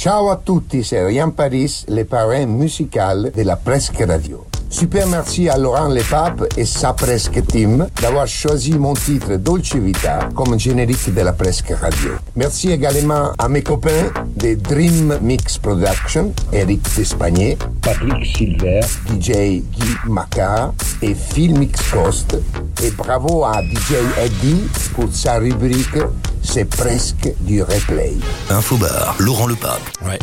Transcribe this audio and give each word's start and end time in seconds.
Ciao 0.00 0.30
à 0.30 0.36
tutti, 0.36 0.82
c'est 0.82 1.04
Ryan 1.04 1.30
Paris, 1.30 1.84
le 1.86 2.04
parrain 2.04 2.46
musical 2.46 3.30
de 3.36 3.42
la 3.42 3.56
Presque 3.56 4.02
Radio. 4.08 4.46
Super 4.70 5.08
merci 5.08 5.48
à 5.48 5.58
Laurent 5.58 5.88
Lepap 5.88 6.44
et 6.56 6.64
sa 6.64 6.92
Presque 6.92 7.44
Team 7.48 7.88
d'avoir 8.00 8.28
choisi 8.28 8.72
mon 8.78 8.94
titre 8.94 9.34
Dolce 9.36 9.74
Vita 9.74 10.28
comme 10.34 10.58
générique 10.58 11.12
de 11.12 11.20
la 11.22 11.32
Presque 11.32 11.72
Radio. 11.80 12.12
Merci 12.36 12.70
également 12.70 13.32
à 13.36 13.48
mes 13.48 13.62
copains 13.62 14.12
de 14.36 14.54
Dream 14.54 15.18
Mix 15.22 15.58
Production, 15.58 16.32
Eric 16.52 16.82
Despagné, 16.96 17.58
Patrick 17.82 18.24
Silver, 18.24 18.80
DJ 19.08 19.60
Guy 19.60 19.96
Macar 20.06 20.72
et 21.02 21.14
Phil 21.14 21.58
Mix 21.58 21.80
Cost. 21.90 22.36
Et 22.82 22.92
bravo 22.92 23.44
à 23.44 23.60
DJ 23.62 23.94
Eddie 24.18 24.62
pour 24.94 25.12
sa 25.12 25.38
rubrique 25.38 25.98
C'est 26.42 26.64
presque 26.64 27.28
du 27.40 27.62
replay. 27.62 28.14
Infobar, 28.48 29.16
Laurent 29.18 29.48
Lepape. 29.48 29.82
Ouais. 30.06 30.18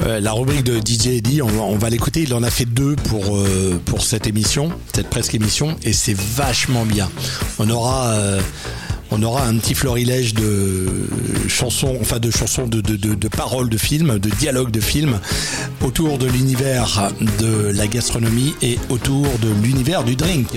Euh, 0.00 0.20
la 0.20 0.32
rubrique 0.32 0.64
de 0.64 0.78
DJ 0.78 1.08
Eddie, 1.18 1.42
on, 1.42 1.46
va- 1.48 1.62
on 1.62 1.76
va 1.76 1.90
l'écouter. 1.90 2.22
Il 2.22 2.32
en 2.34 2.42
a 2.42 2.50
fait 2.50 2.64
deux 2.64 2.96
pour, 2.96 3.36
euh, 3.36 3.80
pour 3.84 4.02
cette 4.02 4.26
émission, 4.26 4.70
cette 4.94 5.10
presque 5.10 5.34
émission, 5.34 5.76
et 5.82 5.92
c'est 5.92 6.16
vachement 6.16 6.84
bien. 6.86 7.10
On 7.58 7.68
aura. 7.68 8.06
euh, 8.12 8.40
on 9.12 9.22
aura 9.22 9.44
un 9.44 9.56
petit 9.58 9.74
florilège 9.74 10.34
de 10.34 10.86
chansons, 11.48 11.96
enfin 12.00 12.18
de 12.18 12.30
chansons, 12.30 12.66
de, 12.66 12.80
de, 12.80 12.96
de, 12.96 13.14
de 13.14 13.28
paroles 13.28 13.68
de 13.68 13.76
films, 13.76 14.18
de 14.18 14.30
dialogues 14.30 14.70
de 14.70 14.80
films 14.80 15.20
autour 15.82 16.18
de 16.18 16.26
l'univers 16.26 17.10
de 17.38 17.70
la 17.74 17.86
gastronomie 17.86 18.54
et 18.62 18.78
autour 18.88 19.26
de 19.40 19.48
l'univers 19.62 20.04
du 20.04 20.16
drink. 20.16 20.48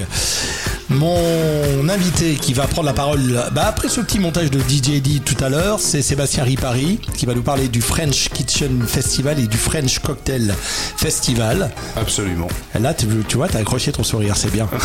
Mon 0.89 1.89
invité 1.89 2.35
qui 2.35 2.53
va 2.53 2.67
prendre 2.67 2.85
la 2.85 2.93
parole 2.93 3.43
bah, 3.53 3.65
après 3.67 3.89
ce 3.89 4.01
petit 4.01 4.19
montage 4.19 4.51
de 4.51 4.59
DJ 4.59 4.97
Eddie 4.97 5.19
tout 5.19 5.43
à 5.43 5.49
l'heure, 5.49 5.79
c'est 5.79 6.03
Sébastien 6.03 6.43
Ripari 6.43 6.99
qui 7.17 7.25
va 7.25 7.33
nous 7.33 7.41
parler 7.41 7.69
du 7.69 7.81
French 7.81 8.29
Kitchen 8.29 8.83
Festival 8.85 9.39
et 9.39 9.47
du 9.47 9.57
French 9.57 9.97
Cocktail 9.99 10.53
Festival. 10.95 11.71
Absolument. 11.95 12.47
Là, 12.79 12.93
tu, 12.93 13.07
tu 13.27 13.37
vois, 13.37 13.47
t'as 13.47 13.59
accroché 13.59 13.91
ton 13.91 14.03
sourire, 14.03 14.37
c'est 14.37 14.51
bien. 14.51 14.69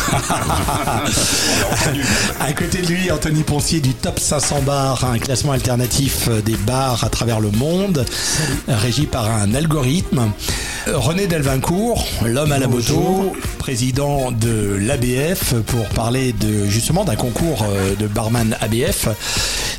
à 2.39 2.53
côté 2.53 2.81
de 2.81 2.87
lui, 2.87 3.11
Anthony 3.11 3.43
Du 3.69 3.93
Top 3.93 4.19
500 4.19 4.63
Bars, 4.63 5.05
un 5.05 5.19
classement 5.19 5.51
alternatif 5.51 6.27
des 6.43 6.55
bars 6.65 7.03
à 7.03 7.09
travers 7.09 7.39
le 7.39 7.51
monde, 7.51 8.03
régi 8.67 9.05
par 9.05 9.29
un 9.29 9.53
algorithme. 9.53 10.31
René 10.87 11.27
Delvincourt, 11.27 12.05
l'homme 12.25 12.51
à 12.51 12.57
la 12.57 12.67
moto, 12.67 13.33
président 13.59 14.31
de 14.31 14.77
l'ABF, 14.81 15.53
pour 15.67 15.87
parler 15.89 16.33
de 16.33 16.65
justement 16.65 17.05
d'un 17.05 17.15
concours 17.15 17.63
euh, 17.69 17.95
de 17.95 18.07
barman 18.07 18.57
ABF. 18.61 19.07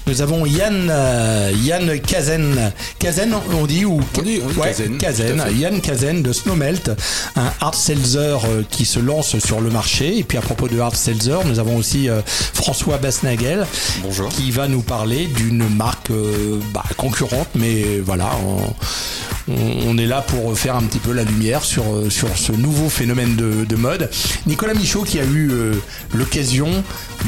Nous 0.06 0.20
avons 0.20 0.44
Yann, 0.46 0.88
euh, 0.90 1.52
Yann 1.62 2.00
Kazen. 2.00 2.72
Kazen, 2.98 3.32
on 3.52 3.66
dit 3.66 3.84
ou 3.84 4.00
On 4.18 4.22
dit, 4.22 4.40
oui, 4.44 4.52
Ouais, 4.56 4.68
Kazen, 4.68 4.98
Kazen. 4.98 5.42
Yann 5.56 5.80
Kazen 5.80 6.22
de 6.22 6.32
Snowmelt, 6.32 6.90
un 7.36 7.52
hard 7.60 7.76
seltzer 7.76 8.18
euh, 8.44 8.62
qui 8.68 8.84
se 8.84 8.98
lance 8.98 9.38
sur 9.38 9.60
le 9.60 9.70
marché. 9.70 10.18
Et 10.18 10.24
puis 10.24 10.38
à 10.38 10.40
propos 10.40 10.66
de 10.66 10.78
hard 10.80 10.96
seltzer, 10.96 11.38
nous 11.46 11.60
avons 11.60 11.76
aussi 11.76 12.08
euh, 12.08 12.20
François 12.26 12.98
Basnagel 12.98 13.61
Bonjour. 14.02 14.28
qui 14.28 14.50
va 14.50 14.68
nous 14.68 14.82
parler 14.82 15.26
d'une 15.26 15.68
marque 15.68 16.10
euh, 16.10 16.58
bah, 16.72 16.84
concurrente, 16.96 17.48
mais 17.54 18.00
voilà, 18.04 18.30
on, 19.48 19.98
est 19.98 20.06
là 20.06 20.22
pour 20.22 20.56
faire 20.56 20.76
un 20.76 20.82
petit 20.82 20.98
peu 20.98 21.12
la 21.12 21.24
lumière 21.24 21.64
sur, 21.64 21.84
euh, 21.92 22.10
sur 22.10 22.28
ce 22.36 22.52
nouveau 22.52 22.88
phénomène 22.88 23.36
de, 23.36 23.64
de 23.64 23.76
mode. 23.76 24.10
Nicolas 24.46 24.74
Michaud 24.74 25.02
qui 25.02 25.18
a 25.18 25.24
eu 25.24 25.50
euh, 25.50 25.74
l'occasion 26.14 26.68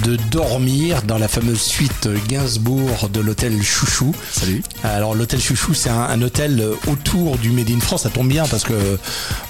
de 0.02 0.16
dormir 0.30 1.02
dans 1.02 1.18
la 1.18 1.28
fameuse 1.28 1.60
suite 1.60 2.08
Gainsbourg 2.28 3.08
de 3.12 3.20
l'hôtel 3.20 3.62
Chouchou. 3.62 4.14
Salut. 4.32 4.62
Alors 4.82 5.14
l'hôtel 5.14 5.40
Chouchou, 5.40 5.74
c'est 5.74 5.90
un, 5.90 6.00
un 6.00 6.20
hôtel 6.22 6.60
euh, 6.60 6.74
autour 6.90 7.38
du 7.38 7.50
Made 7.50 7.70
in 7.70 7.80
France. 7.80 8.02
Ça 8.02 8.10
tombe 8.10 8.28
bien 8.28 8.44
parce 8.46 8.64
que 8.64 8.72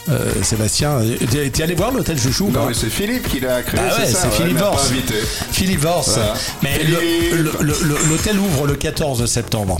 euh, 0.08 0.42
Sébastien, 0.42 0.90
euh, 1.00 1.16
t'es 1.30 1.50
t'es 1.50 1.62
allé 1.62 1.74
voir 1.74 1.92
l'hôtel 1.92 2.18
Chouchou 2.20 2.46
ou 2.46 2.50
Non, 2.50 2.68
c'est 2.72 2.90
Philippe 2.90 3.28
qui 3.28 3.40
l'a 3.40 3.62
créé. 3.62 3.80
ah 3.82 3.98
ouais, 4.00 4.06
c'est 4.06 4.30
Philippe 4.32 4.58
Vors. 4.58 4.80
Philippe 5.50 5.80
Vors. 5.80 6.08
Voilà. 6.08 6.34
Mais 6.62 6.73
L'hôtel 6.82 8.38
ouvre 8.38 8.66
le 8.66 8.74
14 8.74 9.24
septembre. 9.26 9.78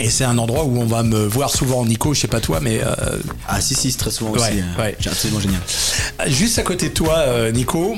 Et 0.00 0.10
c'est 0.10 0.24
un 0.24 0.38
endroit 0.38 0.64
où 0.64 0.80
on 0.80 0.86
va 0.86 1.02
me 1.04 1.24
voir 1.24 1.50
souvent, 1.50 1.84
Nico, 1.84 2.14
je 2.14 2.20
sais 2.22 2.28
pas 2.28 2.40
toi, 2.40 2.58
mais 2.60 2.80
euh, 2.82 2.94
Ah 3.46 3.60
si 3.60 3.74
si 3.74 3.92
c'est 3.92 3.98
très 3.98 4.10
souvent 4.10 4.32
Ouais, 4.32 4.40
aussi. 4.40 4.58
euh, 4.58 4.82
ouais. 4.82 4.96
Absolument 5.06 5.40
génial. 5.40 5.60
juste 6.26 6.58
à 6.58 6.62
côté 6.62 6.88
de 6.88 6.94
toi, 6.94 7.18
euh, 7.18 7.52
Nico, 7.52 7.94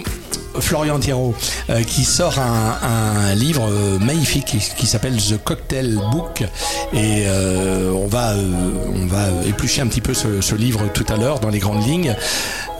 Florian 0.61 0.99
Thiraud, 0.99 1.35
euh, 1.71 1.83
qui 1.83 2.05
sort 2.05 2.39
un, 2.39 3.35
livre 3.35 3.69
euh, 3.69 3.99
magnifique 3.99 4.57
qui, 4.77 4.87
s'appelle 4.87 5.17
The 5.17 5.43
Cocktail 5.43 5.99
Book. 6.11 6.45
Et 6.93 7.25
euh, 7.27 7.91
on, 7.93 8.07
va, 8.07 8.31
euh, 8.31 8.71
on 8.95 9.07
va 9.07 9.29
éplucher 9.47 9.83
un 9.83 9.87
petit 9.87 10.01
peu 10.01 10.15
ce, 10.15 10.55
livre 10.55 10.83
tout 10.95 11.05
à 11.09 11.17
l'heure 11.17 11.41
dans 11.41 11.51
les 11.51 11.59
grandes 11.59 11.87
lignes. 11.87 12.15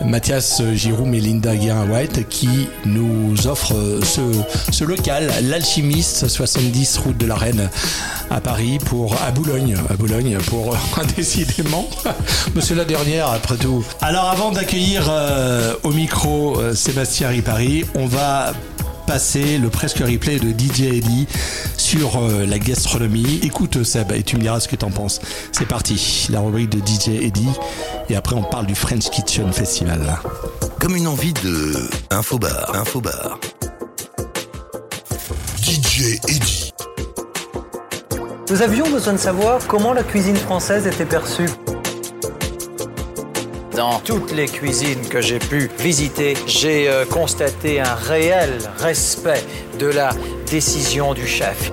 Mathias 0.03 0.61
Giroud 0.73 1.13
et 1.13 1.19
Linda 1.19 1.55
Guérin-White 1.55 2.29
qui 2.29 2.67
nous 2.85 3.47
offrent 3.47 3.75
euh, 3.75 4.01
ce, 4.71 4.83
local, 4.83 5.31
l'Alchimiste, 5.43 6.27
70 6.27 6.97
route 6.99 7.17
de 7.17 7.25
la 7.25 7.35
Reine 7.35 7.69
à 8.29 8.41
Paris 8.41 8.77
à 9.25 9.31
Boulogne, 9.31 9.75
à 9.89 9.93
Boulogne 9.93 10.37
pour 10.47 10.75
décidément, 11.15 11.87
Monsieur 12.55 12.75
la 12.75 12.85
dernière 12.85 13.29
après 13.29 13.55
tout. 13.55 13.85
Alors 14.01 14.25
avant 14.25 14.51
d'accueillir 14.51 15.09
au 15.83 15.91
micro 15.91 16.59
Sébastien 16.73 17.29
Ripari, 17.29 17.66
on 17.95 18.05
va 18.05 18.53
passer 19.05 19.57
le 19.57 19.69
presque 19.69 19.99
replay 19.99 20.39
de 20.39 20.49
DJ 20.49 20.81
Eddy 20.81 21.27
sur 21.77 22.17
euh, 22.17 22.45
la 22.45 22.59
gastronomie. 22.59 23.39
Écoute 23.43 23.83
Seb 23.83 24.11
et 24.11 24.23
tu 24.23 24.35
me 24.35 24.41
diras 24.41 24.59
ce 24.59 24.67
que 24.67 24.75
t'en 24.75 24.89
penses. 24.89 25.19
C'est 25.51 25.67
parti, 25.67 26.27
la 26.29 26.39
rubrique 26.39 26.69
de 26.69 26.79
DJ 26.79 27.23
Eddy 27.23 27.47
et 28.09 28.15
après 28.15 28.35
on 28.35 28.43
parle 28.43 28.65
du 28.65 28.75
French 28.75 29.09
Kitchen 29.09 29.51
Festival. 29.51 30.17
Comme 30.79 30.95
une 30.95 31.07
envie 31.07 31.33
de 31.33 31.73
Infobar, 32.09 32.75
Infobar. 32.75 33.39
DJ 35.61 36.19
Eddie. 36.27 36.73
Nous 38.49 38.61
avions 38.61 38.89
besoin 38.89 39.13
de 39.13 39.17
savoir 39.17 39.59
comment 39.67 39.93
la 39.93 40.03
cuisine 40.03 40.37
française 40.37 40.87
était 40.87 41.05
perçue. 41.05 41.49
Dans 43.77 43.99
toutes 43.99 44.31
les 44.31 44.47
cuisines 44.47 45.07
que 45.07 45.21
j'ai 45.21 45.37
pu 45.37 45.69
visiter, 45.77 46.33
j'ai 46.47 46.89
euh, 46.89 47.05
constaté 47.05 47.79
un 47.79 47.93
réel 47.93 48.57
respect 48.79 49.43
de 49.77 49.85
la 49.85 50.09
décision 50.49 51.13
du 51.13 51.27
chef. 51.27 51.71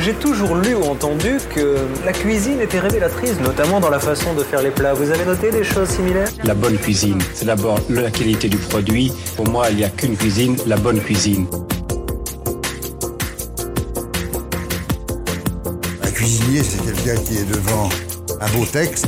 J'ai 0.00 0.12
toujours 0.14 0.56
lu 0.56 0.74
ou 0.74 0.82
entendu 0.86 1.38
que 1.54 1.76
la 2.04 2.12
cuisine 2.12 2.60
était 2.60 2.80
révélatrice, 2.80 3.38
notamment 3.38 3.78
dans 3.78 3.90
la 3.90 4.00
façon 4.00 4.34
de 4.34 4.42
faire 4.42 4.60
les 4.60 4.72
plats. 4.72 4.94
Vous 4.94 5.12
avez 5.12 5.24
noté 5.24 5.52
des 5.52 5.62
choses 5.62 5.90
similaires? 5.90 6.28
La 6.42 6.54
bonne 6.54 6.76
cuisine, 6.76 7.20
c'est 7.32 7.46
d'abord 7.46 7.78
la 7.88 8.10
qualité 8.10 8.48
du 8.48 8.56
produit. 8.56 9.12
Pour 9.36 9.46
moi, 9.46 9.70
il 9.70 9.76
n'y 9.76 9.84
a 9.84 9.88
qu'une 9.88 10.16
cuisine, 10.16 10.56
la 10.66 10.78
bonne 10.78 11.00
cuisine. 11.00 11.46
Un 16.02 16.10
cuisinier, 16.10 16.64
c'est 16.64 16.84
quelqu'un 16.84 17.22
qui 17.22 17.38
est 17.38 17.48
devant 17.48 17.88
un 18.40 18.48
beau 18.50 18.64
texte, 18.64 19.06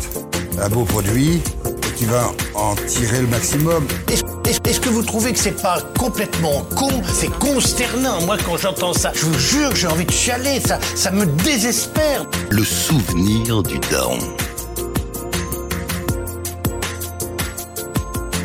un 0.61 0.69
beau 0.69 0.85
produit, 0.85 1.43
et 1.67 1.93
qui 1.97 2.05
va 2.05 2.31
en 2.55 2.75
tirer 2.75 3.21
le 3.21 3.27
maximum. 3.27 3.87
Est-ce 4.09 4.81
que 4.81 4.89
vous 4.89 5.03
trouvez 5.03 5.33
que 5.33 5.39
c'est 5.39 5.61
pas 5.63 5.79
complètement 5.99 6.65
con? 6.77 6.91
C'est 7.13 7.31
consternant. 7.39 8.21
Moi, 8.23 8.37
quand 8.45 8.57
j'entends 8.57 8.93
ça, 8.93 9.13
je 9.15 9.27
vous 9.27 9.39
jure 9.39 9.71
que 9.71 9.77
j'ai 9.77 9.87
envie 9.87 10.05
de 10.05 10.11
chialer. 10.11 10.61
Ça, 10.61 10.79
ça 10.95 11.11
me 11.11 11.27
désespère. 11.27 12.25
Le 12.51 12.65
souvenir 12.65 13.63
du 13.63 13.79
daron. 13.91 14.19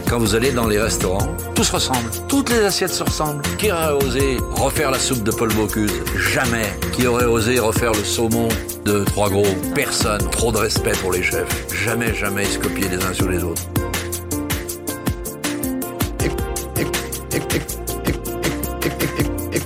Quand 0.10 0.20
vous 0.20 0.36
allez 0.36 0.52
dans 0.52 0.68
les 0.68 0.80
restaurants, 0.80 1.28
tout 1.56 1.64
se 1.64 1.72
ressemble. 1.72 2.10
Toutes 2.28 2.50
les 2.52 2.60
assiettes 2.60 2.94
se 2.94 3.04
ressemblent. 3.04 3.42
Qui 3.58 3.72
aurait 3.72 3.94
osé 3.94 4.38
refaire 4.52 4.92
la 4.92 5.00
soupe 5.00 5.24
de 5.24 5.32
Paul 5.32 5.52
Bocuse? 5.54 5.92
Jamais. 6.16 6.72
Qui 6.92 7.08
aurait 7.08 7.26
osé 7.26 7.60
refaire 7.60 7.94
le 7.94 8.04
saumon 8.04 8.50
de 8.86 9.04
Trois 9.04 9.30
Gros 9.30 9.56
Personne. 9.76 10.30
Trop 10.30 10.52
de 10.52 10.58
respect 10.58 10.94
pour 11.02 11.12
les 11.12 11.24
chefs. 11.24 11.74
Jamais, 11.84 12.14
jamais 12.14 12.46
se 12.46 12.60
copier 12.60 12.88
les 12.90 13.04
uns 13.04 13.14
sur 13.14 13.30
les 13.30 13.44
autres. 13.44 13.62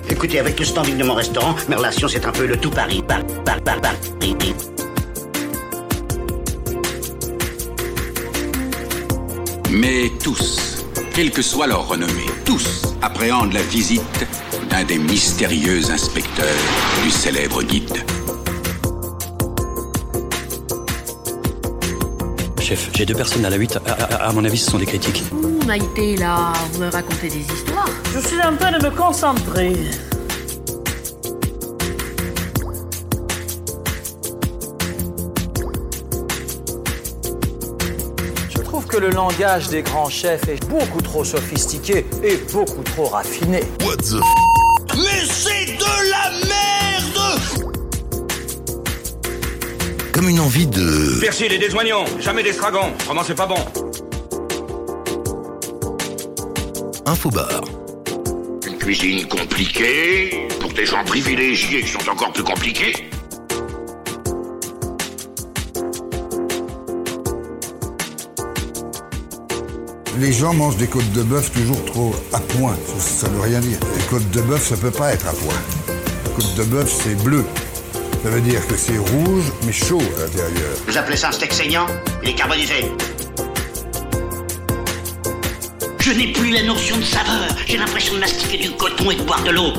Écoutez, 0.09 0.39
avec 0.39 0.59
le 0.59 0.65
standing 0.65 0.97
de 0.97 1.03
mon 1.03 1.13
restaurant, 1.13 1.55
mes 1.69 1.75
relations, 1.75 2.07
c'est 2.07 2.25
un 2.25 2.31
peu 2.31 2.45
le 2.45 2.57
tout 2.57 2.71
Paris. 2.71 3.03
Par, 3.07 3.23
par, 3.45 3.61
par, 3.61 3.81
par. 3.81 3.93
Mais 9.69 10.11
tous, 10.23 10.85
quelle 11.13 11.29
que 11.29 11.41
soit 11.41 11.67
leur 11.67 11.87
renommée, 11.87 12.25
tous 12.45 12.81
appréhendent 13.01 13.53
la 13.53 13.61
visite 13.61 14.25
d'un 14.69 14.83
des 14.85 14.97
mystérieux 14.97 15.91
inspecteurs 15.91 16.47
du 17.03 17.11
célèbre 17.11 17.61
guide. 17.61 18.03
chef. 22.67 22.89
J'ai 22.93 23.05
deux 23.05 23.13
personnes 23.13 23.45
à 23.45 23.49
la 23.49 23.55
8. 23.55 23.79
À, 24.19 24.31
mon 24.33 24.43
avis, 24.43 24.57
ce 24.57 24.69
sont 24.71 24.77
des 24.77 24.85
critiques. 24.85 25.23
Mmh, 25.31 25.65
Maïté, 25.65 26.17
là, 26.17 26.51
vous 26.73 26.81
me 26.81 26.89
racontez 26.89 27.29
des 27.29 27.39
histoires. 27.39 27.87
Je 28.13 28.19
suis 28.19 28.41
en 28.41 28.57
train 28.57 28.77
de 28.77 28.83
me 28.83 28.89
concentrer. 28.91 29.73
Je 38.49 38.59
trouve 38.63 38.85
que 38.85 38.97
le 38.97 39.11
langage 39.11 39.69
des 39.69 39.81
grands 39.81 40.09
chefs 40.09 40.49
est 40.49 40.65
beaucoup 40.67 41.01
trop 41.01 41.23
sophistiqué 41.23 42.05
et 42.21 42.37
beaucoup 42.51 42.83
trop 42.83 43.05
raffiné. 43.05 43.61
What 43.85 43.97
the 43.97 44.19
f 44.19 44.56
Comme 50.27 50.35
une 50.35 50.41
envie 50.41 50.67
de... 50.67 51.21
Persil 51.21 51.53
et 51.53 51.57
des 51.57 51.73
oignons, 51.73 52.03
jamais 52.19 52.43
d'estragon. 52.43 52.91
Comment 53.07 53.23
c'est 53.23 53.33
pas 53.33 53.45
bon? 53.45 53.55
Infobar. 57.05 57.61
Une 58.67 58.77
cuisine 58.77 59.25
compliquée, 59.27 60.49
pour 60.59 60.73
des 60.73 60.85
gens 60.85 61.01
privilégiés 61.05 61.81
qui 61.81 61.87
sont 61.87 62.09
encore 62.09 62.33
plus 62.33 62.43
compliqués. 62.43 63.09
Les 70.19 70.33
gens 70.33 70.53
mangent 70.53 70.75
des 70.75 70.87
côtes 70.87 71.09
de 71.13 71.23
bœuf 71.23 71.53
toujours 71.53 71.85
trop 71.85 72.13
à 72.33 72.39
point. 72.39 72.75
Ça, 72.85 72.99
ça 72.99 73.29
veut 73.29 73.39
rien 73.39 73.61
dire. 73.61 73.79
Les 73.95 74.03
côtes 74.09 74.29
de 74.31 74.41
bœuf, 74.41 74.67
ça 74.67 74.75
peut 74.75 74.91
pas 74.91 75.13
être 75.13 75.27
à 75.29 75.31
point. 75.31 75.61
Les 76.25 76.31
côtes 76.31 76.55
de 76.55 76.63
bœuf, 76.63 76.91
c'est 77.01 77.15
bleu. 77.23 77.45
Ça 78.23 78.29
veut 78.29 78.41
dire 78.41 78.65
que 78.67 78.75
c'est 78.75 78.97
rouge, 78.97 79.45
mais 79.65 79.71
chaud 79.71 80.01
à 80.17 80.21
l'intérieur. 80.21 80.75
Vous 80.87 80.97
appelez 80.97 81.15
ça 81.17 81.29
un 81.29 81.31
steak 81.31 81.53
saignant? 81.53 81.85
Il 82.23 82.29
est 82.29 82.33
carbonisé. 82.35 82.91
Je 85.99 86.11
n'ai 86.11 86.31
plus 86.33 86.51
la 86.51 86.63
notion 86.63 86.97
de 86.97 87.03
saveur. 87.03 87.47
J'ai 87.65 87.77
l'impression 87.77 88.15
de 88.15 88.19
mastiquer 88.19 88.57
du 88.57 88.71
coton 88.71 89.11
et 89.11 89.15
de 89.15 89.23
boire 89.23 89.43
de 89.43 89.51
l'eau. 89.51 89.71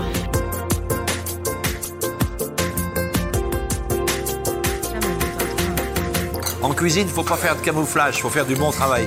En 6.62 6.72
cuisine, 6.72 7.08
faut 7.08 7.22
pas 7.22 7.36
faire 7.36 7.56
de 7.56 7.60
camouflage, 7.60 8.20
faut 8.20 8.30
faire 8.30 8.46
du 8.46 8.54
bon 8.56 8.70
travail. 8.70 9.06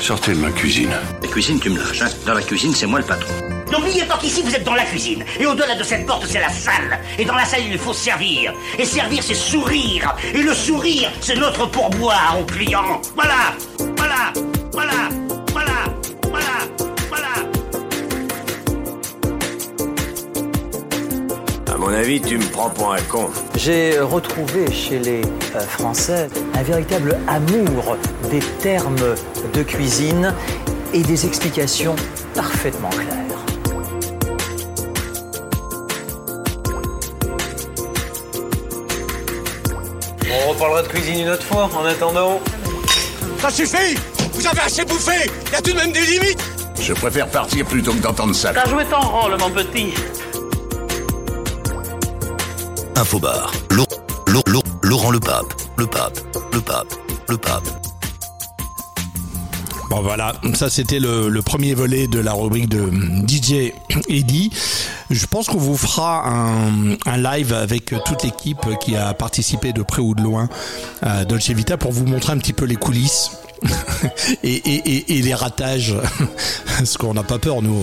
Sortez 0.00 0.32
de 0.34 0.38
ma 0.40 0.50
cuisine. 0.50 0.90
La 1.22 1.28
cuisine, 1.28 1.58
tu 1.58 1.70
me 1.70 1.78
lâches. 1.78 2.02
hein. 2.02 2.08
Dans 2.24 2.34
la 2.34 2.42
cuisine, 2.42 2.72
c'est 2.74 2.86
moi 2.86 3.00
le 3.00 3.04
patron. 3.06 3.32
N'oubliez 3.72 4.04
pas 4.04 4.16
qu'ici, 4.18 4.42
vous 4.42 4.54
êtes 4.54 4.64
dans 4.64 4.74
la 4.74 4.84
cuisine. 4.84 5.24
Et 5.40 5.46
au-delà 5.46 5.74
de 5.74 5.82
cette 5.82 6.06
porte, 6.06 6.24
c'est 6.26 6.40
la 6.40 6.50
salle. 6.50 6.98
Et 7.18 7.24
dans 7.24 7.34
la 7.34 7.44
salle, 7.44 7.62
il 7.68 7.78
faut 7.78 7.92
servir. 7.92 8.52
Et 8.78 8.84
servir, 8.84 9.22
c'est 9.22 9.34
sourire. 9.34 10.14
Et 10.34 10.42
le 10.42 10.54
sourire, 10.54 11.10
c'est 11.20 11.36
notre 11.36 11.66
pourboire 11.66 12.36
aux 12.40 12.44
clients. 12.44 13.00
Voilà 13.14 13.54
Voilà 13.96 14.32
Voilà 14.72 14.92
Voilà 15.52 15.72
Voilà 16.30 16.52
Voilà 17.08 17.26
À 21.74 21.76
mon 21.76 21.88
avis, 21.88 22.20
tu 22.20 22.38
me 22.38 22.44
prends 22.44 22.70
pour 22.70 22.92
un 22.92 23.02
con. 23.02 23.28
J'ai 23.56 23.98
retrouvé 23.98 24.70
chez 24.72 24.98
les 25.00 25.22
euh, 25.54 25.60
Français 25.60 26.28
un 26.54 26.62
véritable 26.62 27.18
amour 27.26 27.96
des 28.30 28.40
termes 28.60 29.14
de 29.52 29.62
cuisine 29.62 30.32
et 30.92 31.02
des 31.02 31.26
explications 31.26 31.96
parfaitement 32.34 32.90
claires. 32.90 33.15
On 40.66 40.70
reparlera 40.70 40.82
de 40.82 40.98
cuisine 40.98 41.20
une 41.20 41.28
autre 41.28 41.44
fois, 41.44 41.70
en 41.78 41.84
attendant. 41.84 42.40
Ça 43.38 43.50
suffit 43.50 43.94
Vous 44.32 44.44
avez 44.48 44.60
assez 44.62 44.84
bouffé 44.84 45.30
Y 45.52 45.54
a 45.54 45.62
tout 45.62 45.70
de 45.70 45.76
même 45.76 45.92
des 45.92 46.00
limites 46.00 46.42
Je 46.80 46.92
préfère 46.92 47.28
partir 47.28 47.64
plutôt 47.66 47.92
que 47.92 47.98
d'entendre 48.02 48.34
ça. 48.34 48.52
T'as 48.52 48.68
joué 48.68 48.84
ton 48.86 49.00
rôle, 49.00 49.36
mon 49.38 49.50
petit. 49.50 49.94
Infobar. 52.96 53.52
Laurent, 53.70 53.86
Laurent, 54.26 54.62
Laurent 54.82 55.10
le 55.12 55.20
pape. 55.20 55.54
Le 55.76 55.86
pape. 55.86 56.18
Le 56.52 56.60
pape. 56.60 56.94
Le 57.28 57.36
pape. 57.36 57.68
Bon 59.88 60.00
voilà, 60.02 60.32
ça 60.54 60.68
c'était 60.68 60.98
le, 60.98 61.28
le 61.28 61.42
premier 61.42 61.74
volet 61.74 62.08
de 62.08 62.18
la 62.18 62.32
rubrique 62.32 62.68
de 62.68 62.90
DJ 63.28 63.72
Eddy. 64.08 64.50
Je 65.10 65.26
pense 65.26 65.46
qu'on 65.46 65.58
vous 65.58 65.76
fera 65.76 66.26
un, 66.26 67.16
live 67.16 67.52
avec 67.52 67.94
toute 68.04 68.24
l'équipe 68.24 68.66
qui 68.80 68.96
a 68.96 69.14
participé 69.14 69.72
de 69.72 69.82
près 69.82 70.02
ou 70.02 70.14
de 70.14 70.22
loin 70.22 70.48
à 71.00 71.24
Dolce 71.24 71.50
Vita 71.50 71.76
pour 71.76 71.92
vous 71.92 72.06
montrer 72.06 72.32
un 72.32 72.38
petit 72.38 72.52
peu 72.52 72.64
les 72.64 72.76
coulisses. 72.76 73.30
Et, 74.42 74.52
et, 74.54 74.74
et, 74.96 75.18
et 75.18 75.22
les 75.22 75.34
ratages, 75.34 75.94
parce 76.78 76.96
qu'on 76.96 77.14
n'a 77.14 77.22
pas 77.22 77.38
peur, 77.38 77.62
nous 77.62 77.74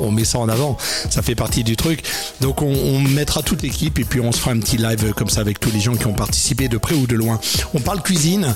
on, 0.00 0.06
on 0.06 0.10
met 0.10 0.24
ça 0.24 0.38
en 0.38 0.48
avant, 0.48 0.76
ça 1.10 1.22
fait 1.22 1.34
partie 1.34 1.64
du 1.64 1.76
truc. 1.76 2.02
Donc 2.40 2.62
on, 2.62 2.72
on 2.72 3.00
mettra 3.00 3.42
toute 3.42 3.62
l'équipe 3.62 3.98
et 3.98 4.04
puis 4.04 4.20
on 4.20 4.32
se 4.32 4.38
fera 4.38 4.52
un 4.52 4.58
petit 4.60 4.76
live 4.76 5.12
comme 5.14 5.28
ça 5.28 5.40
avec 5.40 5.60
tous 5.60 5.70
les 5.70 5.80
gens 5.80 5.94
qui 5.94 6.06
ont 6.06 6.12
participé 6.12 6.68
de 6.68 6.78
près 6.78 6.94
ou 6.94 7.06
de 7.06 7.14
loin. 7.16 7.38
On 7.74 7.80
parle 7.80 8.02
cuisine 8.02 8.54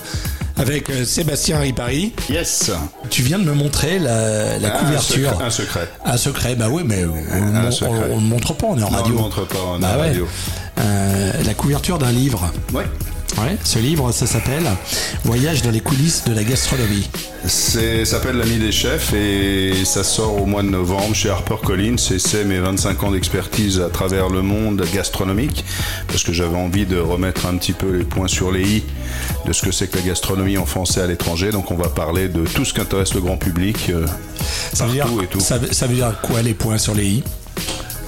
avec 0.57 0.91
euh, 0.91 1.05
Sébastien 1.05 1.59
Ripari. 1.59 2.13
Yes. 2.31 2.71
Tu 3.11 3.23
viens 3.23 3.39
de 3.39 3.45
me 3.45 3.55
montrer 3.55 3.99
la, 3.99 4.59
la 4.59 4.75
Ah, 4.75 4.79
couverture. 4.79 5.41
Un 5.41 5.51
secret. 5.51 5.89
Un 6.05 6.17
secret, 6.17 6.55
bah 6.57 6.69
oui, 6.71 6.83
mais 6.85 7.05
on, 7.05 7.13
on 8.13 8.17
le 8.17 8.21
montre 8.27 8.55
pas, 8.55 8.67
on 8.71 8.79
est 8.79 8.83
en 8.83 8.91
Non, 8.91 8.97
radio. 8.99 9.15
on 9.15 9.17
le 9.17 9.23
montre 9.23 9.47
pas, 9.47 9.59
on 9.67 9.79
est 9.79 9.81
Bah 9.81 9.95
en 9.97 10.01
ouais. 10.01 10.09
radio. 10.09 10.29
Euh, 10.81 11.33
la 11.45 11.55
couverture 11.55 11.99
d'un 11.99 12.13
livre. 12.13 12.51
Ouais. 12.73 12.85
Ouais, 13.39 13.57
ce 13.65 13.79
livre, 13.81 14.13
ça 14.13 14.27
s'appelle 14.27 14.63
Voyage 15.25 15.63
dans 15.63 15.73
les 15.73 15.81
coulisses 15.81 16.23
de 16.25 16.33
la 16.33 16.45
gastronomie. 16.45 17.09
C'est 17.47 18.05
ça 18.05 18.19
s'appelle 18.19 18.37
l'ami 18.37 18.59
des 18.59 18.71
chefs 18.71 19.13
et 19.13 19.85
ça 19.85 20.05
sort 20.05 20.41
au 20.41 20.47
mois 20.47 20.63
de 20.63 20.69
novembre 20.69 21.15
chez 21.15 21.31
HarperCollins 21.31 21.97
et 22.13 22.19
c'est 22.21 22.45
mes 22.45 22.61
25 22.61 23.03
ans 23.03 23.11
d'expertise 23.11 23.81
à 23.81 23.89
travers 23.91 24.29
le 24.29 24.41
monde 24.43 24.85
gastronomique 24.95 25.65
parce 26.07 26.23
que 26.23 26.33
j'avais 26.33 26.57
envie 26.57 26.87
de 26.87 26.97
remettre 26.99 27.47
un 27.47 27.57
petit 27.57 27.73
peu 27.73 27.91
les 27.91 28.05
points 28.05 28.29
sur 28.29 28.53
les 28.53 28.63
i 28.79 28.83
de 29.47 29.53
ce 29.53 29.63
que 29.63 29.73
c'est 29.73 29.89
que 29.89 29.97
la 29.97 30.03
gastronomie 30.05 30.57
en 30.57 30.65
français 30.67 31.01
à 31.01 31.07
l'étranger. 31.09 31.51
Donc 31.51 31.71
on 31.73 31.77
va 31.77 31.89
parler 31.89 32.29
de 32.29 32.45
tout 32.47 32.65
ce 32.65 32.73
qui 32.73 32.81
intéresse 32.81 33.15
le 33.15 33.21
grand 33.21 33.37
public 33.37 33.91
euh, 33.91 34.07
Ça 34.73 34.87
veut, 34.87 34.93
dire, 34.93 35.07
partout 35.07 35.23
et 35.23 35.27
tout. 35.27 35.41
ça, 35.41 35.59
veut- 35.59 35.73
ça 35.73 35.87
veut 35.89 35.97
dire 35.97 36.15
quoi 36.23 36.41
les 36.41 36.55
points 36.55 36.79
sur 36.79 36.95
les 36.95 37.07
i? 37.07 37.25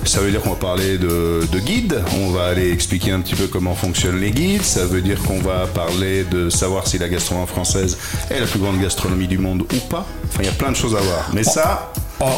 Ça 0.06 0.20
veut 0.20 0.30
dire 0.30 0.40
qu'on 0.40 0.50
va 0.50 0.56
parler 0.56 0.98
de, 0.98 1.40
de 1.50 1.58
guides, 1.58 2.00
on 2.20 2.30
va 2.30 2.46
aller 2.46 2.70
expliquer 2.70 3.10
un 3.10 3.20
petit 3.20 3.34
peu 3.34 3.48
comment 3.48 3.74
fonctionnent 3.74 4.20
les 4.20 4.30
guides, 4.30 4.62
ça 4.62 4.86
veut 4.86 5.02
dire 5.02 5.20
qu'on 5.22 5.40
va 5.40 5.66
parler 5.66 6.24
de 6.24 6.48
savoir 6.48 6.86
si 6.86 6.96
la 6.98 7.08
gastronomie 7.08 7.48
française 7.48 7.98
est 8.30 8.38
la 8.38 8.46
plus 8.46 8.60
grande 8.60 8.80
gastronomie 8.80 9.26
du 9.26 9.38
monde 9.38 9.62
ou 9.62 9.76
pas. 9.90 10.06
Enfin, 10.28 10.38
il 10.40 10.46
y 10.46 10.48
a 10.48 10.52
plein 10.52 10.70
de 10.70 10.76
choses 10.76 10.94
à 10.94 11.00
voir. 11.00 11.30
Mais 11.32 11.42
ça, 11.42 11.92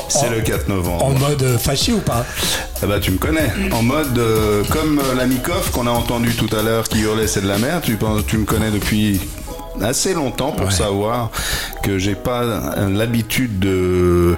c'est 0.09 0.31
le 0.31 0.41
4 0.41 0.69
novembre. 0.69 1.05
En 1.05 1.11
mode 1.11 1.43
euh, 1.43 1.59
fâché 1.59 1.93
ou 1.93 2.01
pas? 2.01 2.25
Ah 2.83 2.87
bah 2.87 3.01
tu 3.01 3.11
me 3.11 3.19
connais. 3.19 3.53
En 3.73 3.83
mode 3.83 4.17
euh, 4.19 4.65
comme 4.71 4.99
euh, 4.99 5.15
l'ami 5.15 5.37
Koff 5.37 5.71
qu'on 5.71 5.87
a 5.87 5.91
entendu 5.91 6.35
tout 6.35 6.49
à 6.57 6.63
l'heure 6.63 6.89
qui 6.89 7.01
hurlait 7.01 7.27
c'est 7.27 7.43
de 7.43 7.49
la 7.49 7.59
merde, 7.59 7.83
tu, 7.85 7.97
penses, 7.97 8.25
tu 8.27 8.39
me 8.39 8.45
connais 8.45 8.71
depuis 8.71 9.21
assez 9.83 10.15
longtemps 10.15 10.53
pour 10.53 10.73
savoir 10.73 11.31
que 11.83 11.99
j'ai 11.99 12.15
pas 12.15 12.43
euh, 12.43 12.89
l'habitude 12.91 13.59
de 13.59 14.37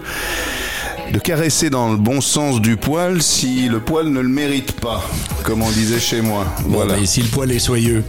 de 1.13 1.19
caresser 1.19 1.71
dans 1.71 1.91
le 1.91 1.97
bon 1.97 2.21
sens 2.21 2.61
du 2.61 2.77
poil 2.77 3.23
si 3.23 3.69
le 3.69 3.81
poil 3.81 4.09
ne 4.09 4.21
le 4.21 4.29
mérite 4.29 4.73
pas, 4.73 5.03
comme 5.43 5.63
on 5.63 5.71
disait 5.71 6.01
chez 6.01 6.21
moi. 6.21 6.45
Voilà. 6.67 6.99
Et 6.99 7.07
si 7.07 7.23
le 7.23 7.29
poil 7.29 7.51
est 7.51 7.59
soyeux 7.59 8.05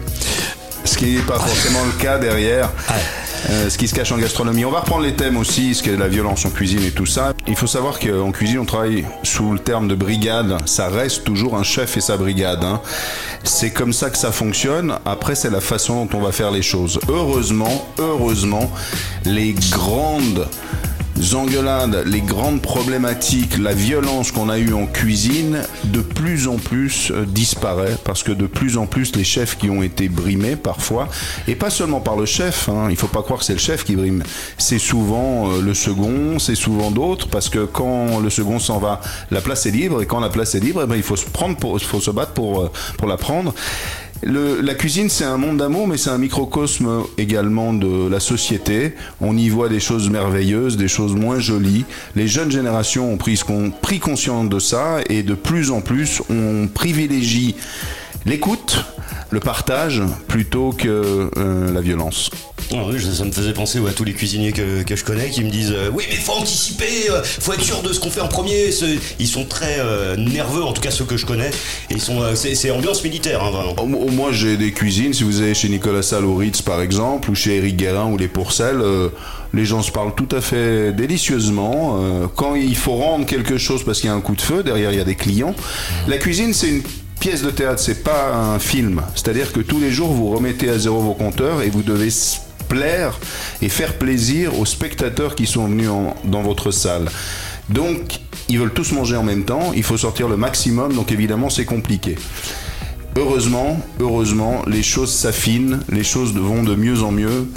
Ce 0.86 0.98
qui 0.98 1.15
n'est 1.15 1.22
pas 1.22 1.39
forcément 1.39 1.84
le 1.86 2.01
cas 2.01 2.17
derrière. 2.20 2.70
Euh, 3.50 3.72
ce 3.72 3.77
qui 3.79 3.88
se 3.88 3.96
cache 3.96 4.12
en 4.12 4.17
gastronomie. 4.20 4.65
On 4.65 4.72
va 4.72 4.81
reprendre 4.81 5.01
les 5.03 5.15
thèmes 5.15 5.36
aussi, 5.36 5.74
ce 5.74 5.81
qu'est 5.81 5.98
la 5.98 6.08
violence 6.08 6.46
en 6.46 6.51
cuisine 6.51 6.84
et 6.84 6.91
tout 6.91 7.08
ça. 7.08 7.34
Il 7.48 7.55
faut 7.55 7.65
savoir 7.65 7.98
qu'en 8.00 8.31
cuisine, 8.31 8.60
on 8.60 8.65
travaille 8.65 9.03
sous 9.24 9.51
le 9.53 9.58
terme 9.58 9.88
de 9.88 9.96
brigade. 9.96 10.58
Ça 10.67 10.89
reste 10.89 11.24
toujours 11.24 11.58
un 11.58 11.63
chef 11.63 11.98
et 11.98 12.01
sa 12.01 12.17
brigade. 12.17 12.63
hein. 12.63 12.81
C'est 13.43 13.72
comme 13.72 13.93
ça 13.93 14.12
que 14.12 14.17
ça 14.17 14.31
fonctionne. 14.31 14.93
Après, 15.05 15.34
c'est 15.34 15.50
la 15.50 15.60
façon 15.60 16.05
dont 16.05 16.20
on 16.20 16.22
va 16.22 16.31
faire 16.31 16.51
les 16.51 16.62
choses. 16.62 17.00
Heureusement, 17.10 17.88
heureusement, 17.98 18.72
les 19.25 19.53
grandes 19.72 20.48
engueulades, 21.35 22.03
les 22.05 22.21
grandes 22.21 22.61
problématiques, 22.61 23.57
la 23.57 23.73
violence 23.73 24.31
qu'on 24.31 24.49
a 24.49 24.57
eue 24.57 24.73
en 24.73 24.85
cuisine, 24.85 25.61
de 25.85 26.01
plus 26.01 26.47
en 26.47 26.57
plus 26.57 27.11
euh, 27.11 27.25
disparaît 27.25 27.95
parce 28.03 28.23
que 28.23 28.31
de 28.31 28.47
plus 28.47 28.77
en 28.77 28.85
plus 28.85 29.15
les 29.15 29.23
chefs 29.23 29.57
qui 29.57 29.69
ont 29.69 29.83
été 29.83 30.09
brimés 30.09 30.55
parfois, 30.55 31.07
et 31.47 31.55
pas 31.55 31.69
seulement 31.69 31.99
par 31.99 32.17
le 32.17 32.25
chef, 32.25 32.69
hein, 32.69 32.87
il 32.89 32.95
faut 32.95 33.07
pas 33.07 33.21
croire 33.21 33.39
que 33.39 33.45
c'est 33.45 33.53
le 33.53 33.59
chef 33.59 33.83
qui 33.83 33.95
brime, 33.95 34.23
c'est 34.57 34.79
souvent 34.79 35.51
euh, 35.51 35.61
le 35.61 35.73
second, 35.73 36.39
c'est 36.39 36.55
souvent 36.55 36.91
d'autres 36.91 37.27
parce 37.27 37.49
que 37.49 37.65
quand 37.65 38.19
le 38.19 38.29
second 38.29 38.59
s'en 38.59 38.79
va, 38.79 39.01
la 39.29 39.41
place 39.41 39.65
est 39.65 39.71
libre 39.71 40.01
et 40.01 40.05
quand 40.05 40.19
la 40.19 40.29
place 40.29 40.55
est 40.55 40.59
libre, 40.59 40.81
eh 40.83 40.87
ben, 40.87 40.95
il 40.95 41.03
faut 41.03 41.15
se 41.15 41.25
prendre, 41.25 41.55
pour, 41.57 41.79
faut 41.79 42.01
se 42.01 42.11
battre 42.11 42.33
pour 42.33 42.61
euh, 42.61 42.71
pour 42.97 43.07
la 43.07 43.17
prendre. 43.17 43.53
Le- 44.23 44.61
la 44.61 44.75
cuisine, 44.75 45.09
c'est 45.09 45.23
un 45.23 45.37
monde 45.37 45.57
d'amour, 45.57 45.87
mais 45.87 45.97
c'est 45.97 46.11
un 46.11 46.17
microcosme 46.19 47.03
également 47.17 47.73
de 47.73 48.07
la 48.07 48.19
société. 48.19 48.93
On 49.19 49.35
y 49.35 49.49
voit 49.49 49.67
des 49.67 49.79
choses 49.79 50.09
merveilleuses, 50.11 50.77
des 50.77 50.87
choses 50.87 51.15
moins 51.15 51.39
jolies. 51.39 51.85
Les 52.15 52.27
jeunes 52.27 52.51
générations 52.51 53.11
ont 53.11 53.17
pris, 53.17 53.39
ont 53.49 53.71
pris 53.71 53.99
conscience 53.99 54.47
de 54.47 54.59
ça 54.59 54.99
et 55.09 55.23
de 55.23 55.33
plus 55.33 55.71
en 55.71 55.81
plus, 55.81 56.21
on 56.29 56.67
privilégie 56.67 57.55
l'écoute, 58.25 58.83
le 59.29 59.39
partage, 59.39 60.01
plutôt 60.27 60.71
que 60.71 61.29
euh, 61.37 61.71
la 61.71 61.81
violence. 61.81 62.29
Ah 62.73 62.85
oui, 62.87 63.01
ça, 63.01 63.25
me 63.25 63.31
faisait 63.31 63.53
penser 63.53 63.79
ouais, 63.79 63.89
à 63.89 63.93
tous 63.93 64.05
les 64.05 64.13
cuisiniers 64.13 64.53
que, 64.53 64.83
que 64.83 64.95
je 64.95 65.03
connais 65.03 65.29
qui 65.29 65.43
me 65.43 65.49
disent 65.49 65.73
euh, 65.75 65.89
Oui, 65.93 66.05
mais 66.09 66.15
faut 66.15 66.33
anticiper, 66.33 67.09
euh, 67.09 67.21
faut 67.23 67.51
être 67.53 67.63
sûr 67.63 67.81
de 67.81 67.91
ce 67.91 67.99
qu'on 67.99 68.09
fait 68.09 68.21
en 68.21 68.29
premier. 68.29 68.69
Ils 69.19 69.27
sont 69.27 69.45
très 69.45 69.79
euh, 69.79 70.15
nerveux, 70.15 70.63
en 70.63 70.71
tout 70.71 70.81
cas 70.81 70.91
ceux 70.91 71.03
que 71.03 71.17
je 71.17 71.25
connais. 71.25 71.49
Et 71.89 71.95
ils 71.95 72.01
sont, 72.01 72.21
c'est, 72.35 72.71
ambiance 72.71 73.03
militaire, 73.03 73.43
hein, 73.43 73.51
vraiment. 73.51 73.73
Au, 73.77 74.07
au 74.07 74.11
moins, 74.11 74.31
j'ai 74.31 74.55
des 74.55 74.71
cuisines. 74.71 75.13
Si 75.13 75.23
vous 75.23 75.41
allez 75.41 75.53
chez 75.53 75.67
Nicolas 75.67 76.01
Salle 76.01 76.23
au 76.23 76.35
Ritz, 76.35 76.61
par 76.61 76.81
exemple, 76.81 77.29
ou 77.29 77.35
chez 77.35 77.57
Eric 77.57 77.75
Guérin 77.75 78.05
ou 78.05 78.17
les 78.17 78.29
Pourcelles, 78.29 78.81
les 79.53 79.65
gens 79.65 79.81
se 79.81 79.91
parlent 79.91 80.15
tout 80.15 80.33
à 80.33 80.39
fait 80.39 80.93
délicieusement. 80.93 81.99
Quand 82.35 82.55
il 82.55 82.75
faut 82.75 82.95
rendre 82.95 83.25
quelque 83.25 83.57
chose 83.57 83.83
parce 83.83 83.99
qu'il 83.99 84.09
y 84.09 84.13
a 84.13 84.15
un 84.15 84.21
coup 84.21 84.35
de 84.35 84.41
feu, 84.41 84.63
derrière 84.63 84.91
il 84.91 84.97
y 84.97 85.01
a 85.01 85.05
des 85.05 85.15
clients. 85.15 85.55
La 86.07 86.17
cuisine, 86.17 86.53
c'est 86.53 86.69
une 86.69 86.81
pièce 87.21 87.43
de 87.43 87.51
théâtre, 87.51 87.79
c'est 87.79 88.03
pas 88.03 88.33
un 88.33 88.57
film. 88.57 89.01
C'est-à-dire 89.15 89.53
que 89.53 89.59
tous 89.61 89.79
les 89.79 89.91
jours, 89.91 90.11
vous 90.11 90.29
remettez 90.31 90.69
à 90.69 90.77
zéro 90.79 90.99
vos 91.01 91.13
compteurs 91.13 91.61
et 91.61 91.69
vous 91.69 91.83
devez 91.83 92.09
plaire 92.67 93.19
et 93.61 93.69
faire 93.69 93.93
plaisir 93.99 94.57
aux 94.59 94.65
spectateurs 94.65 95.35
qui 95.35 95.45
sont 95.45 95.67
venus 95.67 95.89
en- 95.89 96.15
dans 96.25 96.41
votre 96.41 96.71
salle. 96.71 97.05
Donc, 97.69 98.19
ils 98.49 98.57
veulent 98.57 98.73
tous 98.73 98.91
manger 98.91 99.15
en 99.17 99.23
même 99.23 99.45
temps, 99.45 99.71
il 99.75 99.83
faut 99.83 99.97
sortir 99.97 100.27
le 100.27 100.35
maximum, 100.35 100.93
donc 100.93 101.11
évidemment 101.11 101.49
c'est 101.51 101.63
compliqué. 101.65 102.15
Heureusement, 103.15 103.79
heureusement, 103.99 104.63
les 104.67 104.81
choses 104.83 105.13
s'affinent, 105.13 105.81
les 105.91 106.03
choses 106.03 106.33
vont 106.33 106.63
de 106.63 106.73
mieux 106.75 107.03
en 107.03 107.11
mieux. 107.11 107.47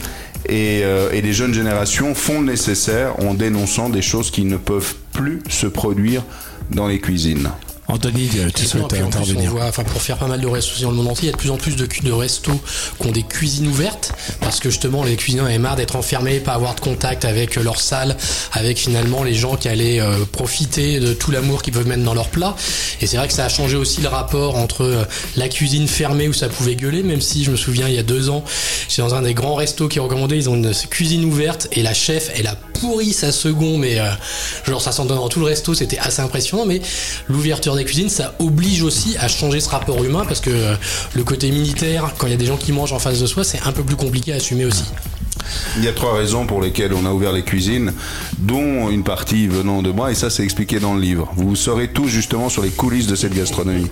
Et, 0.47 0.81
euh, 0.85 1.11
et 1.11 1.23
les 1.23 1.33
jeunes 1.33 1.55
générations 1.55 2.15
font 2.15 2.41
le 2.41 2.47
nécessaire 2.49 3.19
en 3.25 3.33
dénonçant 3.33 3.89
des 3.89 4.03
choses 4.03 4.31
qui 4.31 4.45
ne 4.45 4.59
peuvent 4.59 4.95
plus 5.13 5.41
se 5.49 5.67
produire 5.67 6.23
dans 6.71 6.87
les 6.87 7.01
cuisines. 7.01 7.49
Anthony, 7.89 8.29
tu 8.29 8.39
Non, 8.39 8.69
souhaites 8.69 8.89
plus, 8.89 8.99
intervenir 9.01 9.51
voit, 9.51 9.67
enfin, 9.67 9.85
pour 9.85 10.01
faire 10.01 10.17
pas 10.17 10.27
mal 10.27 10.41
de 10.41 10.47
restos 10.47 10.83
dans 10.83 10.91
le 10.91 10.97
monde 10.97 11.09
entier, 11.09 11.25
il 11.25 11.27
y 11.27 11.29
a 11.29 11.33
de 11.33 11.39
plus 11.39 11.51
en 11.51 11.57
plus 11.57 11.77
de, 11.77 11.87
de 11.87 12.13
restos 12.13 12.61
qui 13.01 13.07
ont 13.07 13.13
des 13.13 13.23
cuisines 13.23 13.69
ouvertes 13.69 14.13
parce 14.41 14.61
que 14.61 14.71
justement 14.71 15.05
les 15.05 15.17
cuisiniers 15.17 15.45
avaient 15.45 15.59
marre 15.59 15.77
d'être 15.77 15.97
enfermés, 15.97 16.41
pas 16.41 16.53
avoir 16.55 16.75
de 16.75 16.81
contact 16.81 17.25
avec 17.25 17.59
euh, 17.59 17.63
leur 17.63 17.81
salle, 17.81 18.17
avec 18.53 18.79
finalement 18.79 19.23
les 19.23 19.35
gens 19.35 19.57
qui 19.57 19.69
allaient 19.69 20.01
euh, 20.01 20.25
profiter 20.31 20.99
de 20.99 21.13
tout 21.13 21.31
l'amour 21.31 21.63
qu'ils 21.63 21.73
peuvent 21.75 21.87
mettre 21.87 22.03
dans 22.05 22.15
leur 22.15 22.29
plat. 22.29 22.57
Et 23.01 23.07
c'est 23.07 23.17
vrai 23.17 23.29
que 23.29 23.35
ça 23.35 23.45
a 23.45 23.49
changé 23.49 23.77
aussi 23.77 24.01
le 24.01 24.09
rapport 24.09 24.57
entre 24.57 24.83
euh, 24.83 25.05
la 25.37 25.49
cuisine 25.49 25.87
fermée 25.87 26.29
où 26.29 26.33
ça 26.33 26.49
pouvait 26.49 26.77
gueuler, 26.77 27.03
même 27.03 27.21
si 27.21 27.45
je 27.45 27.51
me 27.51 27.57
souviens 27.57 27.89
il 27.89 27.95
y 27.95 27.99
a 27.99 28.03
deux 28.03 28.31
ans, 28.31 28.45
j'étais 28.89 29.03
dans 29.03 29.15
un 29.15 29.23
des 29.23 29.35
grands 29.35 29.55
restos 29.55 29.89
qui 29.89 29.99
est 29.99 30.03
recommandé, 30.03 30.37
ils 30.37 30.49
ont 30.49 30.57
une 30.57 30.73
cuisine 30.91 31.25
ouverte 31.25 31.69
et 31.73 31.83
la 31.83 31.95
chef 31.95 32.31
elle 32.35 32.47
a 32.47 32.57
pourri 32.81 33.13
sa 33.13 33.33
seconde, 33.33 33.81
mais 33.81 33.99
euh, 33.99 34.11
genre 34.67 34.81
ça 34.81 34.93
s'entend 34.93 35.17
dans 35.17 35.29
tout 35.29 35.41
le 35.41 35.47
resto, 35.47 35.75
c'était 35.75 35.99
assez 35.99 36.21
impressionnant. 36.21 36.67
Mais 36.67 36.81
l'ouverture 37.29 37.74
des 37.77 37.85
cuisines, 37.85 38.09
ça 38.09 38.35
oblige 38.39 38.83
aussi 38.83 39.17
à 39.19 39.29
changer 39.29 39.61
ce 39.61 39.69
rapport 39.69 40.03
humain 40.05 40.25
parce 40.27 40.41
que 40.41 40.51
euh, 40.51 40.75
le 41.15 41.25
côté 41.25 41.51
militaire, 41.51 42.15
quand 42.19 42.27
il 42.27 42.31
y 42.31 42.35
a 42.35 42.39
des 42.39 42.47
gens 42.47 42.57
qui 42.57 42.73
mangent 42.73 42.93
en 42.93 42.99
face 42.99 43.21
de 43.21 43.27
soi, 43.27 43.45
c'est 43.45 43.61
un 43.65 43.73
peu 43.73 43.83
plus 43.83 43.97
compliqué 43.97 44.33
à 44.33 44.37
assumer 44.37 44.65
aussi. 44.65 44.85
Il 45.77 45.85
y 45.85 45.89
a 45.89 45.93
trois 45.93 46.15
raisons 46.17 46.47
pour 46.47 46.61
lesquelles 46.63 46.95
on 46.95 47.05
a 47.05 47.11
ouvert 47.11 47.33
les 47.33 47.43
cuisines, 47.43 47.93
dont 48.39 48.89
une 48.89 49.05
partie 49.05 49.47
venant 49.47 49.83
de 49.83 49.91
moi, 49.91 50.11
et 50.11 50.15
ça 50.15 50.31
c'est 50.31 50.43
expliqué 50.45 50.81
dans 50.81 50.95
le 50.95 51.01
livre. 51.01 51.31
Vous 51.37 51.57
saurez 51.57 51.89
tout 51.89 52.09
justement 52.09 52.49
sur 52.49 52.63
les 52.63 52.71
coulisses 52.71 53.07
de 53.07 53.17
cette 53.17 53.35
gastronomie. 53.35 53.91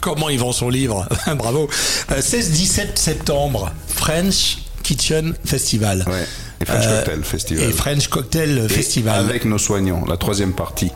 Comment 0.00 0.28
il 0.28 0.38
vend 0.38 0.52
son 0.52 0.68
livre? 0.68 1.08
Bravo. 1.36 1.68
Euh, 2.10 2.20
16-17 2.20 2.96
septembre, 2.96 3.72
French 3.88 4.58
Kitchen 4.82 5.34
Festival. 5.44 6.04
Ouais. 6.06 6.26
Et 6.60 6.64
French 6.66 6.84
Euh, 6.86 6.96
Cocktail 6.98 7.24
Festival. 7.24 7.64
Et 7.64 7.72
French 7.72 8.08
Cocktail 8.08 8.62
Et 8.64 8.68
Festival. 8.68 9.18
Avec 9.20 9.44
nos 9.44 9.58
soignants, 9.58 10.04
la 10.08 10.16
troisième 10.16 10.52
partie, 10.52 10.90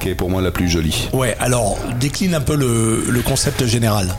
qui 0.00 0.08
est 0.10 0.14
pour 0.14 0.30
moi 0.30 0.40
la 0.42 0.50
plus 0.50 0.68
jolie. 0.68 1.08
Ouais, 1.12 1.36
alors 1.40 1.76
décline 1.98 2.34
un 2.34 2.40
peu 2.40 2.54
le, 2.56 3.04
le 3.08 3.22
concept 3.22 3.64
général. 3.66 4.14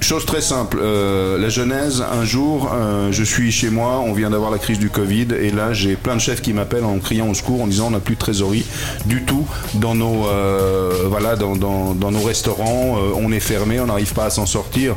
Chose 0.00 0.26
très 0.26 0.42
simple, 0.42 0.78
euh, 0.82 1.38
la 1.38 1.48
genèse, 1.48 2.02
un 2.12 2.26
jour, 2.26 2.70
euh, 2.74 3.10
je 3.10 3.24
suis 3.24 3.50
chez 3.50 3.70
moi, 3.70 4.00
on 4.00 4.12
vient 4.12 4.28
d'avoir 4.28 4.50
la 4.50 4.58
crise 4.58 4.78
du 4.78 4.90
Covid, 4.90 5.28
et 5.40 5.50
là 5.50 5.72
j'ai 5.72 5.96
plein 5.96 6.14
de 6.14 6.20
chefs 6.20 6.42
qui 6.42 6.52
m'appellent 6.52 6.84
en 6.84 6.98
criant 6.98 7.30
au 7.30 7.32
secours, 7.34 7.62
en 7.62 7.66
disant 7.66 7.86
on 7.86 7.90
n'a 7.92 8.00
plus 8.00 8.14
de 8.14 8.20
trésorerie 8.20 8.66
du 9.06 9.22
tout 9.22 9.46
dans 9.76 9.94
nos, 9.94 10.26
euh, 10.28 11.04
voilà, 11.08 11.36
dans, 11.36 11.56
dans- 11.56 11.94
dans 11.94 12.10
nos 12.10 12.20
restaurants, 12.22 12.98
on 13.16 13.32
est 13.32 13.40
fermé, 13.40 13.80
on 13.80 13.86
n'arrive 13.86 14.12
pas 14.12 14.26
à 14.26 14.30
s'en 14.30 14.44
sortir. 14.44 14.94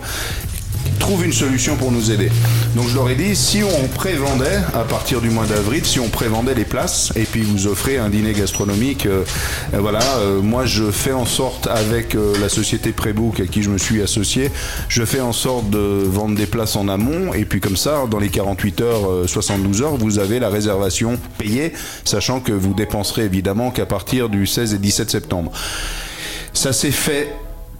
Trouve 0.99 1.25
une 1.25 1.33
solution 1.33 1.77
pour 1.77 1.91
nous 1.91 2.11
aider. 2.11 2.29
Donc 2.75 2.89
je 2.89 2.95
leur 2.95 3.09
ai 3.09 3.15
dit, 3.15 3.35
si 3.35 3.61
on 3.63 3.87
prévendait 3.87 4.59
à 4.73 4.83
partir 4.83 5.21
du 5.21 5.29
mois 5.29 5.45
d'avril, 5.45 5.85
si 5.85 5.99
on 5.99 6.09
prévendait 6.09 6.53
les 6.53 6.65
places 6.65 7.13
et 7.15 7.23
puis 7.23 7.43
vous 7.43 7.67
offrez 7.67 7.97
un 7.97 8.09
dîner 8.09 8.33
gastronomique, 8.33 9.05
euh, 9.05 9.23
euh, 9.73 9.79
voilà, 9.79 9.99
euh, 10.17 10.41
moi 10.41 10.65
je 10.65 10.91
fais 10.91 11.13
en 11.13 11.25
sorte 11.25 11.67
avec 11.67 12.15
euh, 12.15 12.33
la 12.41 12.49
société 12.49 12.91
Prébook 12.91 13.39
à 13.39 13.45
qui 13.45 13.63
je 13.63 13.69
me 13.69 13.77
suis 13.77 14.01
associé, 14.01 14.51
je 14.89 15.05
fais 15.05 15.21
en 15.21 15.33
sorte 15.33 15.69
de 15.69 15.77
vendre 15.79 16.35
des 16.35 16.45
places 16.45 16.75
en 16.75 16.89
amont 16.89 17.33
et 17.33 17.45
puis 17.45 17.61
comme 17.61 17.77
ça, 17.77 18.03
dans 18.09 18.19
les 18.19 18.29
48 18.29 18.81
heures, 18.81 19.09
euh, 19.09 19.27
72 19.27 19.81
heures, 19.83 19.95
vous 19.95 20.19
avez 20.19 20.39
la 20.39 20.49
réservation 20.49 21.17
payée, 21.37 21.73
sachant 22.03 22.39
que 22.41 22.51
vous 22.51 22.73
dépenserez 22.73 23.23
évidemment 23.23 23.71
qu'à 23.71 23.85
partir 23.85 24.29
du 24.29 24.45
16 24.45 24.73
et 24.73 24.77
17 24.77 25.09
septembre. 25.09 25.51
Ça 26.53 26.73
s'est 26.73 26.91
fait 26.91 27.29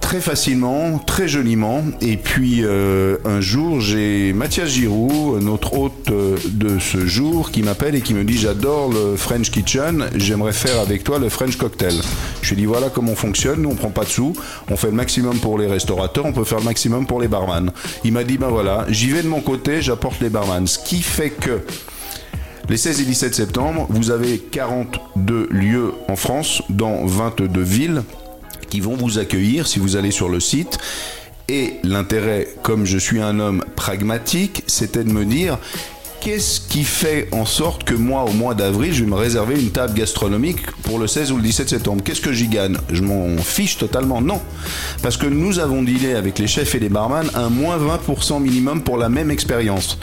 très 0.08 0.22
facilement, 0.22 1.00
très 1.00 1.28
joliment. 1.28 1.84
Et 2.00 2.16
puis 2.16 2.62
euh, 2.64 3.18
un 3.26 3.42
jour, 3.42 3.82
j'ai 3.82 4.32
Mathias 4.32 4.70
Giroud, 4.70 5.44
notre 5.44 5.78
hôte 5.78 6.12
euh, 6.12 6.38
de 6.50 6.80
ce 6.80 7.06
jour, 7.06 7.52
qui 7.52 7.62
m'appelle 7.62 7.94
et 7.94 8.00
qui 8.00 8.14
me 8.14 8.24
dit 8.24 8.38
J'adore 8.38 8.90
le 8.90 9.18
French 9.18 9.52
Kitchen, 9.52 10.08
j'aimerais 10.16 10.54
faire 10.54 10.80
avec 10.80 11.04
toi 11.04 11.20
le 11.20 11.28
French 11.28 11.58
Cocktail. 11.58 11.92
Je 12.42 12.52
lui 12.52 12.62
dis 12.62 12.66
Voilà 12.66 12.88
comment 12.88 13.12
on 13.12 13.16
fonctionne, 13.18 13.64
nous 13.64 13.70
on 13.72 13.76
prend 13.76 13.90
pas 13.90 14.06
de 14.06 14.10
sous, 14.10 14.32
on 14.72 14.78
fait 14.78 14.88
le 14.88 14.94
maximum 14.94 15.40
pour 15.40 15.60
les 15.60 15.68
restaurateurs, 15.68 16.26
on 16.26 16.32
peut 16.32 16.46
faire 16.46 16.60
le 16.60 16.64
maximum 16.64 17.06
pour 17.06 17.20
les 17.20 17.28
barman. 17.28 17.74
Il 18.06 18.14
m'a 18.14 18.24
dit 18.24 18.38
Ben 18.38 18.48
voilà, 18.48 18.86
j'y 18.88 19.10
vais 19.10 19.24
de 19.24 19.28
mon 19.28 19.42
côté, 19.42 19.82
j'apporte 19.82 20.22
les 20.22 20.30
barman. 20.30 20.68
Ce 20.68 20.80
qui 20.80 21.02
fait 21.02 21.32
que. 21.32 21.60
Les 22.70 22.78
16 22.78 23.02
et 23.02 23.06
17 23.06 23.36
septembre, 23.36 23.88
vous 23.90 24.12
avez 24.12 24.40
42 24.40 25.50
lieux 25.52 25.92
en 26.08 26.16
France, 26.16 26.62
dans 26.70 27.06
22 27.06 27.62
villes, 27.62 28.04
qui 28.70 28.80
vont 28.80 28.96
vous 28.96 29.20
accueillir 29.20 29.68
si 29.68 29.80
vous 29.80 29.96
allez 29.96 30.12
sur 30.12 30.30
le 30.30 30.40
site. 30.40 30.78
Et 31.50 31.76
l'intérêt, 31.84 32.48
comme 32.62 32.86
je 32.86 32.98
suis 32.98 33.22
un 33.22 33.40
homme 33.40 33.64
pragmatique, 33.76 34.64
c'était 34.68 35.04
de 35.04 35.12
me 35.12 35.24
dire 35.24 35.58
qu'est-ce 36.28 36.60
qui 36.60 36.84
fait 36.84 37.30
en 37.32 37.46
sorte 37.46 37.86
que 37.86 37.94
moi, 37.94 38.26
au 38.26 38.34
mois 38.34 38.54
d'avril, 38.54 38.94
je 38.94 39.06
vais 39.06 39.10
me 39.10 39.16
réserver 39.16 39.58
une 39.58 39.70
table 39.70 39.94
gastronomique 39.94 40.60
pour 40.84 41.00
le 41.00 41.08
16 41.08 41.32
ou 41.32 41.38
le 41.38 41.42
17 41.42 41.70
septembre? 41.70 42.04
Qu'est-ce 42.04 42.20
que 42.20 42.34
j'y 42.34 42.50
gagne? 42.50 42.76
Je 42.92 43.02
m'en 43.02 43.38
fiche 43.38 43.78
totalement 43.78 44.20
Non. 44.20 44.42
Parce 45.02 45.16
que 45.16 45.26
nous 45.26 45.60
avons 45.60 45.84
dealé 45.84 46.16
avec 46.16 46.38
les 46.38 46.48
chefs 46.48 46.76
et 46.76 46.80
les 46.80 46.90
barman 46.90 47.30
un 47.34 47.48
moins 47.48 47.78
20% 47.78 48.42
minimum 48.42 48.82
pour 48.82 48.98
la 48.98 49.08
même 49.08 49.32
expérience. 49.32 50.00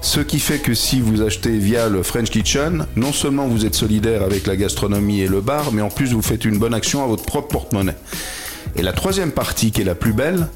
Ce 0.00 0.18
qui 0.18 0.40
fait 0.40 0.58
que 0.58 0.74
si 0.74 1.00
vous 1.00 1.22
achetez 1.22 1.56
via 1.56 1.88
le 1.88 2.02
French 2.02 2.30
Kitchen, 2.30 2.86
non 2.96 3.12
seulement 3.12 3.46
vous 3.46 3.64
êtes 3.64 3.76
solidaire 3.76 4.24
avec 4.24 4.48
la 4.48 4.56
gastronomie 4.56 5.20
et 5.20 5.28
le 5.28 5.40
bar, 5.40 5.70
mais 5.70 5.82
en 5.82 5.88
plus 5.88 6.12
vous 6.12 6.22
faites 6.22 6.44
une 6.44 6.58
bonne 6.58 6.74
action 6.74 7.04
à 7.04 7.06
votre 7.06 7.24
propre 7.24 7.46
porte-monnaie. 7.46 7.96
Et 8.74 8.82
la 8.82 8.92
troisième 8.92 9.30
partie 9.30 9.70
qui 9.70 9.82
est 9.82 9.84
la 9.84 9.94
plus 9.94 10.14
belle, 10.14 10.48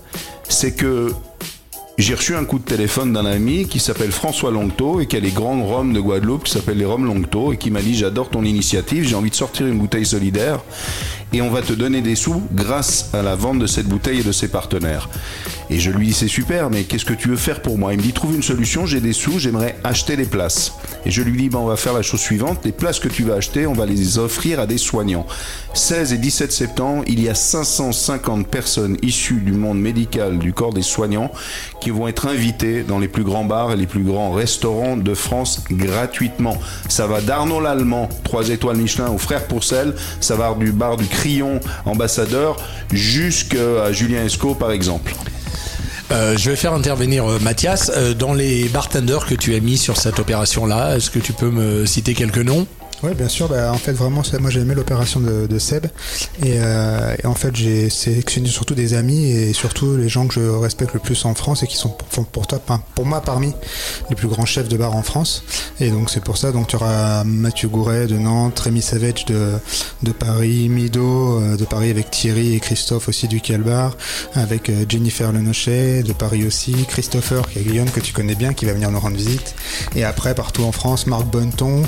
c'est 0.48 0.72
que 0.72 1.12
j'ai 1.96 2.14
reçu 2.14 2.34
un 2.34 2.44
coup 2.44 2.58
de 2.58 2.64
téléphone 2.64 3.12
d'un 3.12 3.24
ami 3.24 3.66
qui 3.66 3.78
s'appelle 3.78 4.10
François 4.10 4.50
Longto 4.50 5.00
et 5.00 5.06
qui 5.06 5.16
a 5.16 5.20
les 5.20 5.30
grands 5.30 5.64
rhums 5.64 5.92
de 5.92 6.00
Guadeloupe 6.00 6.44
qui 6.44 6.50
s'appellent 6.50 6.78
les 6.78 6.84
rhums 6.84 7.06
Longto 7.06 7.52
et 7.52 7.56
qui 7.56 7.70
m'a 7.70 7.82
dit 7.82 7.94
j'adore 7.94 8.30
ton 8.30 8.42
initiative, 8.42 9.04
j'ai 9.04 9.14
envie 9.14 9.30
de 9.30 9.34
sortir 9.36 9.66
une 9.66 9.78
bouteille 9.78 10.04
solidaire 10.04 10.60
et 11.34 11.42
on 11.42 11.50
va 11.50 11.62
te 11.62 11.72
donner 11.72 12.00
des 12.00 12.14
sous 12.14 12.42
grâce 12.52 13.10
à 13.12 13.20
la 13.20 13.34
vente 13.34 13.58
de 13.58 13.66
cette 13.66 13.86
bouteille 13.86 14.20
et 14.20 14.22
de 14.22 14.30
ses 14.30 14.46
partenaires. 14.46 15.08
Et 15.68 15.80
je 15.80 15.90
lui 15.90 16.06
dis 16.06 16.12
c'est 16.12 16.28
super 16.28 16.70
mais 16.70 16.84
qu'est-ce 16.84 17.04
que 17.04 17.12
tu 17.12 17.28
veux 17.28 17.36
faire 17.36 17.60
pour 17.60 17.76
moi? 17.76 17.92
Il 17.92 17.96
me 17.96 18.02
dit 18.02 18.12
trouve 18.12 18.36
une 18.36 18.42
solution, 18.42 18.86
j'ai 18.86 19.00
des 19.00 19.12
sous, 19.12 19.40
j'aimerais 19.40 19.74
acheter 19.82 20.16
des 20.16 20.26
places. 20.26 20.74
Et 21.04 21.10
je 21.10 21.22
lui 21.22 21.36
dis 21.36 21.48
ben, 21.48 21.58
on 21.58 21.66
va 21.66 21.76
faire 21.76 21.92
la 21.92 22.02
chose 22.02 22.20
suivante, 22.20 22.60
les 22.64 22.70
places 22.70 23.00
que 23.00 23.08
tu 23.08 23.24
vas 23.24 23.34
acheter, 23.34 23.66
on 23.66 23.72
va 23.72 23.84
les 23.84 24.18
offrir 24.18 24.60
à 24.60 24.66
des 24.66 24.78
soignants. 24.78 25.26
16 25.74 26.12
et 26.12 26.18
17 26.18 26.52
septembre, 26.52 27.02
il 27.08 27.20
y 27.20 27.28
a 27.28 27.34
550 27.34 28.46
personnes 28.46 28.96
issues 29.02 29.40
du 29.40 29.52
monde 29.52 29.80
médical, 29.80 30.38
du 30.38 30.52
corps 30.52 30.72
des 30.72 30.82
soignants, 30.82 31.32
qui 31.80 31.90
vont 31.90 32.06
être 32.06 32.28
invitées 32.28 32.84
dans 32.84 33.00
les 33.00 33.08
plus 33.08 33.24
grands 33.24 33.44
bars 33.44 33.72
et 33.72 33.76
les 33.76 33.88
plus 33.88 34.04
grands 34.04 34.30
restaurants 34.30 34.96
de 34.96 35.14
France 35.14 35.64
gratuitement. 35.68 36.56
Ça 36.88 37.08
va 37.08 37.20
d'Arnaud 37.20 37.60
l'Allemand, 37.60 38.08
3 38.22 38.50
étoiles 38.50 38.76
Michelin, 38.76 39.08
au 39.08 39.18
frère 39.18 39.48
Pourcel, 39.48 39.94
ça 40.20 40.36
va 40.36 40.54
du 40.54 40.70
bar 40.72 40.96
du 40.96 41.06
Ambassadeur, 41.84 42.56
jusqu'à 42.92 43.92
Julien 43.92 44.24
Esco 44.24 44.54
par 44.54 44.70
exemple. 44.70 45.12
Euh, 46.12 46.36
je 46.36 46.50
vais 46.50 46.56
faire 46.56 46.74
intervenir 46.74 47.28
euh, 47.28 47.38
Mathias. 47.40 47.90
Euh, 47.94 48.14
dans 48.14 48.34
les 48.34 48.68
bartenders 48.68 49.26
que 49.26 49.34
tu 49.34 49.54
as 49.54 49.60
mis 49.60 49.78
sur 49.78 49.96
cette 49.96 50.18
opération-là, 50.18 50.96
est-ce 50.96 51.10
que 51.10 51.18
tu 51.18 51.32
peux 51.32 51.50
me 51.50 51.86
citer 51.86 52.14
quelques 52.14 52.38
noms? 52.38 52.66
Oui, 53.04 53.12
bien 53.14 53.28
sûr. 53.28 53.48
Bah, 53.50 53.70
en 53.70 53.76
fait, 53.76 53.92
vraiment, 53.92 54.22
moi 54.40 54.50
j'ai 54.50 54.60
aimé 54.60 54.74
l'opération 54.74 55.20
de, 55.20 55.58
Seb. 55.58 55.86
Euh, 56.42 57.14
et, 57.22 57.26
en 57.26 57.34
fait, 57.34 57.54
j'ai 57.54 57.90
sélectionné 57.90 58.48
surtout 58.48 58.74
des 58.74 58.94
amis 58.94 59.30
et 59.30 59.52
surtout 59.52 59.98
les 59.98 60.08
gens 60.08 60.26
que 60.26 60.34
je 60.34 60.40
respecte 60.40 60.94
le 60.94 61.00
plus 61.00 61.22
en 61.26 61.34
France 61.34 61.62
et 61.62 61.66
qui 61.66 61.76
sont 61.76 61.90
pour, 61.90 62.46
toi, 62.46 62.58
pour 62.94 63.04
moi 63.04 63.20
parmi 63.20 63.52
les 64.08 64.16
plus 64.16 64.26
grands 64.26 64.46
chefs 64.46 64.70
de 64.70 64.78
bar 64.78 64.96
en 64.96 65.02
France. 65.02 65.44
Et 65.80 65.90
donc, 65.90 66.08
c'est 66.08 66.24
pour 66.24 66.38
ça. 66.38 66.50
Donc, 66.50 66.68
tu 66.68 66.76
auras 66.76 67.24
Mathieu 67.24 67.68
Gouret 67.68 68.06
de 68.06 68.16
Nantes, 68.16 68.58
Rémi 68.58 68.80
Savage 68.80 69.26
de, 69.26 69.60
Paris, 70.18 70.70
Mido 70.70 71.42
euh, 71.42 71.56
de 71.58 71.64
Paris 71.66 71.90
avec 71.90 72.10
Thierry 72.10 72.54
et 72.54 72.60
Christophe 72.60 73.10
aussi 73.10 73.28
du 73.28 73.42
Calbar, 73.42 73.98
avec 74.34 74.70
euh, 74.70 74.86
Jennifer 74.88 75.30
Lenochet 75.30 76.02
de 76.02 76.14
Paris 76.14 76.46
aussi, 76.46 76.72
Christopher 76.88 77.46
qui 77.50 77.58
est 77.58 77.62
Guillaume 77.62 77.90
que 77.90 78.00
tu 78.00 78.14
connais 78.14 78.34
bien 78.34 78.54
qui 78.54 78.64
va 78.64 78.72
venir 78.72 78.90
nous 78.90 79.00
rendre 79.00 79.16
visite. 79.16 79.54
Et 79.94 80.04
après, 80.04 80.34
partout 80.34 80.64
en 80.64 80.72
France, 80.72 81.06
Marc 81.06 81.26
Bonneton, 81.26 81.82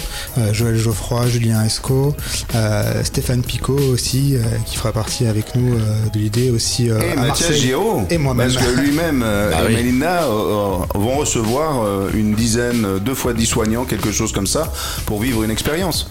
Joël 0.53 0.77
Geoffroy 0.77 1.06
Julien 1.27 1.65
Esco, 1.65 2.15
euh, 2.55 3.05
Stéphane 3.05 3.43
Picot 3.43 3.79
aussi, 3.79 4.35
euh, 4.35 4.43
qui 4.67 4.77
fera 4.77 4.93
partie 4.93 5.27
avec 5.27 5.55
nous 5.55 5.75
euh, 5.75 6.09
de 6.13 6.19
l'idée 6.19 6.51
aussi. 6.51 6.89
et 6.89 7.17
Mathias 7.17 7.53
Giraud, 7.53 8.03
et 8.11 8.19
moi-même. 8.19 8.53
Parce 8.53 8.65
que 8.65 8.81
lui-même 8.81 9.25
ah 9.25 9.65
et 9.69 9.75
Mélina 9.75 10.23
vont 10.27 11.17
recevoir 11.17 12.09
une 12.15 12.35
dizaine, 12.35 12.99
deux 13.01 13.15
fois 13.15 13.33
dix 13.33 13.47
soignants, 13.47 13.85
quelque 13.85 14.13
chose 14.13 14.33
comme 14.33 14.47
ça, 14.47 14.73
pour 15.07 15.21
vivre 15.21 15.43
une 15.43 15.51
expérience. 15.51 16.11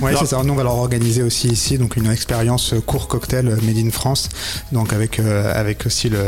Oui, 0.00 0.12
c'est 0.18 0.26
ça. 0.26 0.42
Nous, 0.42 0.52
on 0.52 0.56
va 0.56 0.62
leur 0.62 0.76
organiser 0.76 1.22
aussi 1.22 1.48
ici 1.48 1.78
donc 1.78 1.96
une 1.96 2.10
expérience 2.10 2.74
court 2.84 3.08
cocktail 3.08 3.46
Made 3.62 3.78
in 3.78 3.90
France, 3.90 4.28
donc 4.72 4.92
avec 4.92 5.18
avec 5.18 5.86
aussi 5.86 6.08
le 6.08 6.18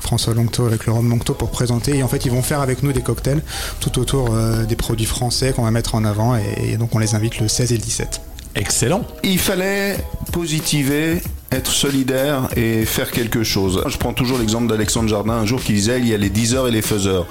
François 0.00 0.34
Longto, 0.34 0.66
avec 0.66 0.86
le 0.86 0.92
Rhum 0.92 1.08
Longto 1.08 1.34
pour 1.34 1.50
présenter. 1.50 1.96
Et 1.96 2.02
en 2.02 2.08
fait, 2.08 2.24
ils 2.24 2.30
vont 2.30 2.42
faire 2.42 2.60
avec 2.60 2.82
nous 2.82 2.92
des 2.92 3.02
cocktails 3.02 3.42
tout 3.80 3.98
autour 3.98 4.30
des 4.68 4.76
produits 4.76 5.06
français 5.06 5.52
qu'on 5.52 5.64
va 5.64 5.70
mettre 5.70 5.94
en 5.94 6.04
avant. 6.04 6.36
et 6.36 6.76
donc, 6.76 6.94
on 6.94 6.98
les 6.98 7.14
invite 7.14 7.40
le 7.40 7.48
16 7.48 7.72
et 7.72 7.76
le 7.76 7.82
17. 7.82 8.20
Excellent. 8.56 9.04
Il 9.24 9.38
fallait 9.38 9.96
positiver 10.32 11.20
être 11.54 11.70
solidaire 11.70 12.48
et 12.56 12.84
faire 12.84 13.10
quelque 13.10 13.42
chose. 13.42 13.82
Je 13.86 13.96
prends 13.96 14.12
toujours 14.12 14.38
l'exemple 14.38 14.66
d'Alexandre 14.66 15.08
Jardin 15.08 15.34
un 15.34 15.46
jour 15.46 15.62
qui 15.62 15.72
disait 15.72 15.98
il 16.00 16.08
y 16.08 16.14
a 16.14 16.18
les 16.18 16.30
diseurs 16.30 16.68
et 16.68 16.70
les 16.70 16.82
faiseurs. 16.82 17.26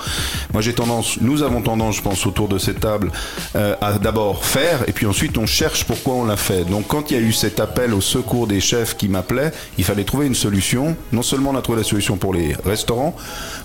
Moi 0.54 0.62
j'ai 0.62 0.74
tendance, 0.74 1.20
nous 1.22 1.44
avons 1.44 1.62
tendance, 1.62 1.98
je 1.98 2.02
pense, 2.02 2.26
autour 2.26 2.48
de 2.48 2.58
cette 2.58 2.80
table, 2.80 3.12
euh, 3.56 3.76
à 3.82 4.00
d'abord 4.00 4.46
faire 4.46 4.88
et 4.88 4.94
puis 4.94 5.06
ensuite 5.06 5.38
on 5.38 5.46
cherche 5.46 5.84
pourquoi 5.84 6.16
on 6.16 6.26
l'a 6.26 6.38
fait. 6.38 6.64
Donc 6.64 6.88
quand 6.88 7.12
il 7.12 7.18
y 7.18 7.20
a 7.20 7.24
eu 7.24 7.34
cet 7.34 7.60
appel 7.60 7.94
au 7.94 8.02
secours 8.02 8.48
des 8.48 8.62
chefs 8.62 8.96
qui 8.96 9.10
m'appelaient, 9.10 9.52
il 9.78 9.84
fallait 9.84 10.06
trouver 10.06 10.28
une 10.28 10.36
solution. 10.36 10.96
Non 11.12 11.22
seulement 11.22 11.52
on 11.52 11.58
a 11.58 11.62
trouvé 11.62 11.80
la 11.80 11.84
solution 11.84 12.18
pour 12.18 12.34
les 12.34 12.56
restaurants, 12.66 13.16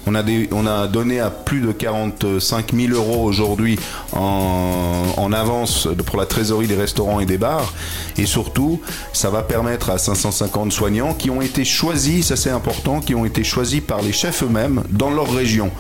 on 0.07 0.15
a, 0.15 0.23
des, 0.23 0.49
on 0.53 0.67
a 0.67 0.87
donné 0.89 1.21
à 1.21 1.31
plus 1.31 1.61
de 1.61 1.73
45 1.73 2.75
000 2.75 2.93
euros 2.95 3.25
aujourd'hui 3.25 3.79
en, 4.13 5.05
en 5.17 5.33
avance 5.33 5.89
pour 6.07 6.19
la 6.19 6.27
trésorerie 6.27 6.67
des 6.67 6.77
restaurants 6.77 7.21
et 7.21 7.27
des 7.27 7.39
bars. 7.39 7.73
Et 8.17 8.27
surtout, 8.27 8.81
ça 9.13 9.31
va 9.31 9.43
permettre 9.43 9.91
à 9.91 9.99
550 9.99 10.48
soignants 10.71 11.15
qui 11.15 11.31
ont 11.31 11.41
été 11.41 11.65
choisis, 11.65 12.27
ça 12.27 12.37
c'est 12.37 12.51
important, 12.51 13.01
qui 13.01 13.15
ont 13.15 13.25
été 13.25 13.45
choisis 13.45 13.81
par 13.81 14.03
les 14.03 14.13
chefs 14.13 14.43
eux-mêmes 14.43 14.83
dans 14.91 15.11
leur 15.11 15.33
région. 15.33 15.71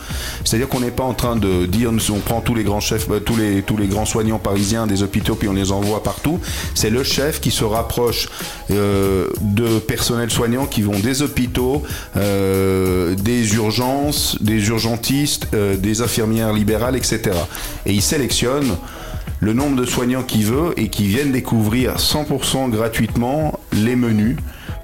C'est-à-dire 0.44 0.68
qu'on 0.68 0.80
n'est 0.80 0.90
pas 0.90 1.04
en 1.04 1.14
train 1.14 1.37
de 1.37 1.66
dire 1.66 1.90
on 2.10 2.18
prend 2.20 2.40
tous 2.40 2.54
les 2.54 2.64
grands 2.64 2.80
chefs, 2.80 3.08
euh, 3.10 3.20
tous 3.20 3.37
les, 3.37 3.62
tous 3.62 3.76
les 3.76 3.87
grands 3.87 4.06
soignants 4.06 4.38
parisiens 4.38 4.87
des 4.87 5.02
hôpitaux 5.02 5.34
puis 5.34 5.48
on 5.48 5.52
les 5.52 5.72
envoie 5.72 6.02
partout. 6.02 6.40
C'est 6.75 6.90
le 6.90 7.02
chef 7.02 7.40
qui 7.40 7.50
se 7.50 7.64
rapproche 7.64 8.28
euh, 8.70 9.28
de 9.40 9.78
personnels 9.78 10.30
soignants 10.30 10.66
qui 10.66 10.82
vont 10.82 10.98
des 10.98 11.22
hôpitaux, 11.22 11.82
euh, 12.16 13.14
des 13.14 13.54
urgences, 13.54 14.37
des 14.40 14.68
urgentistes, 14.68 15.48
des 15.52 16.02
infirmières 16.02 16.52
libérales, 16.52 16.96
etc. 16.96 17.20
Et 17.87 17.92
il 17.92 18.02
sélectionne 18.02 18.76
le 19.40 19.52
nombre 19.52 19.76
de 19.76 19.87
soignants 19.87 20.22
qu'il 20.22 20.44
veut 20.44 20.75
et 20.76 20.88
qui 20.88 21.06
viennent 21.06 21.32
découvrir 21.32 21.96
100% 21.96 22.70
gratuitement 22.70 23.58
les 23.72 23.96
menus 23.96 24.37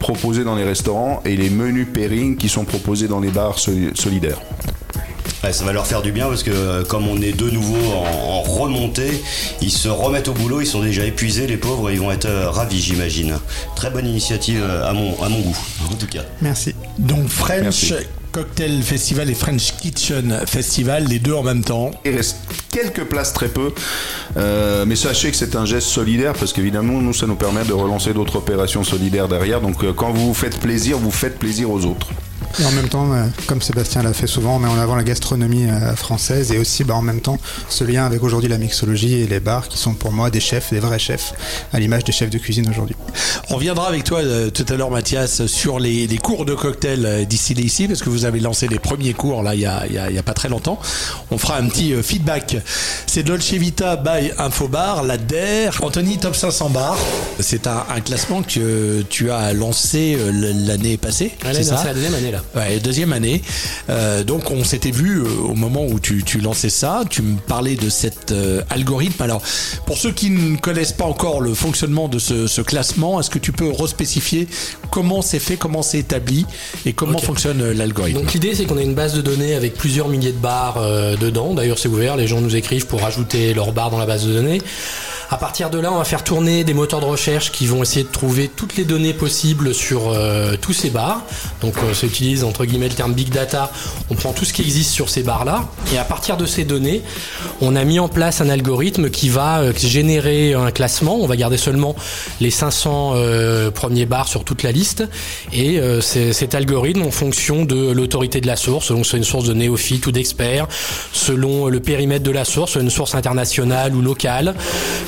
proposés 0.04 0.44
dans 0.44 0.54
les 0.54 0.64
restaurants 0.64 1.22
et 1.24 1.34
les 1.34 1.48
menus 1.48 1.86
pairing 1.90 2.36
qui 2.36 2.50
sont 2.50 2.66
proposés 2.66 3.08
dans 3.08 3.20
les 3.20 3.30
bars 3.30 3.58
solidaires. 3.58 4.38
ça 5.50 5.64
va 5.64 5.72
leur 5.72 5.86
faire 5.86 6.02
du 6.02 6.12
bien 6.12 6.26
parce 6.26 6.42
que 6.42 6.50
euh, 6.50 6.84
comme 6.84 7.08
on 7.08 7.22
est 7.22 7.32
de 7.32 7.48
nouveau 7.48 7.82
en, 7.90 8.42
remontée, 8.42 9.22
ils 9.62 9.70
se 9.70 9.88
remettent 9.88 10.28
au 10.28 10.34
boulot, 10.34 10.60
ils 10.60 10.66
sont 10.66 10.82
déjà 10.82 11.06
épuisés 11.06 11.46
les 11.46 11.56
pauvres, 11.56 11.90
ils 11.90 11.98
vont 11.98 12.10
être 12.10 12.26
euh, 12.26 12.50
ravis 12.50 12.82
j'imagine. 12.82 13.38
Très 13.76 13.90
bonne 13.90 14.06
initiative 14.06 14.60
euh, 14.62 14.86
à 14.86 14.92
mon, 14.92 15.18
à 15.22 15.30
mon 15.30 15.40
goût 15.40 15.56
en 15.90 15.94
tout 15.94 16.06
cas. 16.06 16.24
Merci. 16.42 16.74
Donc 16.98 17.28
French 17.28 17.94
Cocktail 18.34 18.82
Festival 18.82 19.30
et 19.30 19.34
French 19.34 19.76
Kitchen 19.80 20.40
Festival, 20.44 21.04
les 21.04 21.20
deux 21.20 21.34
en 21.34 21.44
même 21.44 21.62
temps. 21.62 21.92
Il 22.04 22.16
reste 22.16 22.38
quelques 22.68 23.04
places 23.04 23.32
très 23.32 23.46
peu, 23.46 23.72
mais 24.36 24.96
sachez 24.96 25.30
que 25.30 25.36
c'est 25.36 25.54
un 25.54 25.64
geste 25.64 25.86
solidaire 25.86 26.32
parce 26.32 26.52
qu'évidemment 26.52 27.00
nous 27.00 27.12
ça 27.14 27.28
nous 27.28 27.36
permet 27.36 27.64
de 27.64 27.72
relancer 27.72 28.12
d'autres 28.12 28.34
opérations 28.36 28.82
solidaires 28.82 29.28
derrière. 29.28 29.60
Donc 29.60 29.88
quand 29.94 30.10
vous 30.10 30.26
vous 30.26 30.34
faites 30.34 30.58
plaisir, 30.58 30.98
vous 30.98 31.12
faites 31.12 31.38
plaisir 31.38 31.70
aux 31.70 31.84
autres. 31.84 32.08
Et 32.60 32.64
en 32.64 32.70
même 32.70 32.88
temps, 32.88 33.12
euh, 33.12 33.26
comme 33.48 33.60
Sébastien 33.60 34.02
l'a 34.02 34.12
fait 34.12 34.28
souvent, 34.28 34.56
on 34.56 34.58
met 34.60 34.68
en 34.68 34.78
avant 34.78 34.94
la 34.94 35.02
gastronomie 35.02 35.66
euh, 35.68 35.96
française 35.96 36.52
et 36.52 36.58
aussi 36.58 36.84
bah, 36.84 36.94
en 36.94 37.02
même 37.02 37.20
temps 37.20 37.38
ce 37.68 37.82
lien 37.82 38.06
avec 38.06 38.22
aujourd'hui 38.22 38.48
la 38.48 38.58
mixologie 38.58 39.14
et 39.14 39.26
les 39.26 39.40
bars 39.40 39.66
qui 39.66 39.76
sont 39.76 39.94
pour 39.94 40.12
moi 40.12 40.30
des 40.30 40.38
chefs, 40.38 40.72
des 40.72 40.78
vrais 40.78 41.00
chefs, 41.00 41.32
à 41.72 41.80
l'image 41.80 42.04
des 42.04 42.12
chefs 42.12 42.30
de 42.30 42.38
cuisine 42.38 42.68
aujourd'hui. 42.70 42.94
On 43.50 43.56
viendra 43.56 43.88
avec 43.88 44.04
toi 44.04 44.20
euh, 44.20 44.50
tout 44.50 44.64
à 44.68 44.76
l'heure 44.76 44.90
Mathias 44.90 45.46
sur 45.46 45.80
les, 45.80 46.06
cours 46.22 46.44
de 46.44 46.54
cocktail 46.54 47.26
d'ici 47.28 47.54
ici 47.54 47.88
parce 47.88 48.02
que 48.02 48.08
vous 48.08 48.24
avez 48.24 48.38
lancé 48.38 48.68
les 48.68 48.78
premiers 48.78 49.14
cours 49.14 49.42
là 49.42 49.54
il 49.54 49.60
y 49.60 49.66
a, 49.66 50.22
pas 50.22 50.32
très 50.32 50.48
longtemps. 50.48 50.78
On 51.30 51.38
fera 51.38 51.56
un 51.56 51.66
petit 51.66 51.92
feedback. 52.02 52.56
C'est 53.06 53.24
Dolce 53.24 53.52
Vita 53.52 53.96
by 53.96 54.30
Infobar, 54.38 55.02
la 55.02 55.18
DER. 55.18 55.70
Anthony, 55.82 56.18
top 56.18 56.34
500 56.34 56.70
bar. 56.70 56.96
C'est 57.40 57.66
un, 57.66 57.84
classement 58.04 58.42
que 58.42 59.02
tu 59.02 59.30
as 59.30 59.52
lancé 59.52 60.16
l'année 60.32 60.96
passée. 60.96 61.32
c'est 61.52 61.64
ça? 61.64 61.82
la 61.84 61.94
deuxième 61.94 62.14
année 62.14 62.23
là. 62.30 62.42
Ouais, 62.54 62.78
deuxième 62.78 63.12
année. 63.12 63.42
Euh, 63.90 64.24
donc 64.24 64.50
on 64.50 64.64
s'était 64.64 64.90
vu 64.90 65.20
euh, 65.20 65.26
au 65.48 65.54
moment 65.54 65.84
où 65.84 66.00
tu, 66.00 66.22
tu, 66.24 66.38
lançais 66.38 66.70
ça. 66.70 67.02
Tu 67.08 67.22
me 67.22 67.38
parlais 67.38 67.76
de 67.76 67.88
cet 67.88 68.32
euh, 68.32 68.62
algorithme. 68.70 69.22
Alors 69.22 69.42
pour 69.86 69.98
ceux 69.98 70.12
qui 70.12 70.30
ne 70.30 70.56
connaissent 70.56 70.92
pas 70.92 71.04
encore 71.04 71.40
le 71.40 71.54
fonctionnement 71.54 72.08
de 72.08 72.18
ce, 72.18 72.46
ce 72.46 72.60
classement, 72.60 73.20
est-ce 73.20 73.30
que 73.30 73.38
tu 73.38 73.52
peux 73.52 73.70
respécifier 73.70 74.48
comment 74.90 75.22
c'est 75.22 75.38
fait, 75.38 75.56
comment 75.56 75.82
c'est 75.82 75.98
établi 75.98 76.46
et 76.86 76.92
comment 76.92 77.18
fonctionne 77.18 77.72
l'algorithme? 77.72 78.20
Donc 78.20 78.32
l'idée 78.32 78.54
c'est 78.54 78.64
qu'on 78.64 78.78
a 78.78 78.82
une 78.82 78.94
base 78.94 79.14
de 79.14 79.22
données 79.22 79.54
avec 79.54 79.74
plusieurs 79.74 80.08
milliers 80.08 80.32
de 80.32 80.38
bars 80.38 80.80
dedans. 81.20 81.54
D'ailleurs 81.54 81.78
c'est 81.78 81.88
ouvert, 81.88 82.16
les 82.16 82.26
gens 82.26 82.40
nous 82.40 82.56
écrivent 82.56 82.86
pour 82.86 83.04
ajouter 83.04 83.54
leur 83.54 83.72
bar 83.72 83.90
dans 83.90 83.98
la 83.98 84.06
base 84.06 84.26
de 84.26 84.32
données. 84.32 84.60
À 85.30 85.36
partir 85.36 85.70
de 85.70 85.78
là, 85.78 85.90
on 85.90 85.96
va 85.96 86.04
faire 86.04 86.22
tourner 86.22 86.64
des 86.64 86.74
moteurs 86.74 87.00
de 87.00 87.06
recherche 87.06 87.50
qui 87.50 87.66
vont 87.66 87.82
essayer 87.82 88.04
de 88.04 88.10
trouver 88.10 88.48
toutes 88.54 88.76
les 88.76 88.84
données 88.84 89.14
possibles 89.14 89.74
sur 89.74 90.14
tous 90.60 90.74
ces 90.74 90.90
bars. 90.90 91.22
Donc, 91.60 91.74
on 91.82 91.88
euh, 91.88 91.94
utilise 92.14 92.44
entre 92.44 92.64
guillemets 92.64 92.88
le 92.88 92.94
terme 92.94 93.12
big 93.12 93.30
data. 93.30 93.72
On 94.08 94.14
prend 94.14 94.32
tout 94.32 94.44
ce 94.44 94.52
qui 94.52 94.62
existe 94.62 94.90
sur 94.90 95.08
ces 95.08 95.24
bars-là, 95.24 95.68
et 95.92 95.98
à 95.98 96.04
partir 96.04 96.36
de 96.36 96.46
ces 96.46 96.64
données, 96.64 97.02
on 97.60 97.74
a 97.74 97.84
mis 97.84 97.98
en 97.98 98.08
place 98.08 98.40
un 98.40 98.48
algorithme 98.48 99.10
qui 99.10 99.28
va 99.28 99.58
euh, 99.58 99.72
générer 99.76 100.54
un 100.54 100.70
classement. 100.70 101.16
On 101.16 101.26
va 101.26 101.36
garder 101.36 101.56
seulement 101.56 101.96
les 102.40 102.50
500 102.50 103.14
premiers 103.74 104.06
bars 104.06 104.28
sur 104.28 104.44
toute 104.44 104.62
la 104.62 104.70
liste, 104.70 105.04
et 105.52 105.80
cet 106.00 106.54
algorithme, 106.54 107.02
en 107.02 107.10
fonction 107.10 107.64
de 107.64 107.90
l'autorité 107.90 108.40
de 108.40 108.46
la 108.46 108.56
source, 108.56 108.86
selon 108.86 109.04
c'est 109.04 109.16
une 109.16 109.24
source 109.24 109.46
de 109.46 109.54
néophyte 109.54 110.06
ou 110.06 110.12
d'experts, 110.12 110.68
selon 111.12 111.68
le 111.68 111.80
périmètre 111.80 112.24
de 112.24 112.30
la 112.30 112.44
source, 112.44 112.76
une 112.76 112.90
source 112.90 113.14
internationale 113.14 113.94
ou 113.94 114.02
locale. 114.02 114.54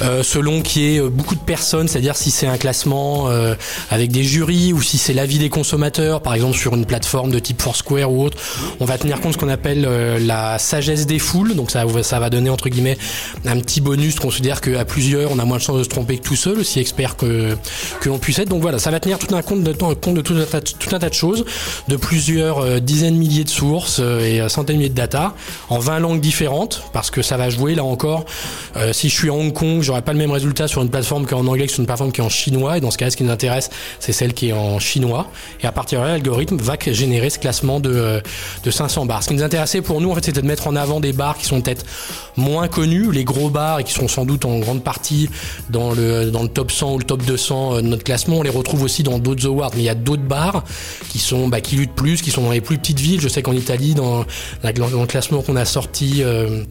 Euh, 0.03 0.23
selon 0.23 0.63
qu'il 0.63 0.83
y 0.83 0.97
ait 0.97 1.01
euh, 1.01 1.09
beaucoup 1.09 1.35
de 1.35 1.41
personnes, 1.41 1.89
c'est-à-dire 1.89 2.17
si 2.17 2.31
c'est 2.31 2.47
un 2.47 2.59
classement 2.59 3.29
euh, 3.29 3.55
avec 3.91 4.11
des 4.11 4.25
jurys 4.25 4.73
ou 4.73 4.83
si 4.83 4.99
c'est 4.99 5.15
l'avis 5.15 5.39
des 5.39 5.49
consommateurs, 5.49 6.21
par 6.21 6.35
exemple 6.35 6.57
sur 6.57 6.75
une 6.75 6.85
plateforme 6.85 6.96
de 7.01 7.39
type 7.39 7.63
Foursquare 7.63 8.11
ou 8.11 8.25
autre, 8.25 8.39
on 8.81 8.85
va 8.85 8.99
tenir 8.99 9.21
compte 9.21 9.33
de 9.33 9.33
ce 9.35 9.39
qu'on 9.39 9.49
appelle 9.49 9.83
la 10.27 10.59
sagesse 10.59 11.07
des 11.07 11.19
foules. 11.19 11.55
Donc 11.55 11.71
ça, 11.71 11.85
va 11.85 12.31
donner 12.31 12.51
entre 12.51 12.69
guillemets 12.69 12.99
un 13.45 13.59
petit 13.61 13.81
bonus. 13.81 14.17
Considère 14.17 14.61
qu'à 14.61 14.85
plusieurs, 14.85 15.31
on 15.33 15.39
a 15.39 15.45
moins 15.45 15.59
de 15.59 15.63
chances 15.63 15.79
de 15.79 15.85
se 15.85 15.89
tromper 15.89 16.19
que 16.19 16.27
tout 16.27 16.37
seul, 16.37 16.59
aussi 16.59 16.81
expert 16.81 17.17
que 17.17 17.57
que 18.01 18.09
l'on 18.09 18.19
puisse 18.19 18.39
être. 18.39 18.49
Donc 18.49 18.63
voilà, 18.63 18.79
ça 18.79 18.91
va 18.91 19.01
tenir 19.01 19.19
tout 19.19 19.35
un 19.35 19.43
compte 19.43 19.63
de, 19.63 19.73
compte 19.73 20.15
de 20.15 20.21
tout, 20.21 20.35
un 20.35 20.45
tas, 20.45 20.61
tout 20.61 20.95
un 20.95 20.99
tas 20.99 21.09
de 21.09 21.15
choses, 21.15 21.45
de 21.89 21.97
plusieurs 21.97 22.81
dizaines 22.81 23.15
de 23.15 23.19
milliers 23.19 23.45
de 23.45 23.49
sources 23.49 24.01
et 24.01 24.47
centaines 24.49 24.77
de 24.77 24.79
milliers 24.79 24.91
de 24.91 24.95
data 24.95 25.35
en 25.69 25.79
20 25.79 25.99
langues 26.01 26.21
différentes, 26.21 26.83
parce 26.93 27.11
que 27.11 27.23
ça 27.23 27.37
va 27.37 27.51
jouer 27.51 27.75
là 27.75 27.85
encore. 27.85 28.25
si 28.93 29.09
je 29.09 29.15
suis 29.15 29.29
à 29.29 29.33
Hong 29.33 29.53
Kong, 29.53 29.83
j'aurai 29.83 30.03
pas 30.03 30.13
le 30.13 30.19
même 30.19 30.31
résultat 30.31 30.69
sur 30.69 30.83
une 30.83 30.91
plateforme 30.91 31.27
qui 31.27 31.35
est 31.35 31.37
en 31.37 31.47
anglais 31.47 31.67
que 31.67 31.73
sur 31.73 31.81
une 31.81 31.87
plateforme 31.87 32.13
qui 32.13 32.21
est 32.21 32.25
en 32.25 32.29
chinois. 32.29 32.79
Et 32.79 32.81
dans 32.81 32.91
ce 32.91 32.99
cas, 32.99 33.11
ce 33.11 33.17
qui 33.17 33.25
nous 33.25 33.31
intéresse, 33.31 33.71
c'est 34.01 34.13
celle 34.13 34.35
qui 34.35 34.49
est 34.49 34.53
en 34.53 34.79
chinois. 34.79 35.27
Et 35.63 35.67
à 35.67 35.73
partir 35.73 36.01
de 36.01 36.05
là, 36.05 36.13
l'algorithme 36.13 36.57
va 36.57 36.77
générer 36.93 37.31
ce 37.31 37.39
classement 37.39 37.81
de, 37.81 38.23
de 38.65 38.71
500 38.71 39.07
bars. 39.07 39.23
Ce 39.23 39.29
qui 39.29 39.35
nous 39.35 39.43
intéressait 39.43 39.81
pour 39.81 40.01
nous, 40.01 40.11
en 40.11 40.15
fait, 40.15 40.25
c'était 40.25 40.43
de 40.43 40.47
mettre 40.47 40.67
en 40.67 40.77
avant 40.77 41.01
des 41.01 41.13
bars 41.13 41.37
qui 41.37 41.45
sont 41.47 41.61
peut-être 41.61 41.85
moins 42.37 42.69
connus, 42.69 43.11
les 43.13 43.25
gros 43.25 43.51
bars, 43.51 43.81
et 43.81 43.85
qui 43.85 43.93
sont 43.93 44.09
sans 44.09 44.25
doute 44.25 44.45
en 44.45 44.59
grande 44.59 44.83
partie 44.83 45.29
dans 45.71 45.93
le, 45.93 46.31
dans 46.31 46.43
le 46.43 46.49
top 46.49 46.71
100 46.71 46.95
ou 46.95 46.99
le 46.99 47.05
top 47.05 47.25
200 47.25 47.77
euh, 47.77 47.83
de 47.83 47.87
notre 47.87 48.05
classement. 48.05 48.39
On 48.39 48.43
les 48.43 48.51
retrouve 48.51 48.83
aussi 48.83 49.03
dans 49.03 49.19
d'autres 49.19 49.47
awards. 49.47 49.71
Mais 49.75 49.83
il 49.83 49.87
y 49.87 49.91
a 49.91 49.95
d'autres 49.95 50.23
bars 50.23 50.65
qui 51.09 51.19
sont, 51.19 51.49
bah, 51.49 51.61
qui 51.61 51.77
luttent 51.77 51.95
plus, 51.95 52.23
qui 52.23 52.31
sont 52.31 52.43
dans 52.43 52.53
les 52.53 52.61
plus 52.61 52.79
petites 52.79 53.01
villes. 53.01 53.21
Je 53.21 53.29
sais 53.29 53.43
qu'en 53.43 53.53
Italie, 53.53 53.95
dans, 53.95 54.25
dans 54.63 55.01
le 55.01 55.07
classement 55.07 55.43
qu'on 55.43 55.57
a 55.57 55.65
sorti, 55.65 56.23
euh, 56.23 56.65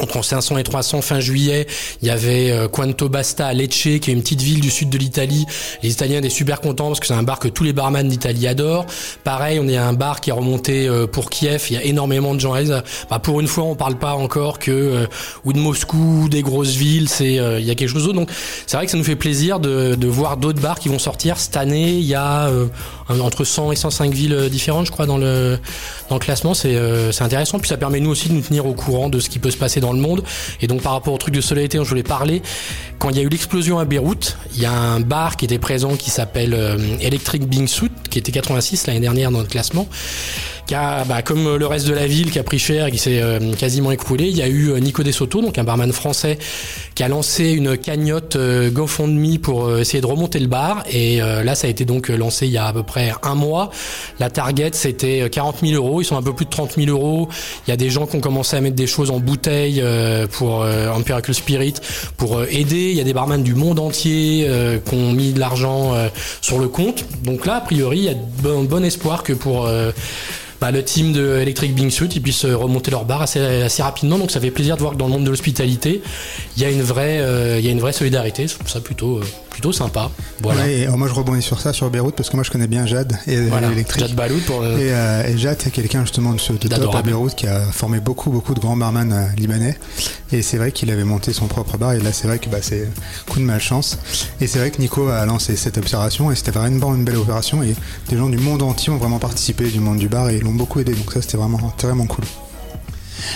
entre 0.00 0.24
500 0.24 0.58
et 0.58 0.62
300 0.62 1.02
fin 1.02 1.20
juillet. 1.20 1.66
Il 2.02 2.08
y 2.08 2.10
avait 2.10 2.50
euh, 2.50 2.68
Quanto 2.68 3.08
Basta 3.08 3.46
à 3.46 3.52
Lecce, 3.52 3.82
qui 3.82 3.92
est 3.92 4.08
une 4.08 4.22
petite 4.22 4.42
ville 4.42 4.60
du 4.60 4.70
sud 4.70 4.90
de 4.90 4.98
l'Italie. 4.98 5.46
Les 5.82 5.90
Italiens 5.90 6.18
étaient 6.18 6.30
super 6.30 6.60
contents 6.60 6.88
parce 6.88 7.00
que 7.00 7.06
c'est 7.06 7.14
un 7.14 7.22
bar 7.22 7.38
que 7.38 7.48
tous 7.48 7.64
les 7.64 7.72
barman 7.72 8.06
d'Italie 8.08 8.46
adorent. 8.46 8.86
Pareil, 9.24 9.58
on 9.60 9.68
est 9.68 9.76
à 9.76 9.86
un 9.86 9.92
bar 9.92 10.20
qui 10.20 10.30
est 10.30 10.34
remonté 10.34 10.86
euh, 10.88 11.06
pour 11.06 11.30
Kiev. 11.30 11.66
Il 11.70 11.74
y 11.74 11.76
a 11.76 11.84
énormément 11.84 12.34
de 12.34 12.40
gens. 12.40 12.54
Bah, 13.10 13.18
pour 13.20 13.40
une 13.40 13.46
fois, 13.46 13.64
on 13.64 13.76
parle 13.76 13.96
pas 13.96 14.14
encore 14.14 14.58
que 14.58 14.70
euh, 14.70 15.06
ou 15.44 15.52
de 15.52 15.58
Moscou, 15.58 16.22
ou 16.24 16.28
des 16.28 16.42
grosses 16.42 16.74
villes. 16.74 17.08
C'est 17.08 17.30
il 17.30 17.64
y 17.64 17.70
a 17.70 17.74
quelque 17.74 17.88
chose 17.88 18.04
d'autre. 18.04 18.18
Donc 18.18 18.30
c'est 18.66 18.76
vrai 18.76 18.86
que 18.86 18.92
ça 18.92 18.98
nous 18.98 19.04
fait 19.04 19.16
plaisir 19.16 19.60
de, 19.60 19.94
de 19.94 20.08
voir 20.08 20.36
d'autres 20.36 20.60
bars 20.60 20.78
qui 20.78 20.88
vont 20.88 20.98
sortir 20.98 21.38
cette 21.38 21.56
année. 21.56 21.92
Il 21.92 22.06
y 22.06 22.14
a 22.14 22.50
entre 23.20 23.44
100 23.44 23.72
et 23.72 23.76
105 23.76 24.12
villes 24.12 24.48
différentes, 24.50 24.86
je 24.86 24.92
crois, 24.92 25.06
dans 25.06 25.18
le 25.18 25.58
dans 26.08 26.16
le 26.16 26.20
classement. 26.20 26.54
C'est 26.54 26.78
c'est 27.12 27.24
intéressant. 27.24 27.58
Puis 27.58 27.68
ça 27.68 27.76
permet 27.76 28.00
nous 28.00 28.10
aussi 28.10 28.28
de 28.28 28.34
nous 28.34 28.40
tenir 28.40 28.66
au 28.66 28.74
courant 28.74 29.08
de 29.08 29.18
ce 29.18 29.28
qui 29.28 29.38
peut 29.38 29.50
se 29.50 29.56
passer 29.56 29.80
dans 29.80 29.92
le 29.92 30.00
monde. 30.00 30.22
Et 30.60 30.66
donc 30.66 30.82
par 30.82 30.92
rapport 30.92 31.14
au 31.14 31.18
truc 31.18 31.34
de 31.34 31.40
sobriété 31.40 31.78
dont 31.78 31.84
je 31.84 31.90
voulais 31.90 32.02
parler, 32.02 32.42
quand 32.98 33.10
il 33.10 33.16
y 33.16 33.20
a 33.20 33.22
eu 33.22 33.28
l'explosion 33.28 33.78
à 33.78 33.84
Beyrouth, 33.84 34.36
il 34.54 34.62
y 34.62 34.66
a 34.66 34.72
un 34.72 35.00
bar 35.00 35.36
qui 35.36 35.44
était 35.44 35.58
présent 35.58 35.96
qui 35.96 36.10
s'appelle 36.10 36.54
euh, 36.54 36.76
Electric 37.00 37.46
Bing 37.46 37.66
Suit, 37.66 37.90
qui 38.10 38.18
était 38.18 38.32
86 38.32 38.86
l'année 38.86 39.00
dernière 39.00 39.30
dans 39.30 39.40
le 39.40 39.46
classement 39.46 39.88
qui 40.70 40.76
bah, 41.08 41.20
comme 41.22 41.56
le 41.56 41.66
reste 41.66 41.88
de 41.88 41.94
la 41.94 42.06
ville, 42.06 42.30
qui 42.30 42.38
a 42.38 42.44
pris 42.44 42.60
cher 42.60 42.86
et 42.86 42.92
qui 42.92 42.98
s'est 42.98 43.20
euh, 43.20 43.54
quasiment 43.54 43.90
écroulé. 43.90 44.28
Il 44.28 44.36
y 44.36 44.42
a 44.42 44.46
eu 44.46 44.70
euh, 44.70 44.78
Nico 44.78 45.02
Dessoto, 45.02 45.40
donc 45.40 45.58
un 45.58 45.64
barman 45.64 45.90
français, 45.92 46.38
qui 46.94 47.02
a 47.02 47.08
lancé 47.08 47.50
une 47.50 47.76
cagnotte 47.76 48.36
euh, 48.36 48.70
GoFundMe 48.70 49.38
pour 49.38 49.78
essayer 49.78 50.00
de 50.00 50.06
remonter 50.06 50.38
le 50.38 50.46
bar. 50.46 50.84
Et 50.88 51.18
là, 51.18 51.54
ça 51.56 51.66
a 51.66 51.70
été 51.70 51.84
donc 51.84 52.08
lancé 52.08 52.46
il 52.46 52.52
y 52.52 52.58
a 52.58 52.66
à 52.66 52.72
peu 52.72 52.84
près 52.84 53.12
un 53.24 53.34
mois. 53.34 53.70
La 54.20 54.30
target, 54.30 54.70
c'était 54.74 55.28
40 55.30 55.56
000 55.62 55.72
euros. 55.74 56.00
Ils 56.00 56.04
sont 56.04 56.16
un 56.16 56.22
peu 56.22 56.34
plus 56.34 56.44
de 56.44 56.50
30 56.50 56.74
000 56.76 56.88
euros. 56.88 57.28
Il 57.66 57.70
y 57.70 57.72
a 57.72 57.76
des 57.76 57.90
gens 57.90 58.06
qui 58.06 58.16
ont 58.16 58.20
commencé 58.20 58.56
à 58.56 58.60
mettre 58.60 58.76
des 58.76 58.86
choses 58.86 59.10
en 59.10 59.18
bouteille 59.18 59.82
pour 60.32 60.64
Empirical 60.94 61.34
Spirit 61.34 61.74
pour 62.16 62.44
aider. 62.44 62.90
Il 62.90 62.96
y 62.96 63.00
a 63.00 63.04
des 63.04 63.12
barman 63.12 63.42
du 63.42 63.54
monde 63.54 63.78
entier 63.80 64.48
qui 64.84 64.94
ont 64.94 65.12
mis 65.12 65.32
de 65.32 65.40
l'argent 65.40 65.94
sur 66.40 66.58
le 66.58 66.68
compte. 66.68 67.04
Donc 67.24 67.46
là, 67.46 67.56
a 67.56 67.60
priori, 67.60 67.98
il 67.98 68.04
y 68.04 68.08
a 68.08 68.14
bon, 68.42 68.64
bon 68.64 68.84
espoir 68.84 69.22
que 69.22 69.32
pour 69.32 69.68
bah, 70.60 70.70
le 70.70 70.84
team 70.84 71.12
de 71.12 71.38
Electric 71.38 71.74
Bing 71.74 71.90
Suit 71.90 72.08
ils 72.14 72.22
puissent 72.22 72.44
remonter 72.44 72.90
leur 72.90 73.10
assez, 73.10 73.40
assez 73.40 73.82
rapidement. 73.82 74.18
Donc 74.18 74.30
ça 74.30 74.40
fait 74.40 74.50
plaisir 74.50 74.76
de 74.76 74.80
voir 74.80 74.92
que 74.92 74.98
dans 74.98 75.06
le 75.06 75.12
monde 75.12 75.24
de 75.24 75.30
l'hospitalité, 75.30 76.02
il 76.56 76.62
y 76.62 76.66
a 76.66 76.70
une 76.70 76.82
vraie, 76.82 77.20
euh, 77.20 77.58
il 77.58 77.64
y 77.64 77.68
a 77.68 77.70
une 77.70 77.80
vraie 77.80 77.92
solidarité. 77.92 78.46
Je 78.46 78.54
trouve 78.54 78.68
ça 78.68 78.80
plutôt, 78.80 79.18
euh, 79.18 79.24
plutôt 79.60 79.72
sympa. 79.72 80.10
Voilà. 80.40 80.66
et 80.68 80.86
moi 80.88 81.06
je 81.06 81.12
rebondis 81.12 81.42
sur 81.42 81.60
ça 81.60 81.74
sur 81.74 81.90
Beyrouth 81.90 82.14
parce 82.16 82.30
que 82.30 82.36
moi 82.36 82.42
je 82.42 82.50
connais 82.50 82.66
bien 82.66 82.86
Jade 82.86 83.18
et 83.26 83.34
Electric. 83.34 84.00
Jade 84.00 84.14
Baloud 84.14 84.42
pour. 84.44 84.64
Et, 84.64 84.92
euh, 84.92 85.28
et, 85.28 85.36
Jade 85.36 85.58
c'est 85.60 85.70
quelqu'un 85.70 86.00
justement 86.00 86.32
de, 86.32 86.38
de 86.56 86.68
top 86.68 86.94
à 86.94 87.02
Beyrouth 87.02 87.34
qui 87.34 87.46
a 87.46 87.60
formé 87.70 88.00
beaucoup 88.00 88.30
beaucoup 88.30 88.54
de 88.54 88.60
grands 88.60 88.76
barman 88.76 89.30
libanais. 89.36 89.78
Et 90.32 90.40
c'est 90.40 90.56
vrai 90.56 90.72
qu'il 90.72 90.90
avait 90.90 91.04
monté 91.04 91.34
son 91.34 91.46
propre 91.46 91.76
bar 91.76 91.92
et 91.92 92.00
là 92.00 92.12
c'est 92.12 92.26
vrai 92.26 92.38
que 92.38 92.48
bah, 92.48 92.62
c'est 92.62 92.88
coup 93.28 93.38
de 93.38 93.44
malchance. 93.44 93.98
Et 94.40 94.46
c'est 94.46 94.60
vrai 94.60 94.70
que 94.70 94.80
Nico 94.80 95.08
a 95.08 95.26
lancé 95.26 95.56
cette 95.56 95.76
opération 95.76 96.30
et 96.32 96.36
c'était 96.36 96.52
vraiment 96.52 96.94
une 96.94 97.04
belle 97.04 97.18
opération 97.18 97.62
et 97.62 97.74
des 98.08 98.16
gens 98.16 98.30
du 98.30 98.38
monde 98.38 98.62
entier 98.62 98.90
ont 98.90 98.96
vraiment 98.96 99.18
participé 99.18 99.68
du 99.68 99.80
monde 99.80 99.98
du 99.98 100.08
bar 100.08 100.30
et 100.30 100.40
beaucoup 100.40 100.80
aidé. 100.80 100.94
Donc 100.94 101.12
ça, 101.12 101.20
c'était 101.20 101.36
vraiment, 101.36 101.60
vraiment 101.78 102.06
cool. 102.06 102.24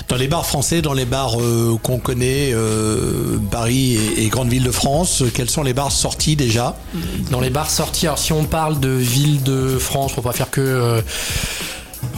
Dans 0.09 0.17
les 0.17 0.29
bars 0.29 0.47
français, 0.47 0.83
dans 0.83 0.93
les 0.93 1.05
bars 1.05 1.41
euh, 1.41 1.77
qu'on 1.83 1.99
connaît, 1.99 2.51
euh, 2.53 3.39
Paris 3.51 3.99
et, 4.17 4.29
grandes 4.29 4.49
villes 4.49 4.65
de 4.65 4.71
France, 4.71 5.23
quels 5.35 5.51
sont 5.51 5.63
les 5.63 5.75
bars 5.75 5.93
sortis 5.93 6.37
déjà 6.37 6.77
Dans 7.31 7.41
les 7.41 7.51
bars 7.51 7.71
sortis, 7.71 8.07
alors 8.07 8.19
si 8.19 8.33
on 8.33 8.45
parle 8.45 8.81
de 8.81 8.89
villes 8.89 9.43
de 9.43 9.79
France, 9.79 10.13
pour 10.13 10.23
pas 10.23 10.33
faire 10.33 10.51
que 10.51 10.61
euh, 10.61 11.01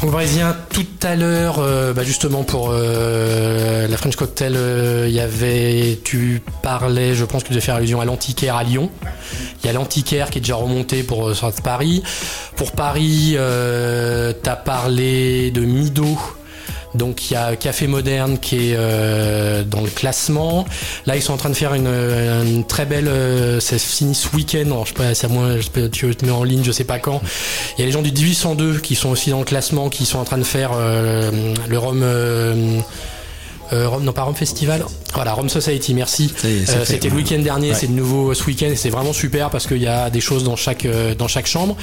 on 0.03 0.11
tout 0.71 0.87
à 1.03 1.17
l'heure, 1.17 1.57
euh, 1.59 1.93
bah, 1.93 2.03
justement 2.03 2.43
pour 2.43 2.71
euh, 2.71 3.87
la 3.89 3.97
French 3.97 4.17
Cocktail, 4.17 4.55
euh, 4.57 5.07
il 5.09 5.15
y 5.15 5.21
avait, 5.21 5.99
tu 6.05 6.43
parlais, 6.63 7.15
je 7.15 7.25
pense 7.25 7.43
que 7.43 7.49
tu 7.49 7.55
devais 7.55 7.65
faire 7.65 7.77
allusion 7.77 8.01
à 8.01 8.05
l'antiquaire 8.05 8.57
à 8.57 8.65
Lyon. 8.65 8.91
Il 9.63 9.67
y 9.67 9.71
a 9.71 9.73
l'antiquaire 9.73 10.31
qui 10.31 10.39
est 10.39 10.41
déjà 10.41 10.57
remonté 10.57 11.03
pour 11.03 11.33
Paris. 11.63 12.03
Pour 12.57 12.73
Paris, 12.73 13.37
tu 13.37 14.51
as 14.51 14.57
parlé 14.57 15.51
de 15.51 15.61
Mido 15.63 16.19
donc 16.97 17.31
il 17.31 17.35
y 17.35 17.37
a 17.37 17.55
Café 17.57 17.87
Moderne 17.87 18.39
qui 18.39 18.71
est 18.71 18.77
euh, 18.77 19.63
dans 19.63 19.81
le 19.81 19.89
classement. 19.89 20.65
Là 21.07 21.17
ils 21.17 21.23
sont 21.23 21.33
en 21.33 21.37
train 21.37 21.51
de 21.51 21.55
faire 21.55 21.75
une, 21.75 22.65
très 22.67 22.87
belle. 22.87 23.09
Euh, 23.09 23.61
c'est 23.61 23.79
fini 23.79 24.15
ce 24.15 24.35
week-end. 24.35 24.83
Je 24.85 24.89
sais 24.89 24.95
pas, 24.95 25.15
c'est 25.15 25.29
moi. 25.29 25.59
Je 25.59 25.87
tu 25.87 26.15
te 26.17 26.25
mets 26.25 26.33
en 26.33 26.45
ligne, 26.45 26.65
je 26.65 26.73
sais 26.73 26.85
pas 26.85 26.99
quand. 26.99 27.21
Il 27.77 27.81
y 27.81 27.85
a 27.85 27.87
les 27.87 27.93
gens 27.93 28.03
du 28.03 28.11
1802 28.11 28.79
qui 28.79 28.95
sont 28.95 29.11
aussi 29.11 29.31
dans 29.31 29.39
le 29.39 29.45
classement, 29.45 29.89
qui 29.89 30.07
sont 30.07 30.19
en 30.19 30.25
train 30.25 30.39
de 30.39 30.45
faire 30.45 30.71
euh, 30.75 31.55
le 31.69 31.79
Rome. 31.79 32.05
Rome, 33.73 34.05
non 34.05 34.13
pas 34.13 34.23
Rome 34.23 34.37
Festival, 34.37 34.85
voilà 35.13 35.33
Rome 35.33 35.49
Society, 35.49 35.93
merci. 35.93 36.33
C'était 36.85 37.09
le 37.09 37.17
week-end 37.17 37.41
dernier, 37.41 37.75
c'est 37.75 37.89
de 37.89 37.93
nouveau 37.93 38.33
ce 38.33 38.45
week-end 38.45 38.73
c'est 38.77 38.91
vraiment 38.91 39.13
super 39.13 39.51
parce 39.51 39.67
qu'il 39.67 39.83
y 39.83 39.89
a 39.89 40.09
des 40.09 40.21
choses 40.21 40.45
dans 40.45 40.55
chaque 40.55 40.87
dans 41.19 41.27
chaque 41.27 41.49
chambre. 41.49 41.77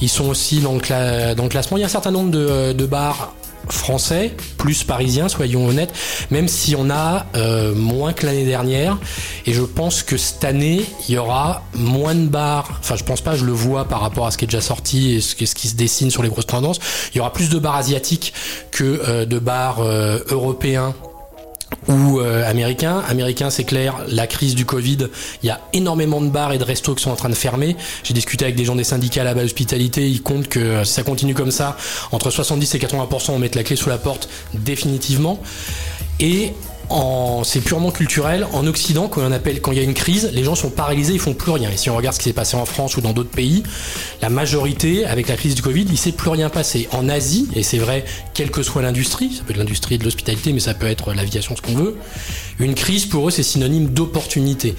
Ils 0.00 0.08
sont 0.08 0.28
aussi 0.28 0.58
dans 0.58 0.74
le, 0.74 1.34
dans 1.34 1.44
le 1.44 1.48
classement. 1.48 1.76
Il 1.76 1.80
y 1.80 1.84
a 1.84 1.86
un 1.86 1.90
certain 1.90 2.10
nombre 2.10 2.32
de, 2.32 2.72
de 2.72 2.86
bars 2.86 3.34
français, 3.68 4.34
plus 4.56 4.84
parisien, 4.84 5.28
soyons 5.28 5.66
honnêtes, 5.66 5.92
même 6.30 6.48
si 6.48 6.74
on 6.76 6.90
a 6.90 7.26
euh, 7.36 7.74
moins 7.74 8.12
que 8.12 8.26
l'année 8.26 8.46
dernière. 8.46 8.98
Et 9.46 9.52
je 9.52 9.62
pense 9.62 10.02
que 10.02 10.16
cette 10.16 10.44
année, 10.44 10.84
il 11.08 11.14
y 11.14 11.18
aura 11.18 11.62
moins 11.74 12.14
de 12.14 12.26
bars. 12.26 12.68
Enfin, 12.80 12.96
je 12.96 13.04
pense 13.04 13.20
pas, 13.20 13.36
je 13.36 13.44
le 13.44 13.52
vois 13.52 13.84
par 13.84 14.00
rapport 14.00 14.26
à 14.26 14.30
ce 14.30 14.38
qui 14.38 14.44
est 14.44 14.48
déjà 14.48 14.60
sorti 14.60 15.14
et 15.14 15.20
ce 15.20 15.34
qui, 15.34 15.46
se 15.46 15.76
dessine 15.76 16.10
sur 16.10 16.22
les 16.22 16.28
grosses 16.28 16.46
tendances. 16.46 16.78
Il 17.12 17.18
y 17.18 17.20
aura 17.20 17.32
plus 17.32 17.50
de 17.50 17.58
bars 17.58 17.76
asiatiques 17.76 18.32
que 18.70 19.02
euh, 19.06 19.24
de 19.24 19.38
bars 19.38 19.80
euh, 19.80 20.18
européens 20.30 20.94
ou 21.88 22.20
euh, 22.20 22.48
américain. 22.48 23.02
Américain, 23.08 23.50
c'est 23.50 23.64
clair, 23.64 23.96
la 24.08 24.26
crise 24.26 24.54
du 24.54 24.64
Covid, 24.64 25.08
il 25.42 25.46
y 25.46 25.50
a 25.50 25.60
énormément 25.72 26.20
de 26.20 26.28
bars 26.28 26.52
et 26.52 26.58
de 26.58 26.64
restos 26.64 26.94
qui 26.94 27.02
sont 27.02 27.10
en 27.10 27.16
train 27.16 27.28
de 27.28 27.34
fermer. 27.34 27.76
J'ai 28.04 28.14
discuté 28.14 28.44
avec 28.44 28.56
des 28.56 28.64
gens 28.64 28.74
des 28.74 28.84
syndicats 28.84 29.24
base 29.34 29.44
hospitalité, 29.44 30.08
ils 30.08 30.22
comptent 30.22 30.48
que 30.48 30.58
euh, 30.58 30.84
si 30.84 30.94
ça 30.94 31.02
continue 31.02 31.34
comme 31.34 31.50
ça, 31.50 31.76
entre 32.12 32.30
70 32.30 32.74
et 32.74 32.78
80% 32.78 33.32
on 33.32 33.38
met 33.38 33.50
la 33.54 33.64
clé 33.64 33.76
sous 33.76 33.88
la 33.88 33.98
porte 33.98 34.28
définitivement. 34.54 35.40
Et 36.20 36.52
c'est 37.44 37.60
purement 37.60 37.90
culturel. 37.90 38.46
En 38.52 38.66
Occident, 38.66 39.08
quand 39.08 39.22
on 39.22 39.32
appelle, 39.32 39.60
quand 39.60 39.72
il 39.72 39.78
y 39.78 39.80
a 39.80 39.84
une 39.84 39.94
crise, 39.94 40.30
les 40.32 40.44
gens 40.44 40.54
sont 40.54 40.70
paralysés, 40.70 41.14
ils 41.14 41.20
font 41.20 41.34
plus 41.34 41.52
rien. 41.52 41.70
Et 41.70 41.76
si 41.76 41.90
on 41.90 41.96
regarde 41.96 42.14
ce 42.14 42.20
qui 42.20 42.28
s'est 42.28 42.34
passé 42.34 42.56
en 42.56 42.66
France 42.66 42.96
ou 42.96 43.00
dans 43.00 43.12
d'autres 43.12 43.30
pays, 43.30 43.62
la 44.22 44.28
majorité, 44.28 45.04
avec 45.04 45.28
la 45.28 45.36
crise 45.36 45.54
du 45.54 45.62
Covid, 45.62 45.86
il 45.88 45.98
s'est 45.98 46.12
plus 46.12 46.30
rien 46.30 46.48
passé. 46.48 46.88
En 46.92 47.08
Asie, 47.08 47.48
et 47.54 47.62
c'est 47.62 47.78
vrai, 47.78 48.04
quelle 48.34 48.50
que 48.50 48.62
soit 48.62 48.82
l'industrie, 48.82 49.32
ça 49.32 49.42
peut 49.44 49.52
être 49.52 49.58
l'industrie 49.58 49.98
de 49.98 50.04
l'hospitalité, 50.04 50.52
mais 50.52 50.60
ça 50.60 50.74
peut 50.74 50.86
être 50.86 51.12
l'aviation, 51.12 51.56
ce 51.56 51.62
qu'on 51.62 51.74
veut, 51.74 51.96
une 52.58 52.74
crise 52.74 53.06
pour 53.06 53.28
eux, 53.28 53.30
c'est 53.30 53.42
synonyme 53.42 53.88
d'opportunité 53.88 54.74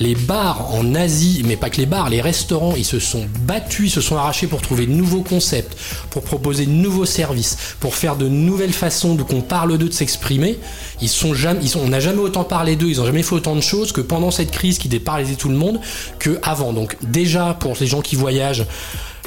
les 0.00 0.14
bars 0.14 0.74
en 0.74 0.94
Asie, 0.94 1.42
mais 1.44 1.56
pas 1.56 1.70
que 1.70 1.78
les 1.78 1.86
bars, 1.86 2.08
les 2.08 2.20
restaurants, 2.20 2.74
ils 2.76 2.84
se 2.84 2.98
sont 2.98 3.26
battus, 3.42 3.88
ils 3.88 3.90
se 3.90 4.00
sont 4.00 4.16
arrachés 4.16 4.46
pour 4.46 4.62
trouver 4.62 4.86
de 4.86 4.92
nouveaux 4.92 5.22
concepts, 5.22 5.76
pour 6.10 6.22
proposer 6.22 6.66
de 6.66 6.70
nouveaux 6.70 7.06
services, 7.06 7.56
pour 7.80 7.94
faire 7.94 8.16
de 8.16 8.28
nouvelles 8.28 8.72
façons 8.72 9.14
de 9.14 9.22
qu'on 9.22 9.40
parle 9.40 9.76
d'eux, 9.78 9.88
de 9.88 9.92
s'exprimer. 9.92 10.58
Ils 11.00 11.08
sont 11.08 11.34
jamais, 11.34 11.60
ils 11.62 11.68
sont, 11.68 11.80
on 11.80 11.88
n'a 11.88 12.00
jamais 12.00 12.20
autant 12.20 12.44
parlé 12.44 12.76
d'eux, 12.76 12.88
ils 12.88 13.00
ont 13.00 13.06
jamais 13.06 13.22
fait 13.22 13.34
autant 13.34 13.56
de 13.56 13.60
choses 13.60 13.92
que 13.92 14.00
pendant 14.00 14.30
cette 14.30 14.50
crise 14.50 14.78
qui 14.78 14.88
déparalysait 14.88 15.34
tout 15.34 15.48
le 15.48 15.56
monde 15.56 15.80
que 16.18 16.38
avant. 16.42 16.72
Donc 16.72 16.96
déjà 17.02 17.56
pour 17.58 17.74
les 17.80 17.86
gens 17.86 18.00
qui 18.00 18.16
voyagent, 18.16 18.64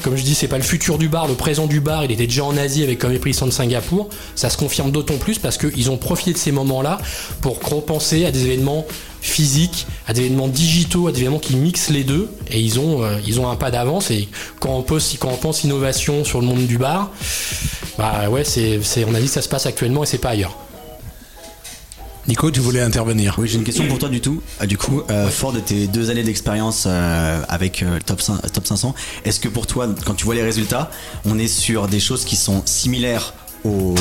comme 0.02 0.16
je 0.16 0.24
dis, 0.24 0.36
c'est 0.36 0.48
pas 0.48 0.58
le 0.58 0.64
futur 0.64 0.98
du 0.98 1.10
bar, 1.10 1.28
le 1.28 1.36
présent 1.36 1.68
du 1.68 1.80
bar. 1.80 2.04
Il 2.04 2.12
était 2.12 2.28
déjà 2.28 2.44
en 2.44 2.58
Asie 2.58 2.84
avec 2.84 3.00
comme 3.00 3.12
les 3.12 3.20
de 3.20 3.52
Singapour. 3.52 4.10
Ça 4.36 4.50
se 4.50 4.58
confirme 4.58 4.92
d'autant 4.92 5.18
plus 5.18 5.40
parce 5.40 5.58
qu'ils 5.58 5.90
ont 5.90 5.98
profité 5.98 6.34
de 6.34 6.38
ces 6.38 6.52
moments-là 6.52 7.00
pour 7.42 7.60
repenser 7.60 8.26
à 8.26 8.32
des 8.32 8.46
événements 8.46 8.86
physiques, 9.22 9.88
à 10.08 10.14
des 10.14 10.22
événements 10.22 10.48
digitaux, 10.48 11.08
à 11.08 11.12
des 11.12 11.22
événements 11.22 11.40
qui 11.40 11.56
mixent 11.56 11.90
les 11.90 12.04
deux. 12.04 12.30
Et 12.50 12.60
ils 12.60 12.80
ont, 12.80 13.04
euh, 13.04 13.18
un 13.50 13.56
pas 13.56 13.72
d'avance. 13.72 14.12
Et 14.12 14.28
quand 14.60 14.76
on, 14.76 14.82
pense, 14.82 15.18
on 15.24 15.52
innovation 15.64 16.24
sur 16.24 16.42
le 16.42 16.48
monde 16.48 16.66
du 16.66 16.78
bar, 16.78 17.12
bah 17.98 18.30
ouais, 18.30 18.44
c'est, 18.44 18.80
on 19.06 19.12
dit 19.20 19.26
que 19.26 19.32
ça 19.32 19.42
se 19.42 19.50
passe 19.50 19.66
actuellement 19.66 20.04
et 20.04 20.08
c'est 20.08 20.18
pas 20.18 20.30
ailleurs. 20.30 20.58
Nico, 22.28 22.52
tu 22.52 22.60
voulais 22.60 22.82
intervenir. 22.82 23.36
Oui, 23.40 23.48
j'ai 23.48 23.58
une 23.58 23.64
question 23.64 23.88
pour 23.88 23.98
toi 23.98 24.08
du 24.08 24.22
tout. 24.22 24.42
Ah, 24.60 24.68
du 24.68 24.78
coup, 24.78 25.02
euh, 25.10 25.30
fort 25.30 25.54
de 25.54 25.60
tes 25.60 25.88
deux 25.88 26.12
années 26.12 26.24
d'expérience 26.24 26.86
euh, 26.88 27.42
avec 27.50 27.82
euh, 27.82 28.00
top, 28.06 28.22
top 28.54 28.68
500, 28.68 28.94
est-ce 29.26 29.40
que 29.40 29.48
pour 29.48 29.66
toi, 29.66 29.90
quand 30.06 30.14
tu 30.14 30.26
vois 30.26 30.36
les 30.36 30.44
résultats, 30.44 30.92
on 31.26 31.40
est 31.40 31.48
sur 31.48 31.88
des 31.88 32.00
choses 32.00 32.24
qui 32.24 32.36
sont 32.36 32.62
similaires 32.66 33.34
au, 33.64 33.96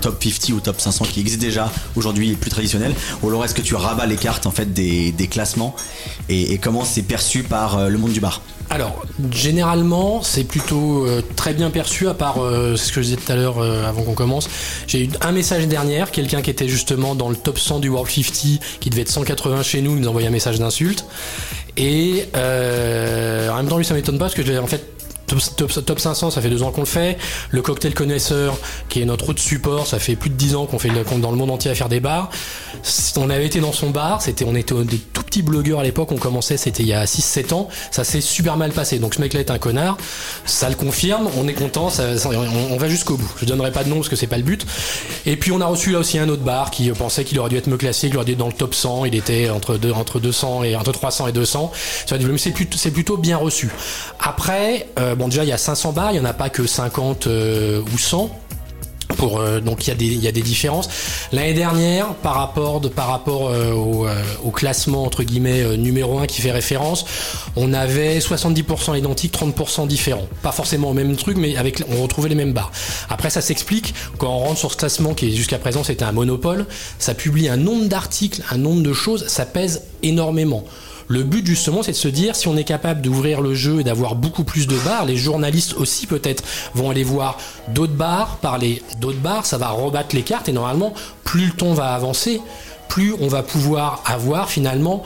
top 0.00 0.22
50 0.22 0.50
ou 0.50 0.60
top 0.60 0.80
500 0.80 1.04
qui 1.04 1.20
existent 1.20 1.42
déjà 1.42 1.70
aujourd'hui 1.96 2.34
plus 2.34 2.50
traditionnel 2.50 2.94
ou 3.22 3.28
alors 3.28 3.44
est-ce 3.44 3.54
que 3.54 3.60
tu 3.60 3.74
rabats 3.74 4.06
les 4.06 4.16
cartes 4.16 4.46
en 4.46 4.50
fait 4.50 4.72
des, 4.72 5.28
classements? 5.30 5.76
Et, 6.30 6.56
comment 6.56 6.84
c'est 6.84 7.02
perçu 7.02 7.42
par 7.42 7.90
le 7.90 7.98
monde 7.98 8.12
du 8.12 8.20
bar? 8.20 8.40
Alors, 8.72 9.04
généralement, 9.30 10.22
c'est 10.22 10.44
plutôt 10.44 11.04
euh, 11.04 11.20
très 11.36 11.52
bien 11.52 11.68
perçu, 11.68 12.08
à 12.08 12.14
part 12.14 12.42
euh, 12.42 12.74
ce 12.74 12.90
que 12.90 13.02
je 13.02 13.08
disais 13.08 13.16
tout 13.18 13.30
à 13.30 13.36
l'heure 13.36 13.58
euh, 13.58 13.86
avant 13.86 14.00
qu'on 14.00 14.14
commence. 14.14 14.48
J'ai 14.86 15.04
eu 15.04 15.10
un 15.20 15.30
message 15.30 15.68
dernière, 15.68 16.10
quelqu'un 16.10 16.40
qui 16.40 16.48
était 16.48 16.68
justement 16.68 17.14
dans 17.14 17.28
le 17.28 17.36
top 17.36 17.58
100 17.58 17.80
du 17.80 17.90
World 17.90 18.10
50, 18.10 18.60
qui 18.80 18.88
devait 18.88 19.02
être 19.02 19.10
180 19.10 19.62
chez 19.62 19.82
nous, 19.82 19.90
il 19.94 20.00
nous 20.00 20.06
a 20.06 20.08
envoyé 20.08 20.26
un 20.26 20.30
message 20.30 20.58
d'insulte. 20.58 21.04
Et 21.76 22.24
en 22.34 23.56
même 23.56 23.68
temps, 23.68 23.76
lui, 23.76 23.84
ça 23.84 23.92
m'étonne 23.92 24.16
pas, 24.16 24.24
parce 24.24 24.34
que 24.34 24.58
en 24.58 24.66
fait, 24.66 24.86
top, 25.56 25.72
top, 25.72 25.84
top 25.84 25.98
500, 25.98 26.30
ça 26.30 26.40
fait 26.40 26.50
deux 26.50 26.62
ans 26.62 26.70
qu'on 26.70 26.82
le 26.82 26.86
fait. 26.86 27.18
Le 27.50 27.62
cocktail 27.62 27.94
connaisseur, 27.94 28.56
qui 28.88 29.00
est 29.00 29.04
notre 29.04 29.30
autre 29.30 29.40
support, 29.40 29.86
ça 29.86 29.98
fait 29.98 30.16
plus 30.16 30.30
de 30.30 30.34
dix 30.34 30.54
ans 30.54 30.66
qu'on 30.66 30.78
fait 30.78 30.88
est 30.88 31.18
dans 31.18 31.30
le 31.30 31.36
monde 31.36 31.50
entier 31.50 31.70
à 31.70 31.74
faire 31.74 31.88
des 31.88 32.00
bars. 32.00 32.30
On 33.16 33.30
avait 33.30 33.46
été 33.46 33.60
dans 33.60 33.72
son 33.72 33.90
bar, 33.90 34.22
c'était, 34.22 34.44
on 34.44 34.54
était 34.54 34.74
des 34.84 34.98
tout 34.98 35.22
petits 35.22 35.42
blogueurs 35.42 35.80
à 35.80 35.82
l'époque, 35.82 36.10
on 36.12 36.16
commençait, 36.16 36.56
c'était 36.56 36.82
il 36.82 36.88
y 36.88 36.92
a 36.92 37.04
6-7 37.04 37.54
ans. 37.54 37.68
Ça 37.90 38.04
s'est 38.04 38.20
super 38.20 38.56
mal 38.56 38.72
passé. 38.72 38.98
Donc 38.98 39.14
ce 39.14 39.20
mec-là 39.20 39.40
est 39.40 39.50
un 39.50 39.58
connard. 39.58 39.96
Ça 40.44 40.68
le 40.68 40.74
confirme. 40.74 41.28
On 41.38 41.48
est 41.48 41.54
content. 41.54 41.88
on, 42.70 42.76
va 42.76 42.88
jusqu'au 42.88 43.16
bout. 43.16 43.30
Je 43.40 43.46
donnerai 43.46 43.72
pas 43.72 43.84
de 43.84 43.88
nom 43.88 43.96
parce 43.96 44.08
que 44.08 44.16
c'est 44.16 44.26
pas 44.26 44.36
le 44.36 44.42
but. 44.42 44.66
Et 45.26 45.36
puis 45.36 45.52
on 45.52 45.60
a 45.60 45.66
reçu 45.66 45.92
là 45.92 46.00
aussi 46.00 46.18
un 46.18 46.28
autre 46.28 46.42
bar 46.42 46.70
qui 46.70 46.90
pensait 46.90 47.24
qu'il 47.24 47.38
aurait 47.38 47.50
dû 47.50 47.56
être 47.56 47.68
me 47.68 47.76
classé, 47.76 48.08
qu'il 48.08 48.16
aurait 48.16 48.26
dû 48.26 48.32
être 48.32 48.38
dans 48.38 48.48
le 48.48 48.52
top 48.52 48.74
100. 48.74 49.06
Il 49.06 49.14
était 49.14 49.50
entre 49.50 49.76
deux, 49.76 49.92
entre 49.92 50.20
200 50.20 50.64
et 50.64 50.76
entre 50.76 50.92
300 50.92 51.28
et 51.28 51.32
200. 51.32 51.72
Ça 52.06 52.16
va 52.16 52.24
mais 52.24 52.38
c'est 52.38 52.90
plutôt, 52.90 53.16
bien 53.16 53.36
reçu. 53.36 53.70
Après, 54.20 54.88
euh, 54.98 55.14
déjà 55.28 55.44
il 55.44 55.48
y 55.48 55.52
a 55.52 55.58
500 55.58 55.92
bars, 55.92 56.12
il 56.12 56.16
y 56.16 56.20
en 56.20 56.24
a 56.24 56.32
pas 56.32 56.50
que 56.50 56.66
50 56.66 57.26
euh, 57.26 57.82
ou 57.92 57.98
100. 57.98 58.30
Pour, 59.16 59.40
euh, 59.40 59.60
donc 59.60 59.86
il 59.86 59.90
y, 59.90 60.26
a 60.26 60.32
des, 60.32 60.40
différences. 60.40 60.88
L'année 61.32 61.52
dernière, 61.52 62.14
par 62.14 62.34
rapport, 62.34 62.80
euh, 63.50 63.72
au, 64.42 64.50
classement 64.50 65.04
entre 65.04 65.22
guillemets 65.22 65.76
numéro 65.76 66.18
1 66.18 66.26
qui 66.26 66.40
fait 66.40 66.50
référence, 66.50 67.04
on 67.54 67.74
avait 67.74 68.20
70% 68.20 68.96
identiques, 68.96 69.34
30% 69.34 69.86
différents. 69.86 70.26
Pas 70.42 70.50
forcément 70.50 70.90
au 70.90 70.94
même 70.94 71.14
truc, 71.14 71.36
mais 71.36 71.54
on 71.90 72.02
retrouvait 72.02 72.30
les 72.30 72.34
mêmes 72.34 72.54
barres. 72.54 72.72
Après, 73.10 73.28
ça 73.28 73.42
s'explique 73.42 73.94
quand 74.16 74.28
on 74.34 74.38
rentre 74.38 74.58
sur 74.58 74.72
ce 74.72 74.78
classement 74.78 75.12
qui 75.12 75.36
jusqu'à 75.36 75.58
présent 75.58 75.84
c'était 75.84 76.04
un 76.04 76.12
monopole. 76.12 76.64
Ça 76.98 77.12
publie 77.12 77.50
un 77.50 77.58
nombre 77.58 77.86
d'articles, 77.88 78.42
un 78.50 78.56
nombre 78.56 78.82
de 78.82 78.94
choses, 78.94 79.28
ça 79.28 79.44
pèse 79.44 79.82
énormément. 80.02 80.64
Le 81.08 81.22
but 81.22 81.46
justement, 81.46 81.82
c'est 81.82 81.92
de 81.92 81.96
se 81.96 82.08
dire 82.08 82.36
si 82.36 82.48
on 82.48 82.56
est 82.56 82.64
capable 82.64 83.00
d'ouvrir 83.02 83.40
le 83.40 83.54
jeu 83.54 83.80
et 83.80 83.84
d'avoir 83.84 84.14
beaucoup 84.14 84.44
plus 84.44 84.66
de 84.66 84.76
bars, 84.78 85.04
les 85.04 85.16
journalistes 85.16 85.74
aussi 85.74 86.06
peut-être 86.06 86.44
vont 86.74 86.90
aller 86.90 87.04
voir 87.04 87.38
d'autres 87.68 87.92
bars, 87.92 88.38
parler 88.38 88.82
d'autres 89.00 89.18
bars, 89.18 89.46
ça 89.46 89.58
va 89.58 89.70
rebattre 89.70 90.14
les 90.14 90.22
cartes 90.22 90.48
et 90.48 90.52
normalement, 90.52 90.92
plus 91.24 91.46
le 91.46 91.52
temps 91.52 91.74
va 91.74 91.94
avancer, 91.94 92.40
plus 92.88 93.14
on 93.20 93.28
va 93.28 93.42
pouvoir 93.42 94.02
avoir 94.06 94.50
finalement 94.50 95.02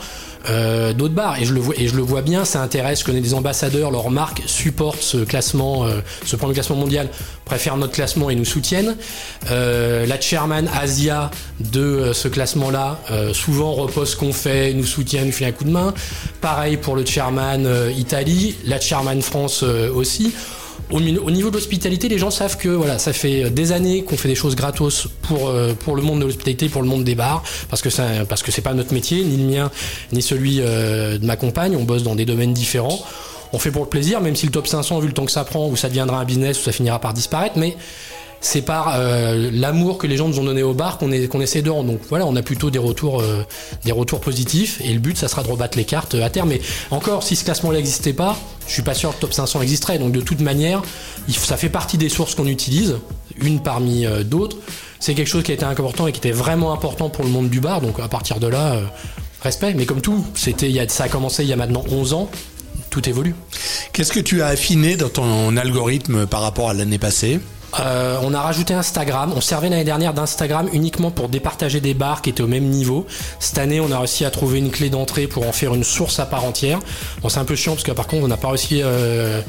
euh, 0.49 0.93
d'autres 0.93 1.13
bars. 1.13 1.39
Et 1.39 1.45
je 1.45 1.53
le 1.53 1.59
vois, 1.59 1.75
et 1.77 1.87
je 1.87 1.95
le 1.95 2.01
vois 2.01 2.21
bien, 2.21 2.45
ça 2.45 2.61
intéresse. 2.61 2.99
Je 2.99 3.05
connais 3.05 3.21
des 3.21 3.33
ambassadeurs, 3.33 3.91
leurs 3.91 4.09
marques 4.09 4.43
supportent 4.45 5.01
ce 5.01 5.17
classement, 5.17 5.85
euh, 5.85 5.99
ce 6.25 6.35
premier 6.35 6.53
classement 6.53 6.75
mondial, 6.75 7.09
préfèrent 7.45 7.77
notre 7.77 7.93
classement 7.93 8.29
et 8.29 8.35
nous 8.35 8.45
soutiennent. 8.45 8.95
Euh, 9.49 10.05
la 10.05 10.19
chairman 10.19 10.69
Asia 10.79 11.31
de 11.59 11.81
euh, 11.81 12.13
ce 12.13 12.27
classement-là, 12.27 12.99
souvent 13.33 13.73
repose 13.73 14.11
ce 14.11 14.15
qu'on 14.15 14.33
fait, 14.33 14.73
nous 14.73 14.85
soutient, 14.85 15.23
nous 15.25 15.31
fait 15.31 15.45
un 15.45 15.51
coup 15.51 15.63
de 15.63 15.71
main. 15.71 15.93
Pareil 16.41 16.77
pour 16.77 16.95
le 16.95 17.05
chairman 17.05 17.67
Italie, 17.95 18.55
la 18.65 18.79
chairman 18.79 19.21
France 19.21 19.63
aussi. 19.63 20.33
Au, 20.89 21.01
niveau 21.01 21.49
de 21.49 21.55
l'hospitalité, 21.55 22.07
les 22.07 22.17
gens 22.17 22.31
savent 22.31 22.55
que 22.55 22.69
voilà, 22.69 22.97
ça 22.97 23.11
fait 23.11 23.49
des 23.49 23.73
années 23.73 24.03
qu'on 24.03 24.15
fait 24.15 24.29
des 24.29 24.35
choses 24.35 24.55
gratos 24.55 25.09
pour 25.21 25.49
euh, 25.49 25.73
pour 25.73 25.97
le 25.97 26.01
monde 26.01 26.21
de 26.21 26.25
l'hospitalité, 26.25 26.69
pour 26.69 26.81
le 26.81 26.87
monde 26.87 27.03
des 27.03 27.15
bars, 27.15 27.43
parce 27.69 27.81
que 27.81 27.89
ça, 27.89 28.05
parce 28.27 28.41
que 28.41 28.51
c'est 28.51 28.61
pas 28.61 28.73
notre 28.73 28.93
métier, 28.93 29.23
ni 29.23 29.35
le 29.35 29.43
mien, 29.43 29.71
ni 30.13 30.21
celui 30.21 30.59
euh, 30.61 31.17
de 31.17 31.25
ma 31.25 31.35
compagne. 31.35 31.75
On 31.75 31.83
bosse 31.83 32.03
dans 32.03 32.15
des 32.15 32.25
domaines 32.25 32.53
différents. 32.53 32.99
On 33.51 33.59
fait 33.59 33.71
pour 33.71 33.83
le 33.83 33.89
plaisir, 33.89 34.21
même 34.21 34.35
si 34.35 34.45
le 34.45 34.51
top 34.51 34.67
500, 34.67 34.99
vu 34.99 35.07
le 35.07 35.13
temps 35.13 35.25
que 35.25 35.31
ça 35.31 35.43
prend, 35.43 35.67
ou 35.67 35.75
ça 35.75 35.89
deviendra 35.89 36.19
un 36.19 36.25
business, 36.25 36.59
ou 36.59 36.63
ça 36.63 36.71
finira 36.71 36.99
par 36.99 37.13
disparaître, 37.13 37.57
mais 37.57 37.75
c'est 38.41 38.61
par 38.61 38.95
euh, 38.95 39.49
l'amour 39.51 39.97
que 39.97 40.07
les 40.07 40.17
gens 40.17 40.27
nous 40.27 40.39
ont 40.39 40.43
donné 40.43 40.63
au 40.63 40.73
bar 40.73 40.97
qu'on 40.97 41.11
essaie 41.11 41.61
de 41.61 41.69
rendre. 41.69 41.91
Donc 41.91 42.01
voilà, 42.09 42.25
on 42.25 42.35
a 42.35 42.41
plutôt 42.41 42.69
des 42.69 42.79
retours, 42.79 43.21
euh, 43.21 43.43
des 43.83 43.91
retours 43.91 44.19
positifs 44.19 44.79
et 44.83 44.93
le 44.93 44.99
but, 44.99 45.17
ça 45.17 45.27
sera 45.27 45.43
de 45.43 45.49
rebattre 45.49 45.77
les 45.77 45.85
cartes 45.85 46.15
euh, 46.15 46.23
à 46.23 46.29
terme. 46.29 46.49
Mais 46.49 46.61
encore, 46.91 47.23
si 47.23 47.35
ce 47.35 47.43
classement-là 47.43 47.77
n'existait 47.77 48.13
pas, 48.13 48.37
je 48.67 48.73
suis 48.73 48.83
pas 48.83 48.93
sûr 48.93 49.09
que 49.09 49.15
le 49.15 49.21
top 49.21 49.33
500 49.33 49.61
existerait. 49.61 49.99
Donc 49.99 50.11
de 50.11 50.21
toute 50.21 50.41
manière, 50.41 50.81
ça 51.29 51.57
fait 51.57 51.69
partie 51.69 51.97
des 51.97 52.09
sources 52.09 52.35
qu'on 52.35 52.47
utilise, 52.47 52.97
une 53.41 53.61
parmi 53.61 54.05
d'autres. 54.25 54.57
C'est 54.99 55.13
quelque 55.13 55.27
chose 55.27 55.43
qui 55.43 55.51
a 55.51 55.53
été 55.53 55.65
important 55.65 56.07
et 56.07 56.11
qui 56.11 56.19
était 56.19 56.31
vraiment 56.31 56.73
important 56.73 57.09
pour 57.09 57.23
le 57.23 57.29
monde 57.29 57.49
du 57.49 57.59
bar. 57.59 57.81
Donc 57.81 57.99
à 57.99 58.07
partir 58.07 58.39
de 58.39 58.47
là, 58.47 58.79
respect. 59.41 59.73
Mais 59.75 59.85
comme 59.85 60.01
tout, 60.01 60.25
c'était, 60.35 60.87
ça 60.89 61.05
a 61.05 61.09
commencé 61.09 61.43
il 61.43 61.49
y 61.49 61.53
a 61.53 61.55
maintenant 61.55 61.83
11 61.89 62.13
ans. 62.13 62.29
Tout 62.89 63.07
évolue. 63.07 63.35
Qu'est-ce 63.93 64.11
que 64.11 64.19
tu 64.19 64.41
as 64.41 64.47
affiné 64.47 64.97
dans 64.97 65.09
ton 65.09 65.55
algorithme 65.55 66.25
par 66.25 66.41
rapport 66.41 66.69
à 66.69 66.73
l'année 66.73 66.97
passée? 66.97 67.39
Euh, 67.79 68.17
on 68.23 68.33
a 68.33 68.41
rajouté 68.41 68.73
Instagram. 68.73 69.33
On 69.35 69.41
servait 69.41 69.69
l'année 69.69 69.83
dernière 69.83 70.13
d'Instagram 70.13 70.69
uniquement 70.73 71.11
pour 71.11 71.29
départager 71.29 71.79
des 71.79 71.93
bars 71.93 72.21
qui 72.21 72.29
étaient 72.29 72.41
au 72.41 72.47
même 72.47 72.65
niveau. 72.65 73.05
Cette 73.39 73.57
année, 73.57 73.79
on 73.79 73.91
a 73.91 73.97
réussi 73.97 74.25
à 74.25 74.31
trouver 74.31 74.59
une 74.59 74.71
clé 74.71 74.89
d'entrée 74.89 75.27
pour 75.27 75.47
en 75.47 75.51
faire 75.51 75.73
une 75.73 75.83
source 75.83 76.19
à 76.19 76.25
part 76.25 76.45
entière. 76.45 76.79
Bon, 77.21 77.29
c'est 77.29 77.39
un 77.39 77.45
peu 77.45 77.55
chiant 77.55 77.73
parce 77.73 77.83
que 77.83 77.91
par 77.91 78.07
contre, 78.07 78.23
on 78.23 78.27
n'a 78.27 78.37
pas 78.37 78.49
réussi 78.49 78.81
euh, 78.83 79.41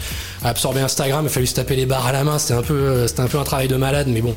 à 0.43 0.49
absorber 0.49 0.81
Instagram. 0.81 1.25
Il 1.25 1.29
a 1.29 1.31
fallu 1.31 1.47
se 1.47 1.55
taper 1.55 1.77
les 1.77 1.87
bars 1.87 2.07
à 2.07 2.13
la 2.13 2.25
main. 2.25 2.39
C'était 2.39 2.55
un 2.55 2.63
peu, 2.63 2.75
euh, 2.75 3.07
c'était 3.07 3.21
un 3.21 3.29
peu 3.29 3.39
un 3.39 3.45
travail 3.45 3.69
de 3.69 3.77
malade, 3.77 4.09
mais 4.09 4.21
bon. 4.21 4.35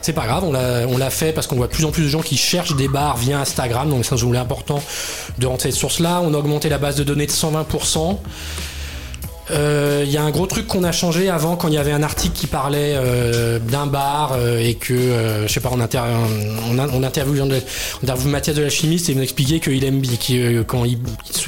C'est 0.00 0.12
pas 0.12 0.26
grave, 0.26 0.44
on 0.44 0.52
l'a, 0.52 1.10
fait 1.10 1.32
parce 1.32 1.48
qu'on 1.48 1.56
voit 1.56 1.66
de 1.66 1.72
plus 1.72 1.84
en 1.84 1.90
plus 1.90 2.04
de 2.04 2.08
gens 2.08 2.20
qui 2.20 2.36
cherchent 2.36 2.76
des 2.76 2.86
bars 2.86 3.16
via 3.16 3.40
Instagram, 3.40 3.90
donc 3.90 4.04
ça 4.04 4.14
nous 4.14 4.20
semblait 4.20 4.38
important 4.38 4.80
de 5.38 5.46
rentrer 5.46 5.72
cette 5.72 5.80
source-là. 5.80 6.22
On 6.22 6.32
a 6.34 6.36
augmenté 6.38 6.68
la 6.68 6.78
base 6.78 6.94
de 6.94 7.02
données 7.02 7.26
de 7.26 7.32
120%. 7.32 8.16
Euh, 9.50 10.02
Il 10.06 10.12
y 10.12 10.16
a 10.16 10.22
un 10.22 10.30
gros 10.30 10.46
truc 10.46 10.66
qu'on 10.66 10.84
a 10.84 10.92
changé 10.92 11.28
avant 11.28 11.56
quand 11.56 11.68
il 11.68 11.74
y 11.74 11.78
avait 11.78 11.92
un 11.92 12.02
article 12.02 12.34
qui 12.34 12.46
parlait 12.46 12.94
euh, 12.96 13.58
d'un 13.58 13.86
bar 13.86 14.32
euh, 14.32 14.58
et 14.58 14.74
que 14.74 14.94
euh, 14.94 15.46
je 15.46 15.52
sais 15.52 15.60
pas 15.60 15.70
on, 15.72 15.80
inter 15.80 16.00
on, 16.70 16.78
on 16.78 17.02
interviewe 17.02 17.36
Mathias 18.28 18.56
de 18.56 18.62
la 18.62 18.70
chimiste 18.70 19.08
et 19.08 19.12
il 19.12 19.18
nous 19.18 19.24
qu'il 19.60 19.84
aime 19.84 20.00
euh, 20.30 20.64
quand 20.64 20.84
il, 20.84 20.98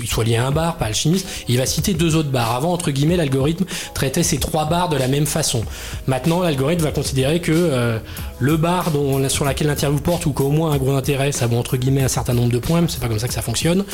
il 0.00 0.06
soit 0.08 0.24
lié 0.24 0.36
à 0.36 0.46
un 0.46 0.50
bar 0.50 0.76
pas 0.76 0.88
le 0.88 0.94
chimiste 0.94 1.26
il 1.48 1.58
va 1.58 1.66
citer 1.66 1.94
deux 1.94 2.16
autres 2.16 2.30
bars. 2.30 2.54
Avant 2.54 2.72
entre 2.72 2.90
guillemets 2.90 3.16
l'algorithme 3.16 3.64
traitait 3.94 4.22
ces 4.22 4.38
trois 4.38 4.64
bars 4.66 4.88
de 4.88 4.96
la 4.96 5.08
même 5.08 5.26
façon. 5.26 5.62
Maintenant 6.06 6.42
l'algorithme 6.42 6.84
va 6.84 6.90
considérer 6.92 7.40
que 7.40 7.52
euh, 7.52 7.98
le 8.40 8.56
bar 8.56 8.90
sur 9.28 9.44
laquelle 9.44 9.68
l'interview 9.68 10.00
porte 10.00 10.26
ou 10.26 10.32
qu'au 10.32 10.50
moins 10.50 10.72
un 10.72 10.78
gros 10.78 10.92
intérêt 10.92 11.30
ça 11.30 11.46
vaut 11.46 11.58
entre 11.58 11.76
guillemets 11.76 12.02
un 12.02 12.08
certain 12.08 12.34
nombre 12.34 12.50
de 12.50 12.58
points 12.58 12.80
mais 12.80 12.88
c'est 12.88 13.00
pas 13.00 13.08
comme 13.08 13.18
ça 13.18 13.28
que 13.28 13.34
ça 13.34 13.42
fonctionne. 13.42 13.84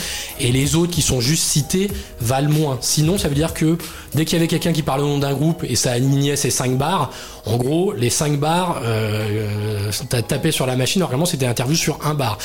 Et 0.41 0.53
les 0.53 0.77
autres 0.77 0.93
qui 0.93 1.03
sont 1.03 1.21
juste 1.21 1.45
cités 1.45 1.91
valent 2.21 2.51
moins. 2.51 2.79
Sinon 2.81 3.19
ça 3.19 3.29
veut 3.29 3.35
dire 3.35 3.53
que 3.53 3.77
dès 4.17 4.25
qu'il 4.25 4.37
y 4.37 4.41
avait 4.41 4.49
quelqu'un 4.49 4.73
qui 4.73 4.83
parlait 4.83 5.05
au 5.05 5.09
nom 5.09 5.19
d'un 5.19 5.35
groupe 5.35 5.63
et 5.63 5.77
ça 5.77 5.93
alignait 5.93 6.37
ces 6.37 6.51
5 6.51 6.77
bars, 6.77 7.11
en 7.45 7.57
gros, 7.57 7.93
les 7.93 8.11
5 8.11 8.41
bars, 8.41 8.81
euh, 8.83 9.91
t'as 10.09 10.23
tapé 10.23 10.51
sur 10.51 10.67
la 10.67 10.75
machine, 10.75 11.01
normalement 11.01 11.27
c'était 11.27 11.47
interview 11.47 11.77
sur 11.77 11.99
un 12.05 12.15
bar. 12.15 12.39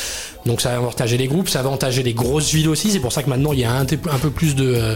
Donc 0.46 0.62
ça 0.62 0.76
avantageait 0.76 1.18
les 1.18 1.28
groupes, 1.28 1.50
ça 1.50 1.60
avantageait 1.60 2.04
les 2.04 2.14
grosses 2.14 2.52
villes 2.54 2.70
aussi, 2.70 2.92
c'est 2.92 3.00
pour 3.00 3.12
ça 3.12 3.24
que 3.24 3.30
maintenant 3.30 3.54
il 3.54 3.60
y 3.60 3.64
a 3.64 3.74
un, 3.74 3.86
peu 3.86 3.98
plus 4.30 4.54
de, 4.54 4.74
euh, 4.76 4.96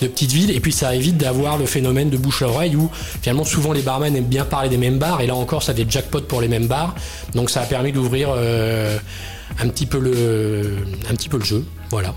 de 0.00 0.06
petites 0.06 0.32
villes, 0.32 0.50
et 0.50 0.60
puis 0.60 0.72
ça 0.72 0.94
évite 0.94 1.18
d'avoir 1.18 1.58
le 1.58 1.66
phénomène 1.66 2.10
de 2.10 2.16
bouche 2.16 2.42
à 2.42 2.48
oreille 2.48 2.74
où 2.74 2.90
finalement 3.20 3.44
souvent 3.44 3.72
les 3.72 3.82
barmen 3.82 4.16
aiment 4.16 4.24
bien 4.24 4.44
parler 4.44 4.70
des 4.70 4.78
mêmes 4.78 4.98
bars, 4.98 5.20
et 5.20 5.26
là 5.26 5.34
encore 5.34 5.62
ça 5.62 5.74
fait 5.74 5.88
jackpot 5.88 6.22
pour 6.22 6.40
les 6.40 6.48
mêmes 6.48 6.66
bars, 6.66 6.94
donc 7.34 7.50
ça 7.50 7.60
a 7.60 7.66
permis 7.66 7.92
d'ouvrir 7.92 8.30
euh, 8.34 8.98
un, 9.60 9.68
petit 9.68 9.86
peu 9.86 9.98
le, 9.98 10.78
un 11.10 11.14
petit 11.14 11.28
peu 11.28 11.38
le 11.38 11.44
jeu, 11.44 11.64
voilà. 11.90 12.14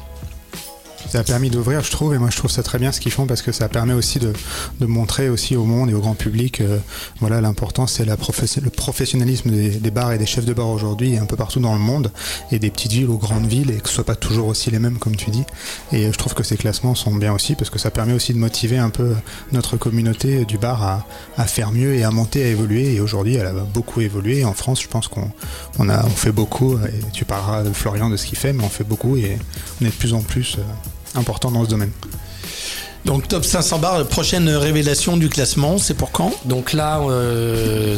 Ça 1.09 1.19
a 1.19 1.23
permis 1.23 1.49
d'ouvrir, 1.49 1.83
je 1.83 1.91
trouve, 1.91 2.13
et 2.13 2.17
moi 2.17 2.29
je 2.31 2.37
trouve 2.37 2.51
ça 2.51 2.63
très 2.63 2.79
bien 2.79 2.91
ce 2.91 2.99
qu'ils 2.99 3.11
font 3.11 3.27
parce 3.27 3.41
que 3.41 3.51
ça 3.51 3.69
permet 3.69 3.93
aussi 3.93 4.19
de, 4.19 4.33
montrer 4.81 5.29
aussi 5.29 5.55
au 5.55 5.63
monde 5.63 5.89
et 5.89 5.93
au 5.93 5.99
grand 5.99 6.15
public, 6.15 6.59
euh, 6.59 6.79
voilà, 7.21 7.39
l'important 7.39 7.87
c'est 7.87 8.03
la 8.03 8.17
professe- 8.17 8.57
le 8.57 8.69
professionnalisme 8.69 9.51
des, 9.51 9.91
bars 9.91 10.11
et 10.11 10.17
des 10.17 10.25
chefs 10.25 10.45
de 10.45 10.53
bar 10.53 10.67
aujourd'hui, 10.67 11.17
un 11.17 11.25
peu 11.25 11.35
partout 11.35 11.59
dans 11.59 11.73
le 11.73 11.79
monde, 11.79 12.11
et 12.51 12.59
des 12.59 12.69
petites 12.69 12.91
villes 12.91 13.09
aux 13.09 13.17
grandes 13.17 13.45
villes, 13.45 13.71
et 13.71 13.77
que 13.77 13.87
ce 13.87 13.95
soit 13.95 14.03
pas 14.03 14.15
toujours 14.15 14.47
aussi 14.47 14.69
les 14.69 14.79
mêmes 14.79 14.97
comme 14.97 15.15
tu 15.15 15.29
dis. 15.29 15.43
Et 15.91 16.05
euh, 16.05 16.11
je 16.11 16.17
trouve 16.17 16.33
que 16.33 16.43
ces 16.43 16.57
classements 16.57 16.95
sont 16.95 17.15
bien 17.15 17.33
aussi 17.33 17.55
parce 17.55 17.69
que 17.69 17.79
ça 17.79 17.91
permet 17.91 18.13
aussi 18.13 18.33
de 18.33 18.39
motiver 18.39 18.77
un 18.77 18.89
peu 18.89 19.15
notre 19.51 19.77
communauté 19.77 20.45
du 20.45 20.57
bar 20.57 21.05
à, 21.37 21.45
faire 21.45 21.71
mieux 21.71 21.95
et 21.95 22.03
à 22.03 22.11
monter, 22.11 22.43
à 22.43 22.47
évoluer. 22.47 22.95
Et 22.95 22.99
aujourd'hui, 22.99 23.35
elle 23.35 23.47
a 23.47 23.53
beaucoup 23.53 24.01
évolué. 24.01 24.43
En 24.43 24.53
France, 24.53 24.81
je 24.81 24.87
pense 24.87 25.07
qu'on 25.07 25.31
fait 26.15 26.31
beaucoup. 26.31 26.77
Et 26.77 27.11
tu 27.13 27.25
parleras 27.25 27.63
de 27.63 27.71
Florian 27.71 28.09
de 28.09 28.17
ce 28.17 28.25
qu'il 28.25 28.37
fait, 28.37 28.53
mais 28.53 28.63
on 28.63 28.69
fait 28.69 28.83
beaucoup 28.83 29.15
et 29.15 29.37
on 29.81 29.85
est 29.85 29.89
de 29.89 29.93
plus 29.93 30.13
en 30.13 30.21
plus 30.21 30.57
euh, 30.57 30.61
important 31.15 31.51
dans 31.51 31.63
ce 31.63 31.69
domaine. 31.69 31.91
Donc 33.05 33.27
top 33.27 33.45
500 33.45 33.79
bars, 33.79 34.05
prochaine 34.07 34.49
révélation 34.49 35.17
du 35.17 35.29
classement, 35.29 35.77
c'est 35.77 35.93
pour 35.93 36.11
quand? 36.11 36.33
Donc 36.45 36.73
là, 36.73 36.99
euh, 36.99 37.97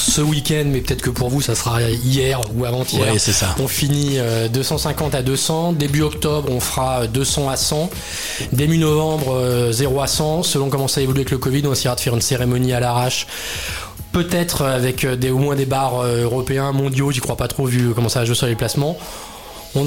ce 0.00 0.20
week-end, 0.20 0.64
mais 0.66 0.80
peut-être 0.80 1.02
que 1.02 1.10
pour 1.10 1.28
vous, 1.28 1.40
ça 1.40 1.54
sera 1.54 1.82
hier 1.82 2.40
ou 2.54 2.64
avant-hier. 2.64 3.12
Ouais, 3.12 3.18
c'est 3.18 3.32
ça. 3.32 3.54
On 3.60 3.68
finit 3.68 4.18
euh, 4.18 4.48
250 4.48 5.14
à 5.14 5.22
200. 5.22 5.74
Début 5.74 6.02
octobre, 6.02 6.48
on 6.50 6.60
fera 6.60 7.06
200 7.06 7.48
à 7.48 7.56
100. 7.56 7.90
Début 8.52 8.78
novembre, 8.78 9.34
euh, 9.34 9.72
0 9.72 10.00
à 10.00 10.06
100. 10.06 10.42
Selon 10.42 10.68
comment 10.70 10.88
ça 10.88 11.00
évolue 11.00 11.20
avec 11.20 11.30
le 11.30 11.38
Covid, 11.38 11.62
on 11.66 11.72
essaiera 11.72 11.94
de 11.94 12.00
faire 12.00 12.14
une 12.14 12.22
cérémonie 12.22 12.72
à 12.72 12.80
l'arrache. 12.80 13.26
Peut-être 14.12 14.62
avec 14.62 15.04
euh, 15.04 15.16
des, 15.16 15.30
au 15.30 15.38
moins 15.38 15.54
des 15.54 15.66
bars 15.66 16.00
euh, 16.00 16.24
européens, 16.24 16.72
mondiaux, 16.72 17.12
j'y 17.12 17.20
crois 17.20 17.36
pas 17.36 17.48
trop 17.48 17.66
vu 17.66 17.92
comment 17.94 18.08
ça 18.08 18.20
va 18.20 18.24
jouer 18.24 18.34
sur 18.34 18.46
les 18.46 18.56
placements. 18.56 18.98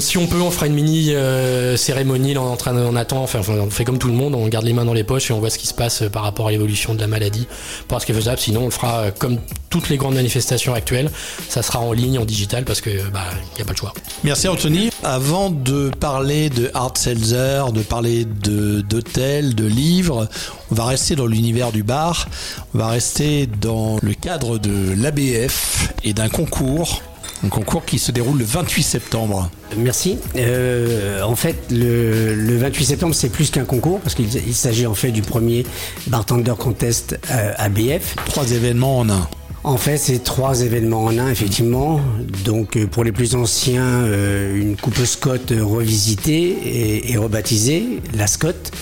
Si 0.00 0.16
on 0.16 0.26
peut, 0.26 0.40
on 0.40 0.50
fera 0.50 0.66
une 0.66 0.72
mini 0.72 1.14
euh, 1.14 1.76
cérémonie 1.76 2.36
en 2.38 2.56
train 2.56 2.74
on 2.74 2.96
attend, 2.96 3.22
enfin, 3.22 3.40
on 3.46 3.68
fait 3.70 3.84
comme 3.84 3.98
tout 3.98 4.08
le 4.08 4.14
monde, 4.14 4.34
on 4.34 4.48
garde 4.48 4.64
les 4.64 4.72
mains 4.72 4.86
dans 4.86 4.94
les 4.94 5.04
poches 5.04 5.30
et 5.30 5.34
on 5.34 5.40
voit 5.40 5.50
ce 5.50 5.58
qui 5.58 5.66
se 5.66 5.74
passe 5.74 6.02
euh, 6.02 6.08
par 6.08 6.22
rapport 6.22 6.48
à 6.48 6.50
l'évolution 6.50 6.94
de 6.94 7.00
la 7.00 7.06
maladie, 7.06 7.46
pour 7.86 8.00
ce 8.00 8.06
qui 8.06 8.12
est 8.12 8.14
faisable. 8.14 8.38
Sinon, 8.38 8.62
on 8.62 8.64
le 8.64 8.70
fera 8.70 9.00
euh, 9.00 9.10
comme 9.16 9.38
toutes 9.68 9.90
les 9.90 9.98
grandes 9.98 10.14
manifestations 10.14 10.72
actuelles, 10.72 11.10
ça 11.50 11.62
sera 11.62 11.80
en 11.80 11.92
ligne, 11.92 12.18
en 12.18 12.24
digital, 12.24 12.64
parce 12.64 12.80
que 12.80 12.90
bah, 13.10 13.24
il 13.54 13.58
y 13.58 13.62
a 13.62 13.64
pas 13.66 13.72
le 13.72 13.76
choix. 13.76 13.92
Merci 14.24 14.48
Anthony. 14.48 14.90
Avant 15.02 15.50
de 15.50 15.90
parler 16.00 16.48
de 16.48 16.70
Art 16.72 16.96
Seltzer, 16.96 17.64
de 17.72 17.82
parler 17.82 18.24
d'hôtels, 18.24 19.54
de 19.54 19.66
livres, 19.66 20.28
on 20.70 20.74
va 20.74 20.86
rester 20.86 21.14
dans 21.14 21.26
l'univers 21.26 21.72
du 21.72 21.82
bar. 21.82 22.26
On 22.74 22.78
va 22.78 22.88
rester 22.88 23.46
dans 23.46 23.98
le 24.02 24.14
cadre 24.14 24.58
de 24.58 24.94
l'ABF 24.96 25.92
et 26.04 26.14
d'un 26.14 26.30
concours 26.30 27.02
un 27.44 27.48
concours 27.48 27.84
qui 27.84 27.98
se 27.98 28.12
déroule 28.12 28.38
le 28.38 28.44
28 28.44 28.82
septembre. 28.82 29.50
Merci. 29.76 30.18
Euh, 30.36 31.22
en 31.22 31.36
fait, 31.36 31.56
le, 31.70 32.34
le 32.34 32.56
28 32.56 32.84
septembre, 32.84 33.14
c'est 33.14 33.28
plus 33.28 33.50
qu'un 33.50 33.64
concours 33.64 34.00
parce 34.00 34.14
qu'il 34.14 34.26
il 34.34 34.54
s'agit 34.54 34.86
en 34.86 34.94
fait 34.94 35.10
du 35.10 35.22
premier 35.22 35.66
Bartender 36.06 36.54
Contest 36.58 37.18
euh, 37.30 37.52
ABF. 37.56 38.16
Trois 38.26 38.50
événements 38.50 39.00
en 39.00 39.10
un. 39.10 39.28
En 39.62 39.78
fait, 39.78 39.96
c'est 39.96 40.22
trois 40.22 40.60
événements 40.60 41.04
en 41.04 41.18
un, 41.18 41.30
effectivement. 41.30 42.00
Donc, 42.44 42.76
euh, 42.76 42.86
pour 42.86 43.02
les 43.02 43.12
plus 43.12 43.34
anciens, 43.34 43.82
euh, 43.82 44.54
une 44.54 44.76
coupe 44.76 45.02
Scott 45.04 45.52
revisitée 45.58 46.50
et, 46.64 47.12
et 47.12 47.16
rebaptisée, 47.16 48.00
la 48.14 48.26
Scott 48.26 48.72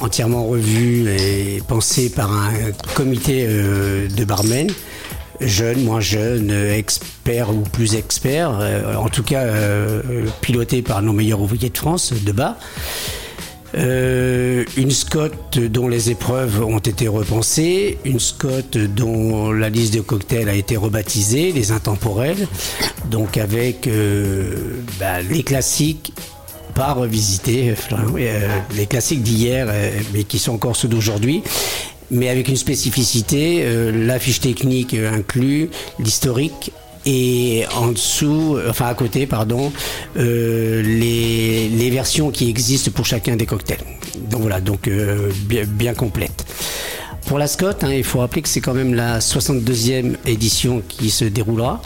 entièrement 0.00 0.44
revue 0.44 1.08
et 1.08 1.62
pensée 1.66 2.10
par 2.10 2.32
un 2.32 2.52
comité 2.94 3.46
euh, 3.48 4.08
de 4.08 4.24
barmen 4.24 4.68
jeunes, 5.40 5.82
moins 5.82 6.00
jeunes, 6.00 6.50
experts 6.50 7.50
ou 7.50 7.60
plus 7.60 7.94
experts, 7.94 8.58
euh, 8.60 8.94
en 8.94 9.08
tout 9.08 9.22
cas 9.22 9.42
euh, 9.42 10.02
pilotés 10.40 10.82
par 10.82 11.02
nos 11.02 11.12
meilleurs 11.12 11.40
ouvriers 11.40 11.70
de 11.70 11.78
France 11.78 12.12
de 12.12 12.32
bas. 12.32 12.58
Euh, 13.76 14.64
une 14.76 14.90
Scott 14.90 15.58
dont 15.58 15.88
les 15.88 16.10
épreuves 16.10 16.64
ont 16.64 16.78
été 16.78 17.08
repensées, 17.08 17.98
une 18.04 18.20
Scott 18.20 18.76
dont 18.78 19.52
la 19.52 19.68
liste 19.68 19.92
de 19.94 20.00
cocktails 20.00 20.48
a 20.48 20.54
été 20.54 20.76
rebaptisée, 20.76 21.52
les 21.52 21.72
intemporels, 21.72 22.48
donc 23.10 23.36
avec 23.36 23.88
bah, 24.98 25.20
les 25.28 25.42
classiques 25.42 26.12
pas 26.74 26.92
revisités, 26.92 27.74
les 28.76 28.86
classiques 28.86 29.22
d'hier, 29.22 29.66
mais 30.12 30.24
qui 30.24 30.38
sont 30.38 30.52
encore 30.52 30.76
ceux 30.76 30.88
d'aujourd'hui, 30.88 31.42
mais 32.10 32.28
avec 32.28 32.48
une 32.48 32.56
spécificité, 32.56 33.62
euh, 33.62 34.06
la 34.06 34.18
fiche 34.18 34.40
technique 34.40 34.94
euh, 34.94 35.12
inclut, 35.12 35.70
l'historique 35.98 36.72
et 37.06 37.64
en 37.76 37.92
dessous, 37.92 38.56
euh, 38.56 38.68
enfin 38.68 38.86
à 38.86 38.94
côté, 38.94 39.26
pardon, 39.26 39.72
euh, 40.16 40.82
les, 40.82 41.90
versions 41.90 42.30
qui 42.30 42.50
existent 42.50 42.90
pour 42.90 43.06
chacun 43.06 43.36
des 43.36 43.46
cocktails. 43.46 43.78
Donc 44.28 44.42
voilà, 44.42 44.60
donc 44.60 44.90
bien, 45.48 45.94
complète. 45.94 46.44
Pour 47.26 47.38
la 47.38 47.46
Scott, 47.46 47.84
hein, 47.84 47.92
il 47.92 48.04
faut 48.04 48.18
rappeler 48.18 48.42
que 48.42 48.48
c'est 48.48 48.60
quand 48.60 48.74
même 48.74 48.92
la 48.92 49.20
62e 49.20 50.16
édition 50.26 50.82
qui 50.86 51.10
se 51.10 51.24
déroulera. 51.24 51.80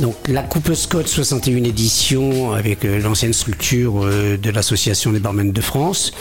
Donc 0.00 0.16
la 0.26 0.42
Coupe 0.42 0.74
Scott 0.74 1.06
61 1.06 1.64
édition 1.64 2.52
avec 2.54 2.82
l'ancienne 2.82 3.34
structure 3.34 4.04
de 4.04 4.50
l'Association 4.50 5.12
des 5.12 5.20
barmen 5.20 5.52
de 5.52 5.60
France. 5.60 6.12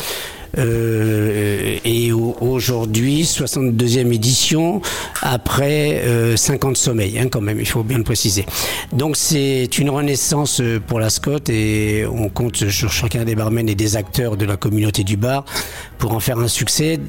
Euh, 0.58 1.78
et 1.84 2.12
au- 2.12 2.36
aujourd'hui, 2.42 3.26
62e 3.26 4.12
édition, 4.14 4.82
après 5.22 6.02
euh, 6.06 6.36
50 6.36 6.78
sommeils, 6.78 7.20
hein, 7.20 7.28
quand 7.30 7.42
même, 7.42 7.60
il 7.60 7.66
faut 7.68 7.84
bien 7.84 7.98
le 7.98 8.04
préciser. 8.04 8.46
Donc 8.94 9.16
c'est 9.18 9.66
une 9.78 9.90
renaissance 9.90 10.62
euh, 10.62 10.80
pour 10.86 11.00
la 11.00 11.10
Scott 11.10 11.50
et 11.50 12.06
on 12.06 12.30
compte 12.30 12.70
sur 12.70 12.92
chacun 12.92 13.24
des 13.26 13.36
barmen 13.36 13.68
et 13.70 13.76
des 13.76 13.96
acteurs 13.96 14.38
de 14.38 14.46
la 14.46 14.58
communauté 14.58 15.04
du 15.04 15.18
bar 15.18 15.46
pour 15.98 16.14
en 16.14 16.20
faire 16.20 16.40
un 16.40 16.48
succès 16.48 17.00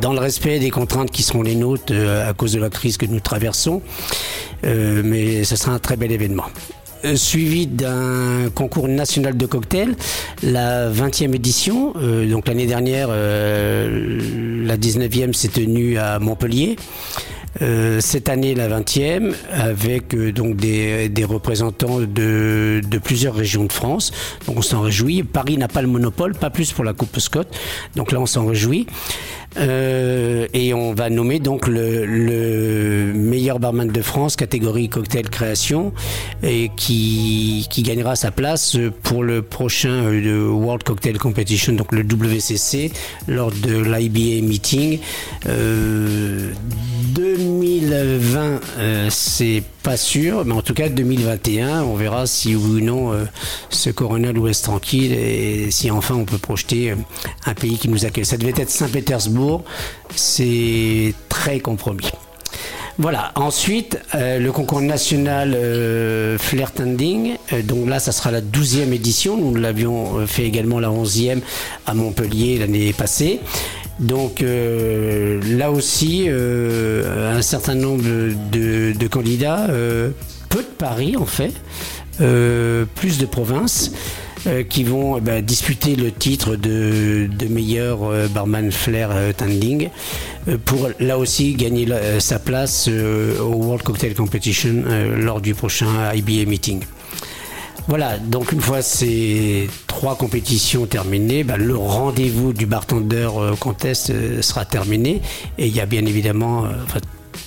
dans 0.00 0.12
le 0.12 0.20
respect 0.20 0.60
des 0.60 0.70
contraintes 0.70 1.10
qui 1.10 1.22
seront 1.24 1.42
les 1.42 1.56
nôtres 1.56 1.92
euh, 1.92 2.28
à 2.28 2.32
cause 2.32 2.52
de 2.52 2.60
la 2.60 2.70
crise 2.70 2.96
que 2.96 3.06
nous 3.06 3.20
traversons. 3.20 3.82
Euh, 4.64 5.02
mais 5.04 5.42
ce 5.44 5.56
sera 5.56 5.72
un 5.72 5.78
très 5.78 5.96
bel 5.96 6.12
événement. 6.12 6.44
Euh, 7.04 7.16
Suivi 7.16 7.66
d'un 7.66 8.50
concours 8.54 8.88
national 8.88 9.36
de 9.36 9.46
cocktails, 9.46 9.94
la 10.42 10.90
20e 10.90 11.34
édition. 11.34 11.94
Euh, 11.96 12.28
donc 12.28 12.48
l'année 12.48 12.66
dernière, 12.66 13.08
euh, 13.10 14.64
la 14.64 14.76
19e 14.76 15.32
s'est 15.32 15.48
tenue 15.48 15.98
à 15.98 16.18
Montpellier. 16.18 16.76
Euh, 17.62 18.00
cette 18.00 18.28
année, 18.28 18.54
la 18.54 18.68
20e, 18.68 19.34
avec 19.52 20.14
euh, 20.14 20.32
donc 20.32 20.56
des, 20.56 21.08
des 21.08 21.24
représentants 21.24 22.00
de, 22.00 22.80
de 22.86 22.98
plusieurs 22.98 23.34
régions 23.34 23.64
de 23.64 23.72
France. 23.72 24.12
Donc 24.46 24.58
on 24.58 24.62
s'en 24.62 24.82
réjouit. 24.82 25.22
Paris 25.22 25.58
n'a 25.58 25.68
pas 25.68 25.82
le 25.82 25.88
monopole, 25.88 26.34
pas 26.34 26.50
plus 26.50 26.72
pour 26.72 26.84
la 26.84 26.92
Coupe 26.92 27.18
Scott. 27.18 27.48
Donc 27.96 28.12
là, 28.12 28.20
on 28.20 28.26
s'en 28.26 28.46
réjouit. 28.46 28.86
Euh, 29.56 30.46
et 30.52 30.72
on 30.74 30.94
va 30.94 31.10
nommer 31.10 31.40
donc 31.40 31.66
le, 31.66 32.06
le 32.06 33.12
meilleur 33.14 33.58
barman 33.58 33.88
de 33.88 34.02
France, 34.02 34.36
catégorie 34.36 34.88
cocktail 34.88 35.28
création, 35.28 35.92
et 36.42 36.70
qui, 36.76 37.66
qui 37.68 37.82
gagnera 37.82 38.14
sa 38.14 38.30
place 38.30 38.76
pour 39.02 39.24
le 39.24 39.42
prochain 39.42 40.04
euh, 40.04 40.48
World 40.48 40.84
Cocktail 40.84 41.18
Competition, 41.18 41.72
donc 41.72 41.92
le 41.92 42.02
WCC, 42.02 42.92
lors 43.26 43.50
de 43.50 43.82
l'IBA 43.82 44.46
meeting. 44.46 45.00
Euh, 45.46 46.50
2020, 47.40 48.60
euh, 48.78 49.08
c'est 49.10 49.62
pas 49.82 49.96
sûr, 49.96 50.44
mais 50.44 50.52
en 50.52 50.60
tout 50.60 50.74
cas 50.74 50.88
2021, 50.90 51.82
on 51.84 51.94
verra 51.94 52.26
si 52.26 52.54
oui 52.54 52.80
ou 52.82 52.84
non 52.84 53.12
euh, 53.12 53.24
ce 53.70 53.88
Corona 53.88 54.32
nous 54.32 54.46
laisse 54.46 54.60
tranquille 54.60 55.12
et 55.12 55.70
si 55.70 55.90
enfin 55.90 56.16
on 56.16 56.24
peut 56.24 56.38
projeter 56.38 56.90
euh, 56.90 56.96
un 57.46 57.54
pays 57.54 57.78
qui 57.78 57.88
nous 57.88 58.04
accueille. 58.04 58.26
Ça 58.26 58.36
devait 58.36 58.52
être 58.56 58.68
Saint-Pétersbourg, 58.68 59.64
c'est 60.14 61.14
très 61.30 61.60
compromis. 61.60 62.10
Voilà. 62.98 63.32
Ensuite, 63.34 63.98
le 64.12 64.50
concours 64.50 64.82
national 64.82 65.56
Flair 66.38 66.70
Tending. 66.72 67.36
Donc 67.64 67.88
là, 67.88 67.98
ça 67.98 68.12
sera 68.12 68.30
la 68.30 68.42
12e 68.42 68.92
édition. 68.92 69.38
Nous 69.38 69.54
l'avions 69.54 70.26
fait 70.26 70.44
également 70.44 70.80
la 70.80 70.90
11e 70.90 71.40
à 71.86 71.94
Montpellier 71.94 72.58
l'année 72.58 72.92
passée. 72.92 73.40
Donc 74.00 74.42
euh, 74.42 75.40
là 75.44 75.70
aussi, 75.70 76.24
euh, 76.26 77.36
un 77.36 77.42
certain 77.42 77.74
nombre 77.74 78.02
de, 78.02 79.06
candidats, 79.08 79.66
euh, 79.68 80.10
peu 80.48 80.62
de 80.62 80.68
paris 80.78 81.16
en 81.16 81.26
fait, 81.26 81.52
plus 82.16 83.18
de 83.18 83.26
provinces. 83.26 83.92
qui 84.70 84.84
vont 84.84 85.18
eh 85.18 85.20
ben, 85.20 85.44
disputer 85.44 85.96
le 85.96 86.10
titre 86.10 86.56
de, 86.56 87.28
meilleur 87.50 87.98
barman 88.30 88.72
flair 88.72 89.10
tending 89.36 89.90
pour 90.64 90.88
là 90.98 91.18
aussi 91.18 91.52
gagner 91.52 91.86
sa 92.20 92.38
place 92.38 92.88
au 92.88 93.52
World 93.52 93.82
Cocktail 93.82 94.14
Competition 94.14 94.82
lors 95.18 95.42
du 95.42 95.54
prochain 95.54 96.10
IBA 96.14 96.48
meeting. 96.48 96.80
Voilà, 97.90 98.18
donc 98.18 98.52
une 98.52 98.60
fois 98.60 98.82
ces 98.82 99.68
trois 99.88 100.14
compétitions 100.14 100.86
terminées, 100.86 101.42
bah, 101.42 101.56
le 101.56 101.76
rendez-vous 101.76 102.52
du 102.52 102.64
bartender 102.64 103.28
euh, 103.36 103.56
contest 103.56 104.10
euh, 104.10 104.42
sera 104.42 104.64
terminé 104.64 105.20
et 105.58 105.66
il 105.66 105.74
y 105.74 105.80
a 105.80 105.86
bien 105.86 106.06
évidemment, 106.06 106.66
euh, 106.66 106.68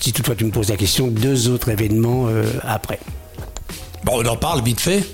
si 0.02 0.12
toutefois 0.12 0.36
tu 0.36 0.44
me 0.44 0.52
poses 0.52 0.68
la 0.68 0.76
question, 0.76 1.08
deux 1.08 1.48
autres 1.48 1.70
événements 1.70 2.28
après. 2.62 3.00
On 4.12 4.26
en 4.26 4.36
parle 4.36 4.62
vite 4.64 4.82
fait. 4.82 5.06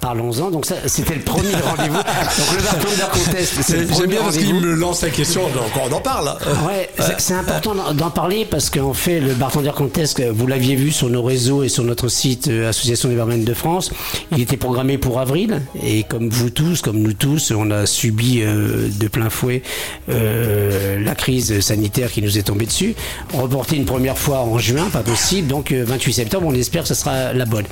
Parlons-en. 0.00 0.50
Donc 0.50 0.64
ça, 0.66 0.76
c'était 0.86 1.14
le 1.14 1.20
premier 1.20 1.52
rendez-vous. 1.64 1.96
Donc 1.96 2.56
le 2.56 2.62
bartender 2.62 3.04
contest, 3.12 3.54
c'est 3.62 3.76
le 3.76 3.86
J'aime 3.94 4.06
bien 4.06 4.20
parce 4.22 4.36
qu'il 4.36 4.46
rendez-vous. 4.52 4.66
me 4.66 4.74
lance 4.74 5.02
la 5.02 5.10
question, 5.10 5.42
donc 5.42 5.70
on 5.88 5.92
en 5.94 6.00
parle. 6.00 6.36
Ouais, 6.66 6.88
c'est- 6.98 7.16
c'est 7.20 7.34
important 7.34 7.74
d'en- 7.92 8.10
parler 8.10 8.44
parce 8.50 8.70
qu'en 8.70 8.92
fait, 8.94 9.20
le 9.20 9.34
Bartender 9.34 9.70
Contest, 9.76 10.20
vous 10.32 10.46
l'aviez 10.46 10.74
vu 10.74 10.90
sur 10.90 11.08
nos 11.10 11.22
réseaux 11.22 11.62
et 11.62 11.68
sur 11.68 11.84
notre 11.84 12.08
site 12.08 12.48
euh, 12.48 12.68
Association 12.68 13.08
des 13.08 13.14
barmen 13.14 13.44
de 13.44 13.54
France, 13.54 13.90
il 14.32 14.40
était 14.40 14.56
programmé 14.56 14.98
pour 14.98 15.20
avril 15.20 15.60
et 15.82 16.02
comme 16.02 16.28
vous 16.28 16.50
tous, 16.50 16.80
comme 16.82 16.98
nous 16.98 17.12
tous, 17.12 17.52
on 17.56 17.70
a 17.70 17.86
subi 17.86 18.40
euh, 18.42 18.88
de 18.98 19.06
plein 19.08 19.30
fouet 19.30 19.62
euh, 20.08 20.98
la 21.04 21.14
crise 21.14 21.60
sanitaire 21.60 22.10
qui 22.10 22.20
nous 22.22 22.36
est 22.38 22.42
tombée 22.42 22.66
dessus. 22.66 22.94
Reporté 23.34 23.76
une 23.76 23.84
première 23.84 24.18
fois 24.18 24.40
en 24.40 24.58
juin, 24.58 24.88
pas 24.92 25.00
possible, 25.02 25.46
donc 25.46 25.70
euh, 25.72 25.84
28 25.86 26.12
septembre, 26.12 26.46
on 26.48 26.54
espère 26.54 26.82
que 26.82 26.88
ce 26.88 26.94
sera 26.94 27.32
la 27.32 27.44
bonne. 27.44 27.66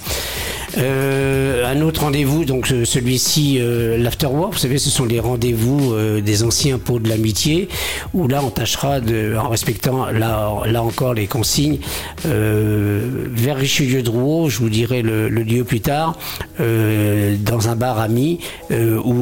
Euh, 0.77 1.67
un 1.67 1.81
autre 1.81 2.05
rendez-vous, 2.19 2.45
donc 2.45 2.67
celui-ci, 2.67 3.59
euh, 3.61 3.97
l'afterwork, 3.97 4.55
vous 4.55 4.59
savez, 4.59 4.79
ce 4.79 4.91
sont 4.91 5.05
les 5.05 5.21
rendez-vous 5.21 5.93
euh, 5.93 6.21
des 6.21 6.43
anciens 6.43 6.77
pots 6.77 6.99
de 6.99 7.09
l'amitié, 7.09 7.69
où 8.13 8.27
là 8.27 8.43
on 8.43 8.51
tâchera, 8.51 8.99
de, 8.99 9.37
en 9.37 9.49
respectant 9.49 10.07
là, 10.07 10.63
là 10.67 10.83
encore 10.83 11.15
les 11.15 11.29
consignes, 11.29 11.79
euh, 12.27 13.29
vers 13.31 13.57
Richelieu-Drouot, 13.57 14.49
je 14.49 14.59
vous 14.59 14.69
dirai 14.69 15.03
le, 15.03 15.29
lieu 15.29 15.63
plus 15.63 15.81
tard, 15.81 16.19
dans 16.59 17.69
un 17.69 17.77
bar 17.77 18.01
ami, 18.01 18.41
où 18.71 19.13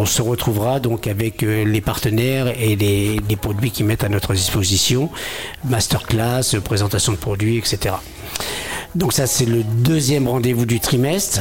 on 0.00 0.04
se 0.04 0.20
retrouvera 0.20 0.78
donc 0.78 1.06
avec 1.06 1.40
les 1.40 1.80
partenaires 1.80 2.48
et 2.60 2.76
les, 2.76 3.18
les 3.26 3.36
produits 3.36 3.70
qu'ils 3.70 3.86
mettent 3.86 4.04
à 4.04 4.10
notre 4.10 4.34
disposition, 4.34 5.08
masterclass, 5.64 6.60
présentation 6.62 7.12
de 7.12 7.16
produits, 7.16 7.56
etc. 7.56 7.94
Donc 8.94 9.14
ça, 9.14 9.26
c'est 9.26 9.46
le 9.46 9.62
deuxième 9.62 10.28
rendez-vous 10.28 10.66
du 10.66 10.78
trimestre. 10.78 11.40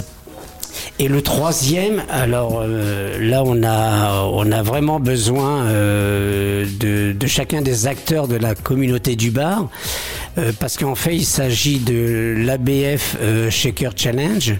Et 1.00 1.08
le 1.08 1.22
troisième, 1.22 2.04
alors 2.10 2.62
euh, 2.62 3.18
là, 3.20 3.44
on 3.46 3.64
a, 3.64 4.24
on 4.32 4.52
a 4.52 4.62
vraiment 4.62 5.00
besoin 5.00 5.66
euh, 5.66 6.66
de, 6.80 7.28
chacun 7.28 7.62
des 7.62 7.88
acteurs 7.88 8.28
de 8.28 8.36
la 8.36 8.56
communauté 8.56 9.16
du 9.16 9.32
bar, 9.32 9.70
euh, 10.38 10.52
parce 10.60 10.78
qu'en 10.78 10.96
fait, 10.96 11.16
il 11.16 11.26
s'agit 11.26 11.80
de 11.80 12.36
l'ABF 12.38 13.18
Shaker 13.50 13.92
Challenge. 13.96 14.56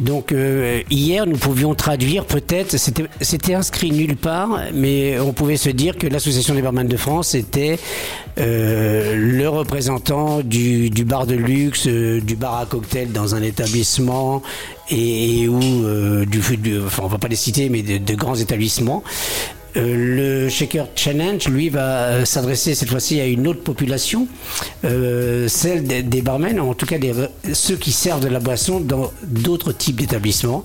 Donc 0.00 0.32
euh, 0.32 0.80
hier, 0.90 1.26
nous 1.26 1.36
pouvions 1.36 1.74
traduire 1.74 2.24
peut-être, 2.24 2.76
c'était- 2.78 3.54
inscrit 3.54 3.90
nulle 3.90 4.16
part, 4.16 4.60
mais 4.72 5.18
on 5.20 5.32
pouvait 5.32 5.56
se 5.58 5.68
dire 5.70 5.96
que 5.98 6.06
l'Association 6.06 6.54
des 6.54 6.62
barman 6.62 6.86
de 6.88 6.96
France 6.96 7.34
était 7.34 7.78
euh, 8.38 9.14
le 9.16 9.48
représentant 9.48 10.40
du, 10.40 10.88
bar 11.04 11.26
de 11.26 11.34
luxe, 11.34 11.86
euh, 11.86 12.20
du 12.20 12.36
bar 12.36 12.58
à 12.58 12.66
cocktail 12.66 13.12
dans 13.12 13.34
un 13.34 13.42
établissement 13.42 14.42
et, 14.88 15.42
et 15.42 15.48
où 15.48 15.60
du, 16.26 16.40
du- 16.56 16.80
enfin 16.80 17.02
on 17.04 17.08
va 17.08 17.18
pas 17.18 17.28
les 17.28 17.36
citer, 17.36 17.68
mais 17.68 17.82
de 17.82 18.14
grands 18.14 18.36
établissements. 18.36 19.02
Euh, 19.76 20.44
le 20.44 20.48
Shaker 20.48 20.88
Challenge, 20.96 21.46
lui, 21.48 21.68
va 21.68 21.80
euh, 21.80 22.24
s'adresser 22.24 22.74
cette 22.74 22.90
fois-ci 22.90 23.20
à 23.20 23.26
une 23.26 23.46
autre 23.46 23.62
population, 23.62 24.26
euh, 24.84 25.48
celle 25.48 25.84
des, 25.84 26.02
des 26.02 26.22
barmen, 26.22 26.58
en 26.58 26.74
tout 26.74 26.86
cas 26.86 26.96
ceux 27.52 27.76
qui 27.76 27.92
servent 27.92 28.22
de 28.22 28.28
la 28.28 28.40
boisson 28.40 28.80
dans 28.80 29.12
d'autres 29.22 29.72
types 29.72 29.96
d'établissements. 29.96 30.62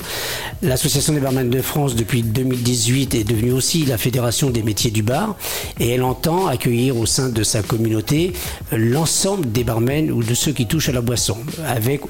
L'Association 0.62 1.14
des 1.14 1.20
barmen 1.20 1.50
de 1.50 1.62
France, 1.62 1.96
depuis 1.96 2.24
2018, 2.24 3.16
est 3.16 3.24
devenue 3.24 3.52
aussi 3.52 3.86
la 3.86 3.98
Fédération 3.98 4.50
des 4.50 4.64
métiers 4.64 4.92
du 4.92 5.04
bar, 5.04 5.36
et 5.80 5.90
elle 5.90 6.04
entend 6.04 6.48
accueillir 6.48 6.98
au 6.98 7.06
sein 7.06 7.30
de 7.30 7.44
sa 7.44 7.62
communauté 7.62 8.34
l'ensemble 8.72 9.52
des 9.52 9.64
barmen 9.64 10.12
ou 10.12 10.24
de 10.24 10.34
ceux 10.34 10.52
qui 10.52 10.66
touchent 10.66 10.90
à 10.90 10.94
la 10.94 11.02
boisson, 11.02 11.38
avec 11.68 12.02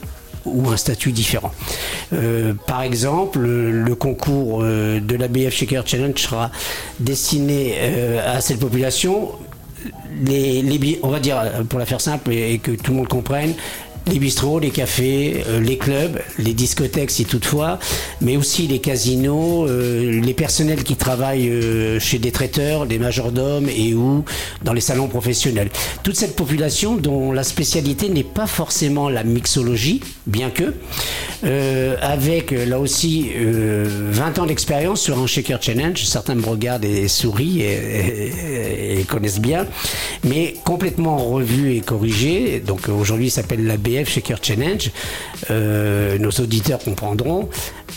ou 0.46 0.70
un 0.70 0.78
statut 0.78 1.12
différent. 1.12 1.52
Euh, 2.14 2.54
par 2.68 2.82
exemple, 2.82 3.40
le, 3.40 3.96
concours 3.96 4.62
euh, 4.62 5.00
de 5.00 5.16
la 5.16 5.28
BF 5.28 5.54
Shaker 5.54 5.84
Challenge 5.86 6.18
sera 6.18 6.52
destiné 7.00 7.76
euh, 7.78 8.38
à 8.38 8.42
cette 8.42 8.60
population. 8.60 9.32
Les, 10.26 11.00
on 11.04 11.10
va 11.10 11.20
dire, 11.20 11.42
pour 11.70 11.78
la 11.78 11.86
faire 11.86 12.02
simple 12.02 12.32
et 12.32 12.58
que 12.58 12.72
tout 12.72 12.92
le 12.92 12.98
monde 12.98 13.08
comprenne, 13.08 13.54
les 14.08 14.20
bistrots, 14.20 14.60
les 14.60 14.70
cafés, 14.70 15.44
euh, 15.48 15.60
les 15.60 15.78
clubs, 15.78 16.20
les 16.38 16.54
discothèques 16.54 17.12
si 17.12 17.26
toutefois, 17.26 17.80
mais 18.22 18.38
aussi 18.38 18.68
les 18.68 18.80
casinos, 18.80 19.68
euh, 19.68 20.22
les 20.22 20.34
personnels 20.34 20.84
qui 20.84 20.96
travaillent 20.96 21.50
euh, 21.50 22.00
chez 22.00 22.20
des 22.20 22.32
traiteurs, 22.32 22.86
des 22.86 23.00
majordomes 23.00 23.68
et 23.70 23.94
ou 23.94 24.24
dans 24.64 24.74
les 24.74 24.82
salons 24.82 25.08
professionnels. 25.08 25.70
Toute 26.04 26.16
cette 26.16 26.36
population 26.36 26.96
dont 26.96 27.32
la 27.32 27.44
spécialité 27.44 28.10
n'est 28.10 28.24
pas 28.24 28.48
forcément 28.48 29.10
la 29.10 29.24
mixologie, 29.24 30.02
bien 30.28 30.50
que, 30.52 30.74
avec 32.02 32.52
là 32.52 32.80
aussi 32.80 33.30
euh, 33.36 33.86
20 34.12 34.40
ans 34.40 34.46
d'expérience 34.46 35.02
sur 35.02 35.20
un 35.20 35.28
Shaker 35.28 35.62
Challenge, 35.62 36.02
certains 36.04 36.36
me 36.36 36.46
regardent 36.46 36.86
et 36.86 37.08
sourient 37.08 37.62
et, 37.62 39.00
et- 39.00 39.04
connaissent 39.06 39.40
bien, 39.42 39.68
mais 40.24 40.56
complètement 40.64 41.18
revu 41.18 41.76
et 41.76 41.82
corrigé. 41.82 42.60
Donc 42.66 42.90
aujourd'hui, 42.90 43.30
s'appelle 43.30 43.66
la 43.68 43.78
BF 43.96 44.10
Shaker 44.10 44.38
Challenge. 44.42 44.92
Euh, 45.50 46.18
nos 46.18 46.32
auditeurs 46.32 46.80
comprendront. 46.80 47.50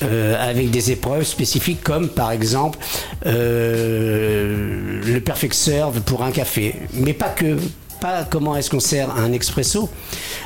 euh, 0.04 0.36
avec 0.38 0.70
des 0.70 0.92
épreuves 0.92 1.24
spécifiques 1.24 1.82
comme 1.82 2.08
par 2.08 2.30
exemple 2.30 2.78
euh, 3.26 5.00
le 5.04 5.20
perfect 5.20 5.54
serve 5.54 6.00
pour 6.02 6.22
un 6.22 6.30
café, 6.30 6.76
mais 6.92 7.12
pas 7.12 7.30
que. 7.30 7.56
Pas 8.00 8.22
comment 8.22 8.54
est-ce 8.54 8.70
qu'on 8.70 8.78
sert 8.78 9.10
un 9.16 9.32
expresso. 9.32 9.90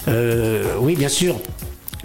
Oui, 0.06 0.96
bien 0.96 1.10
sûr, 1.10 1.38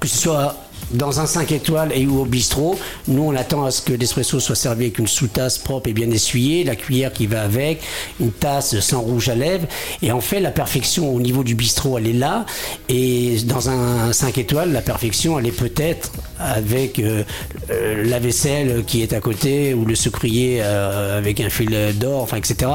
que 0.02 0.06
ce 0.06 0.18
soit 0.18 0.58
dans 0.92 1.20
un 1.20 1.26
5 1.26 1.52
étoiles 1.52 1.92
et 1.94 2.06
ou 2.06 2.22
au 2.22 2.26
bistrot, 2.26 2.80
nous 3.08 3.24
on 3.24 3.36
attend 3.36 3.66
à 3.66 3.72
ce 3.72 3.82
que 3.82 3.94
l'espresso 3.94 4.40
soit 4.40 4.56
servi 4.56 4.86
avec 4.86 5.00
une 5.00 5.08
sous-tasse 5.08 5.58
propre 5.58 5.90
et 5.90 5.94
bien 5.94 6.10
essuyée, 6.12 6.64
la 6.64 6.76
cuillère 6.76 7.12
qui 7.12 7.28
va 7.28 7.42
avec, 7.42 7.82
une 8.20 8.32
tasse 8.32 8.80
sans 8.80 9.02
rouge 9.02 9.30
à 9.30 9.36
lèvres. 9.36 9.68
Et 10.02 10.12
en 10.12 10.22
fait, 10.22 10.40
la 10.40 10.52
perfection 10.52 11.14
au 11.14 11.20
niveau 11.20 11.44
du 11.44 11.56
bistrot, 11.56 11.98
elle 11.98 12.08
est 12.08 12.14
là. 12.14 12.46
Et 12.90 13.38
dans 13.46 13.70
un 13.70 14.14
5 14.14 14.38
étoiles, 14.38 14.72
la 14.72 14.82
perfection, 14.82 15.40
elle 15.40 15.48
est 15.48 15.52
peut-être 15.52 16.12
avec 16.40 17.00
euh, 17.00 17.24
euh, 17.70 18.04
la 18.06 18.20
vaisselle 18.20 18.84
qui 18.86 19.02
est 19.02 19.14
à 19.14 19.20
côté 19.20 19.74
ou 19.74 19.86
le 19.86 19.96
sucrier 19.96 20.60
euh, 20.62 21.18
avec 21.18 21.40
un 21.42 21.50
fil 21.50 21.76
d'or, 21.98 22.22
enfin, 22.22 22.38
etc. 22.38 22.72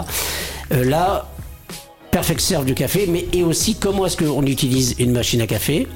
Là, 0.71 1.31
perfect 2.11 2.65
du 2.65 2.75
café, 2.75 3.07
mais 3.09 3.27
et 3.33 3.43
aussi 3.43 3.75
comment 3.75 4.07
est-ce 4.07 4.17
qu'on 4.17 4.45
utilise 4.47 4.95
une 4.99 5.13
machine 5.13 5.41
à 5.41 5.47
café? 5.47 5.87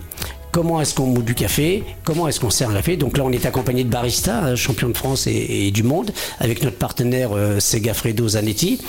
Comment 0.56 0.80
est-ce 0.80 0.94
qu'on 0.94 1.04
moule 1.04 1.22
du 1.22 1.34
café 1.34 1.84
Comment 2.02 2.28
est-ce 2.28 2.40
qu'on 2.40 2.48
sert 2.48 2.70
un 2.70 2.74
café 2.76 2.96
Donc 2.96 3.18
là, 3.18 3.24
on 3.26 3.30
est 3.30 3.44
accompagné 3.44 3.84
de 3.84 3.90
Barista, 3.90 4.42
euh, 4.42 4.56
champion 4.56 4.88
de 4.88 4.96
France 4.96 5.26
et, 5.26 5.66
et 5.66 5.70
du 5.70 5.82
monde, 5.82 6.12
avec 6.40 6.62
notre 6.62 6.78
partenaire 6.78 7.32
euh, 7.34 7.60
Segafredo 7.60 8.26
Zanetti. 8.26 8.80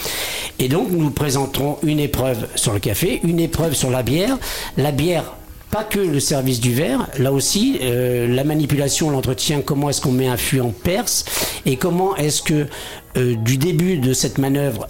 Et 0.59 0.69
donc, 0.69 0.89
nous 0.91 1.09
présenterons 1.09 1.77
une 1.83 1.99
épreuve 1.99 2.47
sur 2.55 2.71
le 2.71 2.79
café, 2.79 3.19
une 3.25 3.41
épreuve 3.41 3.73
sur 3.73 3.89
la 3.89 4.01
bière. 4.01 4.37
La 4.77 4.93
bière 4.93 5.33
pas 5.69 5.83
que 5.83 5.99
le 5.99 6.21
service 6.21 6.61
du 6.61 6.73
verre, 6.73 7.09
là 7.19 7.33
aussi, 7.33 7.79
euh, 7.81 8.27
la 8.27 8.45
manipulation, 8.45 9.09
l'entretien, 9.09 9.61
comment 9.61 9.89
est-ce 9.89 9.99
qu'on 9.99 10.13
met 10.13 10.27
un 10.29 10.37
fût 10.37 10.61
en 10.61 10.69
perce 10.69 11.25
et 11.65 11.75
comment 11.75 12.15
est-ce 12.15 12.41
que 12.41 12.67
euh, 13.17 13.35
du 13.35 13.57
début 13.57 13.97
de 13.97 14.13
cette 14.13 14.37
manœuvre 14.37 14.87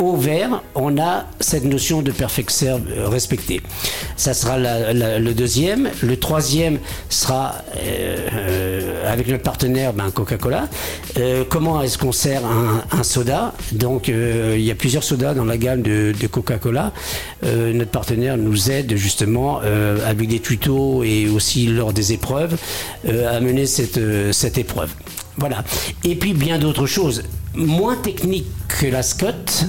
au 0.00 0.16
verre, 0.16 0.62
on 0.74 0.98
a 0.98 1.26
cette 1.40 1.64
notion 1.64 2.02
de 2.02 2.10
perfect 2.10 2.50
serve 2.50 2.82
euh, 2.90 3.08
respectée. 3.08 3.60
Ça 4.16 4.34
sera 4.34 4.56
le 4.58 5.32
deuxième. 5.32 5.90
Le 6.02 6.16
troisième 6.16 6.78
sera 7.08 7.56
euh, 7.76 8.16
euh, 8.32 9.12
avec 9.12 9.28
notre 9.28 9.42
partenaire 9.42 9.92
ben, 9.92 10.10
Coca-Cola. 10.10 10.68
Comment 11.48 11.82
est-ce 11.82 11.98
qu'on 11.98 12.12
sert 12.12 12.42
un, 12.44 13.02
soda? 13.02 13.52
Donc 13.72 14.08
il 14.08 14.60
y 14.60 14.70
a 14.70 14.74
plusieurs 14.74 15.02
sodas 15.02 15.34
dans 15.34 15.44
la 15.44 15.56
gamme 15.56 15.82
de, 15.82 16.14
Coca-Cola. 16.30 16.92
Notre 17.42 17.90
partenaire 17.90 18.36
nous 18.36 18.70
aide 18.70 18.96
justement 18.96 19.60
avec 20.06 20.28
des 20.28 20.40
tutos 20.40 21.02
et 21.02 21.28
aussi 21.28 21.66
lors 21.66 21.92
des 21.92 22.12
épreuves 22.12 22.56
à 23.06 23.40
mener 23.40 23.66
cette 23.66 24.58
épreuve. 24.58 24.90
Voilà. 25.40 25.64
Et 26.04 26.16
puis 26.16 26.34
bien 26.34 26.58
d'autres 26.58 26.86
choses, 26.86 27.22
moins 27.54 27.96
techniques 27.96 28.46
que 28.68 28.86
la 28.86 29.02
Scott. 29.02 29.64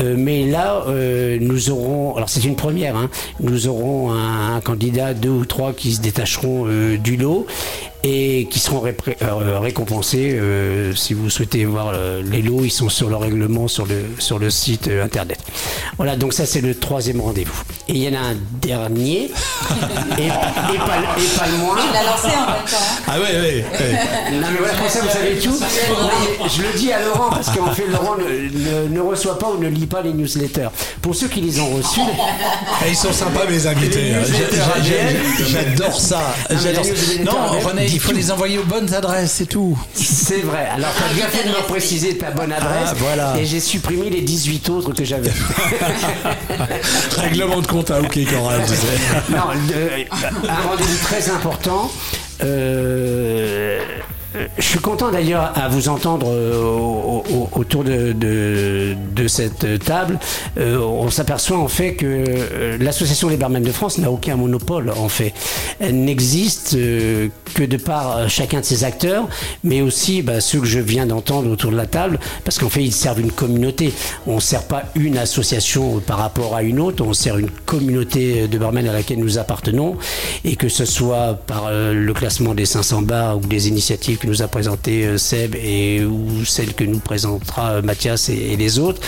euh, 0.00 0.14
mais 0.16 0.46
là, 0.46 0.84
euh, 0.86 1.38
nous 1.40 1.70
aurons, 1.70 2.14
alors 2.14 2.28
c'est 2.28 2.44
une 2.44 2.54
première, 2.54 2.94
hein, 2.94 3.10
nous 3.40 3.66
aurons 3.66 4.12
un, 4.12 4.60
candidat, 4.60 5.14
deux 5.14 5.30
ou 5.30 5.44
trois 5.46 5.72
qui 5.72 5.94
se 5.94 6.00
détacheront 6.00 6.66
euh, 6.66 6.98
du 6.98 7.16
lot 7.16 7.46
et 8.04 8.46
qui 8.50 8.58
seront 8.60 8.82
euh, 8.86 9.58
récompensés. 9.58 10.36
euh, 10.40 10.94
si 10.94 11.14
vous 11.14 11.28
souhaitez 11.30 11.64
voir 11.64 11.90
euh, 11.94 12.22
les 12.24 12.42
lots, 12.42 12.64
ils 12.64 12.70
sont 12.70 12.88
sur 12.88 13.08
le 13.08 13.16
règlement 13.16 13.66
sur 13.68 13.86
le, 13.86 14.04
sur 14.18 14.38
le 14.38 14.50
site 14.50 14.88
euh, 14.88 15.04
internet. 15.04 15.38
Voilà, 15.96 16.16
donc 16.16 16.32
ça 16.32 16.46
c'est 16.46 16.60
le 16.60 16.74
troisième 16.74 17.20
rendez-vous. 17.20 17.60
Et 17.88 17.92
il 17.94 17.98
y 17.98 18.08
en 18.08 18.14
a 18.20 18.24
un 18.24 18.36
dernier, 18.62 19.30
et, 20.18 20.26
et 20.26 20.28
pas, 20.28 20.34
et 20.36 21.38
pas 21.38 21.46
le 21.50 21.56
moins. 21.58 21.76
Tu 21.76 21.92
l'as 21.92 22.04
lancé 22.04 22.26
en 22.36 22.46
même 22.52 22.64
temps. 22.66 22.76
Ah 23.08 23.18
ouais, 23.18 23.24
ouais. 23.40 23.64
ouais. 23.80 23.92
Non 24.40 24.46
mais 24.52 24.58
voilà, 24.58 24.74
comme 24.74 24.88
ça 24.88 25.00
vous 25.00 25.10
savez 25.10 25.36
tout. 25.38 25.58
Je 26.56 26.62
le 26.62 26.78
dis 26.78 26.92
à 26.92 27.02
Laurent 27.02 27.30
parce 27.30 27.50
qu'en 27.50 27.72
fait 27.72 27.86
Laurent 27.88 28.16
ne, 28.16 28.84
ne- 28.84 28.88
ne 28.94 29.00
reçoit 29.00 29.38
pas 29.38 29.48
ou 29.50 29.58
ne 29.60 29.68
lit 29.68 29.86
pas 29.86 30.02
les 30.02 30.12
newsletters. 30.12 30.68
Pour 31.02 31.14
ceux 31.14 31.28
qui 31.28 31.40
les 31.40 31.58
ont 31.60 31.70
reçus, 31.76 32.00
Et 32.86 32.90
ils 32.90 32.96
sont 32.96 33.12
sympas 33.12 33.44
mes 33.48 33.66
invités. 33.66 34.14
hein. 34.14 34.22
J'adore 35.48 35.98
ça. 36.00 36.34
Non, 37.24 37.58
René, 37.64 37.87
il 37.94 38.00
faut 38.00 38.10
tout. 38.10 38.16
les 38.16 38.30
envoyer 38.30 38.58
aux 38.58 38.64
bonnes 38.64 38.92
adresses, 38.94 39.32
c'est 39.32 39.46
tout. 39.46 39.78
c'est 39.94 40.40
vrai. 40.42 40.66
Alors 40.74 40.90
t'as 40.98 41.12
bien 41.14 41.26
fait 41.28 41.44
de 41.48 41.52
me 41.52 41.62
préciser 41.66 42.16
ta 42.18 42.30
bonne 42.30 42.52
adresse. 42.52 42.88
Ah, 42.90 42.94
voilà. 42.98 43.34
Et 43.38 43.44
j'ai 43.44 43.60
supprimé 43.60 44.10
les 44.10 44.20
18 44.22 44.68
autres 44.70 44.92
que 44.92 45.04
j'avais. 45.04 45.30
Règlement 47.18 47.60
de 47.60 47.66
compte 47.66 47.90
à 47.90 48.00
OK 48.00 48.18
Coral, 48.30 48.62
tu 48.66 49.32
non, 49.32 49.38
le- 49.68 50.48
un 50.50 50.68
rendez-vous 50.68 51.04
très 51.04 51.30
important. 51.30 51.90
Euh, 52.42 53.80
je 54.58 54.62
suis 54.62 54.78
content 54.78 55.10
d'ailleurs 55.10 55.52
à 55.56 55.68
vous 55.68 55.88
entendre 55.88 56.26
euh, 56.30 56.60
au- 56.62 57.24
au- 57.32 57.48
autour 57.56 57.82
de, 57.84 58.94
cette 59.26 59.84
table. 59.84 60.18
Euh, 60.58 60.78
on 60.78 61.10
s'aperçoit 61.10 61.58
en 61.58 61.68
fait 61.68 61.94
que 61.94 62.06
euh, 62.06 62.78
l'association 62.80 63.28
des 63.28 63.36
barmen 63.36 63.62
de 63.62 63.72
France 63.72 63.98
n'a 63.98 64.10
aucun 64.10 64.36
monopole 64.36 64.90
en 64.96 65.08
fait. 65.08 65.32
Elle 65.80 66.04
n'existe 66.04 66.72
que 67.54 67.62
de 67.64 67.76
par 67.76 68.28
chacun 68.28 68.60
de 68.60 68.64
ses 68.64 68.84
acteurs, 68.84 69.28
mais 69.64 69.80
aussi 69.82 70.22
bah, 70.22 70.40
ceux 70.40 70.60
que 70.60 70.66
je 70.66 70.78
viens 70.80 71.06
d'entendre 71.06 71.50
autour 71.50 71.70
de 71.72 71.76
la 71.76 71.86
table, 71.86 72.18
parce 72.44 72.58
qu'en 72.58 72.68
fait 72.68 72.82
ils 72.82 72.92
servent 72.92 73.20
une 73.20 73.32
communauté. 73.32 73.92
On 74.26 74.36
ne 74.36 74.40
sert 74.40 74.62
pas 74.64 74.84
une 74.94 75.18
association 75.18 76.00
par 76.00 76.18
rapport 76.18 76.54
à 76.54 76.62
une 76.62 76.80
autre, 76.80 77.04
on 77.04 77.12
sert 77.12 77.38
une 77.38 77.50
communauté 77.66 78.48
de 78.48 78.58
barmen 78.58 78.86
à 78.88 78.92
laquelle 78.92 79.18
nous 79.18 79.38
appartenons, 79.38 79.96
et 80.44 80.56
que 80.56 80.68
ce 80.68 80.84
soit 80.84 81.34
par 81.46 81.70
le 81.72 82.12
classement 82.14 82.54
des 82.54 82.66
500 82.66 83.02
bars 83.02 83.36
ou 83.38 83.40
des 83.40 83.68
initiatives 83.68 84.18
nous 84.28 84.42
a 84.42 84.48
présenté 84.48 85.06
euh, 85.06 85.18
Seb 85.18 85.54
et 85.56 86.04
ou 86.04 86.44
celles 86.44 86.74
que 86.74 86.84
nous 86.84 86.98
présentera 86.98 87.70
euh, 87.72 87.82
Mathias 87.82 88.28
et, 88.28 88.56
les 88.56 88.78
autres, 88.78 89.00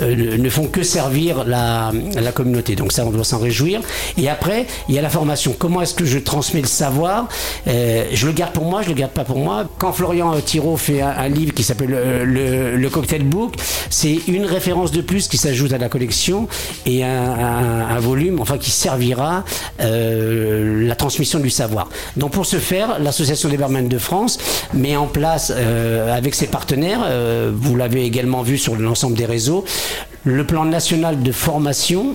euh, 0.00 0.36
ne- 0.38 0.48
font 0.50 0.66
que 0.68 0.82
servir 0.82 1.44
la, 1.44 1.92
la 2.14 2.32
communauté. 2.32 2.76
Donc 2.76 2.92
ça, 2.92 3.04
on 3.04 3.10
doit 3.10 3.24
s'en 3.24 3.38
réjouir. 3.38 3.80
Et 4.16 4.28
après, 4.28 4.66
il 4.88 4.94
y 4.94 4.98
a 4.98 5.02
la 5.02 5.10
formation. 5.10 5.54
Comment 5.58 5.82
est-ce 5.82 5.94
que 5.94 6.04
je 6.04 6.18
transmets 6.18 6.60
le 6.62 6.66
savoir 6.68 7.28
je 7.66 8.26
le 8.26 8.32
garde 8.32 8.52
pour 8.52 8.64
moi, 8.64 8.82
je 8.82 8.88
le 8.88 8.94
garde 8.94 9.12
pas 9.12 9.24
pour 9.24 9.38
moi. 9.38 9.64
Quand 9.78 9.92
Florian 9.92 10.34
Thiraud 10.40 10.76
fait 10.76 11.00
un, 11.02 11.28
livre 11.28 11.52
qui 11.52 11.62
s'appelle 11.62 11.90
le, 11.90 12.76
le- 12.76 12.88
Cocktail 12.90 13.24
Book, 13.24 13.54
c'est 13.90 14.18
une 14.28 14.44
référence 14.46 14.90
de 14.92 15.02
plus 15.02 15.28
qui 15.28 15.36
s'ajoute 15.36 15.72
à 15.72 15.78
la 15.78 15.88
collection 15.88 16.48
et 16.86 17.04
un, 17.04 17.98
volume, 18.00 18.40
enfin 18.40 18.56
qui 18.58 18.70
servira 18.70 19.44
la 19.78 20.94
transmission 20.94 21.38
du 21.40 21.50
savoir. 21.50 21.88
Donc 22.16 22.32
pour 22.32 22.46
ce 22.46 22.56
faire, 22.58 22.98
l'association 22.98 23.48
des 23.48 23.56
barman 23.58 23.88
de 23.88 23.98
France 23.98 24.38
met 24.74 24.96
en 24.96 25.06
place 25.06 25.52
euh, 25.54 26.16
avec 26.16 26.34
ses 26.34 26.46
partenaires, 26.46 27.00
euh, 27.04 27.50
vous 27.54 27.76
l'avez 27.76 28.04
également 28.04 28.42
vu 28.42 28.58
sur 28.58 28.76
l'ensemble 28.76 29.16
des 29.16 29.26
réseaux, 29.26 29.64
le 30.24 30.44
plan 30.44 30.64
national 30.64 31.22
de 31.22 31.32
formation 31.32 32.14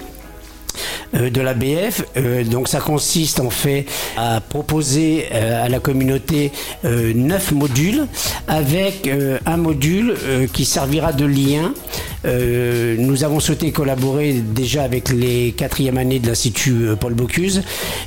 de 1.13 1.41
la 1.41 1.53
BF. 1.53 2.03
Euh, 2.17 2.43
donc 2.43 2.67
ça 2.67 2.80
consiste 2.80 3.39
en 3.39 3.49
fait 3.49 3.86
à 4.17 4.41
proposer 4.41 5.26
euh, 5.32 5.65
à 5.65 5.69
la 5.69 5.80
communauté 5.80 6.51
euh, 6.86 7.13
neuf 7.13 7.51
modules 7.51 8.07
avec 8.47 9.07
euh, 9.07 9.38
un 9.45 9.57
module 9.57 10.15
euh, 10.24 10.47
qui 10.51 10.65
servira 10.65 11.13
de 11.13 11.26
lien. 11.26 11.74
Euh, 12.26 12.95
nous 12.97 13.26
avons 13.26 13.41
souhaité 13.41 13.71
collaborer 13.71 14.34
déjà 14.34 14.84
avec 14.84 15.09
les 15.09 15.51
quatrièmes 15.51 15.97
années 15.97 16.19
de 16.19 16.28
l'Institut 16.28 16.86
euh, 16.88 16.95
Paul 16.95 17.13
Bocuse 17.13 17.63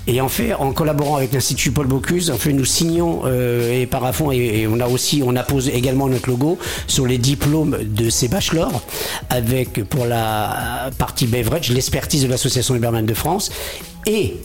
et 0.07 0.23
en 0.23 0.29
fait 0.29 0.55
en 0.55 0.73
collaborant 0.73 1.17
avec 1.17 1.33
l'Institut 1.35 1.71
Paul 1.71 1.87
Bocuse, 1.87 2.31
en 2.31 2.39
fait 2.39 2.55
nous 2.55 2.64
signons 2.64 3.23
euh, 3.27 3.83
et 3.83 3.87
par 3.87 4.14
fond 4.14 4.33
et, 4.33 4.37
et 4.37 4.67
on 4.67 4.81
a 4.81 4.87
aussi 4.89 5.23
on 5.25 5.37
appose 5.37 5.69
également 5.69 6.09
notre 6.09 6.31
logo 6.31 6.59
sur 6.87 7.07
les 7.07 7.19
diplômes 7.19 7.77
de 7.83 8.09
ces 8.09 8.29
bachelors 8.29 8.83
avec 9.29 9.85
pour 9.85 10.07
la 10.07 10.91
partie 10.97 11.27
beverage 11.27 11.69
l'expertise 11.71 12.23
de 12.23 12.29
l'association 12.29 12.56
barman 12.81 13.05
de 13.07 13.15
France 13.15 13.51
et 14.07 14.37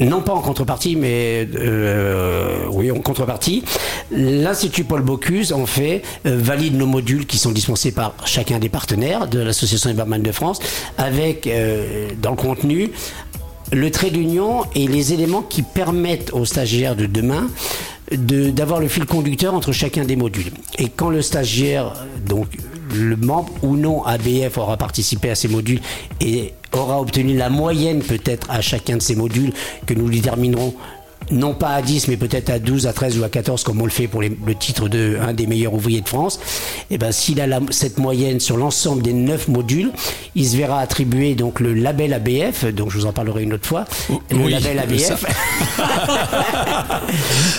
non 0.00 0.22
pas 0.22 0.32
en 0.32 0.40
contrepartie, 0.40 0.96
mais 0.96 1.48
euh, 1.54 2.66
oui, 2.72 2.90
en 2.90 2.98
contrepartie, 2.98 3.62
l'Institut 4.10 4.82
Paul 4.82 5.02
Bocuse, 5.02 5.52
en 5.52 5.66
fait, 5.66 6.02
euh, 6.26 6.36
valide 6.36 6.74
nos 6.76 6.86
modules 6.86 7.26
qui 7.26 7.38
sont 7.38 7.52
dispensés 7.52 7.92
par 7.92 8.14
chacun 8.26 8.58
des 8.58 8.68
partenaires 8.68 9.28
de 9.28 9.38
l'Association 9.38 9.90
des 9.90 10.18
de 10.22 10.32
France, 10.32 10.58
avec 10.98 11.46
euh, 11.46 12.08
dans 12.20 12.30
le 12.32 12.36
contenu 12.36 12.90
le 13.72 13.90
trait 13.92 14.10
d'union 14.10 14.62
et 14.74 14.88
les 14.88 15.12
éléments 15.12 15.42
qui 15.42 15.62
permettent 15.62 16.32
aux 16.32 16.44
stagiaires 16.44 16.96
de 16.96 17.06
demain 17.06 17.46
de- 18.10 18.50
d'avoir 18.50 18.80
le 18.80 18.88
fil 18.88 19.06
conducteur 19.06 19.54
entre 19.54 19.70
chacun 19.72 20.04
des 20.04 20.16
modules. 20.16 20.50
Et 20.78 20.88
quand 20.88 21.08
le 21.08 21.22
stagiaire, 21.22 21.92
donc 22.26 22.48
le 22.94 23.16
membre 23.16 23.50
ou 23.62 23.76
non 23.76 24.04
ABF 24.04 24.58
aura 24.58 24.76
participé 24.76 25.30
à 25.30 25.34
ces 25.34 25.48
modules 25.48 25.80
et 26.20 26.52
aura 26.76 27.00
obtenu 27.00 27.36
la 27.36 27.50
moyenne 27.50 28.02
peut-être 28.02 28.50
à 28.50 28.60
chacun 28.60 28.96
de 28.96 29.02
ces 29.02 29.16
modules 29.16 29.52
que 29.86 29.94
nous 29.94 30.08
déterminerons 30.08 30.74
non 31.30 31.54
pas 31.54 31.70
à 31.70 31.82
10 31.82 32.08
mais 32.08 32.16
peut-être 32.16 32.50
à 32.50 32.58
12, 32.58 32.86
à 32.86 32.92
13 32.92 33.18
ou 33.18 33.24
à 33.24 33.28
14 33.28 33.62
comme 33.64 33.80
on 33.80 33.84
le 33.84 33.90
fait 33.90 34.06
pour 34.08 34.22
les- 34.22 34.36
le 34.46 34.54
titre 34.54 34.88
de 34.88 35.18
un 35.20 35.32
des 35.32 35.46
meilleurs 35.46 35.74
ouvriers 35.74 36.00
de 36.00 36.08
France, 36.08 36.40
et 36.90 36.98
ben 36.98 37.12
s'il 37.12 37.40
a 37.40 37.46
la- 37.46 37.60
cette 37.70 37.98
moyenne 37.98 38.40
sur 38.40 38.56
l'ensemble 38.56 39.02
des 39.02 39.12
9 39.12 39.48
modules, 39.48 39.90
il 40.34 40.46
se 40.48 40.56
verra 40.56 40.80
attribuer 40.80 41.34
donc 41.34 41.60
le 41.60 41.74
label 41.74 42.12
ABF, 42.12 42.64
donc 42.72 42.90
je 42.90 42.98
vous 42.98 43.06
en 43.06 43.12
parlerai 43.12 43.42
une 43.42 43.52
autre 43.54 43.66
fois, 43.66 43.84
le 44.30 44.36
oui, 44.36 44.52
label. 44.52 44.78
ABF. 44.78 45.24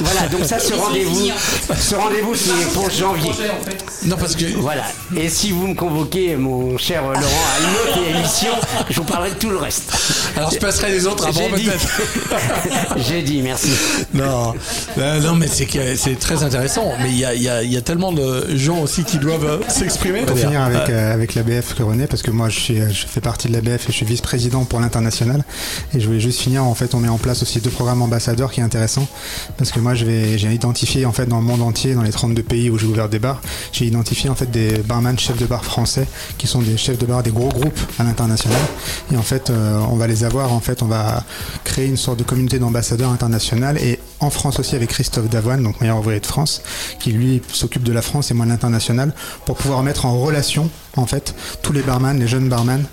voilà, 0.01 0.28
donc 0.30 0.45
ça 0.45 0.59
ce 0.59 0.74
rendez-vous 0.74 1.30
ce 1.78 1.95
rendez-vous 1.95 2.36
c'est 2.36 2.74
pour 2.74 2.89
janvier. 2.89 3.32
Non 4.05 4.16
parce 4.18 4.36
que 4.36 4.45
Voilà. 4.57 4.84
Et 5.16 5.30
si 5.30 5.51
vous 5.51 5.68
me 5.68 5.76
convoquez 5.76 6.36
mon 6.36 6.78
cher 6.78 7.01
Laurent 7.03 7.16
à 7.16 7.59
une 7.61 7.76
autre 7.89 8.09
émission, 8.18 8.51
je 8.89 8.95
vous 8.97 9.03
parlerai 9.05 9.32
de 9.32 9.36
tout 9.36 9.49
le 9.49 9.57
reste. 9.57 9.91
Alors 10.36 10.51
je 10.51 10.57
passerai 10.59 10.91
les 10.91 11.05
autres 11.07 11.28
avant 11.28 11.49
peut-être. 11.49 12.01
J'ai 12.97 13.22
dit 13.22 13.41
merci. 13.41 13.64
Non, 14.13 14.53
non, 14.97 15.36
mais 15.36 15.47
c'est 15.47 16.20
très 16.20 16.43
intéressant. 16.43 16.91
Mais 17.01 17.09
il 17.09 17.18
y 17.18 17.26
a, 17.26 17.34
il 17.34 17.41
y 17.41 17.49
a- 17.49 17.63
il 17.63 17.72
y 17.72 17.78
a 17.78 17.82
tellement 17.82 18.11
de 18.11 18.55
gens 18.55 18.80
aussi 18.82 19.03
qui 19.03 19.18
doivent 19.18 19.45
euh, 19.45 19.57
s'exprimer. 19.68 20.22
Pour 20.22 20.38
finir 20.38 20.61
avec, 20.61 20.89
Euh, 20.89 21.13
avec 21.13 21.36
l'ABF 21.36 21.74
René, 21.80 22.07
parce 22.07 22.22
que 22.22 22.32
moi 22.32 22.49
je, 22.49 22.59
suis, 22.59 22.76
je 22.78 23.05
fais 23.07 23.22
partie 23.22 23.47
de 23.47 23.53
l'ABF 23.53 23.84
et 23.89 23.91
je 23.91 23.97
suis 23.97 24.05
vice-président 24.05 24.63
pour 24.66 24.80
l'international. 24.80 25.43
Et 25.93 25.99
je 25.99 26.07
voulais 26.07 26.20
juste 26.20 26.39
finir, 26.41 26.63
en 26.63 26.76
fait, 26.76 26.93
on 26.95 26.99
met 26.99 27.07
en 27.09 27.18
place 27.18 27.41
aussi 27.41 27.59
deux 27.59 27.70
programmes 27.70 28.01
ambassadeurs 28.01 28.51
qui 28.51 28.59
est 28.59 28.63
intéressant. 28.63 29.07
Parce 29.57 29.72
que 29.72 29.80
moi 29.80 29.95
je 29.95 30.05
vais, 30.05 30.38
j'ai 30.38 30.51
identifié 30.51 31.05
en 31.05 31.11
fait 31.11 31.26
dans 31.26 31.38
le 31.39 31.43
monde 31.45 31.61
entier, 31.61 31.95
dans 31.95 32.03
les 32.03 32.11
32 32.11 32.43
pays 32.43 32.70
où 32.70 32.78
j'ai 32.78 32.88
ouvert 32.88 33.09
des 33.09 33.20
bars, 33.20 33.41
j'ai 33.72 33.86
identifié 33.86 34.30
en 34.30 34.36
fait 34.36 34.49
des 34.51 34.78
barman 34.80 35.18
chefs 35.18 35.38
de 35.38 35.45
bar 35.45 35.63
français 35.66 36.07
qui 36.38 36.47
sont 36.47 36.61
des 36.61 36.78
chefs 36.78 36.97
de 36.97 37.05
bar 37.05 37.24
des 37.24 37.32
gros 37.32 37.49
groupes 37.49 37.80
à 37.99 38.03
l'international. 38.03 38.57
Et 39.11 39.18
en 39.18 39.22
fait, 39.24 39.49
euh, 39.49 39.80
on 39.91 39.95
va 39.95 40.07
les 40.07 40.24
avoir, 40.24 40.53
en 40.53 40.59
fait, 40.59 40.82
on 40.84 40.88
va 40.88 41.24
créer 41.63 41.88
une 41.88 41.97
sorte 41.97 42.20
de 42.20 42.24
communauté 42.24 42.59
d'ambassadeurs 42.59 43.09
et 43.53 43.99
en 44.19 44.29
France 44.29 44.59
aussi 44.59 44.75
avec 44.75 44.89
Christophe 44.89 45.29
Davoine, 45.29 45.61
donc 45.61 45.81
meilleur 45.81 45.99
ouvrier 45.99 46.19
de 46.19 46.25
France, 46.25 46.61
qui 46.99 47.11
lui 47.11 47.41
s'occupe 47.51 47.83
de 47.83 47.93
la 47.93 48.01
France 48.01 48.31
et 48.31 48.33
moi 48.33 48.45
de 48.45 48.51
l'international, 48.51 49.13
pour 49.45 49.55
pouvoir 49.57 49.83
mettre 49.83 50.05
en 50.05 50.19
relation 50.19 50.69
en 50.97 51.05
fait 51.05 51.35
tous 51.61 51.73
les 51.73 51.81
barman, 51.81 52.19
les 52.19 52.27
jeunes 52.27 52.49
barman 52.49 52.83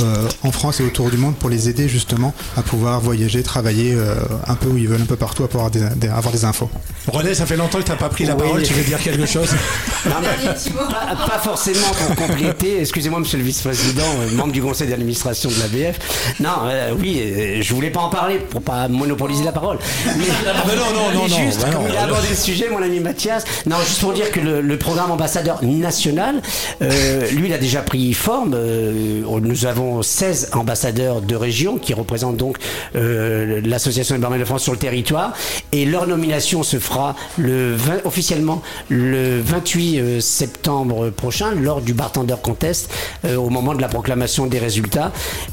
euh, 0.00 0.28
en 0.42 0.52
France 0.52 0.80
et 0.80 0.84
autour 0.84 1.10
du 1.10 1.16
monde 1.16 1.34
pour 1.36 1.50
les 1.50 1.68
aider 1.68 1.88
justement 1.88 2.34
à 2.56 2.62
pouvoir 2.62 3.00
voyager, 3.00 3.42
travailler 3.42 3.94
euh, 3.94 4.14
un 4.46 4.54
peu 4.54 4.68
où 4.68 4.76
ils 4.76 4.88
veulent, 4.88 5.02
un 5.02 5.06
peu 5.06 5.16
partout, 5.16 5.44
à 5.44 5.48
pouvoir 5.48 5.70
des- 5.70 5.80
des- 5.96 6.08
avoir 6.08 6.32
des 6.32 6.44
infos. 6.44 6.70
René, 7.08 7.34
ça 7.34 7.46
fait 7.46 7.56
longtemps 7.56 7.78
que 7.78 7.84
tu 7.84 7.90
n'as 7.90 7.96
pas 7.96 8.08
pris 8.08 8.24
la 8.24 8.34
Oui. 8.34 8.42
parole. 8.42 8.62
Tu 8.62 8.74
veux 8.74 8.84
dire 8.84 8.98
quelque 9.00 9.26
chose? 9.26 9.48
Non, 10.06 10.14
mais 10.22 10.48
pas, 10.72 11.26
pas 11.26 11.38
forcément 11.38 11.88
pour 12.06 12.14
compléter. 12.26 12.80
Excusez-moi, 12.80 13.18
monsieur 13.20 13.38
le 13.38 13.44
vice-président, 13.44 14.02
euh, 14.20 14.30
membre 14.36 14.52
du 14.52 14.62
conseil 14.62 14.88
d'administration 14.88 15.50
de 15.50 15.56
l'ABF. 15.58 15.98
Non, 16.40 16.50
euh, 16.66 16.92
oui, 16.98 17.20
euh, 17.20 17.58
je 17.62 17.74
voulais 17.74 17.90
pas 17.90 18.00
en 18.00 18.08
parler 18.10 18.38
pour 18.38 18.62
pas 18.62 18.88
monopoliser 18.88 19.44
la 19.44 19.52
parole. 19.52 19.78
Mais, 20.06 20.12
Mais 20.66 20.76
non, 20.76 20.82
non, 20.94 21.12
non, 21.14 21.22
mais 21.24 21.28
non, 21.28 21.36
juste, 21.36 21.60
bah 21.60 21.68
comme 21.72 21.82
non, 21.82 21.88
il 21.90 21.96
a 21.96 22.04
abordé 22.04 22.28
le 22.30 22.36
sujet, 22.36 22.68
mon 22.70 22.82
ami 22.82 23.00
Mathias. 23.00 23.44
Non, 23.66 23.76
juste 23.86 24.00
pour 24.00 24.12
dire 24.12 24.30
que 24.30 24.40
le, 24.40 24.60
le 24.60 24.78
programme 24.78 25.10
ambassadeur 25.10 25.62
national, 25.64 26.40
euh, 26.82 27.28
lui, 27.32 27.47
il 27.48 27.54
a 27.54 27.58
déjà 27.58 27.80
pris 27.80 28.12
forme. 28.12 28.52
Euh, 28.54 29.22
nous 29.40 29.64
avons 29.64 30.02
16 30.02 30.50
ambassadeurs 30.52 31.22
de 31.22 31.34
région 31.34 31.78
qui 31.78 31.94
représentent 31.94 32.36
donc 32.36 32.58
euh, 32.94 33.62
l'association 33.64 34.14
des 34.14 34.20
barman 34.20 34.38
de 34.38 34.44
France 34.44 34.62
sur 34.64 34.72
le 34.72 34.78
territoire. 34.78 35.32
Et 35.72 35.86
leur 35.86 36.06
nomination 36.06 36.62
se 36.62 36.78
fera 36.78 37.16
le 37.38 37.74
20 37.74 38.04
officiellement 38.04 38.60
le 38.90 39.40
28 39.40 39.98
euh, 39.98 40.20
septembre 40.20 41.08
prochain 41.08 41.52
lors 41.54 41.80
du 41.80 41.94
Bartender 41.94 42.34
Contest 42.42 42.90
euh, 43.24 43.36
au 43.36 43.48
moment 43.48 43.74
de 43.74 43.80
la 43.80 43.88
proclamation 43.88 44.44
des 44.46 44.58
résultats. 44.58 45.10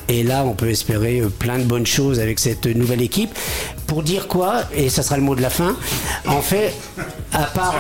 Et 0.10 0.24
là, 0.24 0.44
on 0.46 0.52
peut 0.52 0.70
espérer 0.70 1.22
plein 1.40 1.60
de 1.60 1.64
bonnes 1.64 1.86
choses 1.86 2.20
avec 2.20 2.40
cette 2.40 2.66
nouvelle 2.66 3.02
équipe. 3.02 3.30
Pour 3.88 4.02
dire 4.02 4.28
quoi, 4.28 4.64
et 4.76 4.90
ça 4.90 5.04
sera 5.04 5.16
le 5.16 5.22
mot 5.22 5.36
de 5.36 5.44
la 5.44 5.52
fin, 5.52 5.78
en 6.26 6.42
fait, 6.42 6.74
à 7.32 7.44
part, 7.44 7.76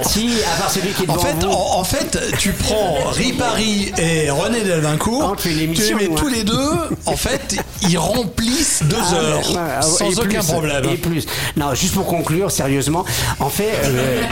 si, 0.00 0.30
à 0.42 0.58
part 0.58 0.70
celui 0.70 0.94
qui 0.94 1.04
est 1.04 1.10
En 1.10 1.12
devant 1.12 1.24
fait, 1.24 1.34
vous, 1.34 1.52
en, 1.52 1.80
en 1.80 1.84
fait, 1.84 2.18
tu 2.38 2.52
prends 2.52 3.10
Ripari 3.36 3.92
et 3.98 4.30
René 4.30 4.62
Delvincourt, 4.62 5.36
tu 5.36 5.50
les 5.50 5.68
tous 6.14 6.28
les 6.28 6.42
deux. 6.42 6.70
En 7.04 7.16
fait, 7.16 7.56
ils 7.82 7.98
remplissent 7.98 8.82
deux 8.84 8.96
Ah, 8.98 9.14
heures 9.14 9.50
ouais, 9.50 9.82
sans 9.82 10.10
et 10.10 10.14
aucun 10.14 10.38
plus, 10.40 10.46
problème. 10.46 10.84
Et 10.86 10.96
plus. 10.96 11.26
Non, 11.54 11.74
juste 11.74 11.92
pour 11.92 12.06
conclure, 12.06 12.50
sérieusement, 12.50 13.04
en 13.38 13.50
fait, 13.50 13.74
euh, 13.84 14.22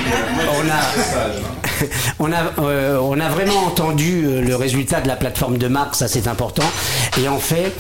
on 0.59 0.71
a, 0.71 1.87
on 2.19 2.33
a, 2.33 2.67
euh, 2.67 2.99
on 2.99 3.21
a 3.21 3.29
vraiment 3.29 3.67
entendu 3.67 4.25
euh, 4.25 4.41
le 4.41 4.57
résultat 4.57 5.03
de 5.03 5.09
la 5.09 5.17
plateforme 5.17 5.59
de 5.59 5.69
marque, 5.69 5.97
ça 5.97 6.09
c'est 6.09 6.27
important. 6.27 6.65
Et 7.23 7.29
en 7.29 7.39
fait. 7.39 7.75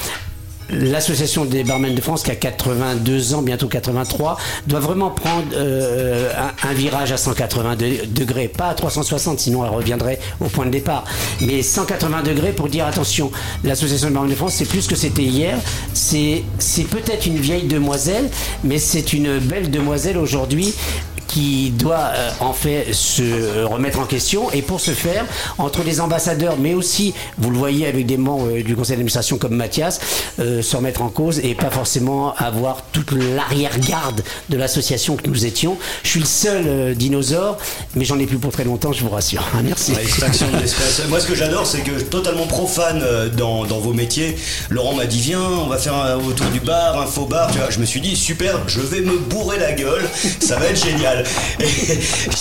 L'association 0.70 1.44
des 1.44 1.62
barmen 1.62 1.94
de 1.94 2.00
France, 2.00 2.22
qui 2.22 2.30
a 2.30 2.36
82 2.36 3.34
ans, 3.34 3.42
bientôt 3.42 3.68
83, 3.68 4.38
doit 4.66 4.80
vraiment 4.80 5.10
prendre 5.10 5.44
euh, 5.54 6.32
un, 6.62 6.72
virage 6.72 7.12
à 7.12 7.16
180 7.16 7.76
de- 7.76 8.06
degrés, 8.06 8.48
pas 8.48 8.68
à 8.68 8.74
360, 8.74 9.38
sinon 9.40 9.64
elle 9.64 9.72
reviendrait 9.72 10.18
au 10.40 10.46
point 10.46 10.66
de 10.66 10.70
départ. 10.70 11.04
Mais 11.42 11.62
180 11.62 12.22
degrés 12.22 12.52
pour 12.52 12.68
dire 12.68 12.86
attention, 12.86 13.30
l'association 13.62 14.08
des 14.08 14.14
barmen 14.14 14.30
de 14.30 14.36
France, 14.36 14.54
c'est 14.54 14.64
plus 14.68 14.86
que 14.86 14.96
c'était 14.96 15.22
hier. 15.22 15.58
C'est 15.92 16.42
peut-être 16.90 17.26
une 17.26 17.38
vieille 17.38 17.66
demoiselle, 17.66 18.30
mais 18.62 18.78
c'est 18.78 19.12
une 19.12 19.38
belle 19.38 19.70
demoiselle 19.70 20.16
aujourd'hui 20.18 20.74
qui 21.34 21.70
doit 21.70 22.12
euh, 22.14 22.30
en 22.38 22.52
fait 22.52 22.92
se 22.92 23.64
remettre 23.64 23.98
en 23.98 24.04
question 24.04 24.52
et 24.52 24.62
pour 24.62 24.78
ce 24.80 24.92
faire 24.92 25.24
entre 25.58 25.82
les 25.82 26.00
ambassadeurs 26.00 26.56
mais 26.58 26.74
aussi 26.74 27.12
vous 27.38 27.50
le 27.50 27.58
voyez 27.58 27.88
avec 27.88 28.06
des 28.06 28.16
membres 28.16 28.46
euh, 28.50 28.62
du 28.62 28.76
conseil 28.76 28.92
d'administration 28.94 29.36
comme 29.36 29.56
Mathias 29.56 29.98
euh, 30.38 30.62
se 30.62 30.76
remettre 30.76 31.02
en 31.02 31.08
cause 31.08 31.40
et 31.40 31.56
pas 31.56 31.70
forcément 31.70 32.34
avoir 32.36 32.82
toute 32.92 33.10
l'arrière-garde 33.10 34.22
de 34.48 34.56
l'association 34.56 35.16
que 35.16 35.28
nous 35.28 35.44
étions 35.44 35.76
je 36.04 36.08
suis 36.10 36.20
le 36.20 36.26
seul 36.26 36.64
euh, 36.68 36.94
dinosaure 36.94 37.58
mais 37.96 38.04
j'en 38.04 38.18
ai 38.20 38.26
plus 38.26 38.38
pour 38.38 38.52
très 38.52 38.62
longtemps 38.64 38.92
je 38.92 39.02
vous 39.02 39.10
rassure 39.10 39.44
Ah, 39.54 39.62
merci. 39.62 39.92
Moi, 41.08 41.20
ce 41.20 41.26
que 41.26 41.34
j'adore, 41.34 41.66
c'est 41.66 41.80
que 41.80 42.00
totalement 42.02 42.46
profane 42.46 43.02
euh, 43.02 43.28
dans, 43.28 43.64
dans 43.64 43.78
vos 43.78 43.92
métiers. 43.92 44.36
Laurent 44.70 44.94
m'a 44.94 45.06
dit 45.06 45.20
viens, 45.20 45.40
on 45.40 45.66
va 45.66 45.78
faire 45.78 45.94
un, 45.94 46.16
autour 46.16 46.46
du 46.48 46.60
bar, 46.60 47.00
un 47.00 47.06
faux 47.06 47.26
bar. 47.26 47.50
Tu 47.50 47.58
vois, 47.58 47.70
je 47.70 47.78
me 47.78 47.84
suis 47.84 48.00
dit 48.00 48.14
super, 48.16 48.60
je 48.68 48.80
vais 48.80 49.00
me 49.00 49.18
bourrer 49.18 49.58
la 49.58 49.72
gueule, 49.72 50.04
ça 50.40 50.56
va 50.56 50.66
être 50.66 50.82
génial. 50.84 51.23
Et 51.60 51.98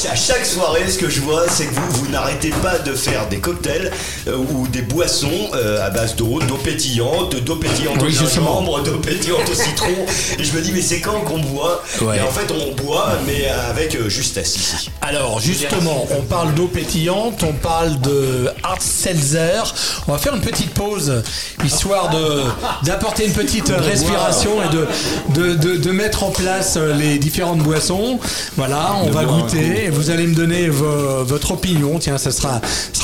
à 0.10 0.16
chaque 0.16 0.46
soirée, 0.46 0.90
ce 0.90 0.98
que 0.98 1.10
je 1.10 1.22
vois, 1.22 1.46
c'est 1.50 1.66
que 1.66 1.74
vous, 1.74 1.92
vous 2.06 2.12
n'arrêtez 2.12 2.50
pas 2.62 2.80
de 2.80 2.94
faire 2.94 3.28
des 3.30 3.38
cocktails 3.40 3.92
euh, 4.28 4.38
ou 4.38 4.68
des 4.68 4.82
boissons 4.82 5.30
euh, 5.56 5.86
à 5.86 5.90
base 5.90 6.16
d'eau, 6.16 6.40
d'eau 6.42 6.58
pétillante, 6.58 7.36
d'eau 7.44 7.56
pétillante 7.56 7.98
Oui, 8.02 8.08
au 8.08 8.10
justement. 8.10 8.60
gingembre, 8.60 8.84
d'eau 8.84 8.98
pétillante 9.00 9.50
au 9.50 9.54
citron. 9.54 9.88
Et 10.40 10.44
je 10.44 10.54
me 10.54 10.62
dis, 10.62 10.72
mais 10.72 10.82
c'est 10.82 11.00
quand 11.02 11.22
qu'on 11.22 11.40
boit? 11.40 11.82
Ouais. 12.02 12.18
Et 12.18 12.22
en 12.22 12.32
fait, 12.32 12.52
on 12.52 12.74
boit, 12.84 13.14
mais 13.26 13.48
avec 13.70 13.96
euh, 13.96 14.10
justesse 14.10 14.56
ici. 14.56 14.90
Alors 15.02 15.40
justement, 15.40 16.06
on 16.18 16.22
parle 16.22 16.54
d'eau 16.54 16.68
pétillante, 16.68 17.44
on 17.44 17.54
parle 17.54 18.00
de 18.02 18.50
hard 18.64 18.82
seltzer. 18.82 19.62
On 20.08 20.12
va 20.14 20.18
faire 20.18 20.36
une 20.36 20.42
petite 20.42 20.74
pause, 20.74 21.24
histoire 21.64 22.10
de 22.10 22.42
d'apporter 22.84 23.26
une 23.26 23.34
petite 23.34 23.70
respiration 23.70 24.52
et 24.64 24.70
de, 24.70 24.88
de, 25.34 25.54
de, 25.56 25.76
de 25.78 25.92
mettre 25.92 26.24
en 26.24 26.32
place 26.32 26.78
les 26.78 27.18
différentes 27.20 27.60
boissons. 27.60 28.20
Voilà, 28.66 28.94
on 28.96 29.08
De 29.08 29.12
va 29.12 29.26
goûter 29.26 29.84
et 29.86 29.90
vous 29.90 30.10
allez 30.10 30.26
me 30.26 30.34
donner 30.34 30.70
vo- 30.70 31.26
votre 31.26 31.52
opinion. 31.52 32.00
Tiens, 32.00 32.18
ça 32.18 32.32
sera, 32.32 32.62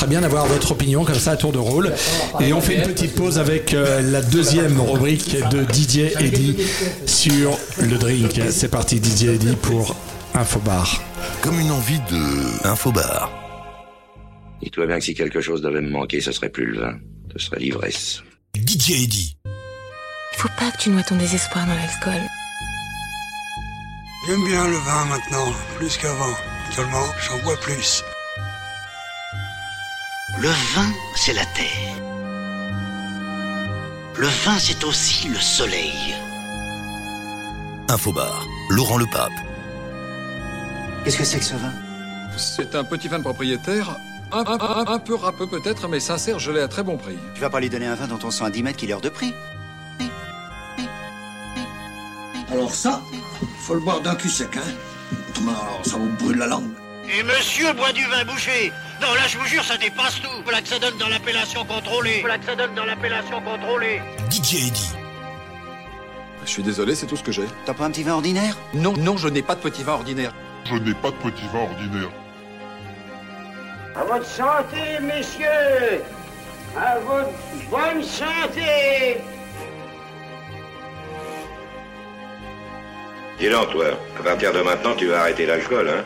bien 0.08 0.22
d'avoir 0.22 0.46
votre 0.46 0.72
opinion 0.72 1.04
comme 1.04 1.16
ça 1.18 1.32
à 1.32 1.36
tour 1.36 1.52
de 1.52 1.58
rôle. 1.58 1.92
Et 2.40 2.54
on 2.54 2.62
fait 2.62 2.76
une 2.76 2.82
petite 2.84 3.14
pause 3.14 3.38
avec 3.38 3.74
euh, 3.74 4.00
la 4.00 4.22
deuxième 4.22 4.80
rubrique 4.80 5.36
de 5.50 5.64
Didier 5.64 6.14
Eddy 6.18 6.56
sur 7.04 7.58
le 7.78 7.98
drink. 7.98 8.40
C'est 8.50 8.70
parti 8.70 9.00
Didier 9.00 9.34
Eddy 9.34 9.54
pour 9.60 9.94
Infobar. 10.34 11.02
Comme 11.42 11.60
une 11.60 11.72
envie 11.72 12.00
de... 12.10 12.66
Infobar. 12.66 13.30
Dis-toi 14.62 14.86
bien 14.86 14.98
que 14.98 15.04
si 15.04 15.12
quelque 15.12 15.42
chose 15.42 15.60
devait 15.60 15.82
me 15.82 15.90
manquer, 15.90 16.22
ce 16.22 16.32
serait 16.32 16.48
plus 16.48 16.64
le 16.72 16.80
vin, 16.80 16.94
ce 17.36 17.44
serait 17.44 17.58
l'ivresse. 17.60 18.22
DJ 18.56 18.92
Eddy. 19.02 19.36
Faut 20.38 20.48
pas 20.58 20.70
que 20.70 20.78
tu 20.82 20.88
noies 20.88 21.02
ton 21.02 21.16
désespoir 21.16 21.66
dans 21.66 21.74
l'alcool. 21.74 22.26
J'aime 24.26 24.44
bien 24.44 24.66
le 24.68 24.76
vin 24.76 25.04
maintenant, 25.06 25.52
plus 25.76 25.96
qu'avant. 25.96 26.34
Seulement, 26.74 27.06
j'en 27.26 27.38
bois 27.38 27.56
plus. 27.56 28.04
Le 30.38 30.48
vin, 30.48 30.90
c'est 31.16 31.32
la 31.32 31.44
terre. 31.46 31.94
Le 34.16 34.26
vin, 34.44 34.58
c'est 34.58 34.84
aussi 34.84 35.28
le 35.28 35.38
soleil. 35.40 36.14
Infobar. 37.88 38.46
Laurent 38.68 38.98
Le 38.98 39.06
Pape. 39.06 39.32
Qu'est-ce 41.04 41.16
que 41.16 41.24
c'est 41.24 41.38
que 41.38 41.44
ce 41.44 41.54
vin? 41.54 41.72
C'est 42.36 42.74
un 42.74 42.84
petit 42.84 43.08
vin 43.08 43.18
de 43.18 43.24
propriétaire, 43.24 43.96
un, 44.32 44.40
un- 44.46 44.60
un- 44.60 44.86
un 44.94 44.98
peu 44.98 45.14
râpeux 45.14 45.48
peut-être, 45.48 45.88
mais 45.88 45.98
sincère, 45.98 46.38
je 46.38 46.52
l'ai 46.52 46.60
à 46.60 46.68
très 46.68 46.82
bon 46.82 46.96
prix. 46.96 47.18
Tu 47.34 47.40
vas 47.40 47.50
pas 47.50 47.58
lui 47.58 47.70
donner 47.70 47.86
un 47.86 47.94
vin 47.96 48.06
dont 48.06 48.18
on 48.22 48.30
sent 48.30 48.44
à 48.44 48.50
10 48.50 48.62
mètres 48.62 48.78
qu'il 48.78 48.90
est 48.90 48.94
hors 48.94 49.00
de 49.00 49.08
prix? 49.08 49.34
Alors 52.52 52.74
ça, 52.74 53.00
faut 53.60 53.74
le 53.74 53.80
boire 53.80 54.00
d'un 54.00 54.14
cul 54.14 54.28
sec, 54.28 54.56
hein. 54.56 55.18
Autrement, 55.30 55.82
ça 55.84 55.96
vous 55.96 56.08
brûle 56.16 56.38
la 56.38 56.46
langue. 56.46 56.70
Et 57.12 57.22
monsieur 57.22 57.72
boit 57.72 57.92
du 57.92 58.04
vin 58.04 58.24
bouché 58.24 58.72
Non, 59.00 59.12
là, 59.14 59.26
je 59.26 59.36
vous 59.38 59.46
jure, 59.46 59.64
ça 59.64 59.76
dépasse 59.76 60.20
tout 60.20 60.28
Voilà 60.44 60.62
que 60.62 60.68
ça 60.68 60.78
donne 60.78 60.96
dans 60.98 61.08
l'appellation 61.08 61.64
contrôlée 61.64 62.20
Voilà 62.20 62.38
que 62.38 62.44
ça 62.46 62.54
donne 62.54 62.74
dans 62.74 62.84
l'appellation 62.84 63.40
contrôlée 63.42 64.00
DJ 64.30 64.68
Eddy. 64.68 64.92
Je 66.44 66.50
suis 66.50 66.62
désolé, 66.62 66.94
c'est 66.94 67.06
tout 67.06 67.16
ce 67.16 67.22
que 67.22 67.32
j'ai. 67.32 67.44
T'as 67.66 67.74
pas 67.74 67.84
un 67.84 67.90
petit 67.90 68.02
vin 68.02 68.14
ordinaire? 68.14 68.56
Non, 68.74 68.94
non, 68.96 69.16
je 69.16 69.28
n'ai 69.28 69.42
pas 69.42 69.54
de 69.56 69.60
petit 69.60 69.82
vin 69.82 69.94
ordinaire. 69.94 70.32
Je 70.64 70.76
n'ai 70.76 70.94
pas 70.94 71.10
de 71.10 71.16
petit 71.16 71.46
vin 71.52 71.60
ordinaire. 71.60 72.10
À 73.96 74.04
votre 74.04 74.26
santé, 74.26 75.00
messieurs 75.02 76.02
À 76.76 76.98
votre 77.00 77.30
bonne 77.70 78.02
santé 78.04 79.18
Dis 83.40 83.48
donc, 83.48 83.70
toi, 83.70 83.86
à 84.18 84.22
partir 84.22 84.52
de 84.52 84.60
maintenant, 84.60 84.94
tu 84.94 85.06
vas 85.06 85.20
arrêter 85.22 85.46
l'alcool, 85.46 85.88
hein 85.88 86.04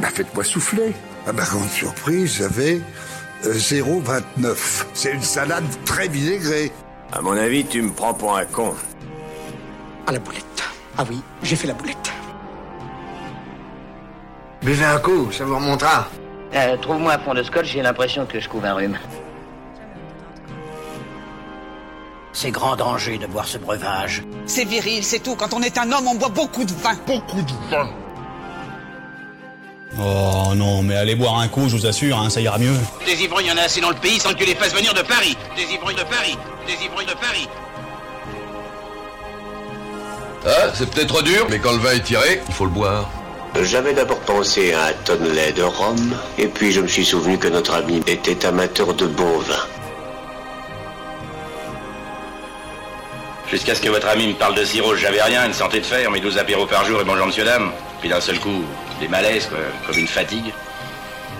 Bah 0.00 0.08
faites-moi 0.12 0.42
souffler. 0.42 0.92
À 1.26 1.32
ma 1.32 1.44
grande 1.44 1.68
surprise, 1.68 2.38
j'avais 2.38 2.80
euh, 3.46 3.52
0,29. 3.54 4.56
C'est 4.92 5.12
une 5.12 5.22
salade 5.22 5.64
très 5.84 6.08
vinaigrée. 6.08 6.72
À 7.12 7.20
mon 7.20 7.36
avis, 7.36 7.64
tu 7.64 7.82
me 7.82 7.92
prends 7.92 8.12
pour 8.12 8.36
un 8.36 8.44
con. 8.44 8.74
À 10.08 10.12
la 10.12 10.18
boulette. 10.18 10.44
Ah 10.98 11.04
oui, 11.08 11.20
j'ai 11.44 11.54
fait 11.54 11.68
la 11.68 11.74
boulette. 11.74 12.10
Buvez 14.62 14.84
un 14.84 14.98
coup, 14.98 15.30
ça 15.30 15.44
vous 15.44 15.54
remontera. 15.54 16.08
Euh, 16.54 16.76
Trouve-moi 16.78 17.12
un 17.14 17.18
fond 17.20 17.34
de 17.34 17.42
scotch, 17.44 17.66
j'ai 17.66 17.82
l'impression 17.82 18.26
que 18.26 18.40
je 18.40 18.48
couvre 18.48 18.66
un 18.66 18.74
rhume. 18.74 18.98
C'est 22.32 22.50
grand 22.50 22.76
danger 22.76 23.18
de 23.18 23.26
boire 23.26 23.46
ce 23.46 23.58
breuvage. 23.58 24.22
C'est 24.46 24.64
viril, 24.64 25.02
c'est 25.04 25.18
tout. 25.20 25.34
Quand 25.34 25.52
on 25.52 25.62
est 25.62 25.76
un 25.78 25.90
homme, 25.90 26.06
on 26.06 26.14
boit 26.14 26.28
beaucoup 26.28 26.64
de 26.64 26.72
vin. 26.72 26.94
Beaucoup 27.06 27.42
de 27.42 27.52
vin. 27.70 27.90
Oh 29.98 30.54
non, 30.54 30.82
mais 30.82 30.94
allez 30.94 31.16
boire 31.16 31.38
un 31.40 31.48
coup, 31.48 31.68
je 31.68 31.76
vous 31.76 31.86
assure, 31.86 32.18
hein, 32.18 32.30
ça 32.30 32.40
ira 32.40 32.58
mieux. 32.58 32.76
Des 33.04 33.22
ivrognes, 33.24 33.46
il 33.46 33.48
y 33.48 33.52
en 33.52 33.56
a 33.56 33.62
assez 33.62 33.80
dans 33.80 33.90
le 33.90 33.96
pays 33.96 34.20
sans 34.20 34.30
que 34.30 34.38
tu 34.38 34.46
les 34.46 34.54
fasses 34.54 34.72
venir 34.72 34.94
de 34.94 35.02
Paris. 35.02 35.36
Des 35.56 35.74
ivrognes 35.74 35.96
de 35.96 36.04
Paris. 36.04 36.38
Des 36.66 36.84
ivrognes 36.84 37.06
de 37.06 37.14
Paris. 37.14 37.48
Ah, 40.46 40.70
c'est 40.72 40.88
peut-être 40.88 41.22
dur, 41.22 41.46
mais 41.50 41.58
quand 41.58 41.72
le 41.72 41.78
vin 41.78 41.92
est 41.92 42.04
tiré, 42.04 42.40
il 42.48 42.54
faut 42.54 42.64
le 42.64 42.70
boire. 42.70 43.10
J'avais 43.62 43.92
d'abord 43.92 44.20
pensé 44.20 44.72
à 44.72 44.86
un 44.86 44.92
tonnelet 45.04 45.52
de 45.52 45.64
rhum, 45.64 46.14
et 46.38 46.46
puis 46.46 46.70
je 46.70 46.80
me 46.80 46.86
suis 46.86 47.04
souvenu 47.04 47.36
que 47.36 47.48
notre 47.48 47.74
ami 47.74 48.00
était 48.06 48.46
amateur 48.46 48.94
de 48.94 49.06
bon 49.06 49.38
vin. 49.38 49.66
Jusqu'à 53.50 53.74
ce 53.74 53.82
que 53.82 53.88
votre 53.88 54.06
ami 54.06 54.28
me 54.28 54.34
parle 54.34 54.54
de 54.54 54.64
cirrhose, 54.64 55.00
j'avais 55.00 55.20
rien, 55.22 55.44
une 55.46 55.52
santé 55.52 55.80
de 55.80 55.84
fer, 55.84 56.08
mes 56.10 56.20
12 56.20 56.38
apéros 56.38 56.66
par 56.66 56.84
jour 56.84 57.00
et 57.00 57.04
bonjour 57.04 57.26
monsieur 57.26 57.44
dame. 57.44 57.72
Puis 58.00 58.08
d'un 58.08 58.20
seul 58.20 58.38
coup, 58.38 58.64
des 59.00 59.08
malaises, 59.08 59.46
quoi, 59.46 59.58
comme 59.86 59.98
une 59.98 60.06
fatigue. 60.06 60.52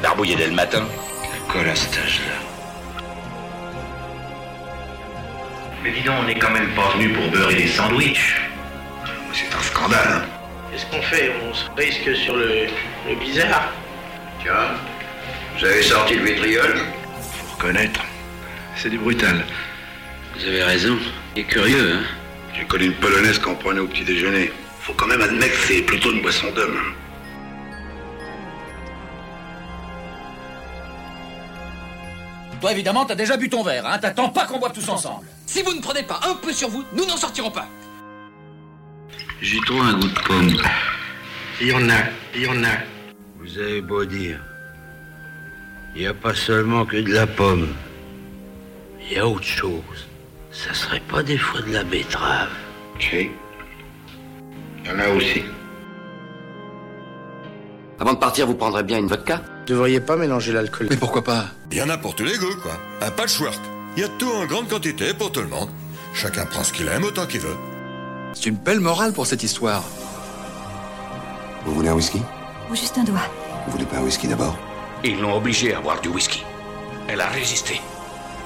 Barbouillé 0.03 0.35
dès 0.35 0.47
le 0.49 0.53
matin. 0.55 0.85
Quoi 1.49 1.61
à 1.61 1.75
cet 1.77 1.97
âge-là 1.97 2.35
Mais 5.85 5.93
dis 5.93 6.03
donc, 6.03 6.17
on 6.21 6.25
n'est 6.25 6.39
quand 6.39 6.51
même 6.51 6.75
pas 6.75 6.91
venu 6.95 7.11
pour 7.11 7.29
beurrer 7.29 7.55
des 7.55 7.69
sandwichs. 7.69 8.41
C'est 9.33 9.55
un 9.55 9.63
scandale. 9.63 10.23
Qu'est-ce 10.73 10.87
qu'on 10.87 11.03
fait? 11.03 11.31
On 11.49 11.55
se 11.55 11.65
risque 11.77 12.17
sur 12.17 12.35
le, 12.35 12.67
le 13.09 13.15
bizarre. 13.21 13.73
Tiens, 14.43 14.75
vous 15.57 15.65
avez 15.65 15.83
sorti 15.83 16.15
le 16.15 16.25
vitriol? 16.25 16.77
Faut 17.21 17.55
reconnaître, 17.57 18.01
c'est 18.77 18.91
du 18.91 18.99
brutal. 18.99 19.45
Vous 20.41 20.47
avez 20.47 20.62
raison. 20.62 20.97
Il 21.36 21.43
est 21.43 21.45
curieux, 21.45 21.93
hein 21.93 22.03
J'ai 22.57 22.64
connu 22.64 22.86
une 22.86 22.95
polonaise 22.95 23.38
qu'on 23.38 23.55
prenait 23.57 23.80
au 23.80 23.86
petit 23.86 24.05
déjeuner. 24.05 24.51
Faut 24.80 24.95
quand 24.95 25.07
même 25.07 25.20
admettre 25.20 25.53
que 25.53 25.66
c'est 25.66 25.82
plutôt 25.82 26.12
une 26.12 26.22
boisson 26.22 26.51
d'homme. 26.53 26.78
Toi, 32.59 32.72
évidemment, 32.72 33.05
t'as 33.05 33.14
déjà 33.14 33.36
bu 33.36 33.51
ton 33.51 33.62
verre, 33.62 33.84
hein 33.86 33.99
T'attends 33.99 34.30
pas 34.30 34.47
qu'on 34.47 34.59
boive 34.59 34.72
tous 34.72 34.88
ensemble. 34.88 35.26
Si 35.45 35.61
vous 35.61 35.74
ne 35.74 35.82
prenez 35.82 36.05
pas 36.05 36.20
un 36.26 36.34
peu 36.36 36.55
sur 36.55 36.70
vous, 36.70 36.84
nous 36.95 37.05
n'en 37.05 37.18
sortirons 37.18 37.51
pas. 37.51 37.68
J'ai 39.43 39.61
trop 39.66 39.80
un 39.82 39.93
goût 39.93 40.09
de 40.09 40.20
pomme. 40.20 40.57
Il 41.61 41.66
y 41.66 41.72
en 41.74 41.86
a, 41.91 42.03
il 42.34 42.43
y 42.43 42.47
en 42.47 42.64
a. 42.64 42.78
Vous 43.38 43.59
avez 43.59 43.82
beau 43.82 44.07
dire. 44.07 44.41
Il 45.95 46.01
n'y 46.01 46.07
a 46.07 46.14
pas 46.14 46.34
seulement 46.34 46.86
que 46.86 46.97
de 46.97 47.12
la 47.12 47.26
pomme. 47.26 47.68
Il 49.03 49.16
y 49.16 49.18
a 49.18 49.28
autre 49.28 49.45
chose. 49.45 50.10
Ça 50.53 50.75
serait 50.75 51.01
pas 51.01 51.23
des 51.23 51.39
fois 51.39 51.61
de 51.63 51.73
la 51.73 51.85
betterave. 51.85 52.51
Si. 52.99 53.31
Il 54.85 54.91
y 54.91 54.91
en 54.91 54.99
a 54.99 55.09
aussi. 55.11 55.43
Avant 58.01 58.15
de 58.15 58.19
partir, 58.19 58.47
vous 58.47 58.55
prendrez 58.55 58.83
bien 58.83 58.99
une 58.99 59.07
vodka? 59.07 59.43
Devriez 59.67 60.01
pas 60.01 60.17
mélanger 60.17 60.53
l'alcool. 60.53 60.89
Mais 60.91 60.97
pourquoi 60.97 61.23
pas? 61.23 61.45
Il 61.71 61.79
y 61.79 61.83
en 61.83 61.89
a 61.89 61.99
pour 61.99 62.17
tous 62.17 62.25
les 62.25 62.37
goûts, 62.37 62.57
quoi. 62.63 62.73
Un 63.01 63.11
patchwork. 63.11 63.61
Il 63.97 64.03
y 64.03 64.05
a 64.05 64.09
de 64.09 64.13
tout 64.15 64.31
en 64.31 64.47
grande 64.47 64.69
quantité 64.69 65.15
pour 65.15 65.31
tout 65.31 65.41
le 65.41 65.49
monde. 65.49 65.69
Chacun 66.15 66.47
prend 66.47 66.65
ce 66.65 66.73
qu'il 66.73 66.89
aime 66.89 67.05
autant 67.05 67.27
qu'il 67.27 67.41
veut. 67.41 67.57
C'est 68.33 68.47
une 68.47 68.57
belle 68.57 68.81
morale 68.81 69.13
pour 69.13 69.27
cette 69.27 69.43
histoire. 69.43 69.85
Vous 71.65 71.75
voulez 71.75 71.89
un 71.91 71.95
whisky? 71.95 72.23
Ou 72.71 72.75
juste 72.75 72.99
un 72.99 73.05
doigt. 73.05 73.29
Vous 73.67 73.73
voulez 73.73 73.85
pas 73.85 73.99
un 73.99 74.03
whisky 74.03 74.27
d'abord? 74.27 74.57
Ils 75.05 75.21
l'ont 75.21 75.37
obligée 75.37 75.75
à 75.75 75.81
boire 75.81 76.01
du 76.01 76.09
whisky. 76.09 76.43
Elle 77.07 77.21
a 77.21 77.29
résisté. 77.29 77.81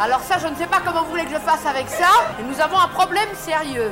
Alors 0.00 0.20
ça, 0.20 0.38
je 0.38 0.48
ne 0.48 0.56
sais 0.56 0.66
pas 0.66 0.80
comment 0.84 1.04
vous 1.04 1.10
voulez 1.10 1.24
que 1.24 1.30
je 1.30 1.38
fasse 1.38 1.64
avec 1.66 1.88
ça, 1.88 2.08
mais 2.38 2.44
nous 2.52 2.60
avons 2.60 2.78
un 2.78 2.88
problème 2.88 3.28
sérieux. 3.36 3.90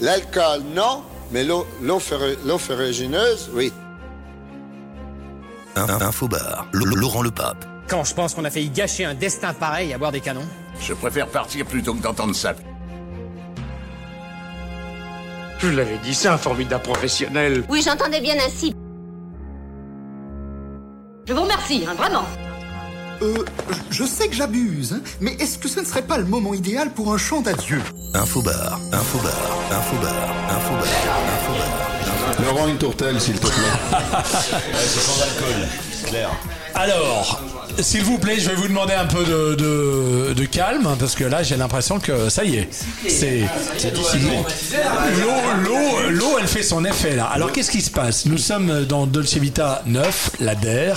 L'alcool, 0.00 0.62
non, 0.74 1.02
mais 1.30 1.44
l'eau 1.44 1.66
l'eau 1.82 1.98
ferru- 1.98 2.38
l'eau 2.46 2.58
ferrugineuse, 2.58 3.50
oui. 3.54 3.72
Infobar. 5.76 6.66
L- 6.74 6.80
Laurent 6.96 7.22
Le 7.22 7.30
Pape. 7.30 7.64
Quand 7.88 8.04
je 8.04 8.14
pense 8.14 8.34
qu'on 8.34 8.44
a 8.44 8.50
failli 8.50 8.70
gâcher 8.70 9.04
un 9.04 9.14
destin 9.14 9.52
pareil 9.52 9.92
à 9.92 9.98
boire 9.98 10.12
des 10.12 10.20
canons. 10.20 10.46
Je 10.80 10.94
préfère 10.94 11.26
partir 11.26 11.66
plutôt 11.66 11.92
que 11.94 12.00
d'entendre 12.02 12.34
ça. 12.34 12.54
Je 15.58 15.66
vous 15.66 15.76
l'avais 15.76 15.98
dit, 15.98 16.14
c'est 16.14 16.28
un 16.28 16.38
formidable 16.38 16.82
professionnel. 16.82 17.64
Oui, 17.68 17.82
j'entendais 17.84 18.20
bien 18.20 18.34
ainsi. 18.44 18.74
Je 21.26 21.34
vous 21.34 21.42
remercie, 21.42 21.84
hein, 21.88 21.94
vraiment. 21.94 22.24
Euh, 23.22 23.44
je 23.90 24.04
sais 24.04 24.28
que 24.28 24.34
j'abuse, 24.34 24.94
hein, 24.94 25.00
mais 25.20 25.32
est-ce 25.34 25.58
que 25.58 25.68
ce 25.68 25.80
ne 25.80 25.84
serait 25.84 26.02
pas 26.02 26.16
le 26.16 26.24
moment 26.24 26.54
idéal 26.54 26.90
pour 26.90 27.12
un 27.12 27.18
chant 27.18 27.42
d'adieu 27.42 27.80
Infobar. 28.14 28.80
Infobar. 28.92 29.34
Infobar. 29.70 30.34
Infobar. 30.50 30.84
Infobar. 31.28 32.44
Laurent, 32.44 32.68
une 32.68 32.78
tourtelle, 32.78 33.20
s'il 33.20 33.38
te 33.38 33.46
plaît. 33.46 33.52
c'est 34.74 35.00
sans 35.00 35.22
alcool, 35.22 35.68
clair. 36.06 36.30
Alors, 36.74 37.39
s'il 37.82 38.02
vous 38.02 38.18
plaît, 38.18 38.38
je 38.38 38.48
vais 38.48 38.54
vous 38.54 38.68
demander 38.68 38.94
un 38.94 39.06
peu 39.06 39.24
de, 39.24 40.44
calme, 40.46 40.96
parce 40.98 41.14
que 41.14 41.24
là, 41.24 41.42
j'ai 41.42 41.56
l'impression 41.56 42.00
que 42.00 42.28
ça 42.28 42.44
y 42.44 42.56
est. 42.56 42.68
C'est 43.08 43.40
l'eau, 45.22 46.10
l'eau, 46.10 46.38
elle 46.40 46.48
fait 46.48 46.62
son 46.62 46.84
effet 46.84 47.14
là. 47.14 47.26
Alors, 47.26 47.52
qu'est-ce 47.52 47.70
qui 47.70 47.80
se 47.80 47.90
passe? 47.90 48.26
Nous 48.26 48.38
sommes 48.38 48.84
dans 48.84 49.06
Dolce 49.06 49.36
Vita 49.36 49.82
9, 49.86 50.30
la 50.40 50.54
DER, 50.54 50.94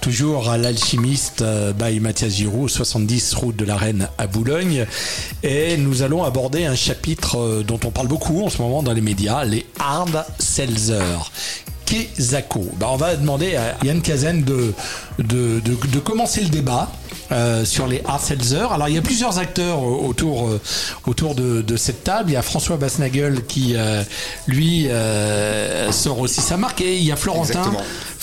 toujours 0.00 0.50
à 0.50 0.58
l'alchimiste 0.58 1.42
euh, 1.42 1.72
by 1.72 1.98
Mathias 2.00 2.34
Giroud, 2.34 2.68
70 2.70 3.34
route 3.34 3.56
de 3.56 3.64
la 3.64 3.76
Reine 3.76 4.08
à 4.18 4.26
Boulogne, 4.26 4.86
et 5.42 5.76
nous 5.76 6.02
allons 6.02 6.24
aborder 6.24 6.66
un 6.66 6.76
chapitre 6.76 7.38
euh, 7.38 7.62
dont 7.62 7.80
on 7.84 7.90
parle 7.90 8.08
beaucoup 8.08 8.44
en 8.44 8.50
ce 8.50 8.58
moment 8.58 8.82
dans 8.82 8.92
les 8.92 9.00
médias, 9.00 9.44
les 9.44 9.66
hard 9.80 10.24
seltzers. 10.38 11.30
Kezako. 11.84 12.66
Bah, 12.78 12.88
on 12.90 12.96
va 12.96 13.16
demander 13.16 13.56
à 13.56 13.76
Yann 13.84 14.00
Kazen 14.00 14.42
de, 14.42 14.72
de, 15.18 15.60
de, 15.60 15.98
commencer 15.98 16.40
le 16.42 16.48
débat. 16.48 16.90
euh, 17.32 17.64
sur 17.64 17.86
les 17.86 18.02
hard 18.04 18.20
seltzers. 18.20 18.70
Alors 18.70 18.88
il 18.88 18.94
y 18.94 18.98
a 18.98 19.02
plusieurs 19.02 19.38
acteurs 19.38 19.78
euh, 19.78 20.08
autour, 20.08 20.46
euh, 20.46 20.60
autour 21.06 21.34
de, 21.34 21.76
cette 21.76 22.04
table. 22.04 22.30
Il 22.30 22.34
y 22.34 22.36
a 22.36 22.42
François 22.42 22.76
Basnagel 22.76 23.44
qui 23.46 23.76
lui 24.46 24.88
sort 25.90 26.20
aussi 26.20 26.40
sa 26.40 26.56
marque 26.56 26.80
et 26.80 26.96
il 26.98 27.04
y 27.04 27.12
a 27.12 27.16
Florentin. 27.16 27.72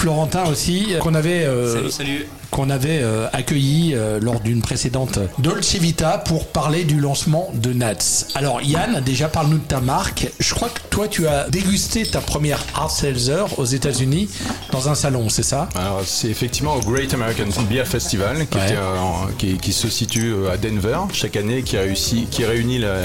Florentin 0.06 0.46
aussi 0.50 0.96
euh, 0.96 0.98
qu'on 0.98 1.14
avait 1.14 1.46
euh, 1.46 1.76
Salut, 1.76 1.92
salut. 1.92 2.28
qu'on 2.50 2.72
avait 2.72 3.02
euh, 3.04 3.28
accueilli 3.34 3.94
euh, 3.94 4.20
lors 4.20 4.40
d'une 4.40 4.60
précédente 4.64 5.20
Dolce 5.38 5.76
Vita 5.76 6.18
pour 6.18 6.48
parler 6.48 6.86
du 6.86 7.00
lancement 7.00 7.52
de 7.54 7.72
Nats. 7.72 8.26
Alors 8.34 8.64
Yann, 8.64 9.00
déjà 9.06 9.28
parle-nous 9.30 9.60
de 9.60 9.64
ta 9.64 9.80
marque. 9.80 10.28
Je 10.40 10.56
crois 10.56 10.70
que 10.70 10.80
toi 10.90 11.08
tu 11.08 11.28
as 11.28 11.48
dégusté 11.52 12.04
ta 12.08 12.20
première 12.20 12.64
hard 12.74 12.90
seltzer 12.90 13.46
aux 13.58 13.66
États-Unis 13.66 14.28
dans 14.72 14.90
un 14.90 14.96
salon, 14.96 15.30
c'est 15.30 15.44
ça? 15.44 15.70
Alors, 15.76 16.02
c'est 16.04 16.30
effectivement 16.30 16.74
au 16.78 16.80
Great 16.82 17.14
American 17.14 17.46
Beer 17.70 17.86
Festival 17.86 18.48
qui, 18.48 18.58
Ouais. 18.58 18.66
était, 18.66 18.78
euh, 18.78 18.98
en- 19.00 19.28
qui- 19.38 19.58
qui 19.60 19.72
se 19.72 19.88
situe 19.88 20.34
à 20.52 20.58
Denver 20.58 20.98
chaque 21.14 21.36
année, 21.36 21.62
qui, 21.62 21.78
a 21.78 21.82
réussi, 21.82 22.26
qui 22.32 22.44
réunit 22.44 22.80
la, 22.80 22.96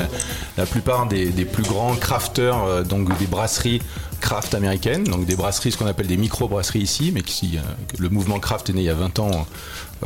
la 0.57 0.64
plupart 0.64 1.05
des, 1.09 1.26
des 1.26 1.44
plus 1.44 1.62
grands 1.62 1.94
crafters, 1.94 2.64
euh, 2.64 2.82
donc 2.84 3.16
des 3.18 3.26
brasseries 3.26 3.82
craft 4.20 4.54
américaines, 4.54 5.04
donc 5.04 5.26
des 5.26 5.36
brasseries, 5.36 5.72
ce 5.72 5.76
qu'on 5.78 5.86
appelle 5.86 6.06
des 6.06 6.16
micro-brasseries 6.16 6.80
ici, 6.80 7.10
mais 7.14 7.22
qui, 7.22 7.56
euh, 7.56 7.60
le 7.98 8.08
mouvement 8.08 8.38
craft 8.40 8.70
est 8.70 8.72
né 8.72 8.80
il 8.82 8.84
y 8.86 8.90
a 8.90 8.94
20 8.94 9.18
ans 9.20 9.46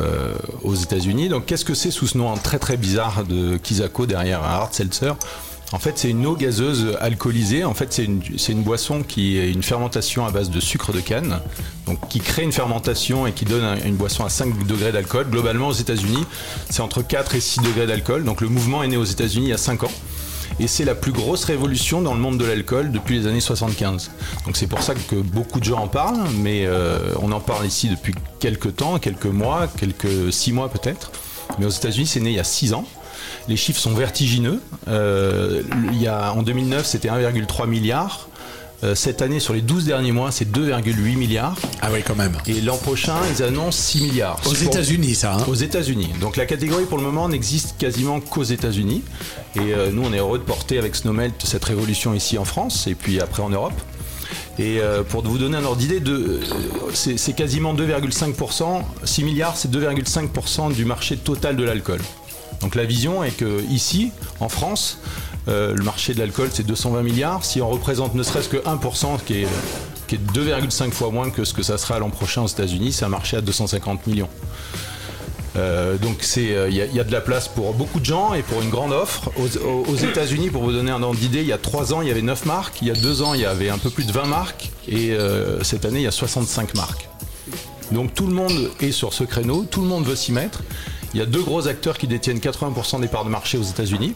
euh, 0.01 0.33
aux 0.63 0.75
États-Unis. 0.75 1.29
Donc, 1.29 1.47
qu'est-ce 1.47 1.65
que 1.65 1.75
c'est 1.75 1.91
sous 1.91 2.07
ce 2.07 2.19
nom 2.19 2.35
très 2.37 2.59
très 2.59 2.77
bizarre 2.77 3.25
de 3.25 3.57
Kizako 3.57 4.07
derrière 4.07 4.43
un 4.45 4.49
hard 4.49 4.75
seltzer? 4.75 5.13
En 5.73 5.79
fait, 5.79 5.99
c'est 5.99 6.11
une 6.11 6.27
eau 6.27 6.35
gazeuse 6.35 6.97
alcoolisée. 7.01 7.63
En 7.65 7.75
fait, 7.75 7.93
c'est 7.93 8.05
une, 8.05 8.21
une 8.49 8.63
boisson 8.63 9.05
qui 9.05 9.39
est 9.39 9.53
une 9.53 9.63
fermentation 9.63 10.27
à 10.27 10.33
base 10.33 10.51
de 10.51 10.59
sucre 10.59 10.93
de 10.93 10.99
canne, 11.01 11.39
donc 11.87 12.09
qui 12.09 12.19
crée 12.19 12.43
une 12.43 12.51
fermentation 12.51 13.25
et 13.29 13.33
qui 13.33 13.45
donne 13.45 13.63
un- 13.63 13.77
une 13.85 13.95
boisson 13.95 14.25
à 14.25 14.31
5 14.31 14.67
degrés 14.67 14.91
d'alcool. 14.91 15.29
Globalement, 15.31 15.69
aux 15.69 15.73
États-Unis, 15.73 16.25
c'est 16.71 16.81
entre 16.83 17.03
4 17.03 17.37
et 17.37 17.41
6 17.41 17.61
degrés 17.61 17.87
d'alcool. 17.87 18.25
Donc, 18.25 18.41
le 18.41 18.49
mouvement 18.49 18.83
est 18.83 18.89
né 18.89 18.97
aux 18.97 19.05
États-Unis 19.05 19.47
il 19.47 19.51
y 19.51 19.53
a 19.53 19.59
5 19.59 19.85
ans. 19.85 19.93
Et 20.59 20.67
c'est 20.67 20.85
la 20.85 20.95
plus 20.95 21.13
grosse 21.13 21.45
révolution 21.45 22.03
dans 22.03 22.15
le 22.15 22.21
monde 22.21 22.39
de 22.39 22.45
l'alcool 22.45 22.91
depuis 22.91 23.19
les 23.19 23.27
années 23.27 23.41
75. 23.41 24.11
Donc 24.47 24.57
c'est 24.57 24.67
pour 24.67 24.83
ça 24.83 24.95
que 24.95 25.17
beaucoup 25.17 25.61
de 25.61 25.65
gens 25.65 25.81
en 25.81 25.89
parlent, 25.89 26.29
mais 26.39 26.67
euh, 26.67 26.99
on 27.23 27.33
en 27.33 27.41
parle 27.41 27.67
ici 27.67 27.89
depuis 27.89 28.15
quelques 28.41 28.77
temps, 28.77 28.99
quelques 28.99 29.27
mois, 29.27 29.69
quelques 29.79 30.33
six 30.33 30.53
mois 30.53 30.69
peut-être. 30.69 31.13
Mais 31.59 31.67
aux 31.67 31.71
États-Unis, 31.71 32.07
c'est 32.07 32.21
né 32.21 32.31
il 32.31 32.37
y 32.37 32.41
a 32.41 32.45
6 32.45 32.75
ans. 32.75 32.85
Les 33.49 33.57
chiffres 33.57 33.81
sont 33.81 33.95
vertigineux. 33.95 34.63
Euh, 34.89 35.63
il 35.93 36.01
y 36.01 36.07
a, 36.07 36.33
en 36.33 36.43
2009, 36.43 36.87
c'était 36.87 37.09
1,3 37.09 37.67
milliard. 37.69 38.30
Euh, 38.83 38.95
cette 38.95 39.21
année, 39.21 39.41
sur 39.41 39.53
les 39.53 39.61
12 39.61 39.85
derniers 39.85 40.13
mois, 40.13 40.31
c'est 40.31 40.51
2,8 40.51 41.17
milliards. 41.17 41.57
Ah 41.83 41.89
oui, 41.93 42.01
quand 42.05 42.15
même. 42.17 42.37
Et 42.47 42.61
l'an 42.63 42.79
prochain, 42.79 43.17
ils 43.37 43.43
annoncent 43.43 43.77
6 43.79 44.03
milliards. 44.03 44.41
Aux 44.47 44.55
États-Unis, 44.55 45.15
ça. 45.15 45.35
hein 45.35 45.45
aux 45.47 45.55
États-Unis. 45.55 46.09
Donc 46.21 46.37
la 46.37 46.47
catégorie 46.47 46.87
pour 46.87 46.97
le 46.97 47.05
moment 47.05 47.29
n'existe 47.29 47.77
quasiment 47.79 48.21
qu'aux 48.21 48.43
États-Unis. 48.43 49.03
Et 49.57 49.75
euh, 49.75 49.91
nous, 49.93 50.03
on 50.03 50.13
est 50.13 50.19
heureux 50.19 50.39
de 50.39 50.45
porter 50.45 50.79
avec 50.79 50.97
Snowmelt 50.97 51.35
cette 51.45 51.65
révolution 51.65 52.15
ici 52.15 52.39
en 52.39 52.45
France 52.45 52.87
et 52.87 52.95
puis 52.95 53.21
après 53.21 53.43
en 53.43 53.51
Europe. 53.51 53.75
Et 54.59 54.79
euh, 54.81 55.03
pour 55.03 55.23
vous 55.23 55.39
donner 55.39 55.57
un 55.59 55.65
ordre 55.65 55.77
d'idée, 55.79 56.01
euh, 56.07 56.41
c'est 56.95 57.35
quasiment 57.35 57.75
2,5%. 57.75 58.83
6 59.05 59.25
milliards, 59.25 59.57
c'est 59.57 59.71
2,5% 59.71 60.73
du 60.73 60.85
marché 60.85 61.17
total 61.17 61.57
de 61.57 61.65
l'alcool. 61.65 62.01
Donc 62.61 62.75
la 62.75 62.85
vision 62.85 63.25
est 63.25 63.31
que 63.31 63.63
ici, 63.71 64.13
en 64.39 64.49
France, 64.49 64.99
euh, 65.49 65.75
le 65.75 65.83
marché 65.83 66.15
de 66.15 66.19
l'alcool 66.19 66.49
c'est 66.53 66.67
220 66.67 67.03
milliards. 67.03 67.45
Si 67.45 67.61
on 67.61 67.69
représente 67.69 68.15
ne 68.15 68.23
serait-ce 68.23 68.49
que 68.49 68.57
1%, 68.59 69.23
qui 69.25 69.43
est, 69.43 69.49
qui 70.07 70.17
est 70.17 70.33
2,5 70.35 70.91
fois 70.91 71.11
moins 71.11 71.31
que 71.31 71.45
ce 71.45 71.55
que 71.55 71.63
ça 71.63 71.79
sera 71.79 71.99
l'an 71.99 72.11
prochain 72.11 72.43
aux 72.43 72.47
États-Unis, 72.49 72.93
c'est 72.93 73.05
un 73.05 73.09
marché 73.11 73.37
à 73.37 73.41
250 73.41 74.07
millions. 74.07 74.29
Euh, 75.57 75.97
donc 75.99 76.19
c'est 76.21 76.55
il 76.69 76.75
y, 76.75 77.01
a- 77.01 77.05
de 77.05 77.11
la 77.13 77.21
place 77.21 77.49
pour 77.49 77.75
beaucoup 77.75 77.99
de 77.99 78.05
gens 78.05 78.35
et 78.35 78.43
pour 78.43 78.63
une 78.63 78.71
grande 78.71 78.93
offre. 78.93 79.31
Aux, 79.37 79.97
États-Unis, 79.97 80.49
pour 80.51 80.63
vous 80.63 80.71
donner 80.73 80.93
un 80.93 81.03
ordre 81.03 81.19
d'idée, 81.19 81.41
il 81.41 81.47
y 81.49 81.53
a 81.53 81.59
3 81.59 81.93
ans 81.93 82.03
il 82.03 82.09
y 82.09 82.11
avait 82.13 82.23
9 82.23 82.45
marques, 82.47 82.81
il 82.83 82.89
y 82.89 82.91
a 82.93 82.95
2 82.95 83.23
ans 83.23 83.35
il 83.35 83.41
y 83.41 83.47
avait 83.47 83.69
un 83.69 83.79
peu 83.79 83.91
plus 83.91 84.05
de 84.05 84.13
20 84.13 84.27
marques 84.27 84.71
et 84.87 85.11
euh, 85.11 85.61
cette 85.65 85.85
année 85.85 86.01
il 86.01 86.05
y 86.05 86.07
a 86.07 86.13
65 86.13 86.75
marques. 86.77 87.09
Donc 87.91 88.15
tout 88.15 88.27
le 88.29 88.33
monde 88.33 88.71
est 88.81 88.93
sur 88.93 89.13
ce 89.13 89.25
créneau, 89.25 89.67
tout 89.69 89.81
le 89.81 89.89
monde 89.89 90.05
veut 90.07 90.15
s'y 90.15 90.31
mettre. 90.31 90.63
Il 91.15 91.19
y 91.19 91.23
a 91.23 91.27
deux 91.27 91.43
gros 91.43 91.67
acteurs 91.67 91.99
qui 91.99 92.07
détiennent 92.07 92.39
80% 92.39 93.01
des 93.01 93.09
parts 93.09 93.25
de 93.25 93.31
marché 93.31 93.59
aux 93.59 93.65
États-Unis. 93.65 94.15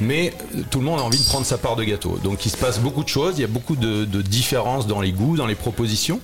Mais 0.00 0.32
tout 0.70 0.78
le 0.78 0.84
monde 0.84 1.00
a 1.00 1.02
envie 1.02 1.18
de 1.18 1.24
prendre 1.24 1.44
sa 1.44 1.58
part 1.58 1.76
de 1.76 1.84
gâteau. 1.84 2.18
Donc 2.22 2.46
il 2.46 2.50
se 2.50 2.56
passe 2.56 2.78
beaucoup 2.78 3.02
de 3.02 3.08
choses, 3.08 3.34
il 3.38 3.40
y 3.40 3.44
a 3.44 3.48
beaucoup 3.48 3.76
de, 3.76 4.04
de 4.04 4.22
différences 4.22 4.86
dans 4.86 5.00
les 5.00 5.12
goûts, 5.12 5.36
dans 5.36 5.46
les 5.46 5.56
propositions. 5.56 6.20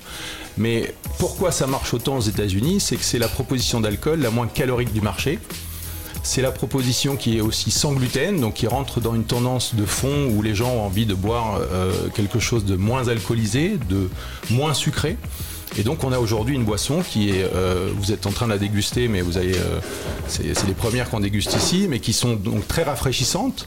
Mais 0.57 0.95
pourquoi 1.18 1.51
ça 1.51 1.66
marche 1.66 1.93
autant 1.95 2.16
aux 2.16 2.20
États-Unis 2.20 2.81
C'est 2.81 2.97
que 2.97 3.05
c'est 3.05 3.18
la 3.18 3.29
proposition 3.29 3.81
d'alcool 3.81 4.20
la 4.20 4.31
moins 4.31 4.47
calorique 4.47 4.93
du 4.93 5.01
marché. 5.01 5.39
C'est 6.22 6.41
la 6.41 6.53
proposition 6.53 7.16
qui 7.16 7.37
est 7.37 7.41
aussi 7.43 7.70
sans 7.70 7.93
gluten, 7.93 8.41
donc 8.41 8.55
qui 8.55 8.66
rentre 8.66 9.01
dans 9.01 9.14
une 9.14 9.25
tendance 9.25 9.75
de 9.75 9.85
fond 9.85 10.31
où 10.31 10.41
les 10.41 10.55
gens 10.55 10.70
ont 10.70 10.87
envie 10.87 11.05
de 11.05 11.14
boire 11.14 11.59
euh, 11.61 12.09
quelque 12.14 12.39
chose 12.39 12.64
de 12.64 12.77
moins 12.77 13.09
alcoolisé, 13.09 13.77
de 13.91 14.09
moins 14.51 14.72
sucré. 14.72 15.18
Et 15.77 15.83
donc 15.83 16.05
on 16.05 16.12
a 16.12 16.18
aujourd'hui 16.18 16.55
une 16.55 16.64
boisson 16.64 17.03
qui 17.03 17.31
est, 17.31 17.45
euh, 17.55 17.91
vous 17.97 18.12
êtes 18.12 18.27
en 18.27 18.31
train 18.31 18.47
de 18.47 18.53
la 18.53 18.59
déguster, 18.59 19.09
mais 19.09 19.22
vous 19.22 19.37
avez, 19.37 19.57
euh, 19.57 19.81
c'est 20.29 20.66
les 20.66 20.75
premières 20.75 21.11
qu'on 21.11 21.20
déguste 21.20 21.55
ici, 21.55 21.87
mais 21.89 21.99
qui 21.99 22.12
sont 22.12 22.35
donc 22.35 22.66
très 22.68 22.85
rafraîchissantes, 22.85 23.66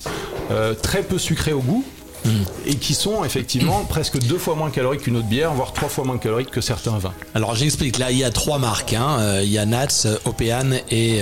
euh, 0.52 0.74
très 0.74 1.04
peu 1.04 1.18
sucrées 1.18 1.54
au 1.54 1.62
goût. 1.62 1.84
Et 2.66 2.76
qui 2.76 2.94
sont 2.94 3.24
effectivement 3.24 3.86
presque 3.90 4.20
deux 4.20 4.38
fois 4.38 4.56
moins 4.56 4.70
caloriques 4.70 5.04
qu'une 5.04 5.16
autre 5.16 5.28
bière, 5.28 5.54
voire 5.54 5.72
trois 5.72 5.88
fois 5.88 6.04
moins 6.04 6.18
caloriques 6.18 6.52
que 6.52 6.60
certains 6.60 6.98
vins. 6.98 7.14
Alors 7.36 7.56
j'explique, 7.56 7.98
là 8.00 8.12
il 8.12 8.18
y 8.18 8.26
a 8.26 8.32
trois 8.32 8.60
marques, 8.60 8.92
hein. 8.92 9.40
Il 9.44 9.50
y 9.50 9.58
a 9.58 9.66
Nats, 9.66 10.06
Opean 10.26 10.72
et 10.92 11.22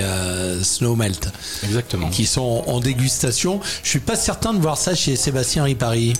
Snowmelt. 0.62 1.28
Exactement. 1.62 2.08
Qui 2.08 2.26
sont 2.26 2.64
en 2.66 2.80
dégustation. 2.80 3.60
Je 3.84 3.88
suis 3.88 4.00
pas 4.00 4.16
certain 4.16 4.52
de 4.52 4.58
voir 4.58 4.78
ça 4.78 4.96
chez 4.96 5.14
Sébastien 5.14 5.62
Ripari. 5.62 6.14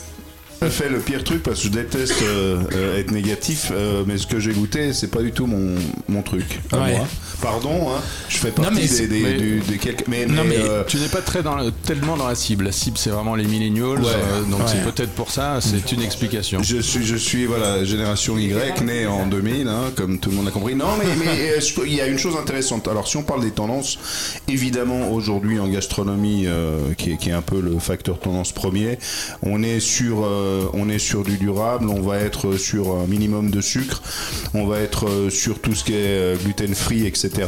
Je 0.63 0.69
fais 0.69 0.89
le 0.89 0.99
pire 1.01 1.23
truc 1.23 1.43
parce 1.43 1.59
que 1.61 1.65
je 1.67 1.73
déteste 1.73 2.23
euh, 2.23 2.63
euh, 2.75 2.99
être 2.99 3.11
négatif, 3.11 3.71
euh, 3.73 4.05
mais 4.07 4.17
ce 4.17 4.27
que 4.27 4.41
j'ai 4.41 4.53
goûté, 4.53 4.93
c'est 4.95 5.11
pas 5.11 5.21
du 5.23 5.31
tout 5.31 5.47
mon, 5.47 5.75
mon 6.09 6.23
truc. 6.23 6.61
à 6.73 6.79
Ouais. 6.79 6.97
moi. 6.97 7.07
Pardon, 7.43 7.91
hein, 7.91 8.01
je 8.31 8.39
fais 8.39 8.51
partie 8.51 8.73
mais 8.75 8.81
des, 8.81 8.87
c'est- 8.89 9.07
des, 9.07 9.21
mais- 9.21 9.35
du- 9.35 9.61
des 9.61 9.77
quelques. 9.77 10.09
Mais, 10.09 10.25
non 10.25 10.43
mais 10.49 10.57
tu 10.89 10.97
n'es 10.97 11.09
pas 11.09 11.21
très 11.21 11.43
dans 11.43 11.59
tellement 11.85 12.17
dans 12.17 12.27
la 12.27 12.35
cible. 12.35 12.65
La 12.65 12.73
cible 12.73 12.97
c'est 12.97 13.11
vraiment 13.11 13.35
les 13.35 13.45
millennials, 13.45 13.99
Ouais. 13.99 14.13
donc 14.51 14.61
Ouais. 14.61 14.67
c'est 14.67 14.83
peut-être 14.91 15.11
pour 15.13 15.31
ça. 15.31 15.61
C'est 15.61 15.93
une 15.93 16.01
explication. 16.03 16.63
Je 16.63 16.79
suis, 16.79 17.05
je 17.05 17.17
suis 17.17 17.45
voilà, 17.45 17.85
génération 17.85 18.39
Y, 18.39 18.81
né 18.83 19.07
en 19.07 19.27
2000, 19.27 19.69
hein, 19.69 19.91
comme 19.95 20.19
tout 20.19 20.31
le 20.31 20.37
monde 20.37 20.49
a 20.49 20.51
compris. 20.51 20.75
Non, 20.75 20.87
mais, 20.99 21.05
il 21.87 21.95
y 21.95 22.01
a 22.01 22.07
une 22.07 22.19
chose 22.19 22.37
intéressante? 22.37 22.89
Alors, 22.89 23.07
si 23.07 23.19
on 23.19 23.23
parle 23.23 23.43
des 23.43 23.51
tendances, 23.51 23.99
évidemment, 24.49 25.11
aujourd'hui 25.13 25.59
en 25.59 25.69
gastronomie, 25.69 26.47
qui, 26.97 27.13
est, 27.13 27.17
qui 27.19 27.29
est 27.29 27.33
un 27.33 27.43
peu 27.43 27.61
le 27.61 27.79
facteur 27.79 28.19
tendance 28.19 28.53
premier, 28.53 28.99
on 29.43 29.63
est 29.63 29.81
sur, 29.81 30.27
on 30.73 30.89
est 30.89 30.99
sur 30.99 31.25
du 31.25 31.37
durable. 31.37 31.89
On 31.89 32.01
va 32.01 32.19
être 32.19 32.57
sur 32.57 32.97
un 32.97 33.07
minimum 33.07 33.51
de 33.51 33.61
sucre. 33.61 34.03
On 34.55 34.67
va 34.67 34.81
être 34.81 35.09
euh, 35.09 35.31
sur 35.31 35.61
tout 35.61 35.75
ce 35.75 35.85
qui 35.85 35.95
est 35.95 36.41
gluten 36.43 36.75
free, 36.75 37.07
etc. 37.07 37.47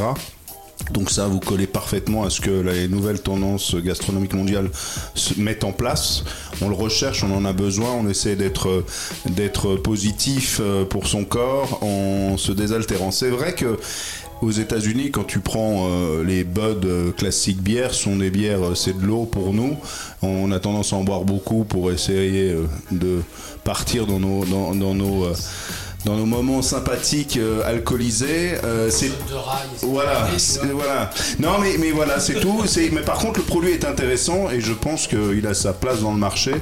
Donc 0.91 1.11
ça, 1.11 1.27
vous 1.27 1.39
collez 1.39 1.67
parfaitement 1.67 2.23
à 2.23 2.29
ce 2.29 2.41
que 2.41 2.49
les 2.49 2.87
nouvelles 2.87 3.21
tendances 3.21 3.75
gastronomiques 3.75 4.33
mondiales 4.33 4.69
se 5.13 5.39
mettent 5.39 5.63
en 5.63 5.71
place. 5.71 6.23
On 6.61 6.69
le 6.69 6.75
recherche, 6.75 7.23
on 7.23 7.35
en 7.35 7.45
a 7.45 7.53
besoin, 7.53 7.91
on 7.91 8.07
essaie 8.09 8.35
d'être 8.35 8.83
d'être 9.25 9.75
positif 9.75 10.59
euh, 10.61 10.85
pour 10.85 11.07
son 11.07 11.25
corps 11.25 11.83
en 11.83 12.37
se 12.37 12.51
désaltérant. 12.51 13.11
C'est 13.11 13.29
vrai 13.29 13.53
que 13.53 13.77
aux 14.41 14.51
États-Unis, 14.51 15.11
quand 15.11 15.25
tu 15.25 15.39
prends 15.39 15.87
euh, 15.89 16.23
les 16.23 16.43
Bud 16.43 16.85
euh, 16.85 17.11
classiques 17.11 17.61
bières, 17.61 17.93
sont 17.93 18.15
des 18.15 18.29
bières, 18.29 18.63
euh, 18.63 18.75
c'est 18.75 18.97
de 18.97 19.05
l'eau 19.05 19.25
pour 19.25 19.53
nous. 19.53 19.75
On 20.21 20.51
a 20.51 20.59
tendance 20.59 20.93
à 20.93 20.95
en 20.95 21.03
boire 21.03 21.23
beaucoup 21.23 21.65
pour 21.65 21.91
essayer 21.91 22.51
euh, 22.51 22.65
de 22.91 23.21
partir 23.63 24.05
dans 24.05 24.19
nos 24.19 24.45
dans, 24.45 24.93
nos 24.93 25.27
dans 26.05 26.15
nos 26.15 26.25
moments 26.25 26.61
sympathiques 26.61 27.37
euh, 27.37 27.61
alcoolisés. 27.65 28.53
euh, 28.63 28.89
c'est 28.89 29.11
voilà, 29.81 30.29
c'est- 30.37 30.65
voilà. 30.65 31.09
Non, 31.39 31.59
mais 31.59 31.75
mais 31.77 31.91
voilà, 31.91 32.19
c'est 32.19 32.39
tout. 32.39 32.63
C'est 32.67 32.89
mais 32.91 33.01
par 33.01 33.17
contre, 33.17 33.39
le 33.39 33.45
produit 33.45 33.71
est 33.71 33.83
intéressant 33.85 34.49
et 34.49 34.61
je 34.61 34.71
pense 34.73 35.07
qu'il 35.07 35.45
a 35.47 35.53
sa 35.53 35.73
place 35.73 35.99
dans 36.01 36.11
le 36.13 36.17
marché. 36.19 36.53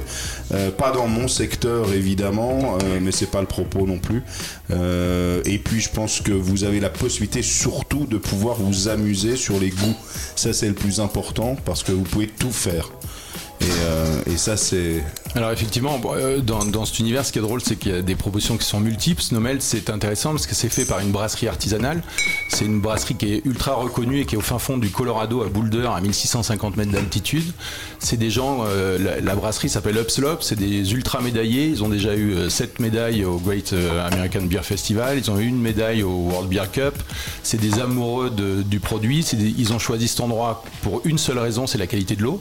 Euh, 0.52 0.70
pas 0.70 0.90
dans 0.90 1.06
mon 1.06 1.28
secteur 1.28 1.92
évidemment, 1.92 2.78
euh, 2.82 2.98
mais 3.00 3.12
c'est 3.12 3.30
pas 3.30 3.40
le 3.40 3.46
propos 3.46 3.86
non 3.86 3.98
plus. 3.98 4.22
Euh, 4.70 5.40
et 5.44 5.58
puis 5.58 5.80
je 5.80 5.90
pense 5.90 6.20
que 6.20 6.32
vous 6.32 6.64
avez 6.64 6.80
la 6.80 6.90
possibilité 6.90 7.42
surtout 7.42 8.06
de 8.06 8.16
pouvoir 8.18 8.56
vous 8.56 8.88
amuser 8.88 9.36
sur 9.36 9.58
les 9.60 9.70
goûts. 9.70 9.96
Ça 10.36 10.52
c'est 10.52 10.68
le 10.68 10.74
plus 10.74 11.00
important 11.00 11.56
parce 11.64 11.82
que 11.82 11.92
vous 11.92 12.02
pouvez 12.04 12.26
tout 12.28 12.50
faire. 12.52 12.90
Et, 13.60 13.64
euh, 13.64 14.20
et 14.32 14.36
ça 14.36 14.56
c'est 14.56 15.02
Alors 15.34 15.50
effectivement, 15.52 16.00
euh, 16.16 16.40
dans, 16.40 16.64
dans 16.64 16.84
cet 16.84 16.98
univers, 17.00 17.24
ce 17.24 17.32
qui 17.32 17.38
est 17.38 17.42
drôle, 17.42 17.60
c'est 17.60 17.76
qu'il 17.76 17.92
y 17.92 17.94
a 17.94 18.02
des 18.02 18.16
propositions 18.16 18.56
qui 18.56 18.64
sont 18.64 18.80
multiples. 18.80 19.22
Snowmelt, 19.22 19.60
c'est 19.62 19.90
intéressant 19.90 20.30
parce 20.30 20.46
que 20.46 20.54
c'est 20.54 20.70
fait 20.70 20.84
par 20.86 21.00
une 21.00 21.10
brasserie 21.10 21.48
artisanale. 21.48 22.02
C'est 22.48 22.64
une 22.64 22.80
brasserie 22.80 23.14
qui 23.14 23.34
est 23.34 23.42
ultra 23.44 23.74
reconnue 23.74 24.20
et 24.20 24.24
qui 24.24 24.34
est 24.34 24.38
au 24.38 24.42
fin 24.42 24.58
fond 24.58 24.78
du 24.78 24.88
Colorado 24.90 25.42
à 25.42 25.48
Boulder, 25.48 25.88
à 25.94 26.00
1650 26.00 26.76
mètres 26.76 26.92
d'altitude. 26.92 27.44
C'est 27.98 28.16
des 28.16 28.30
gens, 28.30 28.64
euh, 28.66 29.20
la, 29.22 29.34
brasserie 29.34 29.68
s'appelle 29.68 29.98
Upslop, 29.98 30.38
c'est 30.40 30.56
des 30.58 30.92
ultra 30.94 31.20
médaillés. 31.20 31.66
Ils 31.66 31.84
ont 31.84 31.88
déjà 31.88 32.16
eu 32.16 32.48
7 32.48 32.80
médailles 32.80 33.24
au 33.24 33.36
Great 33.38 33.72
euh, 33.74 34.06
American 34.08 34.42
Beer 34.42 34.62
Festival. 34.64 35.18
Ils 35.18 35.30
ont 35.30 35.38
eu 35.38 35.46
une 35.46 35.60
médaille 35.60 36.02
au 36.02 36.10
World 36.30 36.48
Beer 36.48 36.70
Cup. 36.72 36.94
C'est 37.42 37.60
des 37.60 37.78
amoureux 37.80 38.30
de- 38.30 38.62
du 38.62 38.80
produit. 38.80 39.20
Ils 39.20 39.72
ont 39.72 39.78
choisi 39.78 40.08
cet 40.08 40.20
endroit 40.20 40.64
pour 40.82 41.02
une 41.04 41.18
seule 41.18 41.38
raison, 41.38 41.66
c'est 41.66 41.78
la 41.78 41.86
qualité 41.86 42.16
de 42.16 42.22
l'eau. 42.22 42.40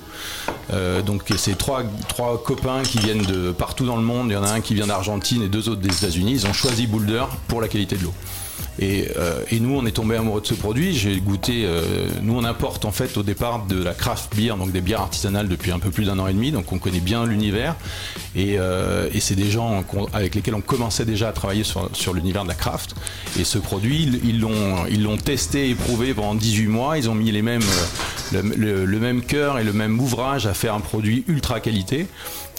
Euh, 0.73 1.01
donc 1.01 1.23
c'est 1.37 1.57
trois, 1.57 1.83
trois 2.07 2.41
copains 2.43 2.76
qui 2.83 2.99
viennent 2.99 3.23
de 3.23 3.51
partout 3.51 3.85
dans 3.85 3.95
le 3.95 4.03
monde. 4.03 4.27
Il 4.29 4.33
y 4.33 4.37
en 4.37 4.43
a 4.43 4.49
un 4.49 4.61
qui 4.61 4.73
vient 4.73 4.87
d'Argentine 4.87 5.41
et 5.41 5.47
deux 5.47 5.69
autres 5.69 5.81
des 5.81 5.95
États-Unis. 5.95 6.31
Ils 6.33 6.47
ont 6.47 6.53
choisi 6.53 6.87
Boulder 6.87 7.25
pour 7.47 7.61
la 7.61 7.67
qualité 7.67 7.95
de 7.95 8.03
l'eau. 8.03 8.13
Et, 8.79 9.07
euh, 9.17 9.41
et 9.51 9.59
nous, 9.59 9.75
on 9.75 9.85
est 9.85 9.91
tombé 9.91 10.15
amoureux 10.15 10.41
de 10.41 10.47
ce 10.47 10.53
produit. 10.53 10.93
J'ai 10.95 11.19
goûté. 11.19 11.63
euh, 11.65 12.07
nous, 12.21 12.35
on 12.37 12.43
importe 12.43 12.85
en 12.85 12.91
fait 12.91 13.17
au 13.17 13.23
départ 13.23 13.65
de 13.65 13.81
la 13.81 13.93
craft 13.93 14.35
beer, 14.35 14.55
donc 14.57 14.71
des 14.71 14.81
bières 14.81 15.01
artisanales 15.01 15.47
depuis 15.47 15.71
un 15.71 15.79
peu 15.79 15.89
plus 15.89 16.05
d'un 16.05 16.19
an 16.19 16.27
et 16.27 16.33
demi. 16.33 16.51
Donc, 16.51 16.71
on 16.71 16.77
connaît 16.77 16.99
bien 16.99 17.25
l'univers. 17.25 17.75
Et, 18.35 18.59
euh, 18.59 19.09
c'est 19.19 19.35
des 19.35 19.49
gens 19.49 19.83
avec 20.13 20.35
lesquels 20.35 20.55
on 20.55 20.61
commençait 20.61 21.03
déjà 21.05 21.29
à 21.29 21.31
travailler 21.33 21.63
sur, 21.63 22.13
l'univers 22.13 22.43
de 22.43 22.47
la 22.49 22.53
craft. 22.55 22.93
Et 23.39 23.43
ce 23.43 23.57
produit, 23.57 24.09
ils- 24.23 24.39
l'ont, 24.39 24.85
ils 24.89 25.03
l'ont 25.03 25.17
testé, 25.17 25.69
éprouvé 25.69 26.13
pendant 26.13 26.35
18 26.35 26.67
mois. 26.67 26.97
Ils 26.97 27.09
ont 27.09 27.15
mis 27.15 27.31
les 27.31 27.41
mêmes, 27.41 27.61
le, 28.31 28.85
le- 28.85 28.99
même 28.99 29.21
cœur 29.21 29.59
et 29.59 29.63
le 29.63 29.73
même 29.73 29.99
ouvrage 29.99 30.45
à 30.47 30.53
faire 30.53 30.73
un 30.73 30.79
produit 30.79 31.23
ultra 31.27 31.59
qualité. 31.59 32.07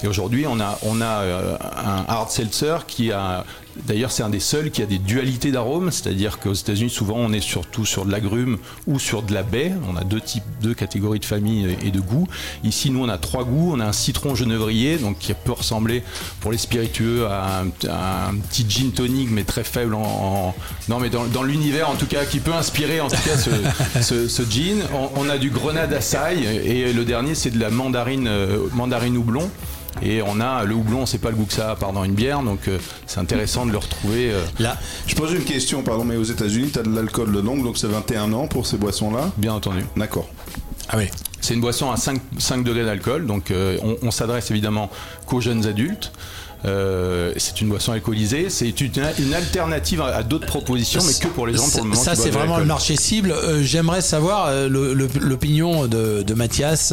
Et 0.03 0.07
aujourd'hui, 0.09 0.47
on 0.49 0.61
a, 0.61 0.79
on 0.83 1.01
a 1.01 1.25
un 1.77 2.05
hard 2.09 2.31
seltzer 2.31 2.77
qui 2.87 3.11
a, 3.13 3.45
d'ailleurs, 3.87 4.11
c'est 4.11 4.23
un 4.23 4.29
des 4.31 4.41
seuls 4.41 4.71
qui 4.71 4.83
a 4.83 4.87
des 4.87 4.99
dualités 4.99 5.51
d'arômes, 5.51 5.91
c'est-à-dire 5.91 6.39
qu'aux 6.39 6.53
États-Unis, 6.55 6.91
souvent, 6.91 7.17
on 7.17 7.33
est 7.33 7.41
surtout 7.41 7.85
sur 7.87 8.05
de 8.05 8.11
l'agrumes 8.13 8.59
ou 8.87 8.99
sur 8.99 9.23
de 9.23 9.33
la 9.33 9.43
baie. 9.43 9.73
On 9.93 9.97
a 9.97 10.05
deux 10.05 10.21
types, 10.21 10.43
deux 10.63 10.75
catégories 10.75 11.19
de 11.21 11.25
familles 11.25 11.77
et 11.85 11.91
de 11.91 12.01
goûts. 12.01 12.27
Ici, 12.65 12.91
nous, 12.91 13.05
on 13.05 13.09
a 13.09 13.19
trois 13.19 13.45
goûts. 13.45 13.73
On 13.75 13.81
a 13.81 13.85
un 13.87 13.93
citron 13.93 14.35
genévrier, 14.35 14.97
donc 14.99 15.19
qui 15.19 15.33
peut 15.35 15.53
ressembler 15.53 16.03
pour 16.41 16.53
les 16.53 16.59
spiritueux 16.59 17.27
à 17.27 17.61
un, 17.63 17.89
à 17.89 18.29
un 18.29 18.35
petit 18.37 18.67
gin 18.69 18.91
tonic, 18.93 19.29
mais 19.31 19.45
très 19.45 19.65
faible 19.65 19.95
en, 19.95 20.03
en- 20.03 20.55
non, 20.89 20.99
mais 20.99 21.11
dans, 21.11 21.25
dans 21.27 21.43
l'univers, 21.43 21.91
en 21.91 21.95
tout 21.97 22.07
cas, 22.07 22.25
qui 22.25 22.41
peut 22.41 22.55
inspirer, 22.55 23.01
en 23.01 23.09
tout 23.09 23.17
cas, 23.25 23.37
ce, 23.37 23.51
ce, 24.03 24.29
ce 24.29 24.43
gin. 24.43 24.83
On, 24.95 25.11
on 25.27 25.29
a 25.29 25.39
du 25.39 25.51
grenade 25.51 25.93
açaï 25.93 26.45
et 26.45 26.93
le 26.93 27.05
dernier, 27.05 27.35
c'est 27.35 27.51
de 27.51 27.59
la 27.61 27.71
mandarine, 27.71 28.27
euh, 28.29 28.59
mandarine 28.73 29.17
houblon. 29.17 29.49
Et 30.03 30.23
on 30.23 30.41
a 30.41 30.65
le 30.65 30.75
houblon, 30.75 31.07
c'est 31.07 31.19
pas 31.19 31.31
le 31.31 31.37
goût 31.37 31.45
que 31.47 31.53
ça 31.53 31.71
a 31.73 31.77
part 31.77 31.93
dans 31.93 32.05
une 32.05 32.15
bière, 32.15 32.43
donc 32.43 32.69
euh, 32.69 32.79
c'est 33.07 33.19
intéressant 33.19 33.67
de 33.67 33.73
le 33.73 33.79
retrouver. 33.79 34.31
euh, 34.31 34.45
Là, 34.61 34.77
Je 35.07 35.15
pose 35.17 35.33
une 35.33 35.45
question, 35.45 35.83
pardon, 35.83 36.05
mais 36.05 36.17
aux 36.17 36.23
États-Unis, 36.25 36.71
tu 36.73 36.79
as 36.79 36.83
de 36.83 36.95
l'alcool 36.95 37.33
de 37.33 37.41
longue, 37.41 37.65
donc 37.65 37.77
c'est 37.79 37.89
21 37.89 38.33
ans 38.33 38.47
pour 38.47 38.67
ces 38.67 38.77
boissons-là? 38.77 39.31
Bien 39.37 39.55
entendu. 39.55 39.85
D'accord. 39.97 40.29
Ah 40.89 40.97
oui. 40.99 41.05
C'est 41.41 41.55
une 41.55 41.61
boisson 41.61 41.91
à 41.91 41.97
5, 41.97 42.21
5 42.39 42.65
degrés 42.65 42.85
d'alcool, 42.85 43.27
donc 43.27 43.51
euh, 43.51 43.79
on, 43.83 43.97
on 44.03 44.11
s'adresse 44.11 44.51
évidemment 44.51 44.91
qu'aux 45.27 45.41
jeunes 45.41 45.67
adultes. 45.67 46.13
Euh, 46.65 47.33
c'est 47.37 47.61
une 47.61 47.69
boisson 47.69 47.93
alcoolisée, 47.93 48.51
c'est 48.51 48.81
une, 48.81 48.91
une 49.21 49.35
alternative 49.35 50.01
à, 50.01 50.07
à 50.17 50.23
d'autres 50.23 50.47
propositions, 50.47 51.01
mais 51.07 51.13
que 51.13 51.29
pour 51.29 51.47
les 51.47 51.55
gens 51.55 51.69
pour 51.69 51.85
le 51.85 51.91
moment. 51.91 52.03
Ça, 52.03 52.15
c'est 52.17 52.31
vraiment 52.31 52.59
le 52.59 52.65
marché 52.65 52.97
cible. 52.97 53.31
Euh, 53.31 53.63
J'aimerais 53.63 54.01
savoir 54.01 54.47
euh, 54.49 54.69
l'opinion 54.69 55.87
de, 55.87 56.23
de 56.23 56.35
Mathias 56.35 56.93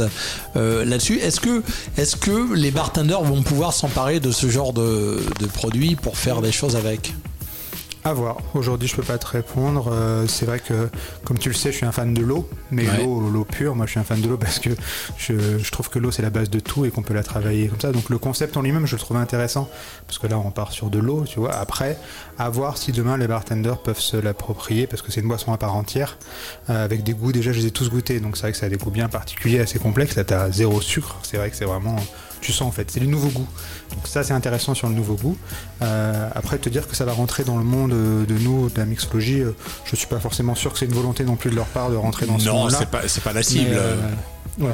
là-dessus. 0.55 1.19
Est-ce 1.19 1.39
que, 1.39 1.63
est 1.97 2.19
que 2.19 2.53
les 2.53 2.71
bartenders 2.71 3.21
vont 3.21 3.41
pouvoir 3.41 3.73
s'emparer 3.73 4.19
de 4.19 4.31
ce 4.31 4.49
genre 4.49 4.73
de, 4.73 5.19
de 5.39 5.45
produit 5.47 5.95
pour 5.95 6.17
faire 6.17 6.41
des 6.41 6.51
choses 6.51 6.75
avec? 6.75 7.13
À 8.07 8.13
voir. 8.13 8.37
Aujourd'hui, 8.53 8.87
je 8.87 8.95
peux 8.95 9.01
pas 9.01 9.17
te 9.17 9.25
répondre. 9.25 9.89
Euh, 9.91 10.27
c'est 10.27 10.45
vrai 10.45 10.59
que, 10.59 10.89
comme 11.23 11.39
tu 11.39 11.49
le 11.49 11.55
sais, 11.55 11.71
je 11.71 11.77
suis 11.77 11.87
un 11.87 11.91
fan 11.91 12.13
de 12.13 12.21
l'eau, 12.21 12.47
mais 12.69 12.87
Ouais. 12.87 12.99
l'eau, 13.03 13.19
l'eau 13.31 13.45
pure. 13.45 13.75
Moi, 13.75 13.87
je 13.87 13.91
suis 13.91 13.99
un 13.99 14.03
fan 14.03 14.21
de 14.21 14.27
l'eau 14.29 14.37
parce 14.37 14.59
que 14.59 14.69
je, 15.17 15.57
je 15.57 15.71
trouve 15.71 15.89
que 15.89 15.97
l'eau 15.97 16.11
c'est 16.11 16.21
la 16.21 16.29
base 16.29 16.51
de 16.51 16.59
tout 16.59 16.85
et 16.85 16.91
qu'on 16.91 17.01
peut 17.01 17.15
la 17.15 17.23
travailler 17.23 17.67
comme 17.67 17.79
ça. 17.81 17.91
Donc 17.91 18.11
le 18.11 18.19
concept 18.19 18.57
en 18.57 18.61
lui-même, 18.61 18.85
je 18.85 18.95
le 18.95 18.99
trouve 18.99 19.17
intéressant 19.17 19.67
parce 20.05 20.19
que 20.19 20.27
là, 20.27 20.37
on 20.37 20.51
part 20.51 20.71
sur 20.71 20.91
de 20.91 20.99
l'eau, 20.99 21.23
tu 21.27 21.39
vois. 21.39 21.55
Après, 21.55 21.97
à 22.37 22.47
voir 22.51 22.77
si 22.77 22.91
demain 22.91 23.17
les 23.17 23.27
bartenders 23.27 23.79
peuvent 23.79 23.99
se 23.99 24.17
l'approprier 24.17 24.85
parce 24.85 25.01
que 25.01 25.11
c'est 25.11 25.21
une 25.21 25.27
boisson 25.27 25.51
à 25.51 25.57
part 25.57 25.73
entière 25.75 26.19
euh, 26.69 26.85
avec 26.85 27.01
des 27.01 27.13
goûts. 27.13 27.31
Déjà, 27.31 27.53
je 27.53 27.59
les 27.59 27.65
ai 27.65 27.71
tous 27.71 27.89
goûtés, 27.89 28.19
donc 28.19 28.37
c'est 28.37 28.43
vrai 28.43 28.51
que 28.51 28.57
ça 28.59 28.67
a 28.67 28.69
des 28.69 28.77
goûts 28.77 28.91
bien 28.91 29.09
particuliers, 29.09 29.61
assez 29.61 29.79
complexes. 29.79 30.15
Là, 30.15 30.23
t'as 30.25 30.51
zéro 30.51 30.79
sucre. 30.79 31.17
C'est 31.23 31.37
vrai 31.37 31.49
que 31.49 31.55
c'est 31.55 31.65
vraiment 31.65 31.95
tu 32.45 32.51
sens 32.53 32.67
en 32.67 32.71
fait, 32.71 32.89
c'est 32.91 32.99
les 32.99 33.07
nouveaux 33.07 33.29
goûts. 33.29 33.47
Donc 33.95 34.07
ça 34.07 34.23
c'est 34.23 34.33
intéressant 34.33 34.73
sur 34.75 34.87
le 34.87 34.93
nouveau 34.95 35.15
goût. 35.15 35.37
Euh, 35.81 36.29
après 36.35 36.57
te 36.57 36.69
dire 36.69 36.87
que 36.87 36.95
ça 36.95 37.05
va 37.05 37.13
rentrer 37.13 37.43
dans 37.43 37.57
le 37.57 37.63
monde 37.63 37.91
euh, 37.93 38.25
de 38.25 38.35
nous, 38.35 38.69
de 38.69 38.77
la 38.77 38.85
mixologie, 38.85 39.41
euh, 39.41 39.51
je 39.85 39.95
suis 39.95 40.07
pas 40.07 40.19
forcément 40.19 40.55
sûr 40.55 40.71
que 40.73 40.79
c'est 40.79 40.85
une 40.85 40.93
volonté 40.93 41.23
non 41.23 41.35
plus 41.35 41.49
de 41.49 41.55
leur 41.55 41.65
part 41.67 41.89
de 41.89 41.95
rentrer 41.95 42.25
dans 42.25 42.39
ce 42.39 42.45
Non, 42.47 42.55
monde-là. 42.63 42.77
c'est 42.79 42.89
pas- 42.89 43.07
c'est 43.07 43.23
pas 43.23 43.33
la 43.33 43.43
cible. 43.43 43.69
Mais, 43.71 43.77
euh, 43.77 43.95
ouais. 44.67 44.71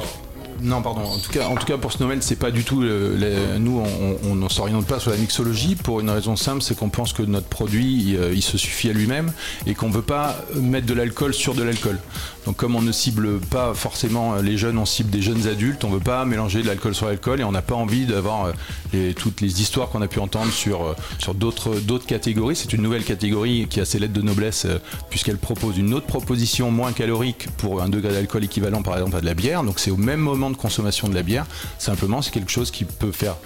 Non, 0.60 0.80
pardon. 0.80 1.00
En 1.00 1.18
tout 1.18 1.32
cas, 1.32 1.46
en 1.48 1.56
tout 1.56 1.66
cas 1.66 1.76
pour 1.76 1.90
ce 1.92 2.00
Noël, 2.02 2.18
c'est 2.22 2.36
pas 2.36 2.52
du 2.52 2.62
tout. 2.62 2.80
le- 2.82 3.16
le- 3.16 3.58
nous, 3.58 3.82
on- 4.22 4.34
ne 4.36 4.48
s'oriente 4.48 4.86
pas 4.86 5.00
sur 5.00 5.10
la 5.10 5.16
mixologie 5.16 5.74
pour 5.74 5.98
une 6.00 6.10
raison 6.10 6.36
simple, 6.36 6.62
c'est 6.62 6.76
qu'on 6.76 6.88
pense 6.90 7.12
que 7.12 7.22
notre 7.22 7.48
produit, 7.48 8.12
il, 8.14 8.20
il 8.34 8.42
se 8.42 8.56
suffit 8.58 8.88
à 8.88 8.92
lui-même 8.92 9.32
et 9.66 9.74
qu'on 9.74 9.90
veut 9.90 10.02
pas 10.02 10.36
mettre 10.54 10.86
de 10.86 10.94
l'alcool 10.94 11.34
sur 11.34 11.54
de 11.54 11.62
l'alcool. 11.64 11.98
Donc, 12.46 12.56
comme 12.56 12.74
on 12.74 12.82
ne 12.82 12.92
cible 12.92 13.38
pas 13.38 13.74
forcément 13.74 14.36
les 14.36 14.56
jeunes, 14.56 14.78
on 14.78 14.84
cible 14.84 15.10
des 15.10 15.22
jeunes 15.22 15.46
adultes. 15.46 15.84
On 15.84 15.90
veut 15.90 16.00
pas 16.00 16.24
mélanger 16.24 16.62
de 16.62 16.66
l'alcool 16.66 16.94
sur 16.94 17.06
l'alcool 17.06 17.40
et 17.40 17.44
on 17.44 17.52
n'a 17.52 17.62
pas 17.62 17.74
envie 17.74 18.06
d'avoir 18.06 18.52
euh, 18.94 19.12
toutes 19.12 19.40
les 19.40 19.60
histoires 19.60 19.88
qu'on 19.88 20.02
a 20.02 20.08
pu 20.08 20.18
entendre 20.18 20.52
sur 20.52 20.82
euh, 20.82 21.32
d'autres 21.34 22.06
catégories. 22.06 22.56
C'est 22.56 22.72
une 22.72 22.82
nouvelle 22.82 23.04
catégorie 23.04 23.66
qui 23.68 23.80
a 23.80 23.84
ses 23.84 23.98
lettres 23.98 24.12
de 24.12 24.22
noblesse 24.22 24.64
euh, 24.64 24.78
puisqu'elle 25.10 25.38
propose 25.38 25.78
une 25.78 25.94
autre 25.94 26.06
proposition 26.06 26.70
moins 26.70 26.92
calorique 26.92 27.48
pour 27.58 27.82
un 27.82 27.88
degré 27.88 28.12
d'alcool 28.12 28.44
équivalent 28.44 28.82
par 28.82 28.94
exemple 28.94 29.16
à 29.16 29.20
de 29.20 29.26
la 29.26 29.34
bière. 29.34 29.62
Donc 29.62 29.78
c'est 29.78 29.90
au 29.90 29.96
même 29.96 30.20
moment 30.20 30.50
de 30.50 30.56
consommation 30.56 31.08
de 31.08 31.14
la 31.14 31.22
bière. 31.22 31.46
Simplement, 31.78 32.22
c'est 32.22 32.32
quelque 32.32 32.50
chose 32.50 32.70
qui 32.70 32.84
peut 32.84 33.12
faire 33.12 33.36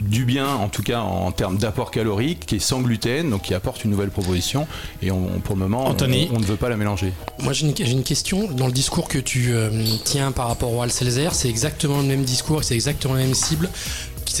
du 0.00 0.24
bien, 0.24 0.46
en 0.48 0.68
tout 0.68 0.82
cas 0.82 1.00
en 1.00 1.30
termes 1.32 1.58
d'apport 1.58 1.90
calorique, 1.90 2.46
qui 2.46 2.56
est 2.56 2.60
sans 2.60 2.80
gluten, 2.80 3.30
donc 3.30 3.42
qui 3.42 3.54
apporte 3.54 3.84
une 3.84 3.90
nouvelle 3.90 4.10
proposition. 4.10 4.66
Et 5.02 5.10
on, 5.10 5.40
pour 5.40 5.54
le 5.56 5.60
moment, 5.62 5.84
on- 5.86 5.90
Anthony. 5.90 6.28
on, 6.32 6.38
ne 6.38 6.44
veut 6.44 6.56
pas 6.56 6.68
la 6.68 6.76
mélanger. 6.76 7.12
Moi 7.40 7.52
j'ai 7.52 7.66
une, 7.66 8.02
question. 8.02 8.48
Dans 8.50 8.66
le 8.66 8.72
discours 8.72 9.08
que 9.08 9.18
tu 9.18 9.52
euh, 9.52 9.70
tiens 10.04 10.32
par 10.32 10.48
rapport 10.48 10.72
au 10.72 10.82
Alcelzer, 10.82 11.34
c'est 11.34 11.48
exactement 11.48 11.98
le 11.98 12.04
même 12.06 12.24
discours, 12.24 12.64
c'est 12.64 12.74
exactement 12.74 13.14
la 13.14 13.20
même 13.24 13.34
cible. 13.34 13.68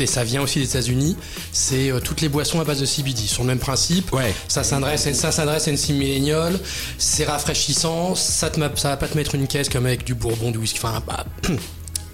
Ça 0.06 0.22
vient 0.22 0.42
aussi 0.42 0.60
des 0.60 0.66
États-Unis. 0.66 1.16
C'est 1.50 1.90
euh, 1.90 1.98
toutes 1.98 2.20
les 2.20 2.28
boissons 2.28 2.60
à 2.60 2.64
base 2.64 2.78
de 2.78 2.84
CBD. 2.86 3.22
Sur 3.22 3.42
le 3.42 3.48
même 3.48 3.58
principe. 3.58 4.14
Ça 4.46 4.62
s'adresse, 4.62 5.06
à- 5.08 5.14
ça 5.14 5.32
s'adresse 5.32 5.66
à 5.66 5.70
une 5.72 5.76
cible 5.76 5.98
milléniale. 5.98 6.60
C'est 6.98 7.24
rafraîchissant. 7.24 8.14
Ça, 8.14 8.50
te, 8.50 8.60
ma- 8.60 8.70
ça 8.76 8.90
va 8.90 8.96
pas 8.96 9.08
te 9.08 9.16
mettre 9.16 9.34
une 9.34 9.46
caisse 9.48 9.68
comme 9.68 9.86
avec 9.86 10.04
du 10.04 10.14
bourbon, 10.14 10.50
du 10.52 10.58
whisky. 10.58 10.78
Enfin, 10.82 11.02
bah, 11.06 11.24